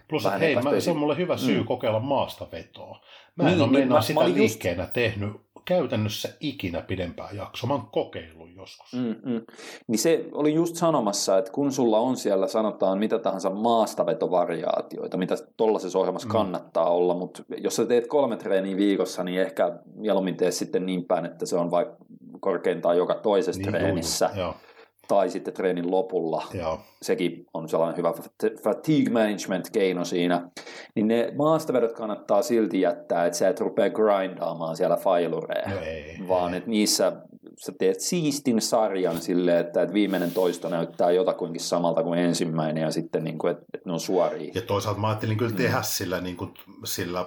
Plus, 0.09 0.27
että 0.27 0.39
hei, 0.39 0.55
mä, 0.55 0.81
se 0.81 0.91
on 0.91 0.97
mulle 0.97 1.17
hyvä 1.17 1.37
syy 1.37 1.59
Mm. 1.61 1.67
kokeilla 1.67 2.01
maastavetoa. 2.01 3.01
Mä 3.37 3.45
en 3.45 3.47
Niin, 3.51 3.61
ole 3.63 3.71
niin, 3.71 3.79
meinaa 3.79 3.99
mä- 3.99 4.03
sitä 4.03 4.15
mä 4.15 4.21
olin 4.21 4.33
just- 4.35 4.39
liikkeenä 4.39 4.87
tehnyt 4.87 5.31
käytännössä 5.67 6.29
ikinä 6.41 6.83
pidempää 6.83 7.29
jaksoa. 7.33 7.69
Mä 7.69 7.75
oon 7.75 7.89
kokeillut 7.93 8.51
joskus. 8.57 8.93
Mm, 8.93 9.17
mm. 9.33 9.43
Niin 9.87 9.99
se 9.99 10.25
oli 10.33 10.55
just 10.55 10.77
sanomassa, 10.77 11.39
että 11.39 11.53
kun 11.53 11.73
sulla 11.73 11.99
on 11.99 12.17
siellä 12.17 12.47
sanotaan 12.47 12.99
mitä 12.99 13.19
tahansa 13.19 13.51
maastavetovariaatioita, 13.51 15.17
mitä 15.17 15.35
tuollaisessa 15.57 15.99
ohjelmassa 15.99 16.29
Mm. 16.29 16.33
kannattaa 16.33 16.91
olla, 16.91 17.15
mutta 17.15 17.43
jos 17.57 17.77
sä 17.77 17.87
teet 17.87 18.07
kolme 18.07 18.37
treeniä 18.37 18.77
viikossa, 18.77 19.25
niin 19.25 19.41
ehkä 19.41 19.73
mieluummin 19.95 20.37
tee 20.37 20.51
sitten 20.51 20.87
niin 20.87 21.05
päin, 21.05 21.27
että 21.27 21.47
se 21.47 21.57
on 21.57 21.71
vaikka 21.71 21.97
korkeintaan 22.41 22.97
joka 22.97 23.15
toisessa 23.15 23.63
Niin, 23.63 23.73
treenissä 23.73 24.31
Joo, 24.37 24.55
tai 25.09 25.31
sitten 25.31 25.55
treenin 25.55 25.91
lopulla. 25.91 26.45
joo. 26.55 26.81
Sekin 27.03 27.47
on 27.55 27.69
sellainen 27.69 27.97
hyvä 27.97 28.11
fat- 28.11 28.63
fatigue 28.63 29.13
management 29.13 29.71
keino 29.71 30.05
siinä. 30.05 30.49
Niin 30.95 31.09
ne 31.09 31.33
maastavedot 31.37 31.93
kannattaa 31.93 32.43
silti 32.43 32.81
jättää, 32.81 33.27
että 33.27 33.39
sä 33.39 33.49
et 33.49 33.61
rupea 33.61 33.91
grindaamaan 33.91 34.77
siellä 34.77 34.97
failureja 34.97 35.69
No 35.71 35.81
ei. 35.81 36.17
vaan 36.29 36.53
ei. 36.55 36.59
että 36.59 36.71
niissä 36.71 37.13
sä 37.59 37.73
teet 37.79 38.01
siistin 38.01 38.61
sarjan 38.61 39.21
silleen, 39.21 39.59
että, 39.59 39.83
että 39.83 39.95
viimeinen 39.95 40.31
toisto 40.31 40.69
näyttää 40.69 41.11
jotakuinkin 41.11 41.61
samalta 41.63 42.03
kuin 42.03 42.19
ensimmäinen 42.19 42.83
ja 42.83 42.91
sitten 42.91 43.25
niin 43.25 43.39
kuin, 43.39 43.51
että, 43.51 43.65
että 43.75 43.89
ne 43.89 43.93
on 43.93 44.01
suoria. 44.01 44.53
Ja 44.55 44.63
toisaalta 44.63 45.01
mä 45.01 45.09
ajattelin 45.09 45.37
kyllä 45.39 45.57
tehdä 45.57 45.83
sillä, 45.83 46.21
niin 46.21 46.37
kuin, 46.37 46.55
sillä 46.85 47.27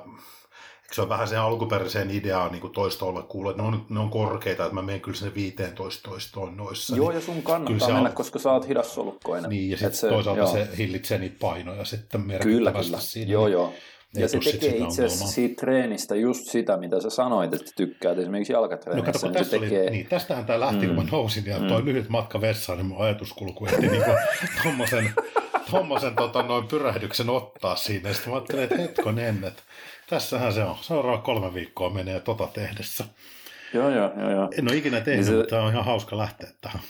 se 0.91 1.01
on 1.01 1.09
vähän 1.09 1.27
sen 1.27 1.39
alkuperäiseen 1.39 2.11
ideaan 2.11 2.51
niin 2.51 2.71
toistolle 2.71 3.23
kuuluu, 3.23 3.51
että 3.51 3.61
ne 3.61 3.67
on, 3.67 3.85
ne 3.89 3.99
on 3.99 4.09
korkeita, 4.09 4.63
että 4.63 4.75
mä 4.75 4.81
menen 4.81 5.01
kyllä 5.01 5.17
sinne 5.17 5.35
15 5.35 6.09
toistoon 6.09 6.57
noissa. 6.57 6.95
Joo, 6.95 7.09
niin, 7.09 7.15
ja 7.15 7.21
sun 7.21 7.35
Kyllä 7.35 7.47
kannattaa 7.47 7.87
mennä, 7.87 8.09
on- 8.09 8.15
koska 8.15 8.39
sä 8.39 8.51
oot 8.51 8.67
hidassolukkoinen. 8.67 9.49
niin, 9.49 9.69
ja 9.71 9.77
sitten 9.77 10.09
toisaalta 10.09 10.41
joo. 10.41 10.51
se 10.51 10.67
hillitsee 10.77 11.17
niitä 11.17 11.35
painoja 11.39 11.85
sitten 11.85 12.21
Kyllä, 12.21 12.33
merkittävästi 12.33 12.85
kyllä. 12.91 13.01
siinä. 13.01 13.31
Joo, 13.31 13.45
niin 13.45 13.53
joo. 13.53 13.73
Ja 14.15 14.27
se 14.27 14.39
tekee 14.39 14.77
itse 14.77 15.05
asiassa 15.05 15.27
siitä 15.27 15.55
treenistä 15.61 16.15
just 16.15 16.45
sitä, 16.45 16.77
mitä 16.77 17.01
sä 17.01 17.09
sanoit, 17.09 17.53
että 17.53 17.71
tykkäät 17.75 18.17
esimerkiksi 18.17 18.53
No 18.53 18.59
jalkatreenissä. 18.59 19.11
kato, 19.11 19.19
kun 19.19 19.31
niin 19.31 19.45
se 19.45 19.49
tässä 19.49 19.59
tekee... 19.59 19.81
oli, 19.81 19.91
niin, 19.91 20.05
tästähän 20.05 20.45
tämä 20.45 20.59
lähti, 20.59 20.87
mm. 20.87 20.95
kun 20.95 21.05
mä 21.05 21.11
nousin 21.11 21.45
ja 21.45 21.59
toi 21.59 21.85
lyhyt 21.85 22.09
matka 22.09 22.41
vessaan, 22.41 22.77
niin 22.77 22.85
mun 22.85 23.01
ajatuskulku 23.01 23.65
ehti 23.65 23.87
niin 23.87 24.03
tommosen 25.71 26.15
tota, 26.15 26.41
noin 26.43 26.67
pyrähdyksen 26.67 27.29
ottaa 27.29 27.75
siinä. 27.75 28.09
Ja 28.09 28.13
sitten 28.13 28.31
mä 28.33 28.37
ajattelin, 28.37 28.63
että 28.63 28.77
hetkonen, 28.77 29.43
että 29.43 29.61
tässähän 30.09 30.53
se 30.53 30.63
on. 30.63 30.75
Seuraava 30.81 31.17
kolme 31.21 31.53
viikkoa 31.53 31.89
menee 31.89 32.19
tota 32.19 32.47
tehdessä. 32.53 33.05
Joo, 33.73 33.89
joo, 33.89 34.11
joo, 34.19 34.31
joo. 34.31 34.49
En 34.57 34.67
ole 34.67 34.77
ikinä 34.77 35.01
tehnyt, 35.01 35.25
Niin 35.25 35.33
se- 35.33 35.37
mutta 35.37 35.61
on 35.63 35.71
ihan 35.71 35.85
hauska 35.85 36.17
lähteä 36.17 36.49
tähän. 36.61 36.81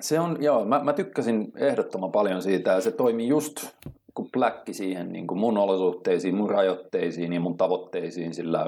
Se 0.00 0.20
on, 0.20 0.36
joo, 0.40 0.64
mä, 0.64 0.80
mä 0.84 0.92
tykkäsin 0.92 1.52
ehdottoman 1.56 2.12
paljon 2.12 2.42
siitä 2.42 2.70
ja 2.70 2.80
se 2.80 2.90
toimi 2.90 3.28
just 3.28 3.68
kun 4.14 4.28
pläkki 4.32 4.74
siihen 4.74 5.12
niin 5.12 5.26
kuin 5.26 5.38
mun 5.40 5.58
olosuhteisiin, 5.58 6.34
mun 6.34 6.50
rajoitteisiin 6.50 7.32
ja 7.32 7.40
mun 7.40 7.56
tavoitteisiin 7.56 8.34
sillä 8.34 8.66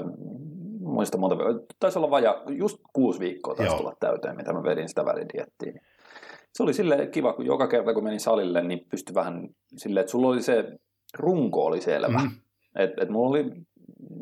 muista 0.79 1.17
monta, 1.17 1.35
taisi 1.79 1.99
olla 1.99 2.09
vaja, 2.09 2.43
just 2.49 2.77
kuusi 2.93 3.19
viikkoa 3.19 3.55
taisi 3.55 3.71
Joo. 3.71 3.77
tulla 3.77 3.95
täyteen, 3.99 4.35
mitä 4.35 4.53
mä 4.53 4.63
vedin 4.63 4.89
sitä 4.89 5.05
välidiettiin. 5.05 5.81
Se 6.53 6.63
oli 6.63 6.73
sille 6.73 7.07
kiva, 7.07 7.33
kun 7.33 7.45
joka 7.45 7.67
kerta 7.67 7.93
kun 7.93 8.03
menin 8.03 8.19
salille, 8.19 8.61
niin 8.63 8.85
pystyi 8.89 9.15
vähän 9.15 9.49
silleen, 9.77 10.01
että 10.01 10.11
sulla 10.11 10.27
oli 10.27 10.41
se 10.41 10.65
runko 11.17 11.65
oli 11.65 11.81
selvä. 11.81 12.19
Mm. 12.19 12.29
Että 12.75 13.03
et 13.03 13.09
mulla 13.09 13.29
oli 13.29 13.43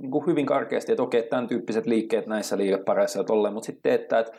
niin 0.02 0.12
kuin 0.12 0.26
hyvin 0.26 0.46
karkeasti, 0.46 0.92
että 0.92 1.04
okei, 1.04 1.24
tämän 1.24 1.48
tyyppiset 1.48 1.86
liikkeet 1.86 2.28
näissä 2.28 2.58
liikepareissa 2.58 3.20
ja 3.20 3.24
tolleen, 3.24 3.54
mutta 3.54 3.66
sitten 3.66 3.94
että, 3.94 4.20
että 4.20 4.32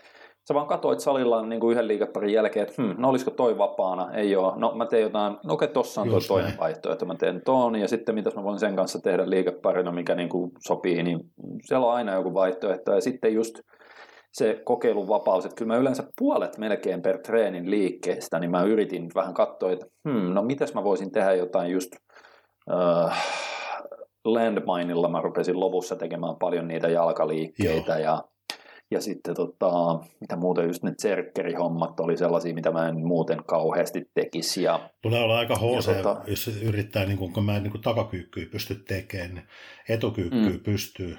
sä 0.48 0.54
vaan 0.54 0.66
katsoit 0.66 1.00
salilla 1.00 1.46
niin 1.46 1.60
kuin 1.60 1.72
yhden 1.72 1.88
liikeparin 1.88 2.32
jälkeen, 2.32 2.68
että 2.68 2.82
hm, 2.82 3.00
no 3.00 3.08
olisiko 3.08 3.30
toi 3.30 3.58
vapaana, 3.58 4.12
ei 4.14 4.36
ole, 4.36 4.52
no 4.56 4.72
mä 4.74 4.86
teen 4.86 5.02
jotain, 5.02 5.36
no 5.44 5.54
okei, 5.54 5.68
tossa 5.68 6.00
on 6.00 6.08
toi 6.08 6.16
Just 6.16 6.28
toinen 6.28 6.48
näin. 6.48 6.60
vaihtoehto, 6.60 7.06
mä 7.06 7.14
teen 7.14 7.42
ton, 7.44 7.76
ja 7.76 7.88
sitten 7.88 8.14
mitäs 8.14 8.34
mä 8.34 8.42
voin 8.42 8.58
sen 8.58 8.76
kanssa 8.76 8.98
tehdä 9.02 9.30
liikeparina, 9.30 9.92
mikä 9.92 10.14
niin 10.14 10.28
kuin 10.28 10.50
sopii, 10.66 11.02
niin 11.02 11.20
siellä 11.62 11.86
on 11.86 11.94
aina 11.94 12.14
joku 12.14 12.34
vaihtoehto, 12.34 12.92
ja 12.92 13.00
sitten 13.00 13.34
just 13.34 13.60
se 14.32 14.60
kokeilun 14.64 15.08
vapaus, 15.08 15.44
että 15.44 15.56
kyllä 15.56 15.74
mä 15.74 15.80
yleensä 15.80 16.04
puolet 16.18 16.58
melkein 16.58 17.02
per 17.02 17.18
treenin 17.18 17.70
liikkeestä, 17.70 18.38
niin 18.38 18.50
mä 18.50 18.62
yritin 18.62 19.08
vähän 19.14 19.34
katsoa, 19.34 19.72
että 19.72 19.86
hmm, 20.08 20.34
no 20.34 20.42
mitäs 20.42 20.74
mä 20.74 20.84
voisin 20.84 21.12
tehdä 21.12 21.32
jotain 21.32 21.70
just 21.70 21.90
äh, 22.70 23.26
landmineilla 24.24 25.08
mä 25.08 25.20
rupesin 25.20 25.60
lopussa 25.60 25.96
tekemään 25.96 26.36
paljon 26.36 26.68
niitä 26.68 26.88
jalkaliikkeitä 26.88 27.98
ja, 27.98 28.24
ja 28.90 29.00
sitten 29.00 29.34
tota, 29.34 29.98
mitä 30.20 30.36
muuta 30.36 30.62
just 30.62 30.82
ne 30.82 30.94
tserkkerihommat 30.94 32.00
oli 32.00 32.16
sellaisia, 32.16 32.54
mitä 32.54 32.70
mä 32.70 32.88
en 32.88 33.06
muuten 33.06 33.44
kauheasti 33.44 34.10
tekisi 34.14 34.62
ja 34.62 34.90
Tulee 35.02 35.22
olla 35.22 35.38
aika 35.38 35.54
HC, 35.56 35.86
Ja 35.88 36.02
tota- 36.02 36.30
jos 36.30 36.48
yrittää, 36.62 37.04
niin 37.04 37.18
kun, 37.18 37.32
kun 37.32 37.44
mä 37.44 37.56
en 37.56 37.62
niin 37.62 37.80
takakyykkyä 37.82 38.46
pysty 38.52 38.74
tekemään, 38.74 39.34
niin 39.34 39.44
etukyykkyä 39.88 40.50
Mm. 40.50 40.60
pystyy. 40.60 41.16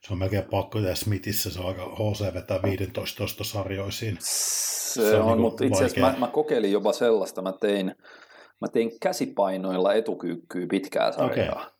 Se 0.00 0.12
on 0.12 0.18
melkein 0.18 0.44
pakko 0.50 0.78
tehdä 0.80 0.94
Smithissä, 0.94 1.50
se 1.50 1.60
on 1.60 1.66
aika 1.68 1.82
HC 1.84 2.34
vetää 2.34 2.62
15 2.62 3.18
tosta 3.22 3.44
sarjoisiin. 3.44 4.16
se, 4.20 5.02
Se 5.10 5.16
on 5.16 5.22
on, 5.22 5.26
niinku 5.26 5.42
mutta 5.42 5.64
itse 5.64 5.84
asiassa 5.84 6.00
mä, 6.00 6.14
mä, 6.18 6.26
kokeilin 6.26 6.72
jopa 6.72 6.92
sellaista, 6.92 7.42
mä 7.42 7.52
tein, 7.52 7.86
mä 8.60 8.68
tein 8.72 8.90
käsipainoilla 9.02 9.94
etukyykkyä 9.94 10.66
pitkää 10.70 11.12
sarjaa. 11.12 11.52
Okei. 11.62 11.77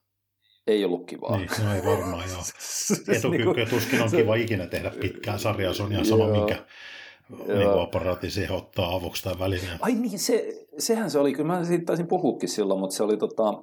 Ei 0.68 0.84
ollut 0.84 1.06
kivaa. 1.06 1.36
Niin, 1.36 1.48
no 1.64 1.74
ei 1.74 1.84
varmaan 1.84 2.24
joo. 2.30 2.40
Siis 2.58 3.08
Etukyykkyä 3.08 3.54
niinku- 3.54 3.74
tuskin 3.74 4.02
on 4.02 4.10
kiva 4.10 4.34
ikinä 4.34 4.66
tehdä 4.66 4.90
pitkää 5.00 5.38
sarjaa, 5.38 5.74
se 5.74 5.82
on 5.82 5.92
ihan 5.92 6.04
sama, 6.04 6.24
Joo. 6.24 6.36
minkä 6.36 6.64
Joo. 7.48 7.58
niin 7.58 7.82
aparaatti 7.82 8.30
siihen 8.30 8.56
ottaa 8.56 8.94
avuksi 8.94 9.22
tai 9.24 9.34
välineen. 9.38 9.78
Ai 9.80 9.94
niin, 9.94 10.18
se, 10.18 10.66
sehän 10.78 11.10
se 11.10 11.18
oli, 11.18 11.32
kyllä 11.32 11.46
mä 11.46 11.64
siitä 11.64 11.84
taisin 11.84 12.06
puhuakin 12.06 12.48
silloin, 12.48 12.80
mutta 12.80 12.96
se 12.96 13.02
oli 13.02 13.16
tota, 13.16 13.62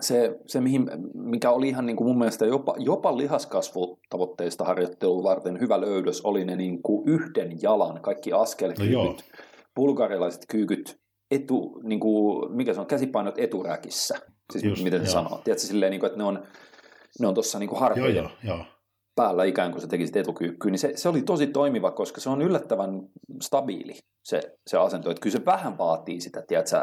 se, 0.00 0.38
se 0.46 0.60
mihin, 0.60 0.90
mikä 1.14 1.50
oli 1.50 1.68
ihan 1.68 1.86
niin 1.86 1.96
kuin 1.96 2.08
mun 2.08 2.18
mielestä 2.18 2.46
jopa, 2.46 2.74
jopa 2.78 3.16
lihaskasvutavoitteista 3.16 4.64
harjoittelua 4.64 5.22
varten 5.22 5.60
hyvä 5.60 5.80
löydös, 5.80 6.20
oli 6.20 6.44
ne 6.44 6.56
niin 6.56 6.82
kuin 6.82 7.08
yhden 7.08 7.62
jalan, 7.62 8.00
kaikki 8.02 8.32
askelkyykyt, 8.32 8.94
no 8.94 9.16
bulgarilaiset 9.74 10.44
kyykyt, 10.48 11.00
etu, 11.30 11.80
niin 11.82 12.00
kuin, 12.00 12.52
mikä 12.56 12.74
se 12.74 12.80
on, 12.80 12.86
käsipainot 12.86 13.38
eturäkissä, 13.38 14.14
siis 14.52 14.64
Just, 14.64 14.82
miten 14.82 15.06
se 15.06 15.12
sanoo, 15.12 15.40
tiedätkö, 15.44 15.66
silleen, 15.66 15.90
niin 15.90 16.00
kuin, 16.00 16.08
että 16.08 16.18
ne 16.18 16.24
on, 16.24 16.42
ne 17.20 17.26
on 17.26 17.34
tuossa 17.34 17.58
niin 17.58 17.70
joo, 17.96 18.08
joo, 18.08 18.30
joo. 18.44 18.64
päällä 19.14 19.44
ikään 19.44 19.70
kuin 19.70 19.82
sä 19.82 19.88
tekisit 19.88 20.16
etukyykkyä, 20.16 20.70
niin 20.70 20.78
se, 20.78 20.92
se 20.96 21.08
oli 21.08 21.22
tosi 21.22 21.46
toimiva, 21.46 21.90
koska 21.90 22.20
se 22.20 22.30
on 22.30 22.42
yllättävän 22.42 23.00
stabiili 23.42 23.94
se, 24.24 24.40
se 24.66 24.78
asento, 24.78 25.10
että 25.10 25.20
kyllä 25.20 25.38
se 25.38 25.44
vähän 25.44 25.78
vaatii 25.78 26.20
sitä, 26.20 26.42
tiedätkö, 26.42 26.76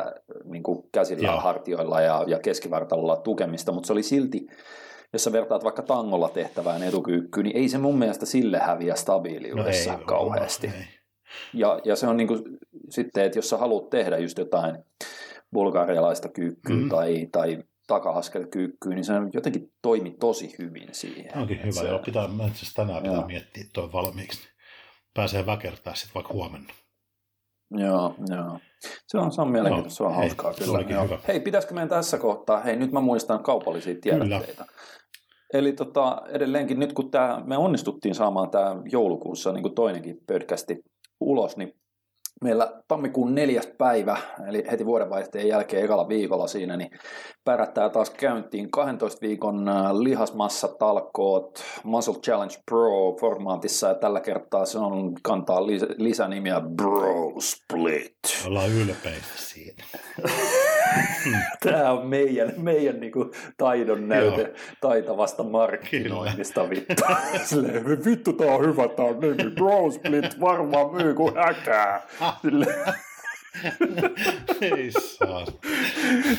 niin 0.43 0.63
kuin 0.63 0.89
käsillä, 0.91 1.27
joo. 1.27 1.39
hartioilla 1.39 2.01
ja, 2.01 2.23
ja 2.27 2.39
keskivartalolla 2.39 3.15
tukemista, 3.15 3.71
mutta 3.71 3.87
se 3.87 3.93
oli 3.93 4.03
silti, 4.03 4.47
jos 5.13 5.23
sä 5.23 5.31
vertaat 5.31 5.63
vaikka 5.63 5.81
tangolla 5.81 6.29
tehtävään 6.29 6.83
etukyykkyyn, 6.83 7.43
niin 7.43 7.57
ei 7.57 7.69
se 7.69 7.77
mun 7.77 7.99
mielestä 7.99 8.25
sille 8.25 8.59
häviä 8.59 8.95
stabiiliudessa 8.95 9.93
no 9.93 9.99
ei, 9.99 10.05
kauheasti. 10.05 10.67
Ei. 10.67 10.87
Ja, 11.53 11.79
ja 11.83 11.95
se 11.95 12.07
on 12.07 12.17
niin 12.17 12.27
kuin, 12.27 12.43
sitten, 12.89 13.25
että 13.25 13.37
jos 13.37 13.49
sä 13.49 13.57
haluat 13.57 13.89
tehdä 13.89 14.17
just 14.17 14.37
jotain 14.37 14.77
bulgarialaista 15.57 16.29
kyykkyä 16.29 16.75
mm. 16.75 16.89
tai, 16.89 17.27
tai 17.31 17.63
takahaskelkyykkyä, 17.87 18.95
niin 18.95 19.05
se 19.05 19.13
jotenkin 19.33 19.71
toimi 19.81 20.11
tosi 20.19 20.55
hyvin 20.59 20.89
siihen. 20.91 21.37
Onkin 21.37 21.61
hyvä, 21.61 21.71
se, 21.71 21.87
joo. 21.87 21.99
Pitää, 21.99 22.27
mä 22.27 22.47
itse 22.47 22.73
tänään 22.73 23.01
pitää 23.01 23.17
joo. 23.17 23.27
miettiä 23.27 23.63
tuo 23.73 23.91
valmiiksi. 23.93 24.47
Pääsee 25.13 25.45
väkertää 25.45 25.95
sitten 25.95 26.13
vaikka 26.15 26.33
huomenna. 26.33 26.73
Joo, 27.71 28.15
joo. 28.29 28.59
Se 29.07 29.17
on, 29.17 29.31
se 29.31 29.41
on 29.41 29.51
mielenkiintoista, 29.51 29.97
se 29.97 30.03
on 30.03 30.11
hei, 30.11 30.19
hauskaa 30.19 30.53
kyllä. 30.53 30.83
Se 30.83 31.03
hyvä. 31.03 31.19
Hei, 31.27 31.39
pitäisikö 31.39 31.73
meidän 31.73 31.89
tässä 31.89 32.17
kohtaa, 32.17 32.61
hei 32.61 32.75
nyt 32.75 32.91
mä 32.91 33.01
muistan 33.01 33.43
kaupallisia 33.43 33.95
tiedotteita. 34.01 34.65
Eli 35.53 35.73
tota, 35.73 36.21
edelleenkin 36.29 36.79
nyt 36.79 36.93
kun 36.93 37.11
tää, 37.11 37.41
me 37.45 37.57
onnistuttiin 37.57 38.15
saamaan 38.15 38.49
tämä 38.49 38.75
joulukuussa 38.91 39.51
niin 39.51 39.63
kuin 39.63 39.75
toinenkin 39.75 40.17
podcasti 40.27 40.83
ulos, 41.19 41.57
niin 41.57 41.73
meillä 42.43 42.73
tammikuun 42.87 43.35
neljäs 43.35 43.69
päivä, 43.77 44.17
eli 44.47 44.63
heti 44.71 44.85
vuodenvaihteen 44.85 45.47
jälkeen 45.47 45.83
ekalla 45.83 46.07
viikolla 46.07 46.47
siinä, 46.47 46.77
niin 46.77 46.89
pärättää 47.45 47.89
taas 47.89 48.09
käyntiin 48.09 48.71
12 48.71 49.21
viikon 49.21 49.69
äh, 49.69 49.91
lihasmassatalkoot 49.91 51.63
Muscle 51.83 52.13
Challenge 52.13 52.55
Pro 52.71 53.15
formaatissa, 53.19 53.87
ja 53.87 53.95
tällä 53.95 54.21
kertaa 54.21 54.65
se 54.65 54.79
on 54.79 55.13
kantaa 55.21 55.67
lisänimiä 55.97 56.61
Bro 56.75 57.33
Split. 57.39 58.17
Ollaan 58.47 58.69
ylpeitä 58.69 59.27
siitä. 59.35 59.83
Tämä 61.63 61.91
on 61.91 62.07
meidän, 62.07 62.53
meidän 62.57 62.99
niinku 62.99 63.31
taidon 63.57 64.07
näyte 64.07 64.41
Joo. 64.41 64.51
taitavasta 64.81 65.43
markkinoinnista. 65.43 66.69
Vittu. 66.69 67.03
Silleen, 67.43 68.05
vittu, 68.05 68.33
tää 68.33 68.55
on 68.55 68.65
hyvä, 68.65 68.87
tää 68.87 69.05
on 69.05 69.19
nimi. 69.19 69.51
Bro 69.55 69.91
Split 69.91 70.39
varmaan 70.39 70.95
myy 70.95 71.13
kuin 71.13 71.35
häkää. 71.35 72.01
Silleen. 72.41 72.93
Ei 74.61 74.91
saa. 74.91 75.45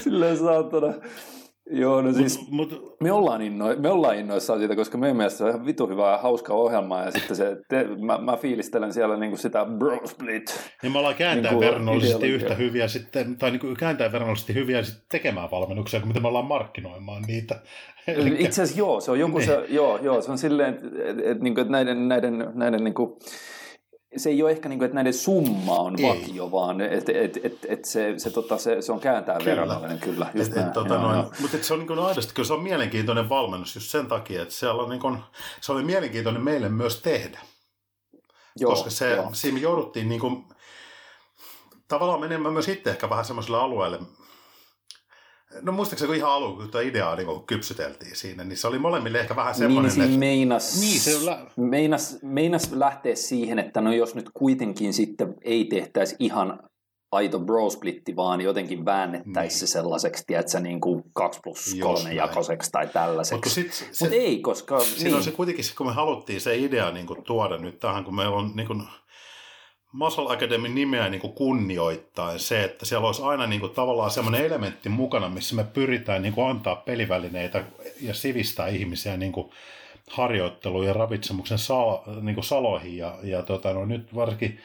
Silleen 0.00 0.36
saatana. 0.36 0.94
Joo, 1.70 2.02
no 2.02 2.12
siis 2.12 2.50
mut, 2.50 2.70
mut, 2.70 2.96
me, 3.00 3.12
ollaan 3.12 3.42
inno, 3.42 3.66
me 3.78 3.90
ollaan 3.90 4.18
innoissaan 4.18 4.58
siitä, 4.58 4.76
koska 4.76 4.98
meidän 4.98 5.16
mielestä 5.16 5.38
se 5.38 5.44
on 5.44 5.50
ihan 5.50 5.66
vitu 5.66 5.88
hyvää 5.88 6.12
ja 6.12 6.18
hauska 6.18 6.54
ohjelma 6.54 7.02
ja 7.02 7.10
sitten 7.10 7.36
se, 7.36 7.56
te, 7.68 7.86
mä, 7.98 8.18
mä, 8.18 8.36
fiilistelen 8.36 8.92
siellä 8.92 9.16
niinku 9.16 9.36
sitä 9.36 9.66
bro 9.78 10.06
split. 10.06 10.60
Niin 10.82 10.92
me 10.92 10.98
ollaan 10.98 11.14
niinku 11.34 11.60
verrannollisesti 11.60 12.26
yhtä 12.26 12.54
hyviä 12.54 12.88
sitten, 12.88 13.36
tai 13.36 13.50
niinku 13.50 13.74
kääntäen 13.78 14.12
verrannollisesti 14.12 14.54
hyviä 14.54 14.82
sitten 14.82 15.04
tekemään 15.08 15.50
valmennuksia, 15.50 16.00
kuin 16.00 16.08
mitä 16.08 16.20
me 16.20 16.28
ollaan 16.28 16.46
markkinoimaan 16.46 17.22
niitä. 17.22 17.60
Itse 18.38 18.62
asiassa 18.62 18.78
joo, 18.78 19.00
se 19.00 19.10
on 19.10 19.18
joku 19.18 19.38
niin. 19.38 19.46
se, 19.46 19.64
joo, 19.68 19.98
joo, 20.02 20.22
se 20.22 20.30
on 20.30 20.38
silleen, 20.38 20.74
että 20.74 20.86
et, 21.04 21.18
et, 21.24 21.40
niinku, 21.40 21.60
et 21.60 21.68
näiden, 21.68 22.08
näiden, 22.08 22.50
näiden 22.54 22.84
niinku, 22.84 23.18
se 24.16 24.30
ei 24.30 24.42
ole 24.42 24.50
ehkä 24.50 24.68
niin 24.68 24.78
kuin, 24.78 24.86
että 24.86 24.94
näiden 24.94 25.14
summa 25.14 25.78
on 25.78 25.94
ei. 25.98 26.08
vakio, 26.08 26.50
vaan 26.50 26.80
että 26.80 27.12
et, 27.14 27.38
et, 27.42 27.58
et 27.68 27.84
se, 27.84 28.14
se, 28.16 28.30
tota, 28.30 28.58
se, 28.58 28.82
se 28.82 28.92
on 28.92 29.00
kääntää 29.00 29.38
verrannollinen 29.44 29.98
kyllä. 29.98 30.30
Just 30.34 30.52
et, 30.52 30.66
et, 30.66 30.72
tota, 30.72 30.94
joo, 30.94 31.02
noin, 31.02 31.16
joo. 31.16 31.32
Mutta 31.40 31.56
se 31.60 31.72
on 31.72 31.78
niin 31.78 31.86
kuin 31.86 31.98
aidosti, 31.98 32.34
kyllä 32.34 32.46
se 32.46 32.52
on 32.52 32.62
mielenkiintoinen 32.62 33.28
valmennus 33.28 33.74
just 33.74 33.90
sen 33.90 34.06
takia, 34.06 34.42
että 34.42 34.54
siellä 34.54 34.82
on 34.82 34.88
niin 34.88 35.00
kuin, 35.00 35.18
se 35.60 35.72
oli 35.72 35.82
mielenkiintoinen 35.82 36.42
meille 36.42 36.68
myös 36.68 37.00
tehdä. 37.00 37.38
Joo, 38.56 38.70
Koska 38.70 38.90
se, 38.90 39.10
joo. 39.10 39.30
siinä 39.32 39.54
me 39.54 39.60
jouduttiin 39.60 40.08
niin 40.08 40.20
kuin, 40.20 40.44
tavallaan 41.88 42.20
menemään 42.20 42.52
myös 42.52 42.68
itse 42.68 42.90
ehkä 42.90 43.10
vähän 43.10 43.24
semmoiselle 43.24 43.58
alueelle, 43.58 43.98
No 45.62 45.72
muistaakseni 45.72 46.16
ihan 46.16 46.30
alun, 46.30 46.56
kun 46.56 46.62
tuota 46.62 46.80
ideaa 46.80 47.16
niin 47.16 47.46
kypsyteltiin 47.46 48.16
siinä, 48.16 48.44
niin 48.44 48.56
se 48.56 48.66
oli 48.66 48.78
molemmille 48.78 49.20
ehkä 49.20 49.36
vähän 49.36 49.54
semmoinen, 49.54 49.92
niin, 49.92 50.02
että... 50.02 50.18
Meinas, 50.18 50.80
niin, 50.80 51.00
se 51.00 51.26
lä- 51.26 51.46
meinas, 51.56 52.18
meinas 52.22 52.72
lähteä 52.72 53.14
siihen, 53.14 53.58
että 53.58 53.80
no 53.80 53.92
jos 53.92 54.14
nyt 54.14 54.30
kuitenkin 54.34 54.92
sitten 54.92 55.34
ei 55.42 55.64
tehtäisi 55.64 56.16
ihan 56.18 56.58
aito 57.12 57.40
brosplitti, 57.40 58.16
vaan 58.16 58.40
jotenkin 58.40 58.84
väännettäisi 58.84 59.54
niin. 59.54 59.60
se 59.60 59.66
sellaiseksi, 59.66 60.24
tiedätkö, 60.26 60.60
niin 60.60 60.80
kuin 60.80 61.02
2 61.12 61.40
plus 61.44 61.76
3 61.82 62.14
jakoiseksi 62.14 62.70
tai 62.70 62.86
tällaiseksi. 62.86 63.60
Mutta 63.60 64.04
Mut 64.04 64.12
ei, 64.12 64.40
koska... 64.40 64.80
Siinä 64.80 65.04
niin. 65.04 65.14
on 65.14 65.22
se 65.22 65.30
kuitenkin, 65.30 65.64
kun 65.76 65.86
me 65.86 65.92
haluttiin 65.92 66.40
se 66.40 66.56
idea 66.56 66.90
niin 66.90 67.06
kuin 67.06 67.24
tuoda 67.24 67.58
nyt 67.58 67.80
tähän, 67.80 68.04
kun 68.04 68.14
meillä 68.14 68.36
on 68.36 68.52
niin 68.54 68.66
kuin, 68.66 68.82
Muscle 69.92 70.32
Academy 70.32 70.68
nimeä 70.68 71.08
niin 71.08 71.20
kuin 71.20 71.32
kunnioittain 71.32 72.38
se, 72.38 72.64
että 72.64 72.86
siellä 72.86 73.06
olisi 73.06 73.22
aina 73.22 73.46
niin 73.46 73.60
kuin 73.60 73.72
tavallaan 73.72 74.10
semmoinen 74.10 74.46
elementti 74.46 74.88
mukana, 74.88 75.28
missä 75.28 75.54
me 75.54 75.64
pyritään 75.64 76.22
niin 76.22 76.32
kuin 76.32 76.50
antaa 76.50 76.76
pelivälineitä 76.76 77.64
ja 78.00 78.14
sivistää 78.14 78.68
ihmisiä 78.68 79.16
niin 79.16 79.32
kuin 79.32 79.50
harjoitteluun 80.10 80.86
ja 80.86 80.92
ravitsemuksen 80.92 81.58
sal, 81.58 81.98
niin 82.20 82.34
kuin 82.34 82.44
saloihin. 82.44 82.96
Ja, 82.96 83.18
ja 83.22 83.42
tota, 83.42 83.72
no, 83.72 83.84
nyt 83.84 84.14
varsinkin, 84.14 84.60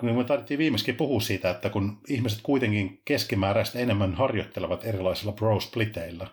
kun 0.00 0.14
me 0.14 0.24
tarvittiin 0.24 0.58
viimeiskin 0.58 0.96
puhua 0.96 1.20
siitä, 1.20 1.50
että 1.50 1.70
kun 1.70 1.98
ihmiset 2.08 2.40
kuitenkin 2.42 3.02
keskimääräistä 3.04 3.78
enemmän 3.78 4.14
harjoittelevat 4.14 4.84
erilaisilla 4.84 5.32
bro-spliteillä, 5.32 6.26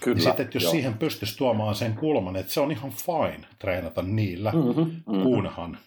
Kyllä, 0.00 0.14
niin 0.14 0.24
sitten, 0.24 0.44
että 0.44 0.56
jos 0.56 0.62
joo. 0.62 0.72
siihen 0.72 0.94
pystyisi 0.94 1.38
tuomaan 1.38 1.74
sen 1.74 1.94
kulman, 1.94 2.36
että 2.36 2.52
se 2.52 2.60
on 2.60 2.72
ihan 2.72 2.92
fine 2.92 3.46
treenata 3.58 4.02
niillä, 4.02 4.52
mm-hmm, 4.52 4.82
mm-hmm. 4.82 5.22
kunhan 5.22 5.78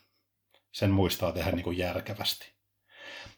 sen 0.75 0.91
muistaa 0.91 1.31
tehdä 1.31 1.51
niin 1.51 1.63
kuin 1.63 1.77
järkevästi. 1.77 2.53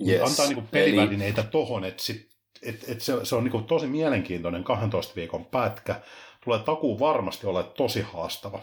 Yes. 0.07 0.30
Antaa 0.30 0.45
niin 0.45 0.55
kuin 0.55 0.68
pelivälineitä 0.68 1.41
Eli... 1.41 1.49
tohon, 1.51 1.85
että, 1.85 2.03
sit, 2.03 2.30
et, 2.61 2.85
et 2.88 3.01
se, 3.01 3.26
se 3.26 3.35
on 3.35 3.43
niin 3.43 3.51
kuin 3.51 3.64
tosi 3.64 3.88
mielenkiintoinen 3.88 4.64
12 4.64 5.15
viikon 5.15 5.45
pätkä. 5.45 6.01
Tulee 6.43 6.59
takuu 6.59 6.99
varmasti 6.99 7.47
ole 7.47 7.64
tosi 7.64 8.01
haastava. 8.01 8.61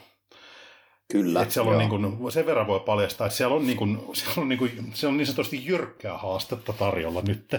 Kyllä. 1.13 1.43
Et 1.43 1.51
siellä 1.51 1.71
on 1.71 1.79
niin 1.79 1.91
kuin, 1.91 2.33
sen 2.33 2.47
verran 2.47 2.67
voi 2.67 2.81
paljastaa, 2.81 3.27
että 3.27 3.37
siellä 3.37 3.57
on, 3.57 3.67
niin 3.67 3.77
kuin, 3.77 4.01
siellä 4.13 4.43
on, 4.43 4.49
niin 4.49 4.59
kuin, 4.59 4.93
siellä 4.95 5.13
on 5.13 5.17
niin 5.17 5.27
sanotusti 5.27 5.67
jyrkkää 5.67 6.19
haastetta 6.19 6.73
tarjolla 6.73 7.23
nyt. 7.23 7.51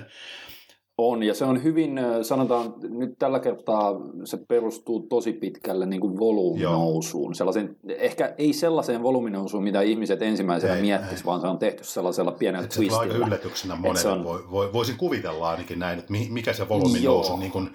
On, 0.97 1.23
ja 1.23 1.33
se 1.33 1.45
on 1.45 1.63
hyvin, 1.63 1.99
sanotaan, 2.21 2.73
nyt 2.81 3.19
tällä 3.19 3.39
kertaa 3.39 3.93
se 4.23 4.37
perustuu 4.37 4.99
tosi 4.99 5.33
pitkälle 5.33 5.85
niin 5.85 6.01
kuin 6.01 6.19
volyyminousuun. 6.19 7.35
Sellaisen, 7.35 7.75
ehkä 7.87 8.33
ei 8.37 8.53
sellaiseen 8.53 9.03
volyyminousuun, 9.03 9.63
mitä 9.63 9.81
ihmiset 9.81 10.21
ensimmäisenä 10.21 10.75
miettisivät, 10.75 11.25
vaan 11.25 11.41
se 11.41 11.47
on 11.47 11.57
tehty 11.57 11.83
sellaisella 11.83 12.31
pienellä 12.31 12.67
twistillä. 12.67 12.91
Se 12.91 13.13
aika 13.13 13.25
yllätyksenä 13.27 13.75
monelle. 13.75 14.11
On... 14.11 14.23
Voi, 14.23 14.51
voi, 14.51 14.73
voisin 14.73 14.97
kuvitella 14.97 15.49
ainakin 15.49 15.79
näin, 15.79 15.99
että 15.99 16.13
mikä 16.29 16.53
se 16.53 16.69
volyyminousu 16.69 17.37
niin 17.37 17.51
kuin, 17.51 17.69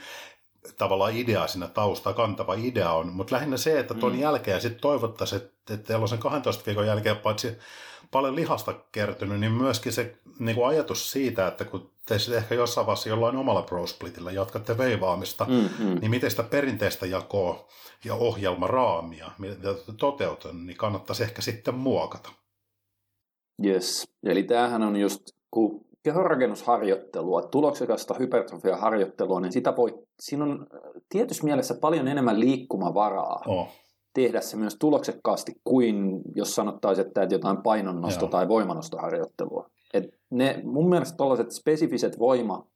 tavallaan 0.78 1.16
idea 1.16 1.46
siinä 1.46 1.68
taustaa, 1.68 2.12
kantava 2.12 2.54
idea 2.54 2.92
on. 2.92 3.12
Mutta 3.12 3.34
lähinnä 3.34 3.56
se, 3.56 3.78
että 3.78 3.94
tuon 3.94 4.12
mm. 4.12 4.20
jälkeen 4.20 4.60
sitten 4.60 4.80
toivottaisiin, 4.80 5.42
että, 5.42 5.74
että 5.74 5.86
teillä 5.86 6.02
on 6.02 6.08
sen 6.08 6.18
12 6.18 6.62
viikon 6.66 6.86
jälkeen 6.86 7.16
paitsi 7.16 7.48
paljon 8.10 8.36
lihasta 8.36 8.74
kertynyt, 8.92 9.40
niin 9.40 9.52
myöskin 9.52 9.92
se 9.92 10.16
niin 10.38 10.56
kuin 10.56 10.66
ajatus 10.66 11.10
siitä, 11.10 11.46
että 11.46 11.64
kun 11.64 11.90
te 12.14 12.18
sitten 12.18 12.38
ehkä 12.38 12.54
jossain 12.54 12.86
vaiheessa 12.86 13.08
jollain 13.08 13.36
omalla 13.36 13.62
prosplitillä 13.62 14.32
jatkatte 14.32 14.78
veivaamista, 14.78 15.46
mm-hmm. 15.48 16.00
niin 16.00 16.10
miten 16.10 16.30
sitä 16.30 16.42
perinteistä 16.42 17.06
jakoa 17.06 17.68
ja 18.04 18.14
ohjelmaraamia, 18.14 19.30
mitä 19.38 19.74
toteutan, 19.96 20.66
niin 20.66 20.76
kannattaisi 20.76 21.22
ehkä 21.22 21.42
sitten 21.42 21.74
muokata. 21.74 22.28
Yes, 23.64 24.08
eli 24.22 24.42
tämähän 24.42 24.82
on 24.82 24.96
just, 24.96 25.22
kun 25.50 25.86
kehorakennusharjoittelua, 26.02 27.42
tuloksekasta 27.42 28.14
hypertrofiaharjoittelua, 28.14 29.40
niin 29.40 29.52
sitä 29.52 29.76
voi, 29.76 29.98
siinä 30.20 30.44
on 30.44 30.66
tietyssä 31.08 31.44
mielessä 31.44 31.74
paljon 31.80 32.08
enemmän 32.08 32.40
liikkumavaraa. 32.40 33.42
Oh 33.46 33.68
tehdä 34.14 34.40
se 34.40 34.56
myös 34.56 34.76
tuloksekkaasti 34.80 35.52
kuin 35.64 36.22
jos 36.34 36.54
sanottaisiin, 36.54 37.06
että 37.06 37.26
jotain 37.30 37.56
painonnosto- 37.56 38.20
Joo. 38.20 38.30
tai 38.30 38.48
voimanostoharjoittelua. 38.48 39.70
Et 39.94 40.04
ne, 40.30 40.60
mun 40.64 40.88
mielestä 40.88 41.16
tällaiset 41.16 41.50
spesifiset 41.52 42.18
voima, 42.18 42.66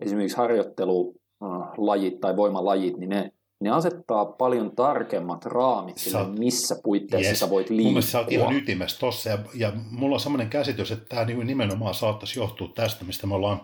esimerkiksi 0.00 0.36
harjoittelulajit 0.36 2.20
tai 2.20 2.36
voimalajit, 2.36 2.96
niin 2.96 3.10
ne, 3.10 3.30
ne 3.60 3.70
asettaa 3.70 4.24
paljon 4.24 4.76
tarkemmat 4.76 5.44
raamit 5.44 5.98
sille, 5.98 6.18
Sä- 6.24 6.28
missä 6.38 6.76
puitteissa 6.84 7.30
Yes. 7.30 7.40
sä 7.40 7.50
voit 7.50 7.70
Mun 7.70 7.78
mielestä 7.78 8.10
sä 8.10 8.18
oot 8.18 8.28
liikkua. 8.28 8.48
ihan 8.50 8.62
ytimessä 8.62 8.98
tossa, 9.00 9.30
ja, 9.30 9.38
ja 9.54 9.72
mulla 9.90 10.16
on 10.16 10.20
semmoinen 10.20 10.50
käsitys, 10.50 10.92
että 10.92 11.04
tämä 11.08 11.24
nimenomaan 11.24 11.94
saattaisi 11.94 12.40
johtua 12.40 12.68
tästä, 12.74 13.04
mistä 13.04 13.26
me 13.26 13.34
ollaan 13.34 13.60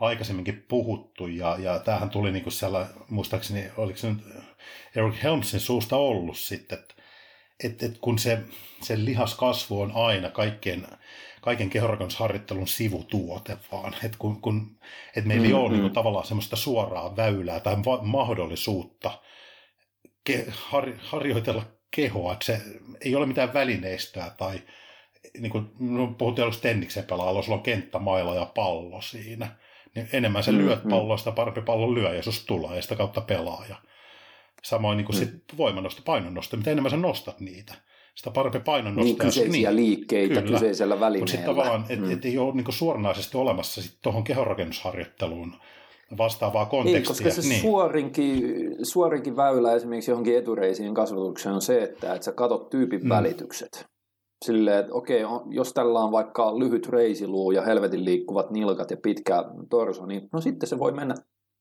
aikaisemminkin 0.00 0.64
puhuttu, 0.68 1.26
ja, 1.26 1.56
ja 1.60 1.78
tämähän 1.78 2.10
tuli 2.10 2.32
niinku 2.32 2.50
siellä, 2.50 2.86
muistaakseni, 3.10 3.64
oliko 3.76 3.98
se 3.98 4.08
nyt 4.08 4.18
Eric 4.96 5.22
Helmsin 5.22 5.60
suusta 5.60 5.96
ollut 5.96 6.36
sitten, 6.36 6.78
että 6.78 6.94
et, 7.64 7.82
et 7.82 7.98
kun 8.00 8.18
se, 8.18 8.38
se 8.82 9.04
lihaskasvu 9.04 9.80
on 9.80 9.92
aina 9.94 10.30
kaikkien, 10.30 10.86
kaiken 11.42 11.70
kehorakennusharjoittelun 11.70 12.68
sivutuote 12.68 13.56
vaan, 13.72 13.94
että 14.04 14.18
kun, 14.18 14.40
kun, 14.42 14.78
et 15.16 15.24
meillä 15.24 15.46
ei 15.46 15.52
Mm, 15.52 15.58
ole 15.58 15.68
mm. 15.68 15.74
niinku 15.74 15.90
tavallaan 15.90 16.26
semmoista 16.26 16.56
suoraa 16.56 17.16
väylää 17.16 17.60
tai 17.60 17.76
va- 17.84 18.02
mahdollisuutta 18.02 19.20
ke, 20.24 20.46
har, 20.50 20.92
harjoitella 20.98 21.64
kehoa, 21.90 22.32
että 22.32 22.44
se 22.44 22.60
ei 23.00 23.14
ole 23.16 23.26
mitään 23.26 23.54
välineistöä 23.54 24.30
tai 24.38 24.60
niin 25.38 25.52
kuin, 25.52 25.70
no, 25.78 26.06
puhuttiin 26.18 26.42
aluksi 26.42 26.62
tenniksen 26.62 27.04
pelaajalla, 27.04 27.42
sulla 27.42 27.56
on 27.56 27.62
kenttämailla 27.62 28.34
ja 28.34 28.46
pallo 28.46 29.00
siinä. 29.02 29.56
Niin 29.94 30.08
enemmän 30.12 30.42
sä 30.44 30.52
Mm, 30.52 30.58
lyöt 30.58 30.84
mm. 30.84 30.90
palloa, 30.90 31.16
sitä 31.16 31.32
parempi 31.32 31.62
pallon 31.62 31.94
lyö, 31.94 32.14
ja 32.14 32.22
sus 32.22 32.44
tulee, 32.46 32.76
ja 32.76 32.82
sitä 32.82 32.96
kautta 32.96 33.20
pelaaja. 33.20 33.76
Samoin 34.62 34.96
niin 34.96 35.06
kuin 35.06 35.16
Mm. 35.16 35.18
sit 35.26 35.44
voimannosto, 35.56 36.02
painonnosto, 36.04 36.56
mitä 36.56 36.70
enemmän 36.70 36.90
sä 36.90 36.96
nostat 36.96 37.40
niitä, 37.40 37.74
sitä 38.14 38.30
parempi 38.30 38.60
painonnosto. 38.60 39.04
Niin 39.04 39.16
kyseisiä 39.18 39.76
liikkeitä 39.76 40.34
kyllä. 40.42 40.52
kyseisellä 40.58 40.94
Mutta 40.94 41.06
välineellä. 41.06 41.30
sitten 41.30 41.50
tavallaan, 41.54 41.84
että 41.88 42.04
Mm. 42.06 42.12
et 42.12 42.24
ei 42.24 42.38
ole 42.38 42.54
niin 42.54 42.64
suoranaisesti 42.68 43.36
olemassa 43.36 43.80
tuohon 44.02 44.24
kehonrakennusharjoitteluun 44.24 45.52
vastaavaa 46.18 46.62
Niin, 46.62 46.70
kontekstia. 46.70 47.08
koska 47.26 47.42
se 47.42 47.48
niin. 47.48 47.60
suorinkin, 47.60 48.44
suorinkin 48.82 49.36
väylä 49.36 49.72
esimerkiksi 49.74 50.10
johonkin 50.10 50.38
etureisiin 50.38 50.94
kasvatukseen 50.94 51.54
on 51.54 51.62
se, 51.62 51.82
että, 51.82 52.14
että 52.14 52.24
sä 52.24 52.32
katot 52.32 52.70
tyypin 52.70 53.02
Mm. 53.02 53.08
välitykset. 53.08 53.86
Silleen, 54.44 54.78
että 54.78 54.94
okei, 54.94 55.22
jos 55.50 55.72
tällä 55.72 55.98
on 56.00 56.12
vaikka 56.12 56.58
lyhyt 56.58 56.88
reisiluu 56.88 57.50
ja 57.50 57.62
helvetin 57.62 58.04
liikkuvat 58.04 58.50
nilkat 58.50 58.90
ja 58.90 58.96
pitkä 58.96 59.44
torso, 59.70 60.06
niin 60.06 60.28
no 60.32 60.40
sitten 60.40 60.68
se 60.68 60.78
voi 60.78 60.92
mennä 60.92 61.14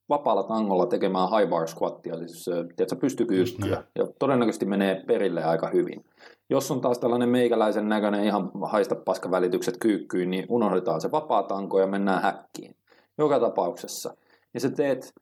vapaalla 0.10 0.44
tangolla 0.44 0.86
tekemään 0.86 1.30
high 1.30 1.50
bar 1.50 1.68
squattia, 1.68 2.18
siis 2.18 2.46
tiedätkö, 2.46 2.96
pystykyykkyä, 2.96 3.84
ja 3.96 4.08
todennäköisesti 4.20 4.66
menee 4.66 5.04
perille 5.08 5.44
aika 5.44 5.68
hyvin. 5.74 6.06
Jos 6.52 6.72
on 6.72 6.82
taas 6.82 7.00
tällainen 7.00 7.30
meikäläisen 7.30 7.90
näköinen 7.90 8.24
ihan 8.24 8.52
haista 8.64 8.96
paskavälitykset 8.96 9.78
kyykkyyn, 9.78 10.30
niin 10.30 10.46
unohdetaan 10.50 11.02
se 11.02 11.12
vapaa 11.12 11.44
tanko 11.44 11.80
ja 11.80 11.88
mennään 11.88 12.22
häkkiin. 12.22 12.76
Joka 13.18 13.40
tapauksessa. 13.40 14.16
Ja 14.54 14.60
sä 14.60 14.70
teet 14.70 15.14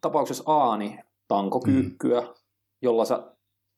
tapauksessa 0.00 0.44
A, 0.46 0.76
niin 0.76 1.00
tankokyykkyä, 1.28 2.20
mm. 2.20 2.26
jolla 2.82 3.04
sä 3.04 3.22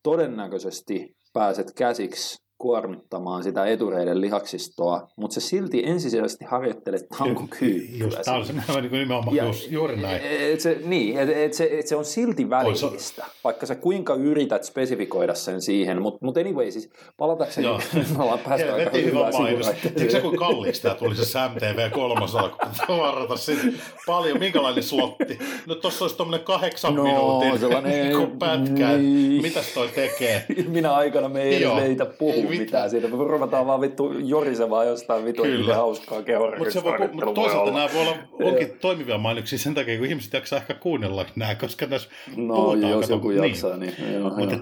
todennäköisesti 0.03 1.17
pääset 1.33 1.73
käsiksi 1.75 2.43
kuormittamaan 2.61 3.43
sitä 3.43 3.67
etureiden 3.67 4.21
lihaksistoa, 4.21 5.09
mutta 5.17 5.35
sä 5.35 5.41
silti 5.49 5.83
ensisijaisesti 5.87 6.45
harjoittelet 6.45 7.09
tankokyykkyä. 7.19 8.07
Just, 8.07 8.19
tämä 8.25 8.37
on 8.37 8.47
se 8.47 8.53
niin 8.53 8.65
kuin 8.67 8.93
nimenomaan 8.93 9.37
Ja- 9.37 9.45
just, 9.45 9.71
juuri 9.71 9.97
näin. 9.97 10.21
Et 10.53 10.61
se, 10.61 10.79
niin, 10.85 11.19
et, 11.19 11.29
et 11.29 11.55
se, 11.55 11.69
et 11.79 11.87
se 11.87 11.97
on 11.97 12.05
silti 12.05 12.51
välillistä, 12.51 13.25
vaikka 13.45 13.67
sä 13.67 13.75
kuinka 13.75 14.15
yrität 14.15 14.65
spesifikoida 14.65 15.35
sen 15.35 15.63
siihen, 15.63 16.03
mutta 16.03 16.19
mut 16.27 16.37
anyway, 16.37 16.71
siis 16.71 16.91
palatakseni, 17.17 17.67
Joo. 17.67 17.81
me 18.17 18.23
ollaan 18.23 18.39
päästy 18.39 18.67
aika 18.69 18.77
Helvetin 18.77 19.05
hyvä 19.05 19.19
hyvään 19.19 19.33
mainos. 19.35 19.51
sivuraiteeseen. 19.67 19.95
Tiedätkö 19.95 20.21
kuinka 20.21 20.45
kalliiksi 20.47 20.83
tämä 20.83 20.95
tuli 20.95 21.17
se 21.17 21.39
MTV 21.55 21.91
kolmosala, 21.91 22.49
kun 22.87 22.99
varata 22.99 23.37
sinne 23.37 23.73
paljon, 24.07 24.39
minkälainen 24.39 24.83
slotti? 24.83 25.39
No 25.67 25.75
tossa 25.75 26.05
olisi 26.05 26.17
tuommoinen 26.17 26.45
kahdeksan 26.47 26.95
No, 26.95 27.03
minuutin 27.03 27.59
sellainen- 27.59 28.31
pätkä, 28.39 28.89
niin. 28.97 29.43
mitäs 29.43 29.67
toi 29.75 29.89
tekee? 29.95 30.45
Minä 30.69 30.93
aikana 30.95 31.29
me 31.29 31.43
ei 31.43 31.67
leitä 31.77 32.05
Ei 32.05 32.11
puhu 32.19 32.50
mitään. 32.51 32.67
mitään 32.67 32.91
siitä. 32.91 33.09
Me 33.09 33.17
ruvetaan 33.17 33.67
vaan 33.67 33.81
vittu 33.81 34.13
jorisemaan 34.13 34.87
jostain 34.87 35.25
vittu, 35.25 35.43
Kyllä. 35.43 35.75
hauskaa 35.75 36.19
Mutta 36.59 36.73
se 36.73 36.85
voi, 36.85 36.99
mut 37.13 37.25
voi 37.25 37.35
toisaalta 37.35 37.61
olla. 37.71 37.73
nämä 37.73 37.89
voi 37.95 38.03
olla 38.03 38.17
onkin 38.51 38.79
toimivia 38.81 39.19
mainoksia 39.19 39.59
sen 39.59 39.75
takia, 39.75 39.99
kun 39.99 40.07
ihmiset 40.07 40.33
jaksaa 40.33 40.59
ehkä 40.59 40.75
kuunnella 40.75 41.27
nämä, 41.37 41.55
koska 41.55 41.87
tässä 41.87 42.09
No, 42.37 42.55
puhutaan, 42.55 42.91
jos 42.91 43.01
kato, 43.01 43.13
joku 43.15 43.29
niin. 43.29 43.45
jaksaa, 43.45 43.77
niin, 43.77 43.95
niin 43.99 44.15
joo, 44.15 44.31
Mut 44.37 44.51
joo. 44.53 44.61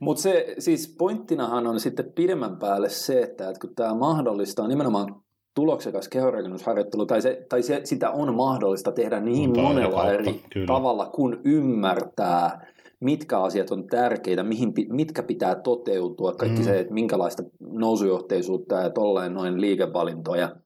Mutta 0.00 0.22
se 0.22 0.54
siis 0.58 0.94
pointtinahan 0.98 1.66
on 1.66 1.80
sitten 1.80 2.12
pidemmän 2.14 2.56
päälle 2.56 2.88
se, 2.88 3.22
että, 3.22 3.48
että 3.48 3.60
kun 3.60 3.74
tämä 3.74 3.94
mahdollistaa 3.94 4.68
nimenomaan 4.68 5.14
tuloksekas 5.54 6.08
kehonrakennusharjoittelu, 6.08 7.06
tai, 7.06 7.22
se, 7.22 7.46
tai 7.48 7.62
se, 7.62 7.80
sitä 7.84 8.10
on 8.10 8.34
mahdollista 8.34 8.92
tehdä 8.92 9.20
niin 9.20 9.60
monella 9.60 9.90
kautta, 9.96 10.12
eri 10.12 10.40
kyllä. 10.52 10.66
tavalla, 10.66 11.06
kun 11.06 11.40
ymmärtää, 11.44 12.66
mitkä 13.00 13.40
asiat 13.40 13.70
on 13.70 13.86
tärkeitä, 13.86 14.42
mihin, 14.42 14.72
mitkä 14.88 15.22
pitää 15.22 15.54
toteutua, 15.54 16.32
kaikki 16.32 16.58
Mm. 16.58 16.64
se, 16.64 16.80
että 16.80 16.94
minkälaista 16.94 17.42
nousujohteisuutta 17.60 18.74
ja 18.74 18.90
tolleen 18.90 19.34
noin 19.34 19.60
liikevalintoja. 19.60 20.56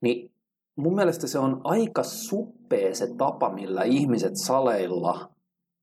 Niin 0.00 0.30
mun 0.76 0.94
mielestä 0.94 1.26
se 1.26 1.38
on 1.38 1.60
aika 1.64 2.02
suppea 2.02 2.94
se 2.94 3.08
tapa, 3.18 3.52
millä 3.54 3.82
ihmiset 3.82 4.36
saleilla 4.36 5.28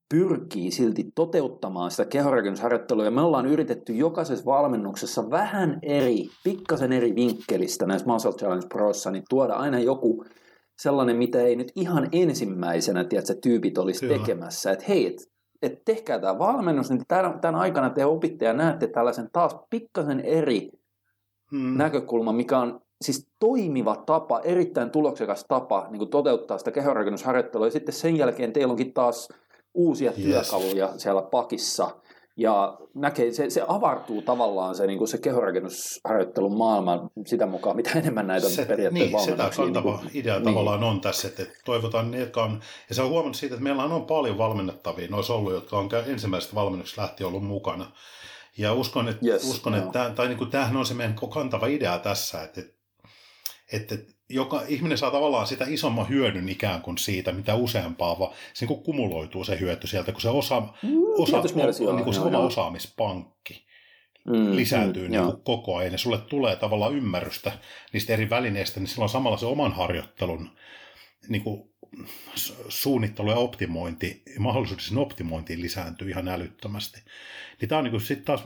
pyrkii 0.10 0.72
silti 0.72 1.12
toteuttamaan 1.16 1.92
sitä 1.92 2.06
kehonrakennusharjoittelua. 2.06 3.06
Ja 3.06 3.12
me 3.12 3.22
ollaan 3.22 3.46
yritetty 3.46 3.94
jokaisessa 3.94 4.46
valmennuksessa 4.46 5.30
vähän 5.30 5.80
eri, 5.82 6.26
pikkasen 6.44 6.92
eri 6.94 7.16
vinkkelistä 7.16 7.86
näissä 7.86 8.08
Muscle 8.08 8.32
Challenge 8.32 8.68
Proissa, 8.74 9.12
niin 9.12 9.24
tuoda 9.30 9.54
aina 9.54 9.80
joku 9.80 10.26
sellainen, 10.82 11.18
mitä 11.18 11.42
ei 11.42 11.56
nyt 11.56 11.72
ihan 11.76 12.10
ensimmäisenä, 12.12 13.04
tiedätkö, 13.04 13.36
tyypit 13.44 13.78
olisi 13.78 14.00
Kyllä. 14.00 14.20
tekemässä. 14.20 14.72
Että 14.72 14.86
hei, 14.88 15.08
et, 15.08 15.33
et 15.64 15.82
tehkää 15.86 16.20
tämä 16.20 16.40
valmennus, 16.40 16.90
niin 16.90 17.02
tämän, 17.08 17.40
tämän 17.40 17.56
aikana 17.62 17.90
te 17.90 18.06
opitte 18.06 18.46
ja 18.46 18.54
näette 18.54 18.88
tällaisen 18.88 19.30
taas 19.34 19.56
pikkasen 19.70 20.20
eri 20.20 20.70
Mm. 21.52 21.78
näkökulma, 21.78 22.32
mikä 22.34 22.60
on 22.60 22.82
siis 23.02 23.28
toimiva 23.40 23.96
tapa, 23.96 24.40
erittäin 24.40 24.90
tuloksekas 24.90 25.46
tapa 25.48 25.88
niin 25.90 25.98
kuin 25.98 26.10
toteuttaa 26.10 26.58
sitä 26.58 26.72
kehonrakennusharjoittelua. 26.72 27.68
Ja 27.68 27.72
sitten 27.72 27.94
sen 27.94 28.18
jälkeen 28.18 28.54
teillä 28.54 28.72
onkin 28.72 28.94
taas 28.94 29.30
uusia 29.74 30.12
Yes. 30.12 30.24
työkaluja 30.24 30.90
siellä 30.98 31.22
pakissa. 31.22 31.90
Ja 32.36 32.78
näkee, 32.94 33.32
se, 33.32 33.50
se 33.50 33.64
avartuu 33.68 34.22
tavallaan 34.22 34.76
se, 34.76 34.88
niin 34.88 34.98
kuin 34.98 35.08
se 35.08 35.18
kehonrakennusharjoittelun 35.18 36.58
maailma 36.58 37.10
sitä 37.26 37.46
mukaan, 37.46 37.76
mitä 37.76 38.00
enemmän 38.00 38.28
näitä 38.28 38.50
se, 38.50 38.66
periaatteessa 38.66 39.18
niin, 39.18 39.38
valmennuksia. 39.38 39.64
kantava 39.64 40.00
niin 40.04 40.12
idea 40.14 40.36
niin. 40.36 40.46
tavallaan 40.46 40.84
on 40.84 41.02
tässä, 41.02 41.28
että 41.28 41.46
toivotaan 41.66 42.12
ne, 42.12 42.20
jotka 42.20 42.44
on, 42.44 42.62
ja 42.90 42.96
se 42.96 43.02
on 43.02 43.10
huomannut 43.10 43.36
siitä, 43.36 43.56
että 43.56 43.64
meillä 43.64 43.84
on 43.84 44.06
paljon 44.06 44.38
valmennettavia, 44.38 45.08
noissa 45.10 45.34
ollut, 45.34 45.54
jotka 45.54 45.78
on 45.78 45.90
ensimmäisestä 46.08 46.56
valmennuksesta 46.56 47.02
lähtien 47.02 47.28
ollut 47.28 47.44
mukana. 47.44 47.92
Ja 48.58 48.74
uskon, 48.74 49.08
että, 49.08 49.26
Yes, 49.26 49.50
uskon, 49.50 49.74
joo. 49.74 49.86
että 49.86 50.12
tai 50.16 50.28
niin 50.28 50.38
kuin, 50.38 50.50
tämähän 50.50 50.78
on 50.78 50.86
se 50.86 50.94
meidän 50.94 51.16
kantava 51.34 51.68
idea 51.68 52.00
tässä, 52.00 52.44
että, 52.44 52.62
että, 52.62 52.83
että 53.74 53.96
joka 54.30 54.64
ihminen 54.68 54.98
saa 54.98 55.12
tavallaan 55.12 55.48
sitä 55.48 55.66
isomman 55.68 56.10
hyödyn 56.10 56.50
ikään 56.50 56.82
kuin 56.82 56.98
siitä, 56.98 57.32
mitä 57.32 57.56
useampaa, 57.56 58.20
vaan 58.20 58.34
se 58.54 58.66
niin 58.66 58.84
kumuloituu 58.84 59.44
se 59.44 59.60
hyöty 59.60 59.88
sieltä, 59.88 60.12
kun 60.12 60.22
se 60.22 60.30
osa, 60.30 60.60
Mm, 60.60 60.90
osa 61.18 61.38
on, 61.38 61.46
joo, 61.84 61.96
niin 61.96 62.04
kuin 62.04 62.14
se 62.14 62.22
oma 62.22 62.40
osaamispankki 62.40 63.64
Mm, 64.28 64.56
lisääntyy 64.56 65.08
mm, 65.08 65.12
niin 65.12 65.24
kuin 65.24 65.42
koko 65.44 65.76
ajan 65.76 65.92
ja 65.92 65.98
sulle 65.98 66.18
tulee 66.18 66.56
tavallaan 66.56 66.96
ymmärrystä 66.96 67.52
niistä 67.94 68.14
eri 68.14 68.30
välineistä, 68.30 68.80
niin 68.80 68.88
silloin 68.88 69.10
samalla 69.10 69.38
se 69.38 69.46
oman 69.46 69.74
harjoittelun 69.74 70.50
niin 71.28 71.44
kuin 71.44 71.74
su- 72.36 72.66
suunnittelu 72.70 73.30
ja 73.30 73.36
optimointi, 73.36 74.22
mahdollisuudet 74.40 74.86
sen 74.86 74.98
optimointiin 74.98 75.62
lisääntyy 75.62 76.10
ihan 76.10 76.28
älyttömästi. 76.28 77.02
Niin 77.62 77.70
tämä 77.70 77.80
on 77.80 77.86
niin 77.86 78.02
sitten 78.02 78.26
taas 78.26 78.44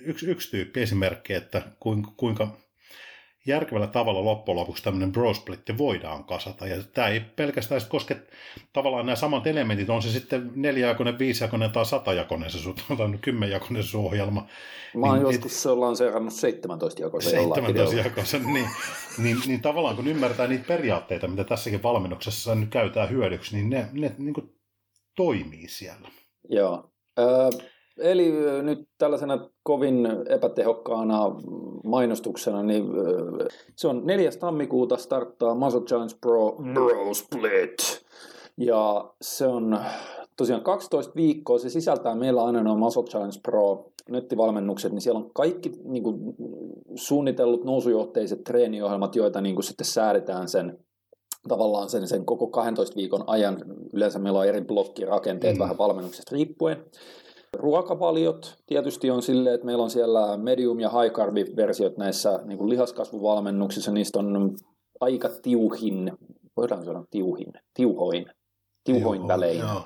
yksi, 0.00 0.26
yksi 0.26 0.50
tyyppi 0.50 0.80
esimerkki, 0.80 1.32
että 1.32 1.62
kuinka, 1.80 2.12
kuinka 2.16 2.56
järkevällä 3.48 3.86
tavalla 3.86 4.24
loppujen 4.24 4.56
lopuksi 4.56 4.82
tämmöinen 4.82 5.12
bro-splitti 5.12 5.78
voidaan 5.78 6.24
kasata. 6.24 6.66
Ja 6.66 6.82
tämä 6.94 7.08
ei 7.08 7.20
pelkästään 7.20 7.80
koske 7.88 8.16
tavallaan 8.72 9.06
nämä 9.06 9.16
samat 9.16 9.46
elementit, 9.46 9.90
on 9.90 10.02
se 10.02 10.10
sitten 10.10 10.52
neljäjakoinen, 10.54 11.18
viisijakoinen 11.18 11.70
tai 11.70 11.86
satajakoinen 11.86 12.50
se 12.50 12.58
sun, 12.58 12.74
tai 12.98 13.18
kymmenjakoinen 13.20 13.82
sun 13.82 14.04
ohjelma. 14.04 14.46
Mä 14.94 15.06
oon 15.06 15.14
Niin, 15.14 15.22
joskus 15.22 15.62
se 15.62 15.68
ollaan 15.68 15.96
seurannut 15.96 16.32
17 16.32 17.02
jakoisen 17.02 17.34
jollain 17.34 17.64
17 17.64 17.90
videolla. 17.90 18.08
jakoisen, 18.08 18.54
niin, 18.54 18.68
niin, 19.18 19.36
niin 19.46 19.62
tavallaan 19.62 19.96
kun 19.96 20.08
ymmärtää 20.08 20.46
niitä 20.46 20.64
periaatteita, 20.68 21.28
mitä 21.28 21.44
tässäkin 21.44 21.82
valmennuksessa 21.82 22.54
nyt 22.54 22.70
käytetään 22.70 23.10
hyödyksi, 23.10 23.56
niin 23.56 23.70
ne, 23.70 23.88
ne 23.92 24.14
niin 24.18 24.34
kuin 24.34 24.54
toimii 25.16 25.68
siellä. 25.68 26.08
Joo. 26.48 26.90
Ö, 27.18 27.22
eli 27.98 28.32
nyt 28.62 28.88
tällaisena 28.98 29.48
kovin 29.62 30.08
epätehokkaana 30.28 31.30
mainostuksena, 31.84 32.62
niin 32.62 32.84
se 33.76 33.88
on 33.88 34.06
4. 34.06 34.30
tammikuuta 34.40 34.96
starttaa 34.96 35.54
Muscle 35.54 35.80
Challenge 35.80 36.14
Pro 36.20 36.56
Bro 36.74 37.14
Split. 37.14 38.04
Ja 38.56 39.10
se 39.22 39.46
on 39.46 39.78
tosiaan 40.36 40.62
12 40.62 41.12
viikkoa. 41.16 41.58
Se 41.58 41.70
sisältää 41.70 42.14
meillä 42.14 42.44
aina 42.44 42.62
nuo 42.62 42.76
Muscle 42.76 43.02
Challenge 43.02 43.36
Pro 43.42 43.90
nettivalmennukset, 44.10 44.92
niin 44.92 45.00
siellä 45.00 45.20
on 45.20 45.30
kaikki 45.34 45.72
niin 45.84 46.02
kuin, 46.02 46.34
suunnitellut 46.94 47.64
nousujohteiset 47.64 48.44
treeniohjelmat, 48.44 49.16
joita 49.16 49.40
niin 49.40 49.54
kuin, 49.54 49.64
sitten 49.64 49.86
säädetään 49.86 50.48
sen 50.48 50.78
tavallaan 51.48 51.90
sen, 51.90 52.08
sen 52.08 52.24
koko 52.24 52.46
12 52.46 52.96
viikon 52.96 53.24
ajan. 53.26 53.64
Yleensä 53.92 54.18
meillä 54.18 54.38
on 54.38 54.46
eri 54.46 54.60
blokkirakenteet 54.60 55.56
mm. 55.56 55.60
vähän 55.60 55.78
valmennuksesta 55.78 56.36
riippuen. 56.36 56.84
Ruokavaliot 57.56 58.56
tietysti 58.66 59.10
on 59.10 59.22
silleen, 59.22 59.54
että 59.54 59.66
meillä 59.66 59.82
on 59.82 59.90
siellä 59.90 60.36
medium- 60.36 60.80
ja 60.80 60.90
high 60.90 61.14
carb-versiot 61.14 61.96
näissä 61.96 62.40
niin 62.44 62.58
kuin 62.58 62.70
lihaskasvuvalmennuksissa. 62.70 63.92
Niistä 63.92 64.18
on 64.18 64.56
aika 65.00 65.28
tiuhin, 65.42 66.12
voidaan 66.56 66.84
sanoa 66.84 67.04
tiuhin, 67.10 67.52
tiuhoin, 67.74 68.26
tiuhoin 68.84 69.20
Joo, 69.20 69.28
välein. 69.28 69.58
Joo 69.58 69.82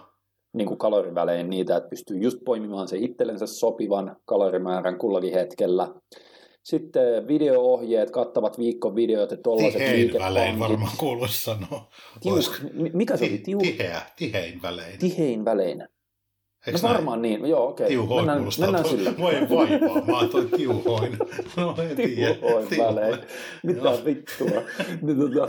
niin 0.52 0.68
kuin 0.68 0.78
kalorivälein 0.78 1.50
niitä, 1.50 1.76
että 1.76 1.88
pystyy 1.88 2.18
just 2.18 2.38
poimimaan 2.44 2.88
se 2.88 2.96
itsellensä 2.98 3.46
sopivan 3.46 4.16
kalorimäärän 4.24 4.98
kullakin 4.98 5.32
hetkellä. 5.32 5.88
Sitten 6.62 7.28
video-ohjeet, 7.28 8.10
kattavat 8.10 8.58
viikkovideot 8.58 9.30
ja 9.30 9.36
tollaiset 9.36 9.82
välein 10.18 10.58
varmaan 10.58 10.96
kuuluisi 10.98 11.44
sanoa. 11.44 11.88
Tiu, 12.20 12.34
mikä 12.92 13.16
se 13.16 13.24
oli? 13.24 13.38
Tiu... 13.38 13.58
Tiheä, 13.58 14.02
tihein 14.16 14.62
välein. 14.62 14.98
Tihein 14.98 15.44
välein. 15.44 15.88
Eikö 16.66 16.78
no 16.82 16.88
varmaan 16.88 17.22
näin? 17.22 17.40
niin, 17.40 17.50
joo 17.50 17.68
okei. 17.68 17.84
Okay. 17.84 17.88
Tiuhoin 17.88 18.26
mennään, 18.26 18.48
mennään 18.60 18.84
sillä. 18.84 19.14
Voi 19.18 19.32
vaivaa, 19.32 20.04
mä 20.06 20.18
oon 20.18 20.28
toi 20.28 20.46
tiuhoin. 20.56 21.18
No 21.56 21.74
en 21.90 21.96
tiedä. 21.96 22.34
Tiuhoin 22.34 22.66
välein. 22.78 23.18
Mitä 23.62 23.98
vittua. 24.04 24.62
Niin, 25.02 25.18
tota, 25.18 25.46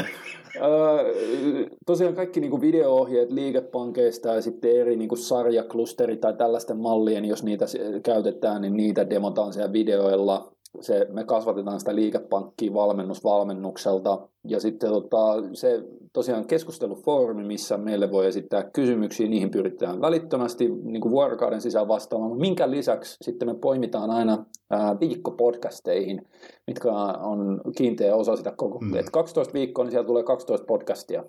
tosiaan 1.86 2.16
kaikki 2.16 2.40
niin 2.40 2.62
video-ohjeet 2.62 3.32
liikepankeista 3.32 4.30
ja 4.30 4.42
sitten 4.42 4.80
eri 4.82 4.96
niin 4.96 5.18
sarjaklusteri 5.18 6.18
tai 6.18 6.34
tällaisten 6.34 6.78
mallien, 6.78 7.26
jos 7.26 7.44
niitä 7.44 7.66
käytetään, 8.04 8.62
niin 8.62 8.78
niitä 8.78 9.10
demotaan 9.10 9.54
siellä 9.54 9.74
videoilla 9.74 10.54
se, 10.82 11.08
me 11.10 11.24
kasvatetaan 11.24 11.80
sitä 11.80 11.96
liikepankkia 11.96 12.74
valmennusvalmennukselta. 12.74 14.28
Ja 14.48 14.60
sitten 14.60 14.90
tota, 14.90 15.18
se 15.54 15.84
tosiaan 16.14 16.48
keskustelufoorumi, 16.48 17.44
missä 17.44 17.78
meille 17.78 18.12
voi 18.12 18.28
esittää 18.28 18.64
kysymyksiä, 18.64 19.28
niihin 19.28 19.52
pyritään 19.52 20.02
välittömästi 20.02 20.70
niin 20.70 21.02
kuin 21.02 21.12
vuorokauden 21.12 21.62
sisään 21.62 21.88
vastaamaan. 21.88 22.38
Minkä 22.38 22.72
lisäksi 22.72 23.18
sitten 23.22 23.48
me 23.48 23.56
poimitaan 23.56 24.12
aina 24.12 24.46
ää, 24.70 25.00
viikkopodcasteihin, 25.00 26.28
mitkä 26.68 26.92
on 27.22 27.62
kiinteä 27.78 28.16
osa 28.16 28.36
sitä 28.36 28.54
koko. 28.58 28.80
Mm. 28.80 28.96
Et 28.96 29.10
12 29.10 29.54
viikkoa, 29.54 29.86
niin 29.86 29.92
siellä 29.92 30.08
tulee 30.08 30.24
12 30.24 30.66
podcastia 30.66 31.24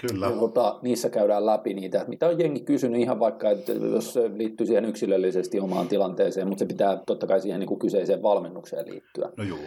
Kyllä. 0.00 0.26
Ja, 0.26 0.32
tota, 0.32 0.78
niissä 0.82 1.10
käydään 1.10 1.46
läpi 1.46 1.74
niitä, 1.74 2.04
mitä 2.08 2.28
on 2.28 2.38
jengi 2.38 2.60
kysynyt 2.60 3.00
ihan 3.00 3.20
vaikka, 3.20 3.50
että 3.50 3.72
jos 3.72 4.12
se 4.12 4.30
liittyy 4.34 4.66
siihen 4.66 4.84
yksilöllisesti 4.84 5.60
omaan 5.60 5.88
tilanteeseen, 5.88 6.48
mutta 6.48 6.58
se 6.58 6.66
pitää 6.66 6.98
totta 7.06 7.26
kai 7.26 7.40
siihen 7.40 7.60
niin 7.60 7.68
kuin 7.68 7.80
kyseiseen 7.80 8.22
valmennukseen 8.22 8.90
liittyä. 8.90 9.30
No 9.36 9.44
juu, 9.44 9.58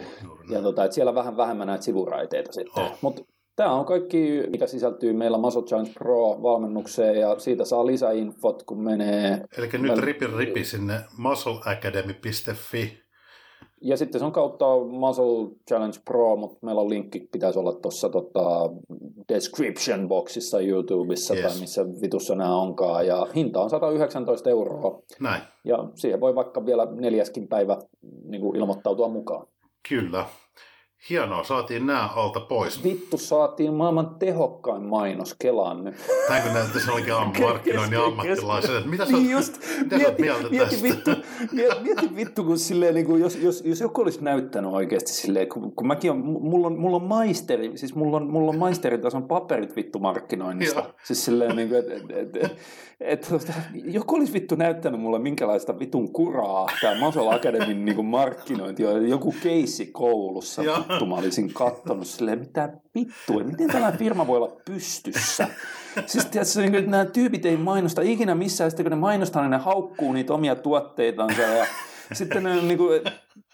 Ja 0.50 0.62
tota, 0.62 0.84
että 0.84 0.94
siellä 0.94 1.14
vähän 1.14 1.36
vähemmän 1.36 1.66
näitä 1.66 1.84
sivuraiteita 1.84 2.52
sitten. 2.52 2.82
Oh. 2.82 2.98
Mutta 3.00 3.22
Tämä 3.56 3.72
on 3.72 3.84
kaikki, 3.84 4.42
mikä 4.50 4.66
sisältyy 4.66 5.12
meillä 5.12 5.38
Muscle 5.38 5.62
Challenge 5.62 5.92
Pro-valmennukseen 5.92 7.20
ja 7.20 7.38
siitä 7.38 7.64
saa 7.64 7.86
lisäinfot, 7.86 8.62
kun 8.62 8.84
menee... 8.84 9.44
Eli 9.58 9.68
nyt 9.72 9.98
ripi 9.98 10.26
ripi 10.36 10.64
sinne 10.64 11.00
muscleacademy.fi 11.18 13.02
ja 13.82 13.96
sitten 13.96 14.18
se 14.18 14.24
on 14.24 14.32
kautta 14.32 14.66
Muscle 14.84 15.56
Challenge 15.68 15.98
Pro, 16.04 16.36
mutta 16.36 16.58
meillä 16.62 16.80
on 16.80 16.90
linkki, 16.90 17.28
pitäisi 17.32 17.58
olla 17.58 17.72
tuossa 17.72 18.08
tota, 18.08 18.70
description 19.28 20.08
boxissa 20.08 20.60
YouTubessa 20.60 21.34
yes. 21.34 21.44
tai 21.52 21.60
missä 21.60 21.84
vitussa 22.02 22.34
nämä 22.34 22.56
onkaan. 22.56 23.06
Ja 23.06 23.26
hinta 23.34 23.60
on 23.60 23.70
119 23.70 24.50
euroa. 24.50 25.02
Näin. 25.20 25.42
Ja 25.64 25.84
siihen 25.94 26.20
voi 26.20 26.34
vaikka 26.34 26.66
vielä 26.66 26.86
neljäskin 26.90 27.48
päivä 27.48 27.78
niin 28.24 28.40
kuin 28.40 28.56
ilmoittautua 28.56 29.08
mukaan. 29.08 29.46
Kyllä. 29.88 30.26
Hienoa, 31.10 31.44
saatiin 31.44 31.86
nämä 31.86 32.08
alta 32.16 32.40
pois. 32.40 32.84
Vittu, 32.84 33.18
saatiin 33.18 33.74
maailman 33.74 34.14
tehokkain 34.18 34.82
mainos 34.82 35.34
Kelaan 35.38 35.84
nyt. 35.84 35.94
Näinkö 36.28 36.52
näyttäisi 36.52 36.90
olikin 36.90 37.14
markkinoinnin 37.46 38.00
ammattilaisen? 38.00 38.88
Mitä 38.88 39.06
sä, 39.06 39.12
niin 39.12 39.30
just, 39.30 39.58
mitä 39.78 39.96
mieti, 39.96 40.22
mieltä 40.22 40.48
mieti, 40.48 40.70
tästä? 40.70 40.82
Vittu, 40.82 41.10
mieti, 41.52 41.80
mieti 41.82 42.16
vittu, 42.16 42.44
kun 42.44 42.58
silleen, 42.58 42.94
niin 42.94 43.06
kuin, 43.06 43.22
jos, 43.22 43.36
jos, 43.36 43.62
jos 43.64 43.80
joku 43.80 44.00
olisi 44.00 44.24
näyttänyt 44.24 44.72
oikeasti 44.72 45.12
silleen, 45.12 45.48
kun, 45.48 45.72
kun 45.72 45.86
mäkin 45.86 46.10
on, 46.10 46.18
mulla 46.18 46.66
on, 46.66 46.78
mulla 46.78 46.96
on 46.96 47.04
maisteri, 47.04 47.78
siis 47.78 47.94
mulla 47.94 48.16
on, 48.16 48.30
mulla 48.30 48.50
on 48.50 48.58
maisteritason 48.58 49.22
paperit 49.22 49.76
vittu 49.76 49.98
markkinoinnista. 49.98 50.84
Siis 51.04 51.24
silleen, 51.24 51.56
niin 51.56 51.68
kuin, 51.68 51.78
että 51.78 51.94
et, 51.94 52.36
et, 52.36 52.36
et, 53.00 53.32
et, 53.32 53.52
joku 53.84 54.14
olisi 54.14 54.32
vittu 54.32 54.54
näyttänyt 54.54 55.00
mulle 55.00 55.18
minkälaista 55.18 55.78
vitun 55.78 56.12
kuraa 56.12 56.66
tämä 56.80 57.00
Masol 57.00 57.28
Academyn 57.28 57.84
niin 57.84 58.04
markkinointi 58.04 58.86
on, 58.86 59.08
joku 59.08 59.34
keissi 59.42 59.86
koulussa. 59.86 60.62
Ja 60.62 60.84
vittu 60.92 61.06
mä 61.06 61.14
olisin 61.14 61.54
kattonut 61.54 62.06
silleen, 62.06 62.38
mitä 62.38 62.72
vittua, 62.94 63.44
miten 63.44 63.68
tällainen 63.68 63.98
firma 63.98 64.26
voi 64.26 64.36
olla 64.36 64.56
pystyssä? 64.64 65.48
Siis 66.06 66.26
tiedätkö, 66.26 66.60
niin 66.60 66.72
kuin, 66.72 66.90
nämä 66.90 67.04
tyypit 67.04 67.46
ei 67.46 67.56
mainosta 67.56 68.02
ikinä 68.02 68.34
missään, 68.34 68.70
sitten 68.70 68.84
kun 68.84 68.90
ne 68.90 68.96
mainostaa, 68.96 69.42
niin 69.42 69.50
ne 69.50 69.56
haukkuu 69.56 70.12
niitä 70.12 70.34
omia 70.34 70.54
tuotteitansa 70.54 71.42
ja 71.42 71.66
sitten 72.12 72.42
ne 72.42 72.62
niin 72.62 72.78
kuin, 72.78 73.00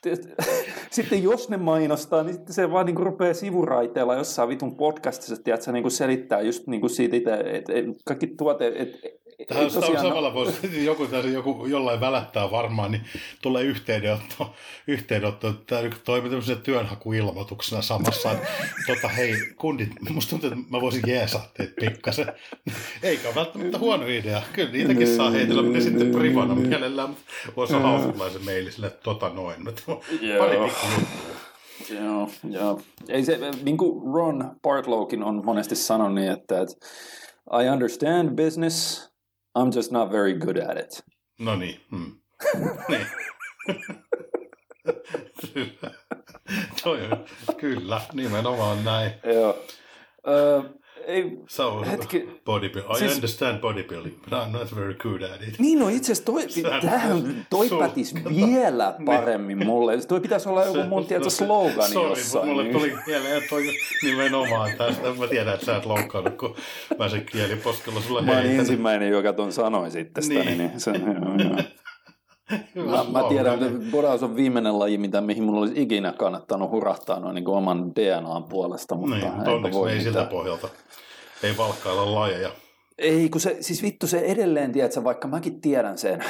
sitten 0.90 1.22
jos 1.22 1.48
ne 1.48 1.56
mainostaa, 1.56 2.22
niin 2.22 2.34
sitten 2.34 2.54
se 2.54 2.70
vaan 2.70 2.86
niin 2.86 2.96
kuin 2.96 3.06
rupeaa 3.06 3.34
sivuraiteella 3.34 4.14
jossain 4.14 4.48
vitun 4.48 4.76
podcastissa, 4.76 5.42
tiedätkö, 5.42 5.72
niin 5.72 5.82
kuin 5.82 5.92
selittää 5.92 6.40
just 6.40 6.66
niin 6.66 6.80
kuin 6.80 6.90
siitä 6.90 7.36
että 7.36 7.72
kaikki 8.04 8.26
tuote, 8.26 8.72
että 8.76 9.08
Tähän 9.46 9.72
tosiaan... 9.72 10.06
samalla 10.06 10.34
voisi, 10.34 10.84
joku, 10.84 11.08
joku 11.32 11.66
jollain 11.66 12.00
välättää 12.00 12.50
varmaan, 12.50 12.92
niin 12.92 13.04
tulee 13.42 13.64
yhteydenotto, 13.64 14.54
yhteydenotto 14.86 15.52
tämä 15.52 15.82
toimii 16.04 16.30
tämmöisenä 16.30 16.60
työnhakuilmoituksena 16.60 17.82
samassa, 17.82 18.32
että 18.32 18.48
tota, 18.86 19.08
hei 19.08 19.34
kundit, 19.56 19.90
musta 20.10 20.30
tuntuu, 20.30 20.48
että 20.48 20.60
mä 20.70 20.80
voisin 20.80 21.02
jeesaa 21.06 21.50
teitä 21.56 21.72
pikkasen. 21.80 22.32
Eikä 23.02 23.28
ole 23.28 23.34
välttämättä 23.34 23.78
huono 23.78 24.06
idea. 24.06 24.42
Kyllä 24.52 24.70
niitäkin 24.70 25.16
saa 25.16 25.30
heitellä, 25.30 25.62
mutta 25.62 25.80
sitten 25.80 26.10
privana 26.10 26.54
mielellään, 26.54 27.08
mutta 27.08 27.24
voisi 27.56 27.74
olla 27.74 27.88
hauskulaisen 27.88 28.44
meili 28.44 28.72
sille, 28.72 28.86
että 28.86 29.02
tota 29.02 29.28
noin. 29.28 29.64
Pari 30.38 30.58
pikku 30.58 30.86
Joo, 31.90 32.30
joo. 32.50 32.80
Ei 33.08 33.24
se, 33.24 33.38
niin 33.62 33.76
kuin 33.76 34.14
Ron 34.14 34.56
Bartlowkin 34.62 35.22
on 35.22 35.44
monesti 35.44 35.76
sanonut, 35.76 36.24
että, 36.24 36.60
että 36.60 36.76
I 37.62 37.68
understand 37.68 38.44
business, 38.44 39.07
I'm 39.62 39.70
just 39.76 39.92
not 39.92 40.10
very 40.10 40.34
good 40.34 40.58
at 40.58 40.76
it. 40.76 41.02
No 41.40 41.56
niin. 41.56 41.80
Hmm. 41.90 42.12
niin. 42.88 43.06
Toi 46.82 46.98
on, 47.10 47.24
kyllä, 47.56 48.00
nimenomaan 48.12 48.84
näin. 48.84 49.12
Joo. 49.24 49.50
Uh, 50.26 50.64
ei, 51.06 51.38
so, 51.46 51.84
hetki, 51.90 52.28
bodybuilding. 52.44 52.96
I 52.96 52.98
siis, 52.98 53.14
understand 53.14 53.60
bodybuilding, 53.60 54.14
but 54.20 54.32
I'm 54.32 54.52
not 54.52 54.76
very 54.76 54.94
good 54.94 55.22
at 55.22 55.42
it. 55.48 55.58
Niin, 55.58 55.78
no 55.78 55.88
itse 55.88 56.12
asiassa 56.12 56.24
toi, 56.24 56.42
tähän, 56.80 57.46
toi 57.50 57.68
so, 57.68 57.78
pätisi 57.78 58.14
vielä 58.24 58.94
niin. 58.98 59.06
paremmin 59.06 59.66
mulle. 59.66 60.06
Toi 60.06 60.20
pitäisi 60.20 60.48
olla 60.48 60.64
joku 60.64 60.82
mun 60.82 61.06
tietä 61.06 61.30
slogani 61.30 61.92
sorry, 61.92 62.08
jossain. 62.08 62.48
mulle 62.48 62.62
niin. 62.62 62.72
tuli 62.72 62.94
mieleen 63.06 63.42
toi 63.50 63.62
nimenomaan 64.02 64.70
tästä. 64.78 65.14
Mä 65.18 65.26
tiedän, 65.26 65.54
että 65.54 65.66
sä 65.66 65.76
et 65.76 65.86
loukkaannut, 65.86 66.36
kun 66.36 66.54
mä 66.98 67.08
sen 67.08 67.26
kieliposkella 67.26 68.00
sulle 68.00 68.22
Mä 68.22 68.38
olin 68.38 68.58
ensimmäinen, 68.58 69.08
joka 69.08 69.32
ton 69.32 69.52
sanoi 69.52 69.90
sitten 69.90 70.22
sitä. 70.24 70.44
Niin. 70.44 70.58
niin 70.58 70.80
se, 70.80 70.90
joo, 70.90 71.48
joo. 71.48 71.62
Mä, 72.74 73.04
mä 73.12 73.28
tiedän, 73.28 73.62
että 73.62 73.90
bodaus 73.90 74.22
on 74.22 74.36
viimeinen 74.36 74.78
laji, 74.78 74.98
mitä, 74.98 75.20
mihin 75.20 75.44
mulla 75.44 75.60
olisi 75.60 75.82
ikinä 75.82 76.12
kannattanut 76.12 76.70
hurahtaa 76.70 77.20
noin 77.20 77.34
niin 77.34 77.48
oman 77.48 77.92
DNAn 77.96 78.44
puolesta. 78.44 78.94
Mutta 78.94 79.16
niin, 79.16 79.48
onneksi 79.48 79.78
voi 79.78 79.92
ei 79.92 80.00
siltä 80.00 80.24
pohjalta. 80.24 80.68
Ei 81.42 81.56
valkkailla 81.56 82.14
lajeja. 82.14 82.50
Ei, 82.98 83.28
kun 83.28 83.40
se, 83.40 83.56
siis 83.60 83.82
vittu 83.82 84.06
se 84.06 84.18
edelleen, 84.18 84.72
tiedätkö, 84.72 85.04
vaikka 85.04 85.28
mäkin 85.28 85.60
tiedän 85.60 85.98
sen, 85.98 86.24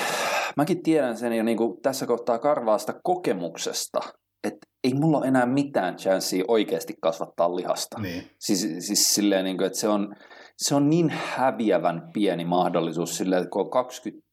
mäkin 0.57 0.82
tiedän 0.82 1.16
sen 1.16 1.32
jo 1.32 1.43
niin 1.43 1.57
kuin 1.57 1.81
tässä 1.82 2.07
kohtaa 2.07 2.39
karvaasta 2.39 2.95
kokemuksesta, 3.03 4.01
että 4.45 4.66
ei 4.85 4.95
mulla 4.95 5.19
ole 5.19 5.27
enää 5.27 5.47
mitään 5.47 5.97
chanssiä 5.97 6.45
oikeasti 6.49 6.95
kasvattaa 7.01 7.57
lihasta. 7.57 8.01
Niin. 8.01 8.31
Siis, 8.39 8.69
siis 8.78 9.15
silleen, 9.15 9.45
niin 9.45 9.57
kuin, 9.57 9.66
että 9.66 9.78
se 9.78 9.89
on, 9.89 10.16
se 10.57 10.74
on 10.74 10.90
niin 10.90 11.11
häviävän 11.11 12.11
pieni 12.12 12.45
mahdollisuus 12.45 13.16
silleen, 13.16 13.43
että 13.43 13.51
kun 13.51 13.62
on 13.62 13.70
20, 13.70 14.27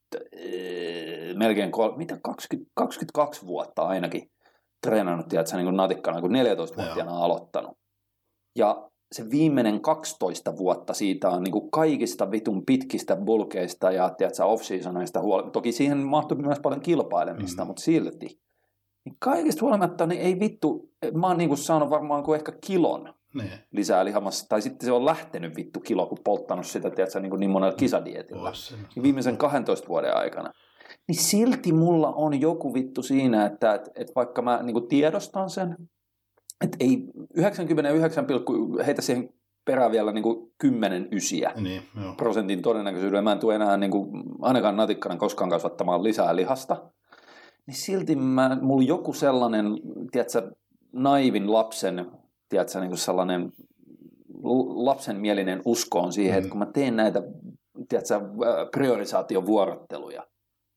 melkein 1.34 1.72
kol, 1.72 1.96
mitä 1.96 2.18
20, 2.22 2.70
22 2.74 3.46
vuotta 3.46 3.82
ainakin 3.82 4.30
treenannut, 4.86 5.28
tiedätkö, 5.28 5.56
niin 5.56 5.66
kuin 5.66 5.76
natikkana, 5.76 6.20
kun 6.20 6.30
14-vuotiaana 6.30 7.18
aloittanut. 7.18 7.78
Ja 8.58 8.90
se 9.12 9.30
viimeinen 9.30 9.80
12 9.80 10.56
vuotta 10.56 10.94
siitä 10.94 11.30
on 11.30 11.42
niin 11.42 11.52
kuin 11.52 11.70
kaikista 11.70 12.30
vitun 12.30 12.66
pitkistä 12.66 13.16
bulkeista 13.16 13.90
ja 13.90 14.10
tiedätkö, 14.10 14.44
off-seasoneista 14.44 15.20
huolimatta. 15.20 15.52
Toki 15.52 15.72
siihen 15.72 15.98
mahtui 15.98 16.38
myös 16.38 16.60
paljon 16.60 16.80
kilpailemista, 16.80 17.64
mm. 17.64 17.66
mutta 17.66 17.82
silti. 17.82 18.40
Niin 19.04 19.16
kaikista 19.18 19.60
huolimatta 19.60 20.06
niin 20.06 20.20
ei 20.20 20.40
vittu, 20.40 20.90
mä 21.14 21.26
oon 21.26 21.38
niin 21.38 21.48
kuin 21.48 21.58
saanut 21.58 21.90
varmaan 21.90 22.22
kuin 22.22 22.38
ehkä 22.38 22.52
kilon 22.66 23.14
ne. 23.36 23.64
lisää 23.72 24.04
lihamassa. 24.04 24.46
Tai 24.48 24.62
sitten 24.62 24.86
se 24.86 24.92
on 24.92 25.04
lähtenyt 25.04 25.56
vittu 25.56 25.80
kilo, 25.80 26.06
kun 26.06 26.18
polttanut 26.24 26.66
sitä 26.66 26.90
tiedätkö, 26.90 27.20
niin, 27.20 27.30
kuin 27.30 27.40
niin 27.40 27.50
monella 27.50 27.74
kisadietillä. 27.74 28.52
Niin 28.94 29.02
viimeisen 29.02 29.36
12 29.36 29.88
vuoden 29.88 30.16
aikana. 30.16 30.52
Niin 31.08 31.16
silti 31.22 31.72
mulla 31.72 32.08
on 32.08 32.40
joku 32.40 32.74
vittu 32.74 33.02
siinä, 33.02 33.46
että, 33.46 33.74
että, 33.74 33.90
että 33.94 34.12
vaikka 34.16 34.42
mä 34.42 34.62
niin 34.62 34.74
kuin 34.74 34.88
tiedostan 34.88 35.50
sen, 35.50 35.76
että 36.64 36.76
ei 36.80 37.04
99, 37.34 38.26
heitä 38.86 39.02
siihen 39.02 39.28
perään 39.64 39.92
vielä 39.92 40.12
niin 40.12 40.22
kuin 40.22 40.52
kymmenen 40.58 41.08
ysiä 41.12 41.52
Niin, 41.56 41.82
joo. 42.02 42.14
prosentin 42.14 42.62
todennäköisyydellä. 42.62 43.22
Mä 43.22 43.32
en 43.32 43.38
tule 43.38 43.54
enää 43.54 43.76
niin 43.76 43.90
kuin, 43.90 44.10
ainakaan 44.42 44.76
natikkana 44.76 45.16
koskaan 45.16 45.50
kasvattamaan 45.50 46.02
lisää 46.02 46.36
lihasta. 46.36 46.90
Niin 47.66 47.74
silti 47.74 48.16
mä, 48.16 48.58
mulla 48.62 48.84
joku 48.84 49.12
sellainen, 49.12 49.66
tiedätkö, 50.12 50.52
naivin 50.92 51.52
lapsen, 51.52 52.10
tiedätkö, 52.48 52.80
niin 52.80 52.90
kuin 52.90 52.98
sellainen 52.98 53.52
lapsen 54.74 55.16
mielinen 55.16 55.62
usko 55.64 56.00
on 56.00 56.12
siihen, 56.12 56.34
mm. 56.34 56.38
että 56.38 56.50
kun 56.50 56.58
mä 56.58 56.66
teen 56.66 56.96
näitä, 56.96 57.22
tiedätkö, 57.88 58.20
priorisaation 58.72 59.46
vuorotteluja, 59.46 60.26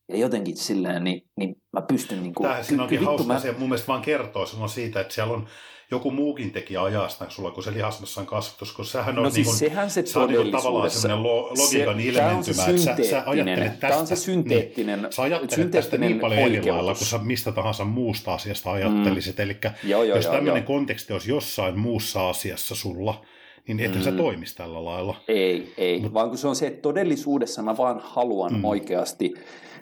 ja 0.09 0.17
jotenkin 0.17 0.57
silleen, 0.57 1.03
niin, 1.03 1.21
niin 1.37 1.55
mä 1.73 1.81
pystyn... 1.81 2.23
Niin 2.23 2.33
kuin, 2.33 2.43
Tämähän 2.43 2.65
siinä 2.65 2.83
onkin 2.83 3.05
hauska 3.05 3.27
mä- 3.27 3.39
se 3.39 3.51
mun 3.51 3.69
mielestä 3.69 3.87
vaan 3.87 4.01
kertoo 4.01 4.45
silloin 4.45 4.69
siitä, 4.69 5.01
että 5.01 5.13
siellä 5.13 5.33
on 5.33 5.47
joku 5.91 6.11
muukin 6.11 6.51
tekijä 6.51 6.83
ajasta 6.83 7.25
sulla 7.29 7.51
kuin 7.51 7.63
se 7.63 7.73
lihasmassan 7.73 8.25
kasvatus, 8.25 8.73
kun 8.73 8.85
sähän 8.85 9.17
on 9.17 9.23
No 9.23 9.29
siis 9.29 9.35
niin 9.35 9.45
kuin, 9.45 9.57
sehän 9.57 9.89
se 9.89 10.05
sä 10.05 10.19
oot 10.19 10.29
niin 10.29 10.41
kuin 10.41 10.51
tavallaan 10.51 10.91
semmoinen 10.91 11.23
lo, 11.23 11.41
logiikan 11.49 11.69
se- 11.69 11.87
on 11.87 11.99
ilmentymä, 11.99 12.65
että 12.65 12.81
sä, 12.81 13.09
sä 13.09 13.23
ajattelet 13.25 13.71
tästä, 13.71 13.87
tää 13.87 13.97
on 13.97 14.07
se 14.07 14.15
synteettinen- 14.15 15.01
niin, 15.01 15.13
sä 15.13 15.21
ajattelet 15.21 15.49
tästä 15.49 15.61
synteettinen 15.61 16.09
niin 16.09 16.19
paljon 16.19 16.39
eri 16.39 16.49
oikeutus. 16.49 16.71
lailla, 16.75 16.93
kun 16.95 17.07
sä 17.07 17.17
mistä 17.17 17.51
tahansa 17.51 17.85
muusta 17.85 18.33
asiasta 18.33 18.71
ajattelisit, 18.71 19.37
mm. 19.37 19.43
eli 19.43 19.57
Joo, 19.83 20.03
joo, 20.03 20.15
jos 20.15 20.25
joo, 20.25 20.33
tämmöinen 20.33 20.61
joo. 20.61 20.67
konteksti 20.67 21.13
olisi 21.13 21.29
jossain 21.31 21.79
muussa 21.79 22.29
asiassa 22.29 22.75
sulla, 22.75 23.25
niin 23.67 23.79
ethän 23.79 23.97
mm. 23.97 24.03
sä 24.03 24.11
toimisi 24.11 24.55
tällä 24.55 24.85
lailla. 24.85 25.15
Ei, 25.27 25.73
ei, 25.77 25.99
Mut... 25.99 26.13
vaan 26.13 26.29
kun 26.29 26.37
se 26.37 26.47
on 26.47 26.55
se, 26.55 26.67
että 26.67 26.81
todellisuudessa 26.81 27.61
mä 27.61 27.77
vaan 27.77 27.99
haluan 28.03 28.53
mm. 28.53 28.65
oikeasti, 28.65 29.33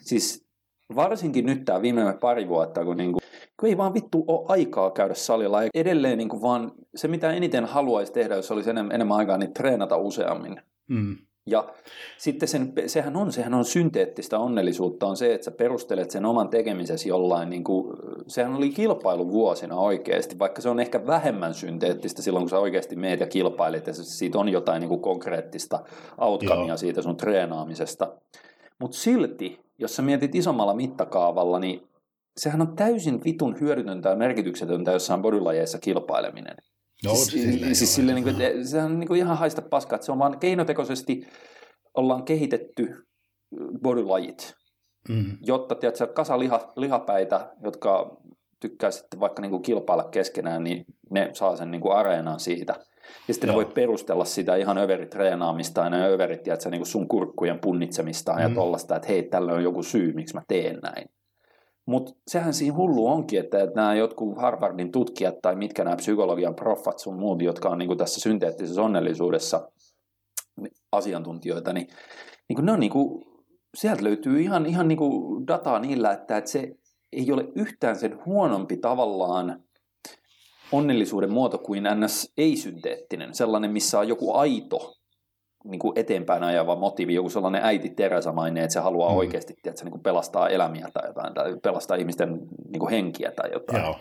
siis 0.02 0.47
varsinkin 0.96 1.46
nyt 1.46 1.66
tämä 1.66 1.82
viimeinen 1.82 2.20
pari 2.20 2.48
vuotta, 2.48 2.86
kun, 2.86 2.98
niinku, 2.98 3.20
kun 3.60 3.70
ei 3.70 3.78
vaan 3.78 3.94
vittu 3.94 4.24
ole 4.28 4.46
aikaa 4.48 4.92
käydä 4.92 5.14
salilla. 5.14 5.64
Ja 5.64 5.70
edelleen 5.74 6.18
niinku 6.18 6.42
vaan 6.42 6.72
se, 6.96 7.08
mitä 7.08 7.32
eniten 7.32 7.66
haluaisi 7.66 8.14
tehdä, 8.14 8.36
jos 8.36 8.52
olisi 8.52 8.70
enemmän, 8.70 8.96
enemmän 8.96 9.18
aikaa, 9.18 9.38
niin 9.38 9.54
treenata 9.54 9.98
useammin. 9.98 10.62
Mm. 10.88 11.18
Ja 11.48 11.68
sitten 12.18 12.48
sen, 12.48 12.74
sehän, 12.88 13.16
on, 13.16 13.32
sehän 13.32 13.54
on 13.54 13.66
synteettistä 13.66 14.40
onnellisuutta, 14.40 15.08
on 15.08 15.18
se, 15.18 15.34
että 15.34 15.46
sä 15.46 15.52
perustelet 15.52 16.12
sen 16.12 16.26
oman 16.26 16.50
tekemisesi 16.50 17.10
jollain, 17.10 17.50
niin 17.50 17.64
kuin, 17.64 17.98
sehän 18.28 18.56
oli 18.56 18.70
kilpailu 18.70 19.32
vuosina 19.32 19.76
oikeasti, 19.76 20.40
vaikka 20.40 20.62
se 20.62 20.70
on 20.70 20.80
ehkä 20.80 21.08
vähemmän 21.08 21.54
synteettistä 21.54 22.22
silloin, 22.22 22.44
kun 22.44 22.50
sä 22.50 22.60
oikeasti 22.60 22.96
meet 22.96 23.20
ja 23.20 23.28
kilpailet, 23.28 23.88
ja 23.88 23.94
siitä 23.94 24.40
on 24.40 24.50
jotain 24.50 24.80
niin 24.80 24.90
kuin 24.90 25.02
konkreettista 25.02 25.80
outcomea 26.18 26.68
Joo. 26.68 26.78
siitä 26.78 27.02
sun 27.02 27.18
treenaamisesta. 27.18 28.14
Mutta 28.80 28.98
silti, 28.98 29.67
jos 29.78 29.96
sä 29.96 30.02
mietit 30.02 30.36
isommalla 30.36 30.74
mittakaavalla, 30.74 31.60
niin 31.60 31.88
sehän 32.38 32.62
on 32.62 32.76
täysin 32.76 33.24
vitun 33.24 33.60
hyödytöntä 33.60 34.10
ja 34.10 34.16
merkityksetöntä 34.16 34.92
jossain 34.92 35.22
bodylajeissa 35.22 35.80
kilpaileminen. 35.80 36.56
No, 37.06 37.16
siis, 37.16 37.32
silleen 37.32 37.76
siis 37.76 37.96
silleen, 37.96 38.16
niin 38.16 38.36
kuin, 38.36 38.68
sehän 38.68 38.92
on 38.92 39.00
niin 39.00 39.08
kuin 39.08 39.20
ihan 39.20 39.38
haista 39.38 39.62
paskaa, 39.62 39.96
että 39.96 40.06
se 40.06 40.12
on 40.12 40.20
vaan 40.20 40.40
keinotekoisesti 40.40 41.28
ollaan 41.98 42.24
kehitetty 42.24 42.96
bodylajit, 43.84 44.54
Mm. 45.10 45.38
jotta 45.42 45.76
tiedätkö, 45.76 46.08
kasa 46.08 46.40
liha, 46.40 46.74
lihapäitä, 46.76 47.52
jotka 47.64 48.18
tykkää 48.62 48.92
sitten 48.92 49.20
vaikka 49.20 49.42
niin 49.42 49.50
kuin 49.50 49.62
kilpailla 49.62 50.04
keskenään, 50.04 50.64
niin 50.64 50.86
ne 51.12 51.30
saa 51.34 51.56
sen 51.56 51.72
niin 51.72 51.82
kuin 51.82 51.96
areenan 51.96 52.40
siitä. 52.40 52.76
Ja 53.28 53.34
sitten 53.34 53.48
Joo. 53.48 53.56
voi 53.56 53.66
perustella 53.66 54.26
sitä 54.26 54.56
ihan 54.56 54.78
överitreenaamista 54.78 55.82
ja 55.82 56.06
överit, 56.06 56.44
tiedätkö, 56.44 56.70
niin 56.70 56.80
kuin 56.80 56.88
sun 56.88 57.08
kurkkujen 57.08 57.60
punnitsemista 57.60 58.34
mm. 58.34 58.40
ja 58.40 58.50
tollasta, 58.50 58.96
että 58.96 59.08
hei, 59.08 59.24
tällä 59.24 59.54
on 59.54 59.64
joku 59.64 59.84
syy, 59.84 60.14
miksi 60.14 60.34
mä 60.34 60.42
teen 60.48 60.80
näin. 60.84 61.10
Mutta 61.86 62.12
sehän 62.28 62.54
siinä 62.54 62.76
hullu 62.76 63.08
onkin, 63.08 63.40
että, 63.40 63.64
että 63.64 63.76
nämä 63.76 63.96
jotkut 63.96 64.38
Harvardin 64.38 64.92
tutkijat 64.92 65.36
tai 65.42 65.56
mitkä 65.56 65.84
nämä 65.84 65.96
psykologian 65.96 66.56
proffat 66.56 67.00
sun 67.00 67.20
muut, 67.20 67.42
jotka 67.42 67.70
on 67.70 67.78
niin 67.78 67.88
kuin 67.88 67.98
tässä 67.98 68.20
synteettisessä 68.20 68.82
onnellisuudessa 68.82 69.72
asiantuntijoita, 70.92 71.74
niin, 71.74 71.88
niin 72.50 72.56
kuin 72.56 72.66
ne 72.66 72.72
on 72.72 72.80
niin 72.80 72.92
kuin, 72.92 73.26
sieltä 73.78 74.04
löytyy 74.04 74.42
ihan, 74.42 74.66
ihan 74.66 74.88
niin 74.88 74.98
kuin 74.98 75.48
dataa 75.48 75.80
niillä, 75.80 76.12
että, 76.12 76.38
että 76.38 76.50
se 76.50 76.72
ei 77.12 77.32
ole 77.32 77.48
yhtään 77.56 77.96
sen 77.96 78.26
huonompi 78.26 78.78
tavallaan 78.78 79.64
onnellisuuden 80.72 81.32
muoto 81.34 81.58
kuin 81.58 81.84
ns. 81.96 82.34
ei-synteettinen, 82.38 83.34
sellainen, 83.34 83.72
missä 83.72 84.00
on 84.00 84.08
joku 84.08 84.34
aito 84.34 84.94
niin 85.64 85.80
kuin 85.80 86.00
eteenpäin 86.00 86.44
ajava 86.44 86.76
motiivi, 86.76 87.14
joku 87.14 87.30
sellainen 87.30 87.64
äiti 87.64 87.90
Teresa-mainen, 87.90 88.64
että 88.64 88.74
se 88.74 88.80
haluaa 88.80 89.12
Mm. 89.12 89.18
oikeasti 89.18 89.54
tiedätkö, 89.64 89.86
niin 89.86 89.92
kuin 89.92 90.04
pelastaa 90.04 90.50
elämiä 90.50 90.88
tai 90.94 91.08
jotain, 91.08 91.34
tai 91.34 91.58
pelastaa 91.64 91.98
ihmisten 91.98 92.30
niin 92.72 92.80
kuin 92.80 92.92
henkiä 92.92 93.32
tai 93.32 93.52
jotain. 93.54 93.84
Joo. 93.84 93.96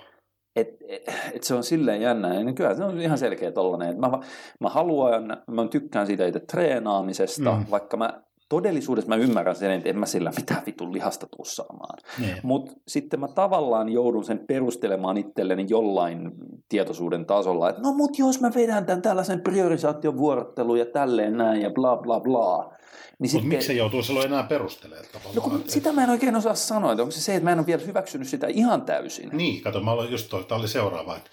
Et, 0.56 0.68
et, 0.88 1.02
et 1.34 1.42
se 1.42 1.54
on 1.54 1.64
silleen 1.64 2.02
jännä, 2.02 2.34
ja 2.34 2.52
kyllä 2.52 2.74
se 2.74 2.84
on 2.84 3.00
ihan 3.00 3.18
selkeä 3.18 3.52
tollainen, 3.52 3.88
että 3.88 4.00
mä, 4.00 4.18
mä 4.60 4.68
haluan, 4.68 5.42
mä 5.50 5.68
tykkään 5.68 6.06
siitä 6.06 6.26
itse 6.26 6.40
treenaamisesta, 6.40 7.52
mm. 7.52 7.64
vaikka 7.70 7.96
mä 7.96 8.22
todellisuudessa 8.48 9.08
mä 9.08 9.16
ymmärrän 9.16 9.56
sen, 9.56 9.70
että 9.70 9.88
en 9.88 9.98
mä 9.98 10.06
sillä 10.06 10.32
mitään 10.36 10.62
vitun 10.66 10.92
lihasta 10.92 11.26
tuu 11.36 11.44
saamaan. 11.44 11.98
Niin. 12.18 12.36
Mutta 12.42 12.72
sitten 12.88 13.20
mä 13.20 13.28
tavallaan 13.28 13.88
joudun 13.88 14.24
sen 14.24 14.38
perustelemaan 14.46 15.16
itselleni 15.16 15.66
jollain 15.68 16.32
tietoisuuden 16.68 17.26
tasolla, 17.26 17.70
että 17.70 17.82
no 17.82 17.92
mut 17.92 18.18
jos 18.18 18.40
mä 18.40 18.50
vedän 18.54 18.86
tämän 18.86 19.02
tällaisen 19.02 19.40
priorisaation 19.40 20.16
vuorottelun 20.18 20.78
ja 20.78 20.86
tälleen 20.86 21.36
näin 21.36 21.62
ja 21.62 21.70
bla 21.70 21.96
bla 21.96 22.20
bla. 22.20 22.72
Niin 23.18 23.30
sitten, 23.30 23.48
miksi 23.48 23.66
se 23.66 23.72
joutuu 23.72 24.02
silloin 24.02 24.26
enää 24.26 24.42
perustelemaan 24.42 25.04
no 25.14 25.20
tavallaan? 25.20 25.50
kun 25.50 25.70
sitä 25.70 25.92
mä 25.92 26.04
en 26.04 26.10
oikein 26.10 26.36
osaa 26.36 26.54
sanoa, 26.54 26.92
että 26.92 27.02
onko 27.02 27.12
se 27.12 27.20
se, 27.20 27.34
että 27.34 27.44
mä 27.44 27.52
en 27.52 27.58
ole 27.58 27.66
vielä 27.66 27.82
hyväksynyt 27.86 28.28
sitä 28.28 28.46
ihan 28.46 28.82
täysin. 28.82 29.30
Niin, 29.32 29.62
kato, 29.62 29.80
mä 29.80 29.90
aloin 29.90 30.10
just 30.10 30.28
toi, 30.30 30.44
tämä 30.44 30.58
oli 30.58 30.68
seuraava, 30.68 31.16
että 31.16 31.30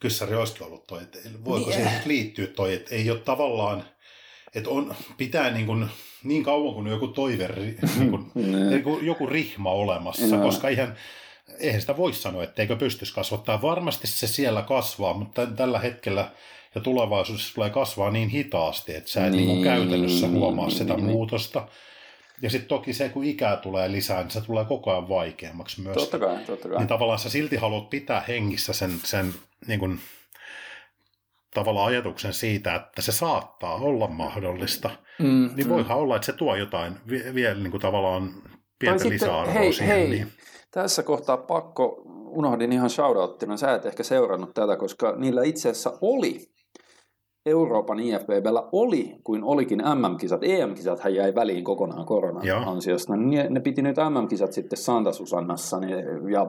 kyssäri 0.00 0.34
olisikin 0.34 0.66
ollut 0.66 0.86
toi, 0.86 1.02
että 1.02 1.18
voiko 1.44 1.70
Niin. 1.70 1.74
siihen 1.78 2.02
liittyä 2.06 2.46
toi, 2.46 2.74
että 2.74 2.94
ei 2.94 3.10
ole 3.10 3.18
tavallaan, 3.18 3.84
että 4.54 4.70
on, 4.70 4.94
pitää 5.16 5.50
niin, 5.50 5.66
kuin, 5.66 5.86
niin 6.24 6.44
kauan 6.44 6.74
kuin 6.74 6.86
joku 6.86 7.08
toive, 7.08 7.48
niin 7.98 8.10
kuin, 8.10 8.26
Mm. 8.34 8.72
joku, 8.72 8.98
joku 9.02 9.26
rihma 9.26 9.70
olemassa, 9.70 10.26
Joo. 10.36 10.42
koska 10.42 10.68
ihan, 10.68 10.94
eihän 11.58 11.80
sitä 11.80 11.96
voi 11.96 12.12
sanoa, 12.12 12.42
etteikö 12.42 12.76
pystyisi 12.76 13.14
kasvattaa. 13.14 13.62
Varmasti 13.62 14.06
se 14.06 14.26
siellä 14.26 14.62
kasvaa, 14.62 15.14
mutta 15.14 15.46
tällä 15.46 15.78
hetkellä 15.78 16.30
ja 16.74 16.80
tulevaisuudessa 16.80 17.54
tulee 17.54 17.70
kasvaa 17.70 18.10
niin 18.10 18.28
hitaasti, 18.28 18.94
että 18.94 19.10
sä 19.10 19.26
et 19.26 19.32
niin. 19.32 19.46
Niin 19.48 19.54
Niin, 19.54 19.64
käytännössä 19.64 20.28
huomaa 20.28 20.70
sitä 20.70 20.84
niin, 20.84 20.96
niin. 20.96 21.16
muutosta. 21.16 21.68
Ja 22.42 22.50
sitten 22.50 22.68
toki 22.68 22.92
se, 22.92 23.08
kun 23.08 23.24
ikää 23.24 23.56
tulee 23.56 23.92
lisää, 23.92 24.22
niin 24.22 24.30
se 24.30 24.40
tulee 24.40 24.64
koko 24.64 24.90
ajan 24.90 25.08
vaikeammaksi 25.08 25.80
myös. 25.80 25.96
Totta 25.96 26.18
kai, 26.18 26.36
totta 26.46 26.68
kai. 26.68 26.78
Niin 26.78 26.88
tavallaan 26.88 27.18
sä 27.18 27.30
silti 27.30 27.56
haluat 27.56 27.90
pitää 27.90 28.24
hengissä 28.28 28.72
sen, 28.72 28.92
sen 29.04 29.34
niin 29.66 29.80
kuin, 29.80 30.00
tavallaan 31.60 31.86
ajatuksen 31.88 32.32
siitä, 32.32 32.74
että 32.74 33.02
se 33.02 33.12
saattaa 33.12 33.74
olla 33.74 34.06
mahdollista. 34.08 34.90
Mm, 35.18 35.50
Niin 35.56 35.68
voihan 35.68 35.98
olla, 35.98 36.16
että 36.16 36.26
se 36.26 36.32
tuo 36.32 36.54
jotain 36.56 36.92
vie- 37.10 37.34
vielä 37.34 37.60
niin 37.60 37.70
kuin 37.70 37.80
tavallaan 37.80 38.28
Tai 38.28 38.50
pientä 38.78 38.98
sitten, 38.98 39.12
lisäarvoa 39.14 39.52
hei, 39.54 39.72
siihen. 39.72 39.96
hei, 39.96 40.08
Niin. 40.08 40.26
tässä 40.70 41.02
kohtaa 41.02 41.36
pakko, 41.36 42.02
unohdin 42.26 42.72
ihan 42.72 42.90
shoutouttina, 42.90 43.56
sä 43.56 43.74
et 43.74 43.86
ehkä 43.86 44.02
seurannut 44.02 44.54
tätä, 44.54 44.76
koska 44.76 45.14
niillä 45.16 45.42
itse 45.44 45.68
asiassa 45.70 45.98
oli, 46.00 46.40
Euroopan 47.46 48.00
IFBBllä 48.00 48.68
oli, 48.72 49.16
kuin 49.24 49.44
olikin 49.44 49.78
MM-kisat, 49.78 50.40
EM-kisat 50.44 51.00
hän 51.00 51.14
jäi 51.14 51.34
väliin 51.34 51.64
kokonaan 51.64 52.06
koronan 52.06 52.46
Joo. 52.46 52.60
ansiosta, 52.70 53.16
niin 53.16 53.30
ne, 53.30 53.46
ne 53.50 53.60
piti 53.60 53.82
nyt 53.82 53.96
MM-kisat 53.96 54.52
sitten 54.52 54.78
Santa 54.78 55.12
Susannassa, 55.12 55.80
niin, 55.80 55.98
ja 56.32 56.46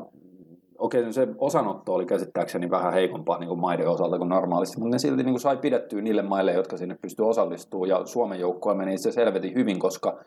okei, 0.80 1.14
se 1.14 1.28
osanotto 1.38 1.94
oli 1.94 2.06
käsittääkseni 2.06 2.70
vähän 2.70 2.94
heikompaa 2.94 3.40
niin 3.40 3.48
kuin 3.48 3.60
maiden 3.60 3.90
osalta 3.90 4.18
kuin 4.18 4.30
normaalisti, 4.30 4.80
mutta 4.80 4.96
ne 4.96 5.00
silti 5.00 5.24
niin 5.24 5.34
kuin 5.34 5.42
sai 5.42 5.58
pidettyä 5.58 6.02
niille 6.02 6.22
maille, 6.22 6.54
jotka 6.54 6.78
sinne 6.78 6.98
pystyy 7.02 7.30
osallistumaan, 7.30 7.90
ja 7.90 8.06
Suomen 8.06 8.40
joukkoa 8.40 8.76
meni 8.76 8.94
itse 8.94 9.12
helvetin 9.16 9.56
hyvin, 9.56 9.80
koska 9.80 10.18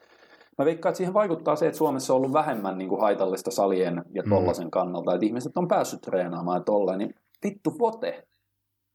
Mä 0.59 0.65
veikkaan, 0.65 0.91
että 0.91 0.97
siihen 0.97 1.15
vaikuttaa 1.15 1.57
se, 1.57 1.67
että 1.67 1.79
Suomessa 1.79 2.13
on 2.13 2.17
ollut 2.17 2.33
vähemmän 2.33 2.79
niin 2.79 2.89
kuin 2.89 3.01
haitallista 3.01 3.51
salien 3.51 4.05
ja 4.13 4.23
Mm. 4.23 4.31
tollasen 4.31 4.71
kannalta, 4.71 5.15
että 5.15 5.27
ihmiset 5.27 5.57
on 5.57 5.69
päässyt 5.69 6.01
treenaamaan 6.01 6.61
ja 6.61 6.65
tolleen, 6.65 6.99
niin 6.99 7.15
vittu 7.45 7.79
Vote, 7.79 8.27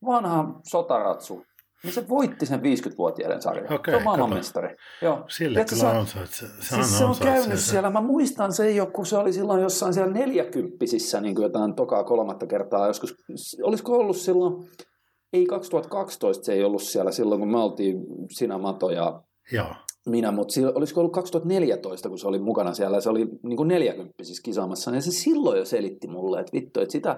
vanha 0.06 0.60
sotaratsu, 0.64 1.44
niin 1.86 1.94
se 1.94 2.10
voitti 2.10 2.46
sen 2.46 2.60
50-vuotiaiden 2.60 3.42
sarjan. 3.42 3.74
Okei, 3.74 3.92
se 3.92 3.98
on 3.98 4.04
maailmanmestari. 4.04 4.76
Joo. 5.02 5.24
Sille 5.30 5.54
Tiedätkö, 5.54 5.76
kyllä 5.76 5.92
se- 5.92 5.98
ansaitsee. 5.98 6.48
Se, 6.60 6.76
Siis 6.76 6.98
se 6.98 7.06
on 7.06 7.16
käynyt 7.20 7.44
sen. 7.48 7.58
siellä, 7.58 7.90
mä 7.90 8.02
muistan 8.02 8.54
sen 8.54 8.76
jo, 8.76 8.86
kun 8.86 9.06
se 9.06 9.18
oli 9.18 9.34
silloin 9.34 9.62
jossain 9.62 9.94
siellä 9.94 10.14
neljäkymppisissä 10.14 11.22
niin 11.22 11.36
kuin 11.36 11.44
jotain 11.44 11.76
tokaa 11.76 12.04
kolmatta 12.04 12.48
kertaa 12.48 12.88
joskus. 12.88 13.16
Olisiko 13.64 13.98
ollut 13.98 14.18
silloin, 14.18 14.68
ei 15.34 15.46
2012 15.46 16.46
se 16.46 16.54
ei 16.54 16.64
ollut 16.64 16.82
siellä 16.84 17.12
silloin, 17.12 17.40
kun 17.42 17.52
me 17.52 17.58
oltiin 17.60 17.98
sinä 18.32 18.58
Mato 18.58 18.90
ja 18.90 19.22
Joo. 19.52 19.68
minä, 20.10 20.32
mutta 20.32 20.54
olisiko 20.76 21.00
ollut 21.02 21.14
2014, 21.14 22.10
kun 22.10 22.20
se 22.20 22.28
oli 22.28 22.40
mukana 22.40 22.74
siellä, 22.74 23.02
se 23.02 23.10
oli 23.10 23.28
niin 23.44 23.58
kuin 23.58 23.68
40 23.68 24.14
kisaamassa, 24.44 24.96
ja 24.96 25.02
se 25.02 25.12
silloin 25.12 25.60
jo 25.60 25.66
selitti 25.66 26.08
mulle, 26.08 26.40
että 26.40 26.54
vittu, 26.54 26.80
että 26.80 26.92
sitä, 26.92 27.18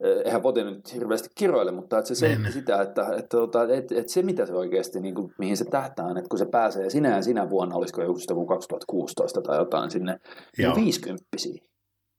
eihän 0.00 0.42
Vote 0.42 0.64
nyt 0.64 0.94
hirveästi 0.94 1.28
kiroile, 1.34 1.70
mutta 1.70 1.98
että 1.98 2.08
se 2.08 2.14
selitti 2.14 2.42
Niin. 2.42 2.52
sitä, 2.52 2.82
että, 2.82 3.02
että, 3.02 3.16
että, 3.18 3.74
että, 3.74 3.94
että 3.94 4.12
se 4.12 4.22
mitä 4.22 4.46
se 4.46 4.52
oikeasti, 4.52 5.00
niin 5.00 5.14
kuin, 5.14 5.34
mihin 5.38 5.56
se 5.56 5.64
tähtää, 5.64 6.10
että 6.10 6.28
kun 6.28 6.38
se 6.38 6.46
pääsee 6.46 6.90
sinä 6.90 7.16
ja 7.16 7.22
sinä 7.22 7.50
vuonna, 7.50 7.76
olisiko 7.76 8.02
joku 8.02 8.18
sitä 8.18 8.34
kuin 8.34 8.46
2016 8.46 9.42
tai 9.42 9.56
jotain 9.56 9.90
sinne, 9.90 10.18
niin 10.58 10.74
50 10.74 11.24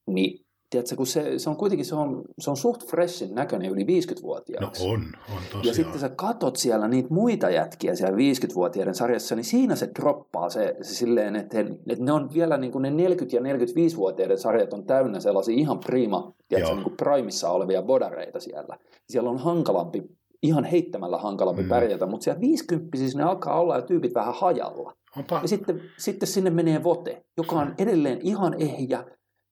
niin 0.07 0.45
tiedätkö, 0.69 0.95
kun 0.95 1.07
se, 1.07 1.39
se 1.39 1.49
on 1.49 1.55
kuitenkin 1.55 1.85
se 1.85 1.95
on, 1.95 2.21
se 2.39 2.49
on 2.49 2.57
suht 2.57 2.85
freshin 2.85 3.35
näköinen 3.35 3.71
yli 3.71 3.83
50-vuotiaaksi. 3.83 4.87
No 4.87 4.93
on, 4.93 4.99
on 4.99 5.41
tosiaan. 5.43 5.65
Ja 5.65 5.73
sitten 5.73 5.99
sä 5.99 6.09
katot 6.09 6.55
siellä 6.55 6.87
niitä 6.87 7.13
muita 7.13 7.49
jätkiä 7.49 7.95
siellä 7.95 8.17
50-vuotiaiden 8.17 8.95
sarjassa, 8.95 9.35
niin 9.35 9.43
siinä 9.43 9.75
se 9.75 9.89
droppaa 9.99 10.49
se, 10.49 10.75
se 10.81 10.95
silleen, 10.95 11.35
että, 11.35 11.57
he, 11.57 11.65
että 11.89 12.05
ne 12.05 12.11
on 12.11 12.33
vielä 12.33 12.57
niin 12.57 12.71
kuin 12.71 12.81
ne 12.81 12.89
40- 12.89 12.93
ja 13.31 13.41
45-vuotiaiden 13.41 14.37
sarjat 14.37 14.73
on 14.73 14.85
täynnä 14.85 15.19
sellaisia 15.19 15.55
ihan 15.55 15.79
prima, 15.79 16.33
tiedätkö, 16.47 16.73
niin 16.73 16.83
kuin 16.83 16.97
primissa 16.97 17.49
olevia 17.49 17.81
bodareita 17.81 18.39
siellä. 18.39 18.77
Siellä 19.09 19.29
on 19.29 19.37
hankalampi, 19.37 20.03
ihan 20.43 20.63
heittämällä 20.63 21.17
hankalampi 21.17 21.63
mm. 21.63 21.69
pärjätä, 21.69 22.05
mutta 22.05 22.23
siellä 22.23 22.41
50 22.41 22.97
siis 22.97 23.15
ne 23.15 23.23
alkaa 23.23 23.59
olla 23.59 23.75
ja 23.75 23.81
tyypit 23.81 24.15
vähän 24.15 24.33
hajalla. 24.37 24.93
Onpa. 25.17 25.39
Ja 25.41 25.47
sitten, 25.47 25.81
sitten 25.97 26.27
sinne 26.27 26.49
menee 26.49 26.83
vote, 26.83 27.25
joka 27.37 27.55
on 27.55 27.75
edelleen 27.77 28.19
ihan 28.21 28.55
ehjä, 28.59 29.05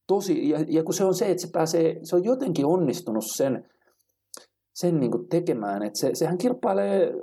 tosi, 0.08 0.50
ja, 0.50 0.66
ja 0.68 0.84
kun 0.84 0.94
se 0.94 1.06
on 1.06 1.14
se, 1.14 1.32
että 1.32 1.42
se 1.42 1.50
pääsee, 1.54 2.00
se 2.04 2.16
on 2.16 2.24
jotenkin 2.24 2.66
onnistunut 2.66 3.26
sen, 3.28 3.70
sen 4.76 5.00
niin 5.00 5.12
kuin 5.12 5.30
tekemään, 5.30 5.84
että 5.84 6.00
se, 6.00 6.16
sehän 6.16 6.38
kilpailee 6.38 7.14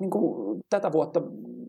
niin 0.00 0.10
kuin 0.10 0.60
tätä 0.70 0.92
vuotta 0.92 1.22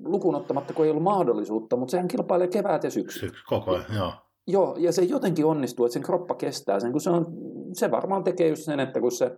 lukuun 0.05 0.35
ottamatta, 0.35 0.73
kun 0.73 0.85
ei 0.85 0.91
ollut 0.91 1.03
mahdollisuutta, 1.03 1.75
mutta 1.75 1.91
sehän 1.91 2.07
kilpailee 2.07 2.47
kevät 2.47 2.83
ja 2.83 2.91
syksy. 2.91 3.19
Syksy, 3.19 3.43
koko 3.47 3.71
ajan, 3.71 3.85
joo. 3.95 4.13
Joo, 4.47 4.75
ja 4.79 4.91
se 4.91 5.01
jotenkin 5.01 5.45
onnistuu, 5.45 5.85
että 5.85 5.93
sen 5.93 6.03
kroppa 6.03 6.35
kestää 6.35 6.79
sen, 6.79 6.91
kun 6.91 7.01
se, 7.01 7.09
on, 7.09 7.25
se 7.73 7.91
varmaan 7.91 8.23
tekee 8.23 8.47
just 8.47 8.63
sen, 8.63 8.79
että 8.79 8.99
kun 8.99 9.11
se, 9.11 9.37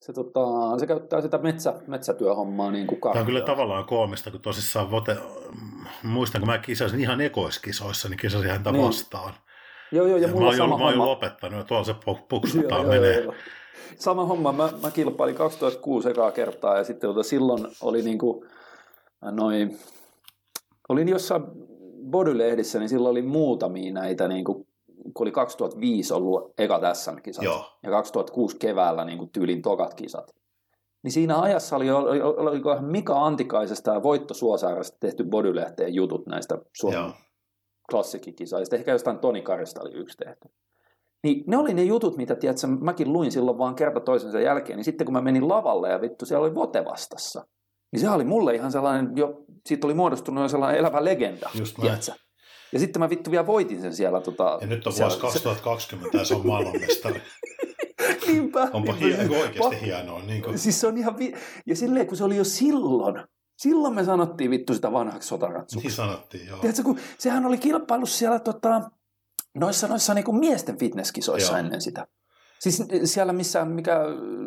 se, 0.00 0.12
tota, 0.12 0.40
se 0.78 0.86
käyttää 0.86 1.20
sitä 1.20 1.38
metsä, 1.38 1.74
metsätyöhommaa 1.86 2.70
niin 2.70 2.86
kuin 2.86 3.00
Tämä 3.00 3.20
on 3.20 3.26
kyllä 3.26 3.40
tavallaan 3.40 3.84
koomista, 3.84 4.30
kun 4.30 4.40
tosissaan 4.40 4.90
vote, 4.90 5.16
muistan, 6.02 6.40
kun 6.40 6.48
mä 6.48 6.58
kisasin 6.58 7.00
ihan 7.00 7.20
ekoiskisoissa, 7.20 8.08
niin 8.08 8.18
kisasin 8.18 8.50
häntä 8.50 8.72
niin. 8.72 8.86
vastaan. 8.86 9.34
Joo, 9.92 10.06
joo, 10.06 10.16
ja, 10.16 10.28
ja 10.28 10.34
mulla 10.34 10.50
mä 10.50 10.56
sama 10.56 10.74
jo, 10.74 10.78
mä 10.78 10.84
oon 10.84 10.94
jo 10.94 11.06
lopettanut, 11.06 11.58
ja 11.58 11.64
tuolla 11.64 11.84
se 11.84 11.94
puksutaan 12.28 12.82
Joo, 12.82 12.94
joo, 12.94 13.02
menee. 13.02 13.20
joo. 13.20 13.34
Sama 13.96 14.24
homma, 14.24 14.52
mä, 14.52 14.68
mä 14.82 14.90
kilpailin 14.90 15.34
2006 15.34 16.10
ekaa 16.10 16.32
kertaa 16.32 16.76
ja 16.78 16.84
sitten 16.84 17.10
tota, 17.10 17.22
silloin 17.22 17.66
oli 17.82 18.02
niinku, 18.02 18.44
noin, 19.22 19.78
olin 20.88 21.08
jossain 21.08 21.42
bodylehdissä, 22.10 22.78
niin 22.78 22.88
silloin 22.88 23.10
oli 23.10 23.22
muutamia 23.22 23.92
näitä, 23.92 24.28
niinku, 24.28 24.66
kun 25.14 25.24
oli 25.24 25.32
2005 25.32 26.14
ollut 26.14 26.54
ekat 26.58 26.82
SM-kisat 26.92 27.44
Joo. 27.44 27.64
ja 27.82 27.90
2006 27.90 28.56
keväällä 28.56 29.04
niinku, 29.04 29.28
tyylin 29.32 29.62
tokat 29.62 29.94
kisat. 29.94 30.34
Niin 31.02 31.12
siinä 31.12 31.40
ajassa 31.40 31.76
oli, 31.76 31.90
oli, 31.90 32.20
oli 32.22 32.60
Mika 32.80 33.26
Antikaisesta 33.26 33.90
ja 33.90 34.02
Voitto 34.02 34.34
Suosaaresta 34.34 34.96
tehty 35.00 35.24
bodylehteen 35.24 35.94
jutut 35.94 36.26
näistä 36.26 36.58
Suomen 36.72 37.12
Joo. 37.92 38.02
klassikkikisaista. 38.02 38.76
Ehkä 38.76 38.92
jostain 38.92 39.18
Toni 39.18 39.42
Karista 39.42 39.80
oli 39.82 39.90
yksi 39.94 40.16
tehty. 40.16 40.48
Niin 41.22 41.44
ne 41.46 41.56
oli 41.56 41.74
ne 41.74 41.82
jutut, 41.82 42.16
mitä 42.16 42.34
tiedätkö, 42.34 42.66
mäkin 42.66 43.12
luin 43.12 43.32
silloin 43.32 43.58
vaan 43.58 43.74
kerta 43.74 44.00
toisensa 44.00 44.40
jälkeen. 44.40 44.76
Niin 44.76 44.84
sitten 44.84 45.04
kun 45.04 45.12
mä 45.12 45.20
menin 45.20 45.48
lavalle 45.48 45.88
ja 45.88 46.00
vittu, 46.00 46.26
siellä 46.26 46.44
oli 46.46 46.54
Vote 46.54 46.84
vastassa. 46.84 47.46
Niin 47.92 48.00
se 48.00 48.10
oli 48.10 48.24
mulle 48.24 48.54
ihan 48.54 48.72
sellainen, 48.72 49.12
jo, 49.16 49.44
siitä 49.66 49.86
oli 49.86 49.94
muodostunut 49.94 50.42
jo 50.44 50.48
sellainen 50.48 50.78
elävä 50.80 51.04
legenda. 51.04 51.50
Just 51.58 51.78
näin. 51.78 51.98
Ja 52.72 52.78
sitten 52.78 53.00
mä 53.00 53.10
vittu 53.10 53.30
vielä 53.30 53.46
voitin 53.46 53.80
sen 53.80 53.94
siellä. 53.94 54.20
Tota, 54.20 54.58
Ja 54.60 54.66
nyt 54.66 54.86
on 54.86 54.92
siellä, 54.92 55.08
vuosi 55.10 55.20
2020 55.20 56.18
ja 56.18 56.24
se 56.24 56.34
on 56.34 56.46
maailmanmestari. 56.46 57.20
Niinpä. 58.26 58.68
Onpa 58.72 58.92
niinpä. 58.92 59.22
hieno, 59.22 59.40
oikeasti 59.40 59.76
Pa- 59.76 59.84
hienoa. 59.84 60.20
Niin 60.22 60.42
kuin, 60.42 60.58
Siis 60.58 60.80
se 60.80 60.86
on 60.86 60.98
ihan, 60.98 61.18
vi- 61.18 61.34
ja 61.66 61.76
silleen 61.76 62.06
kun 62.06 62.16
se 62.16 62.24
oli 62.24 62.36
jo 62.36 62.44
silloin, 62.44 63.24
silloin 63.60 63.94
me 63.94 64.04
sanottiin 64.04 64.50
vittu 64.50 64.74
sitä 64.74 64.92
vanhaksi 64.92 65.28
sotaratsuksi. 65.28 65.86
niin 65.86 65.96
sanottiin, 65.96 66.46
joo. 66.46 66.58
Tiedätkö, 66.58 66.82
kun 66.82 66.98
sehän 67.18 67.46
oli 67.46 67.58
kilpailu 67.58 68.06
siellä 68.06 68.38
tota, 68.38 68.90
noissa, 69.54 69.88
noissa 69.88 70.14
niin 70.14 70.24
kuin 70.24 70.38
miesten 70.38 70.78
fitnesskisoissa 70.78 71.52
Joo. 71.52 71.58
ennen 71.58 71.80
sitä. 71.80 72.06
Siis 72.58 72.82
siellä, 73.04 73.32
missä, 73.32 73.64
mikä, 73.64 74.00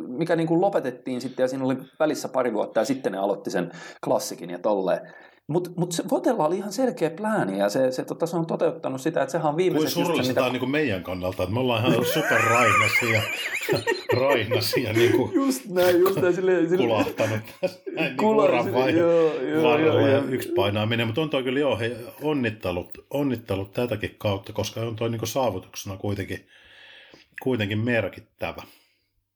mikä 0.08 0.36
niin 0.36 0.48
kuin 0.48 0.62
lopetettiin 0.62 1.22
sitten, 1.22 1.44
ja 1.44 1.48
siinä 1.48 1.66
oli 1.66 1.78
välissä 2.00 2.30
pari 2.30 2.54
vuotta, 2.54 2.80
ja 2.80 2.86
sitten 2.86 3.12
ne 3.12 3.18
aloitti 3.18 3.50
sen 3.50 3.72
klassikin 4.04 4.50
ja 4.50 4.60
tolleen. 4.60 5.14
Mutta 5.48 5.70
mut 5.78 5.92
se 5.92 6.04
Votella 6.12 6.48
oli 6.48 6.58
ihan 6.58 6.74
selkeä 6.74 7.10
plääni, 7.10 7.58
ja 7.58 7.70
se, 7.70 7.92
se, 7.92 8.06
tota, 8.06 8.26
se 8.26 8.38
on 8.38 8.46
toteuttanut 8.46 9.02
sitä, 9.02 9.22
että 9.22 9.32
sehän 9.32 9.48
on 9.48 9.56
Kuin 9.56 9.74
just 9.74 9.88
se, 9.88 9.94
surullista 9.94 10.34
mitä... 10.34 10.50
niin 10.50 10.60
kuin 10.60 10.70
meidän 10.70 11.04
kannalta, 11.04 11.44
että 11.44 11.54
me 11.54 11.60
ollaan 11.60 11.86
ihan 11.86 12.06
superrainasia, 12.06 13.22
rainasia 14.22 14.94
niin 14.94 15.12
kuin 15.12 15.34
Just 15.34 15.66
näin, 15.66 16.00
just 16.00 16.22
näin, 16.22 16.36
silleen, 16.36 16.70
silleen, 16.70 16.90
kulahtanut 16.90 17.40
tässä 17.62 17.82
näin 17.96 18.08
niin 18.08 18.18
Kula- 18.18 18.44
uran 18.44 18.74
vai, 18.74 18.98
joo, 18.98 19.34
joo, 19.34 19.64
varrella 19.64 20.00
joo, 20.00 20.08
ja 20.08 20.18
joo. 20.18 20.28
yksi 20.30 20.50
painaaminen. 20.50 21.08
Mutta 21.08 21.22
on 21.22 21.30
toi 21.30 21.44
kyllä 21.44 21.60
joo, 21.60 21.78
hei, 21.78 21.96
onnittelut, 22.22 22.98
onnittelut 23.10 23.72
tätäkin 23.72 24.16
kautta, 24.18 24.54
koska 24.54 24.82
on 24.82 24.96
toi 24.96 25.10
niin 25.10 25.20
kuin 25.20 25.30
saavutuksena 25.30 25.98
kuitenkin, 25.98 26.48
kuitenkin 27.42 27.80
merkittävä. 27.80 28.64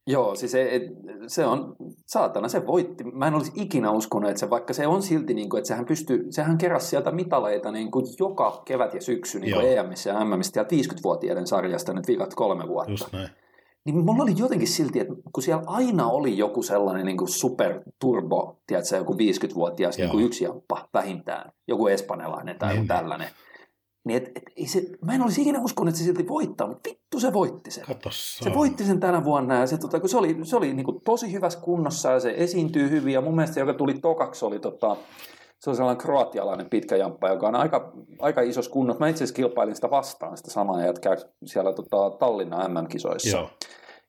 Joo, 0.08 0.36
siis 0.36 0.52
se, 0.52 0.82
se 1.28 1.46
on, 1.46 1.76
saatana, 2.06 2.48
se 2.48 2.68
voitti. 2.68 3.04
Mä 3.04 3.28
en 3.28 3.34
olisi 3.34 3.52
ikinä 3.56 3.92
uskonut, 3.92 4.30
että 4.30 4.40
se, 4.40 4.50
vaikka 4.50 4.74
se 4.74 4.88
on 4.88 5.02
silti, 5.04 5.34
niin 5.34 5.50
kuin, 5.50 5.58
että 5.58 5.68
sehän 5.68 5.86
pystyy, 5.86 6.26
sehän 6.30 6.58
keräsi 6.58 6.88
sieltä 6.88 7.12
mitaleita 7.12 7.72
niin 7.72 7.92
kuin 7.92 8.06
joka 8.20 8.62
kevät 8.66 8.94
ja 8.94 9.02
syksy 9.02 9.40
niin 9.40 9.54
kuin. 9.54 9.78
EMissä 9.78 10.10
ja 10.10 10.26
MMissä 10.26 10.60
ja 10.60 10.64
50-vuotiaiden 10.64 11.48
sarjasta 11.48 11.94
nyt 11.94 12.08
viikat 12.08 12.36
kolme 12.36 12.68
vuotta. 12.68 12.92
Just 12.92 13.14
näin. 13.14 13.30
Niin 13.86 14.06
mulla 14.06 14.24
oli 14.24 14.34
jotenkin 14.38 14.68
silti, 14.68 15.00
että 15.00 15.14
kun 15.34 15.44
siellä 15.44 15.64
aina 15.68 16.08
oli 16.08 16.38
joku 16.38 16.64
sellainen 16.64 17.06
niin 17.06 17.18
kuin 17.18 17.30
super 17.30 17.82
turbo, 18.00 18.60
tiedätkö, 18.68 18.96
joku 18.96 19.14
50-vuotias, 19.14 20.00
Joo. 20.00 20.06
joku 20.06 20.20
yksi 20.20 20.44
jamppa 20.44 20.88
vähintään, 20.94 21.52
joku 21.68 21.88
espanjalainen 21.88 22.60
tai 22.60 22.70
Niin, 22.70 22.76
joku 22.76 22.82
niin. 22.82 22.88
tällainen. 22.88 23.30
Niin 24.08 24.18
et, 24.18 24.32
et, 24.36 24.44
ei 24.56 24.68
se, 24.68 24.84
mä 25.02 25.14
en 25.14 25.22
olisi 25.22 25.42
ikinä 25.42 25.62
uskonut, 25.62 25.90
että 25.90 26.00
se 26.00 26.06
silti 26.06 26.28
voittaa, 26.28 26.68
mutta 26.68 26.90
vittu 26.90 27.20
se 27.20 27.34
voitti 27.34 27.72
sen. 27.72 27.84
Kato 27.88 28.10
Se 28.12 28.54
voitti 28.54 28.84
sen 28.84 29.00
tänä 29.00 29.24
vuonna 29.24 29.60
ja 29.60 29.68
se, 29.68 29.78
tota, 29.78 30.00
kun 30.00 30.10
se 30.10 30.18
oli, 30.18 30.38
se 30.44 30.56
oli 30.56 30.74
niin 30.74 30.86
kuin 30.86 31.02
tosi 31.02 31.32
hyvässä 31.34 31.60
kunnossa 31.60 32.12
ja 32.12 32.20
se 32.20 32.34
esiintyy 32.38 32.90
hyvin. 32.90 33.14
Ja 33.14 33.22
mun 33.22 33.36
mielestä 33.36 33.54
se, 33.54 33.60
joka 33.60 33.74
tuli 33.74 33.94
tokaksi, 33.94 34.46
oli 34.46 34.60
tota, 34.60 34.98
se 35.60 35.70
oli 35.70 35.78
sellainen 35.78 36.02
kroatialainen 36.02 36.70
pitkä 36.70 36.96
jamppa, 36.96 37.30
joka 37.30 37.48
on 37.48 37.56
aika, 37.56 37.94
aika 38.20 38.42
isossa 38.42 38.72
kunnossa. 38.72 39.00
Mä 39.00 39.08
itse 39.08 39.24
asiassa 39.24 39.36
kilpailin 39.36 39.76
sitä 39.76 39.90
vastaan, 39.90 40.38
sitä 40.38 40.52
samaa 40.52 40.86
jätkää 40.86 41.16
siellä 41.46 41.74
tota, 41.74 42.10
Tallinnan 42.10 42.72
MM-kisoissa. 42.72 43.38
Joo, 43.38 43.50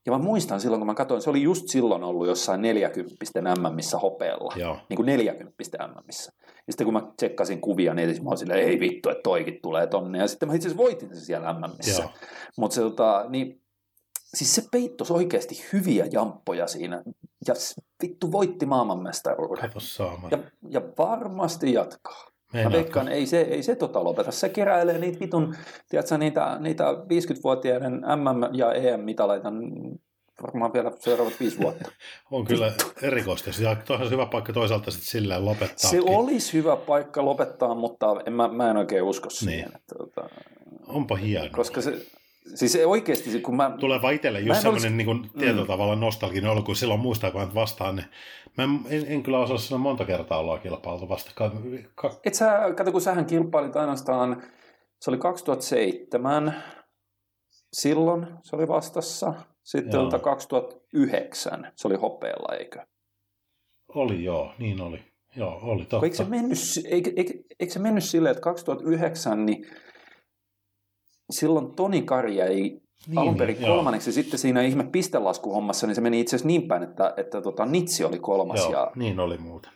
Ja 0.06 0.12
mä 0.12 0.18
muistan 0.18 0.60
silloin, 0.60 0.80
kun 0.80 0.86
mä 0.86 0.94
katsoin, 0.94 1.22
se 1.22 1.30
oli 1.30 1.42
just 1.42 1.68
silloin 1.68 2.04
ollut 2.04 2.26
jossain 2.26 2.62
40 2.62 3.16
MMissä 3.60 3.98
hopeella. 3.98 4.54
joo. 4.56 4.76
Niin 4.88 4.96
kuin 4.96 5.06
40 5.06 5.54
MMissä. 5.86 6.32
Ja 6.68 6.72
sitten 6.72 6.84
kun 6.84 6.94
mä 6.94 7.02
tsekkasin 7.16 7.60
kuvia 7.60 7.94
netissä, 7.94 8.22
mä 8.22 8.28
olin 8.28 8.38
silleen, 8.38 8.68
ei 8.68 8.80
vittu, 8.80 9.08
että 9.08 9.22
toikin 9.22 9.58
tulee 9.62 9.86
tonne. 9.86 10.18
Ja 10.18 10.28
sitten 10.28 10.48
mä 10.48 10.54
itse 10.54 10.68
asiassa 10.68 10.84
voitin 10.84 11.08
sen 11.08 11.24
siellä 11.24 11.52
MMissä. 11.52 12.02
Mutta 12.58 12.74
se, 12.74 12.80
tota, 12.80 13.26
niin, 13.28 13.60
siis 14.34 14.54
se 14.54 14.62
peittos 14.72 15.10
oikeasti 15.10 15.64
hyviä 15.72 16.06
jamppoja 16.12 16.66
siinä. 16.66 17.02
Ja 17.48 17.54
vittu 18.02 18.32
voitti 18.32 18.66
maailmanmestaruuden. 18.66 19.62
Ja, 20.30 20.38
ja 20.70 20.80
varmasti 20.98 21.72
jatkaa. 21.72 22.24
Mä 22.24 22.30
Meinaatko? 22.52 22.76
veikkaan, 22.78 23.08
ei 23.08 23.26
se, 23.26 23.40
ei 23.40 23.62
se 23.62 23.74
tota 23.76 24.04
lopeta. 24.04 24.32
Se 24.32 24.48
keräilee 24.48 24.98
niitä 24.98 25.20
vitun, 25.20 25.54
tiedätkö, 25.88 26.18
niitä, 26.18 26.58
niitä 26.60 26.84
50-vuotiaiden 26.84 27.92
MM- 27.92 28.54
ja 28.54 28.72
EM-mitaleita 28.72 29.50
varmaan 30.42 30.72
vielä 30.72 30.92
seuraavat 30.98 31.40
viisi 31.40 31.58
vuotta. 31.60 31.90
On 32.30 32.44
kyllä 32.44 32.72
erikoista. 33.02 33.50
Ja 33.62 33.76
toihan 33.76 34.06
se 34.06 34.12
hyvä 34.12 34.26
paikka 34.26 34.52
toisaalta 34.52 34.90
sitten 34.90 35.08
silleen 35.08 35.44
lopettaa. 35.44 35.90
Se 35.90 36.00
olisi 36.06 36.52
hyvä 36.52 36.76
paikka 36.76 37.24
lopettaa, 37.24 37.74
mutta 37.74 38.06
en, 38.26 38.32
mä, 38.32 38.48
mä 38.48 38.70
en 38.70 38.76
oikein 38.76 39.02
usko 39.02 39.30
siihen. 39.30 39.56
Niin. 39.68 39.76
Että, 39.76 39.94
tota, 39.98 40.28
Onpa 40.86 41.16
hienoa. 41.16 41.50
koska 41.50 41.80
se, 41.80 42.06
siis 42.54 42.78
oikeasti, 42.86 43.40
kun 43.40 43.56
mä... 43.56 43.70
Tulee 43.80 44.02
vaan 44.02 44.14
itselle 44.14 44.40
just 44.40 44.56
en 44.56 44.62
semmoinen 44.80 45.08
olisi- 45.08 45.22
niin 45.22 45.30
tietyllä 45.38 45.66
tavalla 45.66 45.96
nostalginen 45.96 46.50
olo, 46.50 46.62
kun 46.62 46.76
silloin 46.76 47.00
muistaa, 47.00 47.30
kun 47.30 47.54
vastaan, 47.54 47.96
niin 47.96 48.06
mä 48.56 48.64
en, 48.64 48.80
en, 48.90 49.06
en 49.08 49.22
kyllä 49.22 49.38
osaa 49.38 49.58
sanoa 49.58 49.78
monta 49.82 50.04
kertaa 50.04 50.38
ollaan 50.38 50.60
kilpailtu 50.60 51.08
vastakkain. 51.08 51.88
Ka- 51.94 52.20
Et 52.24 52.34
sä, 52.34 52.58
kato, 52.76 52.92
kun 52.92 53.00
sähän 53.00 53.26
kilpailit 53.26 53.76
ainoastaan, 53.76 54.42
se 55.00 55.10
oli 55.10 55.18
2007, 55.18 56.62
silloin 57.72 58.26
se 58.42 58.56
oli 58.56 58.68
vastassa. 58.68 59.34
Sitten 59.68 59.92
Joo. 59.98 60.04
tota 60.04 60.18
2009 60.18 61.72
se 61.76 61.88
oli 61.88 61.96
hopeella, 61.96 62.56
eikö? 62.56 62.86
Oli 63.94 64.24
joo, 64.24 64.52
niin 64.58 64.80
oli. 64.80 65.00
Joo, 65.36 65.58
oli 65.62 65.86
Kun 65.90 66.04
Eikö 66.04 66.16
se, 66.16 66.22
totta. 66.22 66.36
mennyt, 66.36 66.58
eikö, 66.90 67.12
eikö, 67.16 67.32
eikö 67.60 67.72
se 67.72 67.78
mennyt 67.78 68.04
silleen, 68.04 68.30
että 68.30 68.42
2009, 68.42 69.46
niin 69.46 69.66
silloin 71.30 71.74
Toni 71.76 72.02
Kari 72.02 72.36
jäi 72.36 72.54
niin, 72.56 72.80
alun 73.16 73.36
perin 73.36 73.60
joo. 73.60 73.74
kolmanneksi, 73.76 74.08
ja 74.10 74.14
sitten 74.14 74.38
siinä 74.38 74.62
ihme 74.62 74.84
pistelaskuhommassa, 74.84 75.86
niin 75.86 75.94
se 75.94 76.00
meni 76.00 76.20
itse 76.20 76.36
asiassa 76.36 76.46
niin 76.46 76.68
päin, 76.68 76.82
että, 76.82 77.14
että 77.16 77.40
tota, 77.40 77.66
Nitsi 77.66 78.04
oli 78.04 78.18
kolmas, 78.18 78.60
Joo, 78.60 78.72
ja, 78.72 78.92
niin 78.96 79.20
oli 79.20 79.38
muuten. 79.38 79.72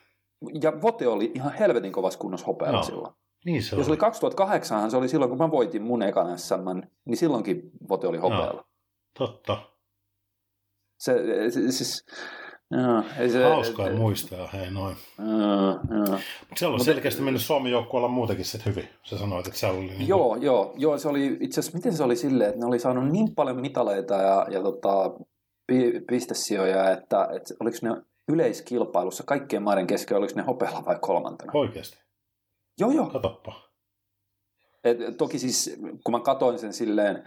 ja 0.62 0.82
Vote 0.82 1.08
oli 1.08 1.32
ihan 1.34 1.52
helvetin 1.52 1.92
kovassa 1.92 2.18
kunnossa 2.18 2.46
hopeella 2.46 2.78
Joo. 2.78 2.82
silloin. 2.82 3.14
Niin 3.44 3.62
se 3.62 3.76
Jos 3.76 3.86
oli 3.86 3.92
oli. 3.92 3.96
2008, 3.98 4.90
se 4.90 4.96
oli 4.96 5.08
silloin, 5.08 5.28
kun 5.28 5.38
mä 5.38 5.50
voitin 5.50 5.82
mun 5.82 6.02
ekan 6.02 6.38
SM, 6.38 6.54
niin 7.04 7.16
silloinkin 7.16 7.70
Vote 7.88 8.06
oli 8.06 8.18
hopealla. 8.18 8.64
Totta. 9.18 9.71
Se, 11.02 11.14
se, 11.50 11.72
siis, 11.72 12.04
Joo, 12.70 13.02
ei 13.18 13.30
se, 13.30 13.44
Hauskaa 13.44 13.86
et, 13.86 13.96
muistaa, 13.96 14.46
hei 14.46 14.70
noin. 14.70 14.96
Joo, 15.18 16.18
Siellä 16.56 16.72
on 16.72 16.78
Mut, 16.78 16.84
selkeästi 16.84 17.22
mennyt 17.22 17.42
Suomen 17.42 17.72
joukkueella 17.72 18.08
muutenkin 18.08 18.44
sitten 18.44 18.74
hyvin. 18.74 18.88
Sä 19.04 19.18
sanoit, 19.18 19.46
että 19.46 19.58
siellä 19.58 19.78
oli... 19.78 19.86
Niin 19.86 20.08
joo, 20.08 20.28
kuin... 20.28 20.42
joo, 20.42 20.74
joo, 20.76 20.98
se 20.98 21.08
oli 21.08 21.36
itse 21.40 21.60
asiassa, 21.60 21.78
miten 21.78 21.96
se 21.96 22.02
oli 22.02 22.16
silleen, 22.16 22.48
että 22.48 22.60
ne 22.60 22.66
oli 22.66 22.78
saanut 22.78 23.08
niin 23.08 23.34
paljon 23.34 23.60
mitaleita 23.60 24.14
ja, 24.14 24.46
ja 24.50 24.62
tota, 24.62 25.10
pistesijoja, 26.08 26.90
että, 26.90 27.28
että 27.36 27.54
oliko 27.60 27.76
ne 27.82 28.02
yleiskilpailussa 28.28 29.24
kaikkien 29.26 29.62
maiden 29.62 29.86
kesken, 29.86 30.16
oliko 30.16 30.32
ne 30.36 30.42
hopealla 30.42 30.84
vai 30.86 30.98
kolmantena? 31.00 31.52
Oikeasti? 31.54 31.98
Joo, 32.80 32.90
joo. 32.90 33.06
Katoppa. 33.06 33.52
Et, 34.84 34.98
toki 35.18 35.38
siis, 35.38 35.76
kun 36.04 36.12
mä 36.12 36.20
katoin 36.20 36.58
sen 36.58 36.72
silleen, 36.72 37.24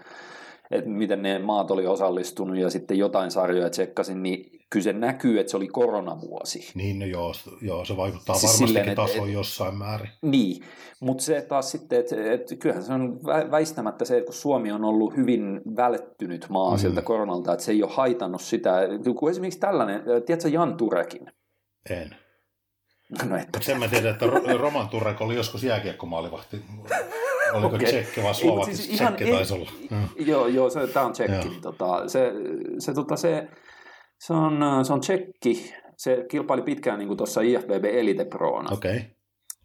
että 0.71 0.89
miten 0.89 1.21
ne 1.21 1.39
maat 1.39 1.71
oli 1.71 1.87
osallistunut 1.87 2.57
ja 2.57 2.69
sitten 2.69 2.97
jotain 2.97 3.31
sarjoja 3.31 3.69
tsekkasin, 3.69 4.23
niin 4.23 4.59
kyllä 4.69 4.83
se 4.83 4.93
näkyy, 4.93 5.39
että 5.39 5.51
se 5.51 5.57
oli 5.57 5.67
koronavuosi. 5.67 6.71
Niin, 6.75 6.99
no 6.99 7.05
joo, 7.05 7.33
joo 7.61 7.85
se 7.85 7.97
vaikuttaa 7.97 8.35
siis 8.35 8.61
varmastikin 8.61 8.95
tasoon 8.95 9.33
jossain 9.33 9.75
määrin. 9.75 10.09
Niin, 10.21 10.63
mutta 10.99 11.23
se 11.23 11.41
taas 11.41 11.71
sitten, 11.71 11.99
että 11.99 12.31
et, 12.31 12.47
kyllähän 12.59 12.83
se 12.83 12.93
on 12.93 13.19
väistämättä 13.51 14.05
se, 14.05 14.17
että 14.17 14.25
kun 14.25 14.33
Suomi 14.33 14.71
on 14.71 14.83
ollut 14.83 15.15
hyvin 15.15 15.61
välttynyt 15.75 16.49
maa 16.49 16.71
mm. 16.71 16.77
sieltä 16.77 17.01
koronalta, 17.01 17.53
että 17.53 17.65
se 17.65 17.71
ei 17.71 17.83
ole 17.83 17.91
haitannut 17.91 18.41
sitä. 18.41 18.79
Kun 19.19 19.29
esimerkiksi 19.29 19.59
tällainen, 19.59 20.03
tiedätkö 20.25 20.49
Jan 20.49 20.77
Turekin? 20.77 21.31
En. 21.89 22.15
No, 23.29 23.37
että... 23.37 23.59
Sen 23.61 23.79
mä 23.79 23.87
tiedän, 23.87 24.13
että 24.13 24.25
Roman 24.57 24.89
Turek 24.89 25.21
oli 25.21 25.35
joskus 25.35 25.63
jääkiekkomaalivahti 25.63 26.61
Oliko 27.53 27.75
okay. 27.75 27.85
tsekki 27.87 28.23
vai 28.23 28.35
slovakki? 28.35 28.75
Siis 28.75 29.01
ihan, 29.01 29.13
tsekki 29.13 29.33
taisi 29.33 29.53
olla. 29.53 29.71
Mm. 29.91 30.07
Joo, 30.25 30.47
joo 30.47 30.69
se, 30.69 30.87
tämä 30.87 31.05
on 31.05 31.11
tsekki. 31.11 31.49
Niin 31.49 31.61
tota, 31.61 32.07
se, 32.07 32.31
se, 32.79 32.93
tota, 32.93 33.15
se, 33.15 33.47
se, 34.19 34.33
on, 34.33 34.85
se 34.85 34.93
on 34.93 34.99
tsekki. 34.99 35.73
Se 35.97 36.25
kilpaili 36.31 36.61
pitkään 36.61 36.99
niin 36.99 37.17
tuossa 37.17 37.41
IFBB 37.41 37.85
Elite 37.85 38.25
Proona. 38.25 38.69
Okay. 38.73 38.99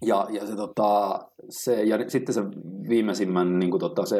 Ja, 0.07 0.27
ja, 0.31 0.47
se, 0.47 0.57
tota, 0.57 1.21
se, 1.49 1.83
ja 1.83 2.11
sitten 2.11 2.35
se 2.35 2.43
viimeisimmän, 2.89 3.59
niin 3.59 3.71
kuin, 3.71 3.81
tota, 3.81 4.07
se 4.07 4.19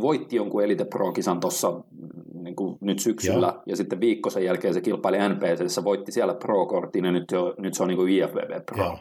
voitti 0.00 0.36
jonkun 0.36 0.64
Elite 0.64 0.84
Pro-kisan 0.84 1.40
tuossa 1.40 1.80
niin 2.34 2.54
nyt 2.80 2.98
syksyllä, 2.98 3.46
Joo. 3.46 3.62
ja 3.66 3.76
sitten 3.76 4.00
viikko 4.00 4.30
sen 4.30 4.44
jälkeen 4.44 4.74
se 4.74 4.80
kilpaili 4.80 5.18
NPC, 5.28 5.84
voitti 5.84 6.12
siellä 6.12 6.34
Pro-kortin, 6.34 7.04
ja 7.04 7.12
nyt, 7.12 7.24
jo, 7.32 7.54
nyt 7.58 7.74
se 7.74 7.82
on 7.82 7.88
niin 7.88 7.96
kuin 7.96 8.12
IFBB 8.12 8.66
Pro. 8.66 8.84
Joo. 8.84 8.98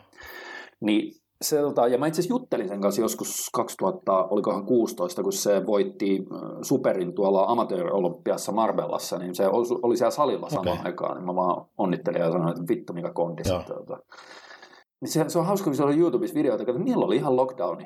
Niin 0.81 1.13
se, 1.41 1.61
tota, 1.61 1.87
ja 1.87 1.97
mä 1.97 2.07
itse 2.07 2.21
asiassa 2.21 2.33
juttelin 2.33 2.67
sen 2.67 2.81
kanssa 2.81 3.01
joskus 3.01 3.49
2000, 3.53 4.25
olikohan 4.25 4.65
16, 4.65 5.23
kun 5.23 5.33
se 5.33 5.65
voitti 5.65 6.25
superin 6.61 7.13
tuolla 7.13 7.45
amatööriolympiassa 7.47 8.51
Marbellassa, 8.51 9.17
niin 9.17 9.35
se 9.35 9.47
oli 9.83 9.97
siellä 9.97 10.11
salilla 10.11 10.49
samaan 10.49 10.79
okay. 10.79 10.85
aikaan, 10.85 11.17
niin 11.17 11.25
mä 11.25 11.35
vaan 11.35 11.65
onnittelin 11.77 12.21
ja 12.21 12.31
sanoin, 12.31 12.49
että 12.49 12.63
vittu 12.69 12.93
mikä 12.93 13.11
kondis. 13.13 13.47
Tota. 13.47 13.99
Niin 15.01 15.09
se, 15.09 15.25
se 15.27 15.39
on 15.39 15.45
hauska, 15.45 15.65
kun 15.65 15.75
se 15.75 15.83
oli 15.83 15.97
YouTubessa 15.97 16.35
videoita, 16.35 16.63
että 16.63 16.83
niillä 16.83 17.05
oli 17.05 17.15
ihan 17.15 17.35
lockdowni. 17.35 17.85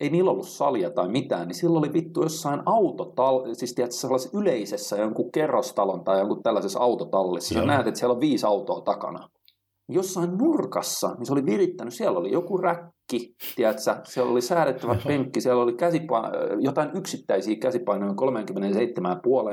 Ei 0.00 0.10
niillä 0.10 0.30
ollut 0.30 0.48
salia 0.48 0.90
tai 0.90 1.08
mitään, 1.08 1.48
niin 1.48 1.54
silloin 1.54 1.84
oli 1.84 1.92
vittu 1.92 2.22
jossain 2.22 2.62
autotal, 2.66 3.54
siis 3.54 3.74
tiedätkö, 3.74 3.96
sellaisessa 3.96 4.38
yleisessä 4.38 4.96
jonkun 4.96 5.32
kerrostalon 5.32 6.04
tai 6.04 6.18
jonkun 6.18 6.42
tällaisessa 6.42 6.80
autotallissa. 6.80 7.54
Joo. 7.54 7.66
näet, 7.66 7.86
että 7.86 7.98
siellä 7.98 8.14
on 8.14 8.20
viisi 8.20 8.46
autoa 8.46 8.80
takana 8.80 9.28
jossain 9.88 10.38
nurkassa, 10.38 11.14
niin 11.14 11.26
se 11.26 11.32
oli 11.32 11.46
virittänyt, 11.46 11.94
siellä 11.94 12.18
oli 12.18 12.32
joku 12.32 12.56
räkki, 12.58 13.34
tiedätkö, 13.56 13.82
siellä 14.04 14.32
oli 14.32 14.42
säädettävä 14.42 14.96
penkki, 15.06 15.40
siellä 15.40 15.62
oli 15.62 15.72
käsipa- 15.72 16.32
jotain 16.60 16.90
yksittäisiä 16.94 17.56
käsipainoja 17.56 18.14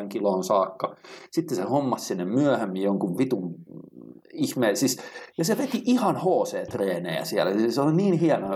37,5 0.03 0.10
kiloon 0.10 0.43
saakka. 0.43 0.95
Sitten 1.31 1.57
se 1.57 1.64
hommasi 1.64 2.05
sinne 2.05 2.26
myöhemmin 2.26 2.81
jonkun 2.81 3.18
vitun 3.18 3.55
ihme, 4.34 4.76
siis, 4.76 5.01
ja 5.38 5.45
se 5.45 5.57
veti 5.57 5.81
ihan 5.85 6.15
HC-treenejä 6.15 7.26
siellä, 7.26 7.53
siis 7.53 7.76
se 7.76 7.81
oli 7.81 7.93
niin 7.93 8.19
hieno, 8.19 8.47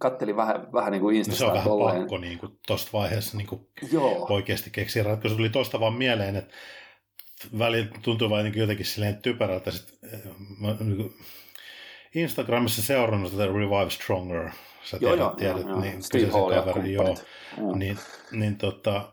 katteli 0.00 0.36
vähän, 0.36 0.66
vähän 0.72 0.92
niin 0.92 1.02
kuin 1.02 1.16
Instasta. 1.16 1.44
No 1.44 1.50
se 1.50 1.52
on 1.52 1.52
vähän 1.52 1.68
tolleen. 1.68 1.98
pakko 1.98 2.18
niin 2.18 2.38
kuin, 2.38 2.52
tosta 2.66 2.90
vaiheessa 2.92 3.36
niin 3.36 3.46
kuin 3.46 3.60
Joo. 3.92 4.26
oikeasti 4.30 4.70
keksiä 4.70 5.02
ratkaisu. 5.02 5.36
Tuli 5.36 5.48
tosta 5.48 5.80
vaan 5.80 5.94
mieleen, 5.94 6.36
että 6.36 6.54
välillä 7.58 7.86
tuntuu 8.02 8.30
vain 8.30 8.52
jotenkin 8.56 8.86
silleen 8.86 9.16
typerältä. 9.16 9.70
Sit, 9.70 9.98
eh, 10.12 10.20
mä, 10.60 10.76
niin 10.80 11.14
Instagramissa 12.14 12.82
seurannut 12.82 13.32
tätä 13.32 13.46
Revive 13.46 13.90
Stronger. 13.90 14.50
Sä 14.84 14.98
joo, 15.00 15.16
tiedät, 15.16 15.18
joo, 15.18 15.34
tiedät 15.34 15.68
joo, 15.68 15.80
niin, 15.80 16.02
Steve 16.02 16.26
Hall 16.26 16.54
kaveri, 16.54 16.92
joo, 16.92 17.16
joo. 17.58 17.76
Niin, 17.76 17.98
niin 18.32 18.56
tota, 18.56 19.12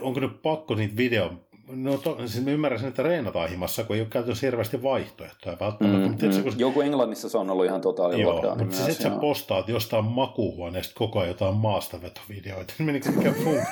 onko 0.00 0.20
nyt 0.20 0.42
pakko 0.42 0.74
niitä 0.74 0.96
video, 0.96 1.48
No 1.68 1.98
to, 1.98 2.18
siis 2.26 2.44
mä 2.44 2.50
ymmärrän 2.50 2.80
sen, 2.80 2.88
että 2.88 3.02
reenataan 3.02 3.48
himassa, 3.48 3.84
kun 3.84 3.96
ei 3.96 4.02
ole 4.02 4.08
käytössä 4.10 4.46
hirveästi 4.46 4.82
vaihtoehtoja. 4.82 5.56
Välttämättä. 5.60 5.98
Mm, 5.98 6.10
mutta 6.10 6.26
mm. 6.26 6.42
kun... 6.42 6.52
Joku 6.58 6.80
Englannissa 6.80 7.28
se 7.28 7.38
on 7.38 7.50
ollut 7.50 7.64
ihan 7.64 7.80
totaali 7.80 8.20
Joo, 8.20 8.56
mutta 8.58 8.76
siis 8.76 8.88
että 8.88 9.02
sä 9.02 9.10
postaat 9.10 9.68
jostain 9.68 10.04
makuuhuoneesta 10.04 10.94
koko 10.94 11.18
ajan 11.18 11.28
jotain 11.28 11.54
maastavetovideoita, 11.54 12.74
niin 12.78 12.92
mikä, 12.92 13.32
fun... 13.32 13.62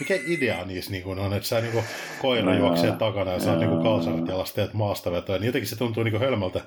mikä 0.00 0.18
idea 0.26 0.64
niissä 0.64 0.90
niin 0.90 1.06
on, 1.06 1.32
että 1.32 1.48
sä 1.48 1.60
niin 1.60 1.84
koira 2.22 2.54
juoksee 2.54 2.92
takana 2.92 3.32
ja 3.32 3.40
sä 3.40 3.50
oot 3.50 3.60
niin 3.60 3.82
kalsarit 3.82 4.28
jalasta 4.28 4.54
teet 4.54 4.74
maastavetoja, 4.74 5.38
niin 5.38 5.46
jotenkin 5.46 5.68
se 5.68 5.76
tuntuu 5.76 6.02
niin 6.02 6.20
hölmältä 6.20 6.60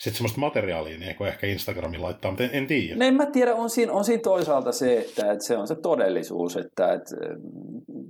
sitten 0.00 0.14
semmoista 0.14 0.40
materiaalia 0.40 0.98
niin 0.98 1.16
kuin 1.16 1.28
ehkä 1.28 1.46
Instagramin 1.46 2.02
laittaa, 2.02 2.30
mutta 2.30 2.44
en, 2.44 2.50
en 2.52 2.66
tiedä. 2.66 2.96
No 2.96 3.04
en 3.04 3.14
mä 3.14 3.26
tiedä, 3.26 3.54
on 3.54 3.70
siinä, 3.70 3.92
on 3.92 4.04
siinä 4.04 4.22
toisaalta 4.22 4.72
se, 4.72 4.98
että, 4.98 5.32
että 5.32 5.44
se 5.44 5.56
on 5.56 5.68
se 5.68 5.74
todellisuus, 5.74 6.56
että, 6.56 6.92
että 6.92 7.16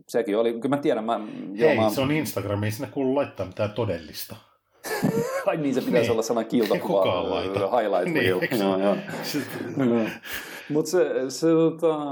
sekin 0.08 0.36
oli, 0.36 0.52
kyllä 0.52 0.76
mä 0.76 0.82
tiedän, 0.82 1.04
mä... 1.04 1.20
Hei, 1.58 1.76
joo, 1.76 1.84
mä... 1.84 1.90
se 1.90 2.00
on 2.00 2.10
Instagram, 2.10 2.62
ei 2.62 2.70
sinne 2.70 2.88
kuulu 2.92 3.14
laittaa 3.14 3.46
mitään 3.46 3.72
todellista. 3.72 4.36
Ai 5.46 5.56
niin, 5.56 5.74
se 5.74 5.80
pitäisi 5.80 6.02
niin. 6.02 6.12
olla 6.12 6.22
sana 6.22 6.44
kiltakuva, 6.44 7.40
highlight 7.80 8.04
niin, 8.04 8.16
reel. 8.16 8.40
Joo, 8.60 8.78
joo. 8.78 8.96
Mutta 10.68 10.90
se, 10.90 11.24
se 11.28 11.46
tota, 11.46 12.06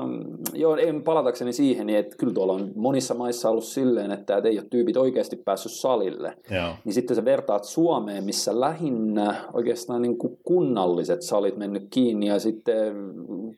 joo, 0.55 0.77
en 0.77 1.03
palatakseni 1.03 1.53
siihen, 1.53 1.87
niin 1.87 1.99
että 1.99 2.17
kyllä 2.17 2.33
tuolla 2.33 2.53
on 2.53 2.73
monissa 2.77 3.15
maissa 3.15 3.51
ollut 3.51 3.65
silleen, 3.65 4.11
että 4.11 4.37
et 4.37 4.45
ei 4.45 4.59
ole 4.59 4.67
tyypit 4.71 4.97
oikeasti 4.97 5.37
päässyt 5.37 5.73
salille. 5.73 6.35
Joo. 6.51 6.75
Niin 6.85 6.93
sitten 6.93 7.17
se 7.17 7.25
vertaat 7.25 7.65
Suomeen, 7.65 8.25
missä 8.25 8.61
lähinnä 8.61 9.35
oikeastaan 9.53 10.03
niin 10.03 10.19
kuin 10.19 10.39
kunnalliset 10.45 11.23
salit 11.23 11.57
mennyt 11.57 11.87
kiinni 11.91 12.27
ja 12.27 12.39
sitten 12.39 12.95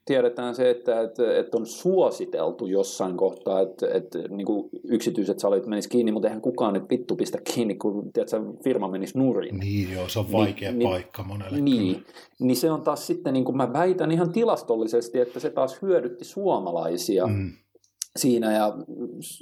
tiedetään 0.04 0.54
se, 0.54 0.70
että, 0.70 1.00
että, 1.00 1.38
että 1.38 1.56
on 1.56 1.66
suositeltu 1.66 2.66
jossain 2.66 3.16
kohtaa, 3.16 3.60
että, 3.60 3.86
että 3.94 4.18
niin 4.18 4.46
kuin 4.46 4.68
yksityiset 4.84 5.38
salit 5.38 5.66
menis 5.66 5.88
kiinni, 5.88 6.12
mutta 6.12 6.28
eihän 6.28 6.42
kukaan 6.42 6.74
nyt 6.74 6.90
vittu 6.90 7.16
pistä 7.16 7.38
kiinni, 7.54 7.74
kun 7.74 8.12
tiedätkö, 8.12 8.40
firma 8.64 8.88
menisi 8.88 9.18
nurin. 9.18 9.58
Niin 9.58 9.92
joo, 9.92 10.08
se 10.08 10.18
on 10.18 10.32
vaikea 10.32 10.72
niin, 10.72 10.88
paikka 10.88 11.22
monelle. 11.22 11.60
Niin, 11.60 12.04
niin 12.40 12.56
se 12.56 12.70
on 12.70 12.82
taas 12.82 13.06
sitten, 13.06 13.32
niin 13.32 13.44
kuin 13.44 13.56
mä 13.56 13.72
väitän 13.72 14.10
ihan 14.10 14.32
tilastollisesti, 14.32 14.89
että 14.98 15.40
se 15.40 15.50
taas 15.50 15.82
hyödytti 15.82 16.24
suomalaisia. 16.24 17.26
Mm 17.26 17.52
siinä 18.16 18.52
ja 18.52 18.74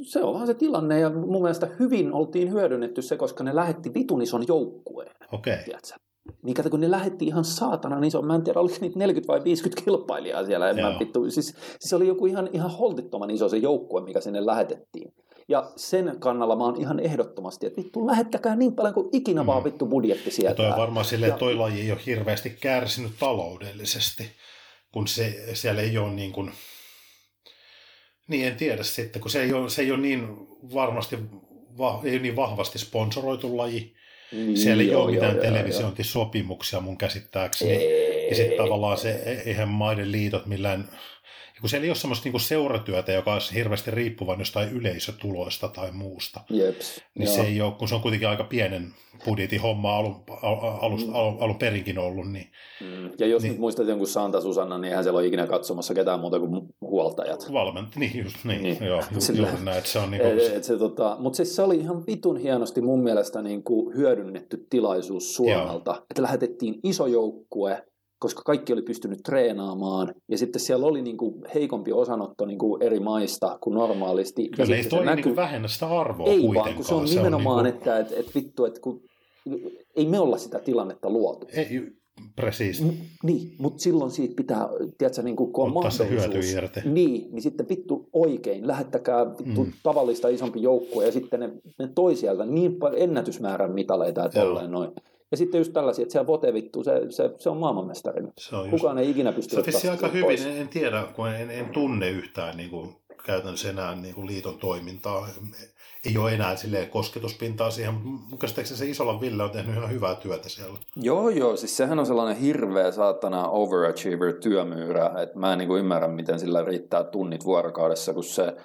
se 0.03 0.23
on 0.23 0.35
vaan 0.35 0.47
se 0.47 0.55
tilanne 0.55 1.01
ja 1.01 1.11
mun 1.11 1.43
mielestä 1.43 1.69
hyvin 1.79 2.13
oltiin 2.13 2.53
hyödynnetty 2.53 3.03
se, 3.03 3.17
koska 3.17 3.45
ne 3.45 3.55
lähetti 3.55 3.95
vitun 3.95 4.23
ison 4.23 4.45
joukkueen. 4.49 5.15
Okei. 5.33 5.55
Okay. 5.55 5.81
Niin 6.43 6.55
kato, 6.55 6.71
kun 6.71 6.81
ne 6.81 6.91
lähetti 6.91 7.25
ihan 7.25 7.45
saatana 7.45 8.01
niin 8.01 8.11
se 8.11 8.19
on, 8.19 8.27
mä 8.27 8.35
en 8.35 8.43
tiedä, 8.43 8.61
oliko 8.61 8.77
niitä 8.81 8.99
40 8.99 9.33
vai 9.33 9.45
50 9.45 9.85
kilpailijaa 9.85 10.47
siellä. 10.47 10.71
En 10.71 10.77
mä 10.77 10.97
vittu, 11.01 11.31
siis, 11.31 11.55
siis, 11.81 11.93
oli 11.93 12.09
joku 12.09 12.27
ihan, 12.27 12.49
ihan 12.53 12.71
holtittoman 12.71 13.31
iso 13.31 13.49
se 13.49 13.57
joukkue, 13.57 14.01
mikä 14.01 14.21
sinne 14.21 14.47
lähetettiin. 14.47 15.13
Ja 15.49 15.71
sen 15.77 16.17
kannalla 16.19 16.57
mä 16.57 16.65
oon 16.65 16.81
ihan 16.81 17.01
ehdottomasti, 17.01 17.67
että 17.67 17.83
vittu 17.83 18.07
lähettäkää 18.07 18.57
niin 18.57 18.75
paljon 18.75 18.95
kuin 18.95 19.09
ikinä 19.13 19.43
mm. 19.43 19.47
vaan 19.47 19.65
vittu 19.65 19.87
budjetti 19.87 20.31
sieltä. 20.31 20.63
Ja 20.63 20.69
toi 20.69 20.73
on 20.73 20.83
varmaan 20.83 21.07
silleen, 21.07 21.31
että 21.31 21.39
toi 21.39 21.55
laji 21.55 21.81
ei 21.81 21.93
ole 21.93 22.01
hirveästi 22.07 22.51
kärsinyt 22.51 23.13
taloudellisesti, 23.21 24.31
kun 24.93 25.09
se, 25.09 25.55
siellä 25.55 25.83
ei 25.83 25.99
ole 25.99 26.13
niin 26.13 26.33
kuin, 26.33 26.53
niin 28.29 28.47
en 28.47 28.57
tiedä 28.57 28.83
sitten, 28.83 29.23
kun 29.23 29.31
se 29.31 29.43
ei 29.43 29.53
ole, 29.53 29.71
se 29.71 29.83
ei 29.83 29.91
ole 29.91 30.01
niin 30.01 30.29
varmasti, 30.75 31.17
ei 32.05 32.13
ole 32.13 32.19
niin 32.19 32.37
vahvasti 32.37 32.79
sponsoroitu 32.79 33.57
laji, 33.57 33.99
niin, 34.33 34.59
Siellä 34.59 34.83
ei 34.83 34.89
joo, 34.89 35.03
ole 35.03 35.11
mitään 35.11 35.35
joo, 35.35 35.45
televisiointisopimuksia 35.45 36.81
mun 36.81 36.99
käsittääkseni. 36.99 37.73
Ei, 37.73 38.08
ja 38.31 38.37
sitten 38.37 38.59
tavallaan 38.59 38.99
se, 38.99 39.43
eihän 39.47 39.69
maiden 39.69 40.13
liitot 40.13 40.47
millään 40.47 40.89
kun 41.61 41.69
siellä 41.69 41.85
ei 41.85 41.91
ole 41.91 41.97
semmoista 41.97 42.25
niinku 42.25 42.39
seuratyötä, 42.39 43.13
joka 43.13 43.33
olisi 43.33 43.55
hirveästi 43.55 43.91
riippuvainen 43.91 44.41
jostain 44.41 44.73
yleisötuloista 44.73 45.69
tai 45.69 45.93
muusta, 45.93 46.41
Jeps, 46.51 47.01
niin 47.15 47.27
joo. 47.27 47.35
se 47.35 47.43
ei 47.43 47.61
ole, 47.61 47.73
kun 47.73 47.89
se 47.89 47.95
on 47.95 48.01
kuitenkin 48.01 48.29
aika 48.29 48.45
pienen 48.45 48.95
budjetin 49.25 49.61
homma 49.61 49.97
alun, 49.97 50.25
alun, 50.81 51.03
mm. 51.03 51.15
alun, 51.15 51.37
alun 51.41 51.59
perinkin 51.59 51.99
ollut. 51.99 52.33
Niin, 52.33 52.47
mm. 52.81 53.11
Ja 53.19 53.27
jos 53.27 53.43
niin, 53.43 53.51
nyt 53.51 53.61
muistat 53.61 53.89
jonkun 53.89 54.07
Santa 54.07 54.41
Susanna, 54.41 54.79
niin 54.79 54.89
eihän 54.89 55.05
siellä 55.05 55.19
ole 55.19 55.27
ikinä 55.27 55.47
katsomassa 55.47 55.95
ketään 55.95 56.21
muuta 56.21 56.41
kuin 56.41 56.69
huoltajat. 56.81 57.53
Valmenti, 57.53 58.01
niin 58.01 58.25
just 58.25 58.37
niin. 58.45 58.63
niin. 58.63 58.85
Joo, 58.85 59.03
Sillä, 59.19 59.49
juuri 59.49 59.65
näin, 59.65 59.79
että 59.79 59.91
se 59.91 59.99
on 59.99 60.11
niin 60.11 60.23
kuin... 60.23 60.57
et, 60.57 60.65
se, 60.65 60.77
tota, 60.77 61.17
Mutta 61.19 61.37
siis 61.37 61.57
se 61.57 61.63
oli 61.63 61.77
ihan 61.77 62.07
vitun 62.07 62.37
hienosti 62.37 62.81
mun 62.81 63.03
mielestä 63.03 63.43
niin 63.43 63.63
kuin 63.63 63.97
hyödynnetty 63.97 64.67
tilaisuus 64.71 65.35
Suomelta, 65.35 65.91
joo. 65.91 66.07
että 66.11 66.23
lähetettiin 66.23 66.81
iso 66.83 67.07
joukkue, 67.07 67.88
koska 68.19 68.43
kaikki 68.43 68.73
oli 68.73 68.83
pystynyt 68.83 69.19
treenaamaan, 69.25 70.15
ja 70.29 70.39
sitten 70.39 70.61
siellä 70.61 70.87
oli 70.87 71.03
niin 71.03 71.17
kuin 71.17 71.35
heikompi 71.55 71.93
osanotto 71.93 72.47
niin 72.47 72.59
kuin 72.59 72.83
eri 72.83 73.01
maista 73.01 73.59
kuin 73.61 73.75
normaalisti. 73.75 74.49
Kyllä 74.49 74.77
ei 74.77 74.85
toi 74.85 75.05
näky... 75.05 75.23
niin 75.23 75.37
vähennä 75.37 75.69
sitä 75.69 75.87
arvoa 75.87 76.27
Ei 76.27 76.43
vaan, 76.55 76.75
kun 76.75 76.85
se 76.85 76.95
on 76.95 77.09
se 77.09 77.15
nimenomaan, 77.15 77.59
on 77.59 77.65
niin 77.65 77.75
kuin... 77.75 77.93
että 77.97 77.99
et, 77.99 78.13
et 78.27 78.35
vittu, 78.35 78.65
että 78.65 78.81
kun 78.81 79.01
ei 79.97 80.07
me 80.07 80.19
olla 80.21 80.39
sitä 80.39 80.59
tilannetta 80.59 81.11
luotu. 81.11 81.47
Ei, 81.53 81.99
Precis. 82.37 82.83
M- 82.85 82.89
niin, 83.23 83.55
mutta 83.59 83.83
silloin 83.83 84.11
siitä 84.11 84.35
pitää, 84.37 84.69
tiedätkö, 84.99 85.23
niin 85.23 85.37
kuin, 85.37 85.53
kun 85.53 85.65
on 85.67 85.77
Ottaa 85.77 85.91
se 85.91 86.09
hyöty 86.11 86.39
irti. 86.41 86.81
niin, 86.85 87.29
niin 87.33 87.43
sitten 87.43 87.69
vittu 87.69 88.09
oikein, 88.13 88.67
lähettäkää 88.67 89.27
vittu 89.31 89.65
Mm. 89.65 89.73
tavallista 89.83 90.29
isompi 90.29 90.63
joukkue 90.63 91.07
ja 91.07 91.13
sitten 91.13 91.41
ne, 91.41 91.51
ne 91.79 91.89
toi 91.95 92.17
sieltä 92.17 92.47
niin 92.47 92.75
paljon 92.77 93.03
ennätysmäärän 93.03 93.73
mitaleita 93.73 94.21
ja 94.21 94.29
tolleen 94.29 94.71
noin. 94.71 94.91
Ja 95.31 95.37
sitten 95.37 95.59
just 95.59 95.73
tällaisia, 95.73 96.03
että 96.03 96.13
siellä 96.13 96.27
Vote 96.27 96.55
vittu, 96.55 96.85
se, 96.85 96.93
se, 97.11 97.31
se 97.39 97.51
on 97.51 97.57
maailmanmestari. 97.57 98.23
Se 98.39 98.57
on 98.57 98.71
just 98.71 98.71
Kukaan 98.71 98.99
ei 98.99 99.11
ikinä 99.11 99.33
pysty 99.33 99.73
Se 99.73 99.91
aika 99.91 100.09
hyvin, 100.09 100.25
pois. 100.25 100.47
en, 100.47 100.57
en 100.57 100.69
tiedä, 100.69 101.05
kun 101.17 101.29
en, 101.29 101.51
en 101.51 101.67
tunne 101.67 102.11
yhtään 102.11 102.57
niin 102.57 102.71
kuin, 102.71 102.97
käytännössä 103.27 103.69
enää 103.69 103.95
niin 103.95 104.15
kuin 104.15 104.27
liiton 104.27 104.59
toimintaa. 104.59 105.29
Ei 106.07 106.19
ole 106.19 106.35
enää 106.35 106.57
silleen 106.57 106.91
kosketuspintaa 106.91 107.71
siihen, 107.71 107.95
mutta 107.95 108.37
käsittääkseni 108.39 108.79
se 108.79 108.87
Isolla 108.87 109.21
Ville 109.21 109.43
on 109.43 109.51
tehnyt 109.51 109.77
ihan 109.77 109.91
hyvää 109.91 110.15
työtä 110.15 110.49
siellä. 110.49 110.79
Joo, 110.97 111.29
joo, 111.29 111.57
siis 111.57 111.77
sehän 111.77 111.99
on 111.99 112.07
sellainen 112.07 112.37
hirveä 112.37 112.91
saatana 112.91 113.49
overachiever-työmyyrä, 113.49 115.11
että 115.23 115.39
mä 115.39 115.53
en 115.53 115.59
niin 115.59 115.69
kuin 115.69 115.81
ymmärrä, 115.81 116.09
miten 116.09 116.41
sillä 116.41 116.65
riittää 116.65 117.05
tunnit 117.05 117.45
vuorokaudessa, 117.45 118.15
kun 118.15 118.25
se, 118.25 118.57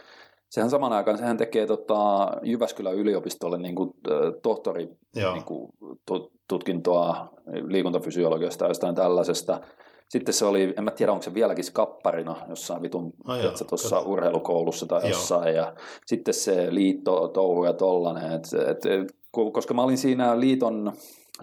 sehän 0.53 0.69
saman 0.69 0.93
aikaan, 0.93 1.17
sehän 1.17 1.37
tekee 1.37 1.65
tota, 1.65 2.27
Jyväskylän 2.43 2.95
yliopistolle 2.95 3.57
niin 3.57 3.75
kuin, 3.75 3.93
tohtori 4.41 4.89
Joo. 5.15 5.33
niin 5.33 5.43
kuin, 5.43 5.69
tu- 6.05 6.31
tutkintoa 6.47 7.29
liikuntafysiologiasta 7.67 8.65
ja 8.65 8.69
jostain 8.69 8.95
tällaisesta. 8.95 9.61
Sitten 10.09 10.33
se 10.33 10.45
oli, 10.45 10.73
en 10.77 10.83
mä 10.83 10.91
tiedä, 10.91 11.11
onko 11.11 11.23
se 11.23 11.33
vieläkin 11.33 11.63
skapparina 11.63 12.35
jossain 12.49 12.81
vitun, 12.81 13.13
oh, 13.27 13.35
joo, 13.35 13.51
tuossa 13.69 13.99
urheilukoulussa 13.99 14.85
tai 14.85 15.01
Joo. 15.01 15.09
jossain. 15.09 15.55
Ja 15.55 15.73
sitten 16.05 16.33
se 16.33 16.67
liitto 16.69 17.27
touhu 17.27 17.63
ja 17.63 17.73
tollanen. 17.73 18.31
Et, 18.31 18.45
et, 18.55 19.15
koska 19.53 19.73
mä 19.73 19.83
olin 19.83 19.97
siinä 19.97 20.39
liiton, 20.39 20.93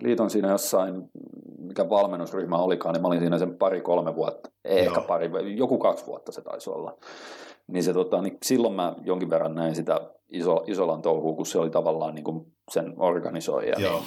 liiton 0.01 0.31
siinä 0.31 0.51
jossain, 0.51 1.11
mikä 1.59 1.89
valmennusryhmä 1.89 2.59
olikaan, 2.59 2.93
niin 2.93 3.03
mä 3.03 3.09
olin 3.09 3.21
siinä 3.21 3.39
sen 3.39 3.57
pari-kolme 3.57 4.15
vuotta, 4.15 4.51
ei 4.65 4.85
Joo. 4.85 4.95
ehkä 4.95 5.01
pari, 5.09 5.31
joku 5.57 5.79
kaksi 5.79 6.07
vuotta 6.07 6.33
se 6.33 6.43
taisi 6.43 6.71
olla. 6.71 6.97
Niin, 7.73 7.85
se, 7.85 7.93
tota, 7.93 8.23
niin 8.23 8.39
silloin 8.43 8.75
mä 8.75 8.95
jonkin 9.05 9.31
verran 9.31 9.55
näin 9.55 9.75
sitä 9.75 10.01
iso, 10.33 10.65
Isolan 10.67 11.03
touhua, 11.03 11.37
kun 11.37 11.47
se 11.47 11.59
oli 11.59 11.71
tavallaan 11.71 12.15
niin 12.15 12.25
kuin 12.25 12.47
sen 12.71 12.95
organisoija. 12.97 13.81
Joo. 13.81 14.03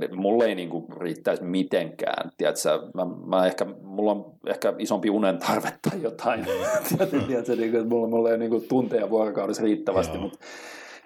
Niin, 0.00 0.16
mulle 0.16 0.46
ei 0.46 0.54
niin 0.54 0.68
kuin 0.68 0.84
riittäisi 1.00 1.44
mitenkään. 1.44 2.30
Tiedätkö, 2.36 2.90
mä, 2.94 3.06
mä 3.26 3.46
ehkä, 3.46 3.66
mulla 3.82 4.10
on 4.10 4.32
ehkä 4.46 4.74
isompi 4.78 5.10
unen 5.10 5.38
tarve 5.38 5.72
tai 5.90 6.02
jotain. 6.02 6.44
tiedätkö, 6.88 7.20
tiedätkö, 7.26 7.56
niin 7.56 7.70
kuin, 7.70 7.80
että 7.80 7.94
mulla, 7.94 8.08
mulla 8.08 8.30
ei 8.30 8.38
niin 8.38 8.50
kuin 8.50 8.68
tunteja 8.68 9.10
vuorokaudessa 9.10 9.62
riittävästi, 9.62 10.16
Joo. 10.16 10.22
mutta 10.22 10.38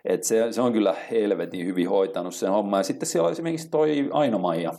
et 0.05 0.25
se, 0.25 0.53
se 0.53 0.61
on 0.61 0.73
kyllä 0.73 0.95
helvetin 1.11 1.67
hyvin 1.67 1.89
hoitanut 1.89 2.35
sen 2.35 2.51
homman. 2.51 2.79
Ja 2.81 2.85
sitten 2.85 3.09
siellä 3.09 3.27
on 3.27 3.33
esimerkiksi 3.33 3.71
toi 3.71 4.09
Aino-Maija. 4.13 4.73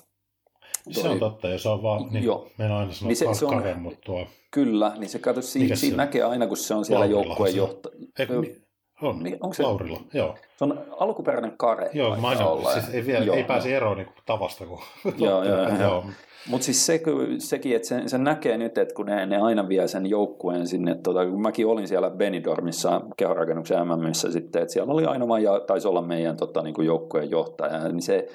Se 0.92 1.10
on 1.10 1.20
totta, 1.20 1.48
ja 1.50 1.60
se 1.60 1.70
on 1.70 1.84
vaan, 1.84 2.08
niin 2.12 2.24
Joo. 2.24 2.48
meillä 2.58 2.78
aina 2.78 2.92
sanoa 2.92 3.08
Niin 3.10 3.16
se- 3.18 3.26
niin 3.26 3.36
se 3.36 3.46
on- 3.46 3.98
tuo, 4.06 4.28
Kyllä, 4.52 4.92
niin 4.98 5.10
se 5.10 5.20
kato, 5.20 5.42
siinä, 5.42 5.76
siinä 5.76 5.92
se- 5.94 5.98
näkee 5.98 6.24
aina, 6.24 6.48
kun 6.48 6.58
se 6.58 6.74
on 6.74 6.86
siellä 6.86 7.06
joukkueen 7.06 7.54
se 7.54 7.62
on. 7.62 7.68
johtaja. 7.68 7.96
Mi- 8.42 8.64
on, 9.02 9.24
Niin, 9.24 9.38
onko 9.42 9.54
se- 9.54 9.64
Laurilla, 9.64 10.00
joo. 10.14 10.36
Se 10.58 10.64
on 10.64 10.86
alkuperäinen 11.00 11.54
kare. 11.58 11.90
Joo, 11.94 12.16
mä 12.16 12.28
aina, 12.28 12.46
olla. 12.48 12.72
siis 12.74 12.90
ei, 12.90 13.06
vielä, 13.06 13.26
Joo, 13.26 13.36
ei 13.36 13.44
pääse 13.44 13.76
eroon 13.76 13.98
niin 13.98 14.08
tavasta, 14.26 14.66
kun 14.66 14.80
Joo, 15.18 15.44
joo, 15.44 15.58
joo. 15.70 15.82
joo. 15.82 16.06
Mutta 16.48 16.66
siis 16.66 16.86
se, 16.86 17.02
sekin, 17.38 17.76
että 17.76 17.88
sen, 17.88 18.10
sen 18.10 18.24
näkee 18.24 18.58
nyt, 18.58 18.78
että 18.78 18.96
kun 18.96 19.06
ne, 19.06 19.26
ne 19.26 19.38
aina 19.38 19.70
vie 19.70 19.88
sen 19.88 20.06
joukkueen 20.06 20.68
sinne, 20.68 20.96
tota, 20.96 21.26
kun 21.26 21.42
mäkin 21.42 21.68
olin 21.68 21.88
siellä 21.88 22.10
Benidormissa 22.10 23.02
kehorakennuksen 23.18 23.88
MMissä 23.88 24.32
sitten, 24.32 24.62
että 24.62 24.74
siellä 24.74 24.94
oli 24.94 25.06
aina 25.06 25.40
ja 25.40 25.60
taisi 25.60 25.88
olla 25.88 26.02
meidän 26.02 26.38
tota, 26.38 26.62
niin 26.64 26.74
kuin 26.74 26.88
joukkueen 26.88 27.32
johtaja, 27.32 27.80
niin 27.88 28.02
se, 28.02 28.28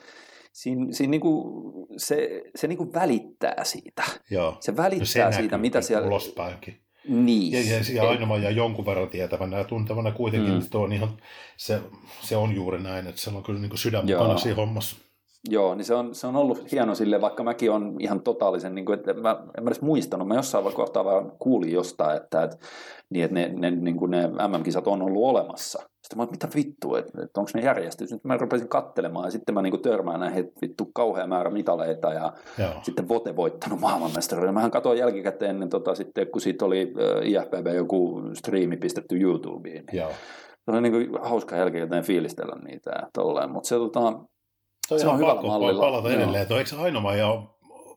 siinä, 0.62 0.86
siinä 0.92 1.10
niin 1.10 1.20
kuin, 1.20 1.44
se, 1.96 2.42
se 2.56 2.66
niin 2.68 2.78
kuin 2.78 2.92
välittää 2.92 3.64
siitä. 3.64 4.02
joo. 4.30 4.56
Se 4.60 4.72
No 4.72 4.76
välittää 4.76 5.32
se 5.32 5.36
siitä, 5.36 5.58
mitä 5.58 5.80
siellä... 5.80 6.06
Ulospäinkin. 6.06 6.80
Niin. 7.08 7.52
Ja, 7.52 7.76
ja, 7.76 7.82
ja 7.94 8.02
Ei- 8.02 8.08
ainoa 8.08 8.38
ja 8.38 8.50
jonkun 8.50 8.86
verran 8.86 9.08
tietävänä 9.08 9.58
ja 9.58 9.64
tuntevana 9.64 10.12
kuitenkin, 10.12 10.54
Mm. 10.54 10.60
tuo 10.70 10.82
on 10.84 10.92
ihan, 10.92 11.16
se, 11.56 11.80
se 12.20 12.36
on 12.36 12.54
juuri 12.54 12.82
näin, 12.82 13.06
että 13.06 13.20
se 13.20 13.30
on 13.30 13.42
kyllä 13.42 13.60
niin 13.60 13.78
sydän 13.78 14.06
mukana 14.06 14.38
siinä 14.38 14.56
hommassa. 14.56 14.96
Joo, 15.50 15.74
niin 15.74 15.84
se 15.84 15.94
on, 15.94 16.14
se 16.14 16.26
on 16.26 16.36
ollut 16.36 16.72
hieno 16.72 16.94
sille, 16.94 17.20
vaikka 17.20 17.42
mäkin 17.42 17.70
on 17.70 17.96
ihan 18.00 18.22
totaalisen, 18.22 18.74
niin 18.74 18.84
kuin, 18.84 18.98
että 18.98 19.14
mä, 19.14 19.36
en 19.58 19.64
mä 19.64 19.68
edes 19.68 19.82
muistanut, 19.82 20.28
mä 20.28 20.34
jossain 20.34 20.72
kohtaa 20.74 21.04
vaan 21.04 21.32
kuulin 21.38 21.72
jostain, 21.72 22.16
että, 22.16 22.42
että, 22.42 22.56
niin, 23.10 23.24
että 23.24 23.34
ne, 23.34 23.52
ne, 23.56 23.70
niin 23.70 23.96
kuin 23.96 24.10
ne 24.10 24.26
MM-kisat 24.26 24.86
on 24.86 25.02
ollut 25.02 25.24
olemassa. 25.24 25.78
Sitten 25.78 26.18
mä 26.18 26.22
oon, 26.22 26.30
mitä 26.30 26.48
vittu, 26.54 26.94
että, 26.94 27.22
että 27.24 27.40
onko 27.40 27.50
ne 27.54 27.60
järjestys? 27.60 28.08
Sitten 28.10 28.28
mä 28.28 28.36
rupesin 28.36 28.68
kattelemaan 28.68 29.24
ja 29.24 29.30
sitten 29.30 29.54
mä 29.54 29.62
niin 29.62 29.70
kuin 29.70 29.82
törmään 29.82 30.20
näihin, 30.20 30.38
että 30.38 30.60
vittu 30.62 30.90
kauhea 30.94 31.26
määrä 31.26 31.50
mitaleita 31.50 32.12
ja 32.12 32.32
Joo. 32.58 32.72
sitten 32.82 33.08
Vote 33.08 33.36
voittanut 33.36 33.80
maailmanmestaruuden. 33.80 34.54
Mähän 34.54 34.70
katsoin 34.70 34.98
jälkikäteen 34.98 35.50
ennen, 35.50 35.68
tota, 35.68 35.94
sitten, 35.94 36.26
kun 36.26 36.40
siitä 36.40 36.64
oli 36.64 36.80
äh, 36.80 37.28
IFBB 37.28 37.66
joku 37.74 38.22
striimi 38.34 38.76
pistetty 38.76 39.16
YouTubeen. 39.16 39.84
Niin 39.92 40.00
Joo. 40.00 40.10
se 40.64 40.70
oli 40.70 40.80
niin 40.80 40.92
kuin 40.92 41.22
hauska 41.22 41.56
jälkikäteen 41.56 42.04
fiilistellä 42.04 42.56
niitä 42.64 42.90
ja 42.90 43.08
tolleen, 43.12 43.50
mutta 43.50 43.68
se 43.68 43.74
tota, 43.74 44.20
Toi 44.88 44.98
Se 44.98 45.08
on 45.08 45.14
on 45.14 45.20
pakko 45.20 45.46
mallilla. 45.46 45.80
palata 45.80 46.12
edelleen, 46.12 46.42
että 46.42 46.58
eikö 46.58 46.76
Ainoa 46.78 47.14
ja 47.14 47.42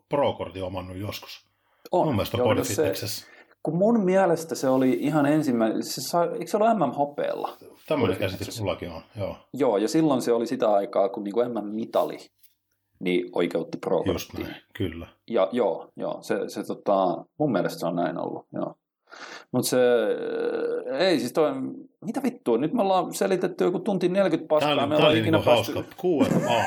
Pro-kortin 0.10 0.64
omannut 0.64 0.98
joskus? 0.98 1.52
on. 1.92 2.06
Mun 2.06 2.16
mielestä 2.16 2.38
Joo, 2.38 2.64
se-. 2.64 3.26
Kun 3.64 3.78
mun 3.78 4.06
mielestä 4.06 4.56
se 4.56 4.70
oli 4.70 4.98
ihan 5.00 5.26
ensimmäinen, 5.26 5.84
se 5.84 6.02
sai, 6.02 6.28
eikö 6.34 6.48
se 6.48 6.58
ollut 6.58 6.78
MM-hopeella? 6.78 7.58
Tämmöinen 7.88 8.18
käsitys 8.18 8.60
mullakin 8.60 8.92
on, 8.92 9.02
joo. 9.20 9.36
Joo, 9.54 9.78
ja 9.78 9.88
silloin 9.88 10.22
se 10.22 10.34
oli 10.34 10.48
sitä 10.48 10.74
aikaa, 10.74 11.10
kun 11.10 11.24
niinku 11.24 11.44
MM-mitali 11.44 12.18
niin 13.00 13.30
oikeutti 13.34 13.78
pro 13.78 14.04
Just 14.06 14.34
näin, 14.34 14.56
kyllä. 14.78 15.08
Ja 15.28 15.50
joo, 15.52 15.90
joo 15.96 16.18
se, 16.22 16.36
se 16.48 16.64
tota, 16.64 17.26
mun 17.40 17.52
mielestä 17.52 17.80
se 17.80 17.86
on 17.86 17.96
näin 17.96 18.18
ollut, 18.18 18.46
joo. 18.54 18.76
Mutta 19.52 19.70
se, 19.70 19.78
ei 21.00 21.20
siis 21.20 21.34
toi, 21.34 21.52
mitä 22.06 22.24
vittua, 22.24 22.58
nyt 22.58 22.74
me 22.74 22.82
ollaan 22.82 23.14
selitetty 23.14 23.64
joku 23.64 23.80
tunti 23.80 24.10
40 24.10 24.48
paskaa, 24.50 24.76
Tämä 24.76 24.82
oli, 24.84 24.90
me 24.90 24.96
tämä 24.96 25.08
oli 25.10 25.20
ikinä 25.20 25.38
niinku 25.38 25.50
hauska. 25.52 25.84
Q&A. 25.84 26.64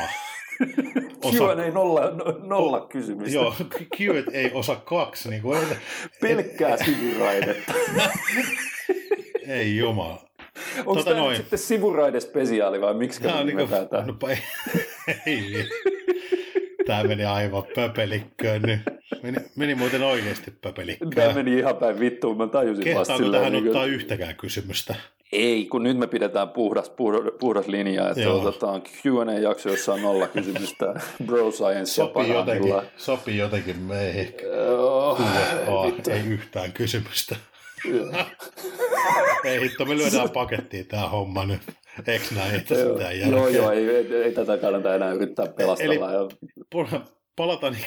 Osa, 1.24 1.38
Q&A 1.54 1.70
nolla, 1.72 2.00
nolla 2.42 2.86
kysymystä. 2.88 3.34
joo, 3.34 3.54
Q&A 3.96 4.50
osa 4.58 4.76
kaksi. 4.76 5.28
Niin 5.30 5.42
kuin, 5.42 5.58
Pelkkää 6.20 6.76
sivuraidetta. 6.76 7.72
ei 9.48 9.76
jumala. 9.76 10.24
Onko 10.78 10.94
Tota 10.94 11.04
tämä 11.04 11.16
noin. 11.16 11.28
nyt 11.30 11.36
sitten 11.36 11.58
sivuraidespesiaali 11.58 12.80
vai 12.80 12.94
miksi 12.94 13.22
Tämä 13.22 13.38
on 13.38 13.46
nimetään 13.46 13.88
tämä? 13.88 14.04
no, 14.06 14.14
ei, 14.28 15.56
ei. 15.56 15.64
Tämä 16.86 17.04
meni 17.04 17.24
aivan 17.24 17.64
pöpelikköön 17.74 18.62
nyt. 18.62 18.80
Meni, 19.22 19.38
meni 19.56 19.74
muuten 19.74 20.02
oikeasti 20.02 20.50
Tämä 20.50 20.56
pöpelikköön. 20.62 21.34
meni 21.34 21.58
ihan 21.58 21.76
päin 21.76 22.00
vittuun, 22.00 22.36
mä 22.36 22.46
tajusin 22.46 22.84
vasta 22.84 22.94
Kehtaako 22.98 23.22
silleen, 23.22 23.40
tähän 23.40 23.52
niin 23.52 23.66
ottaa 23.66 23.82
kuin, 23.82 23.94
yhtäkään 23.94 24.34
kysymystä? 24.36 24.94
ei, 25.32 25.66
kun 25.66 25.82
nyt 25.82 25.96
me 25.98 26.06
pidetään 26.06 26.48
puhdas, 26.48 26.90
puhdas, 26.90 27.32
puhdas 27.40 27.66
linja, 27.68 28.08
että 28.08 28.20
Joo. 28.20 28.40
otetaan 28.48 28.82
Q&A-jakso, 28.82 29.68
jossa 29.68 29.92
on 29.94 30.02
nolla 30.02 30.26
kysymystä, 30.26 30.94
bro 31.26 31.50
science 31.50 31.84
Sopii 31.92 32.22
jotenkin, 32.22 32.34
parhaimmillaan. 32.44 32.86
sopii 32.96 33.38
jotenkin 33.38 33.78
meihin. 33.78 34.34
Oh, 34.78 35.92
ei 36.10 36.20
yhtään 36.28 36.72
kysymystä. 36.72 37.36
Ei 39.44 39.60
hitto, 39.60 39.84
me 39.84 39.96
lyödään 39.96 40.30
pakettiin 40.30 40.86
tää 40.86 41.08
homma 41.08 41.44
nyt. 41.46 41.62
Eiks 42.06 42.30
näin, 42.32 42.54
että 42.60 42.74
sitä 42.74 43.12
joo, 43.12 43.48
joo, 43.48 43.70
ei, 43.70 43.88
ei, 43.88 44.14
ei, 44.14 44.32
tätä 44.32 44.56
kannata 44.58 44.94
enää 44.94 45.12
yrittää 45.12 45.46
pelastella. 45.46 46.12
Eli- 46.12 46.90
ja 46.92 47.00
Palata 47.36 47.70
niin 47.70 47.84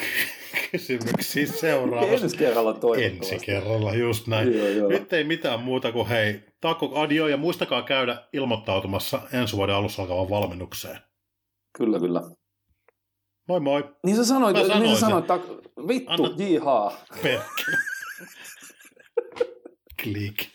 kysymyksiin 0.71 1.47
seuraavassa. 1.47 2.23
ensi 2.25 2.37
kerralla 2.37 2.73
toivottavasti. 2.73 3.35
Ensi 3.35 3.45
kerralla, 3.45 3.93
just 3.95 4.27
näin. 4.27 4.57
Joo, 4.57 4.67
joo. 4.67 4.89
Nyt 4.89 5.13
ei 5.13 5.23
mitään 5.23 5.59
muuta 5.59 5.91
kuin 5.91 6.07
hei, 6.07 6.41
takko 6.61 6.91
adio 6.99 7.27
ja 7.27 7.37
muistakaa 7.37 7.81
käydä 7.81 8.23
ilmoittautumassa 8.33 9.21
ensi 9.33 9.55
vuoden 9.55 9.75
alussa 9.75 10.01
alkavan 10.01 10.29
valmennukseen. 10.29 10.97
Kyllä, 11.77 11.99
kyllä. 11.99 12.21
Moi 13.47 13.59
moi, 13.59 13.83
Niin 14.05 14.15
sä 14.15 14.25
sanoit, 14.25 14.55
niin 14.55 14.95
sä 14.95 14.99
sanoit, 14.99 15.25
vittu, 15.87 16.23
Anna- 16.23 16.35
jihaa. 16.37 16.91
perkele. 17.23 17.77
Klick. 19.97 20.51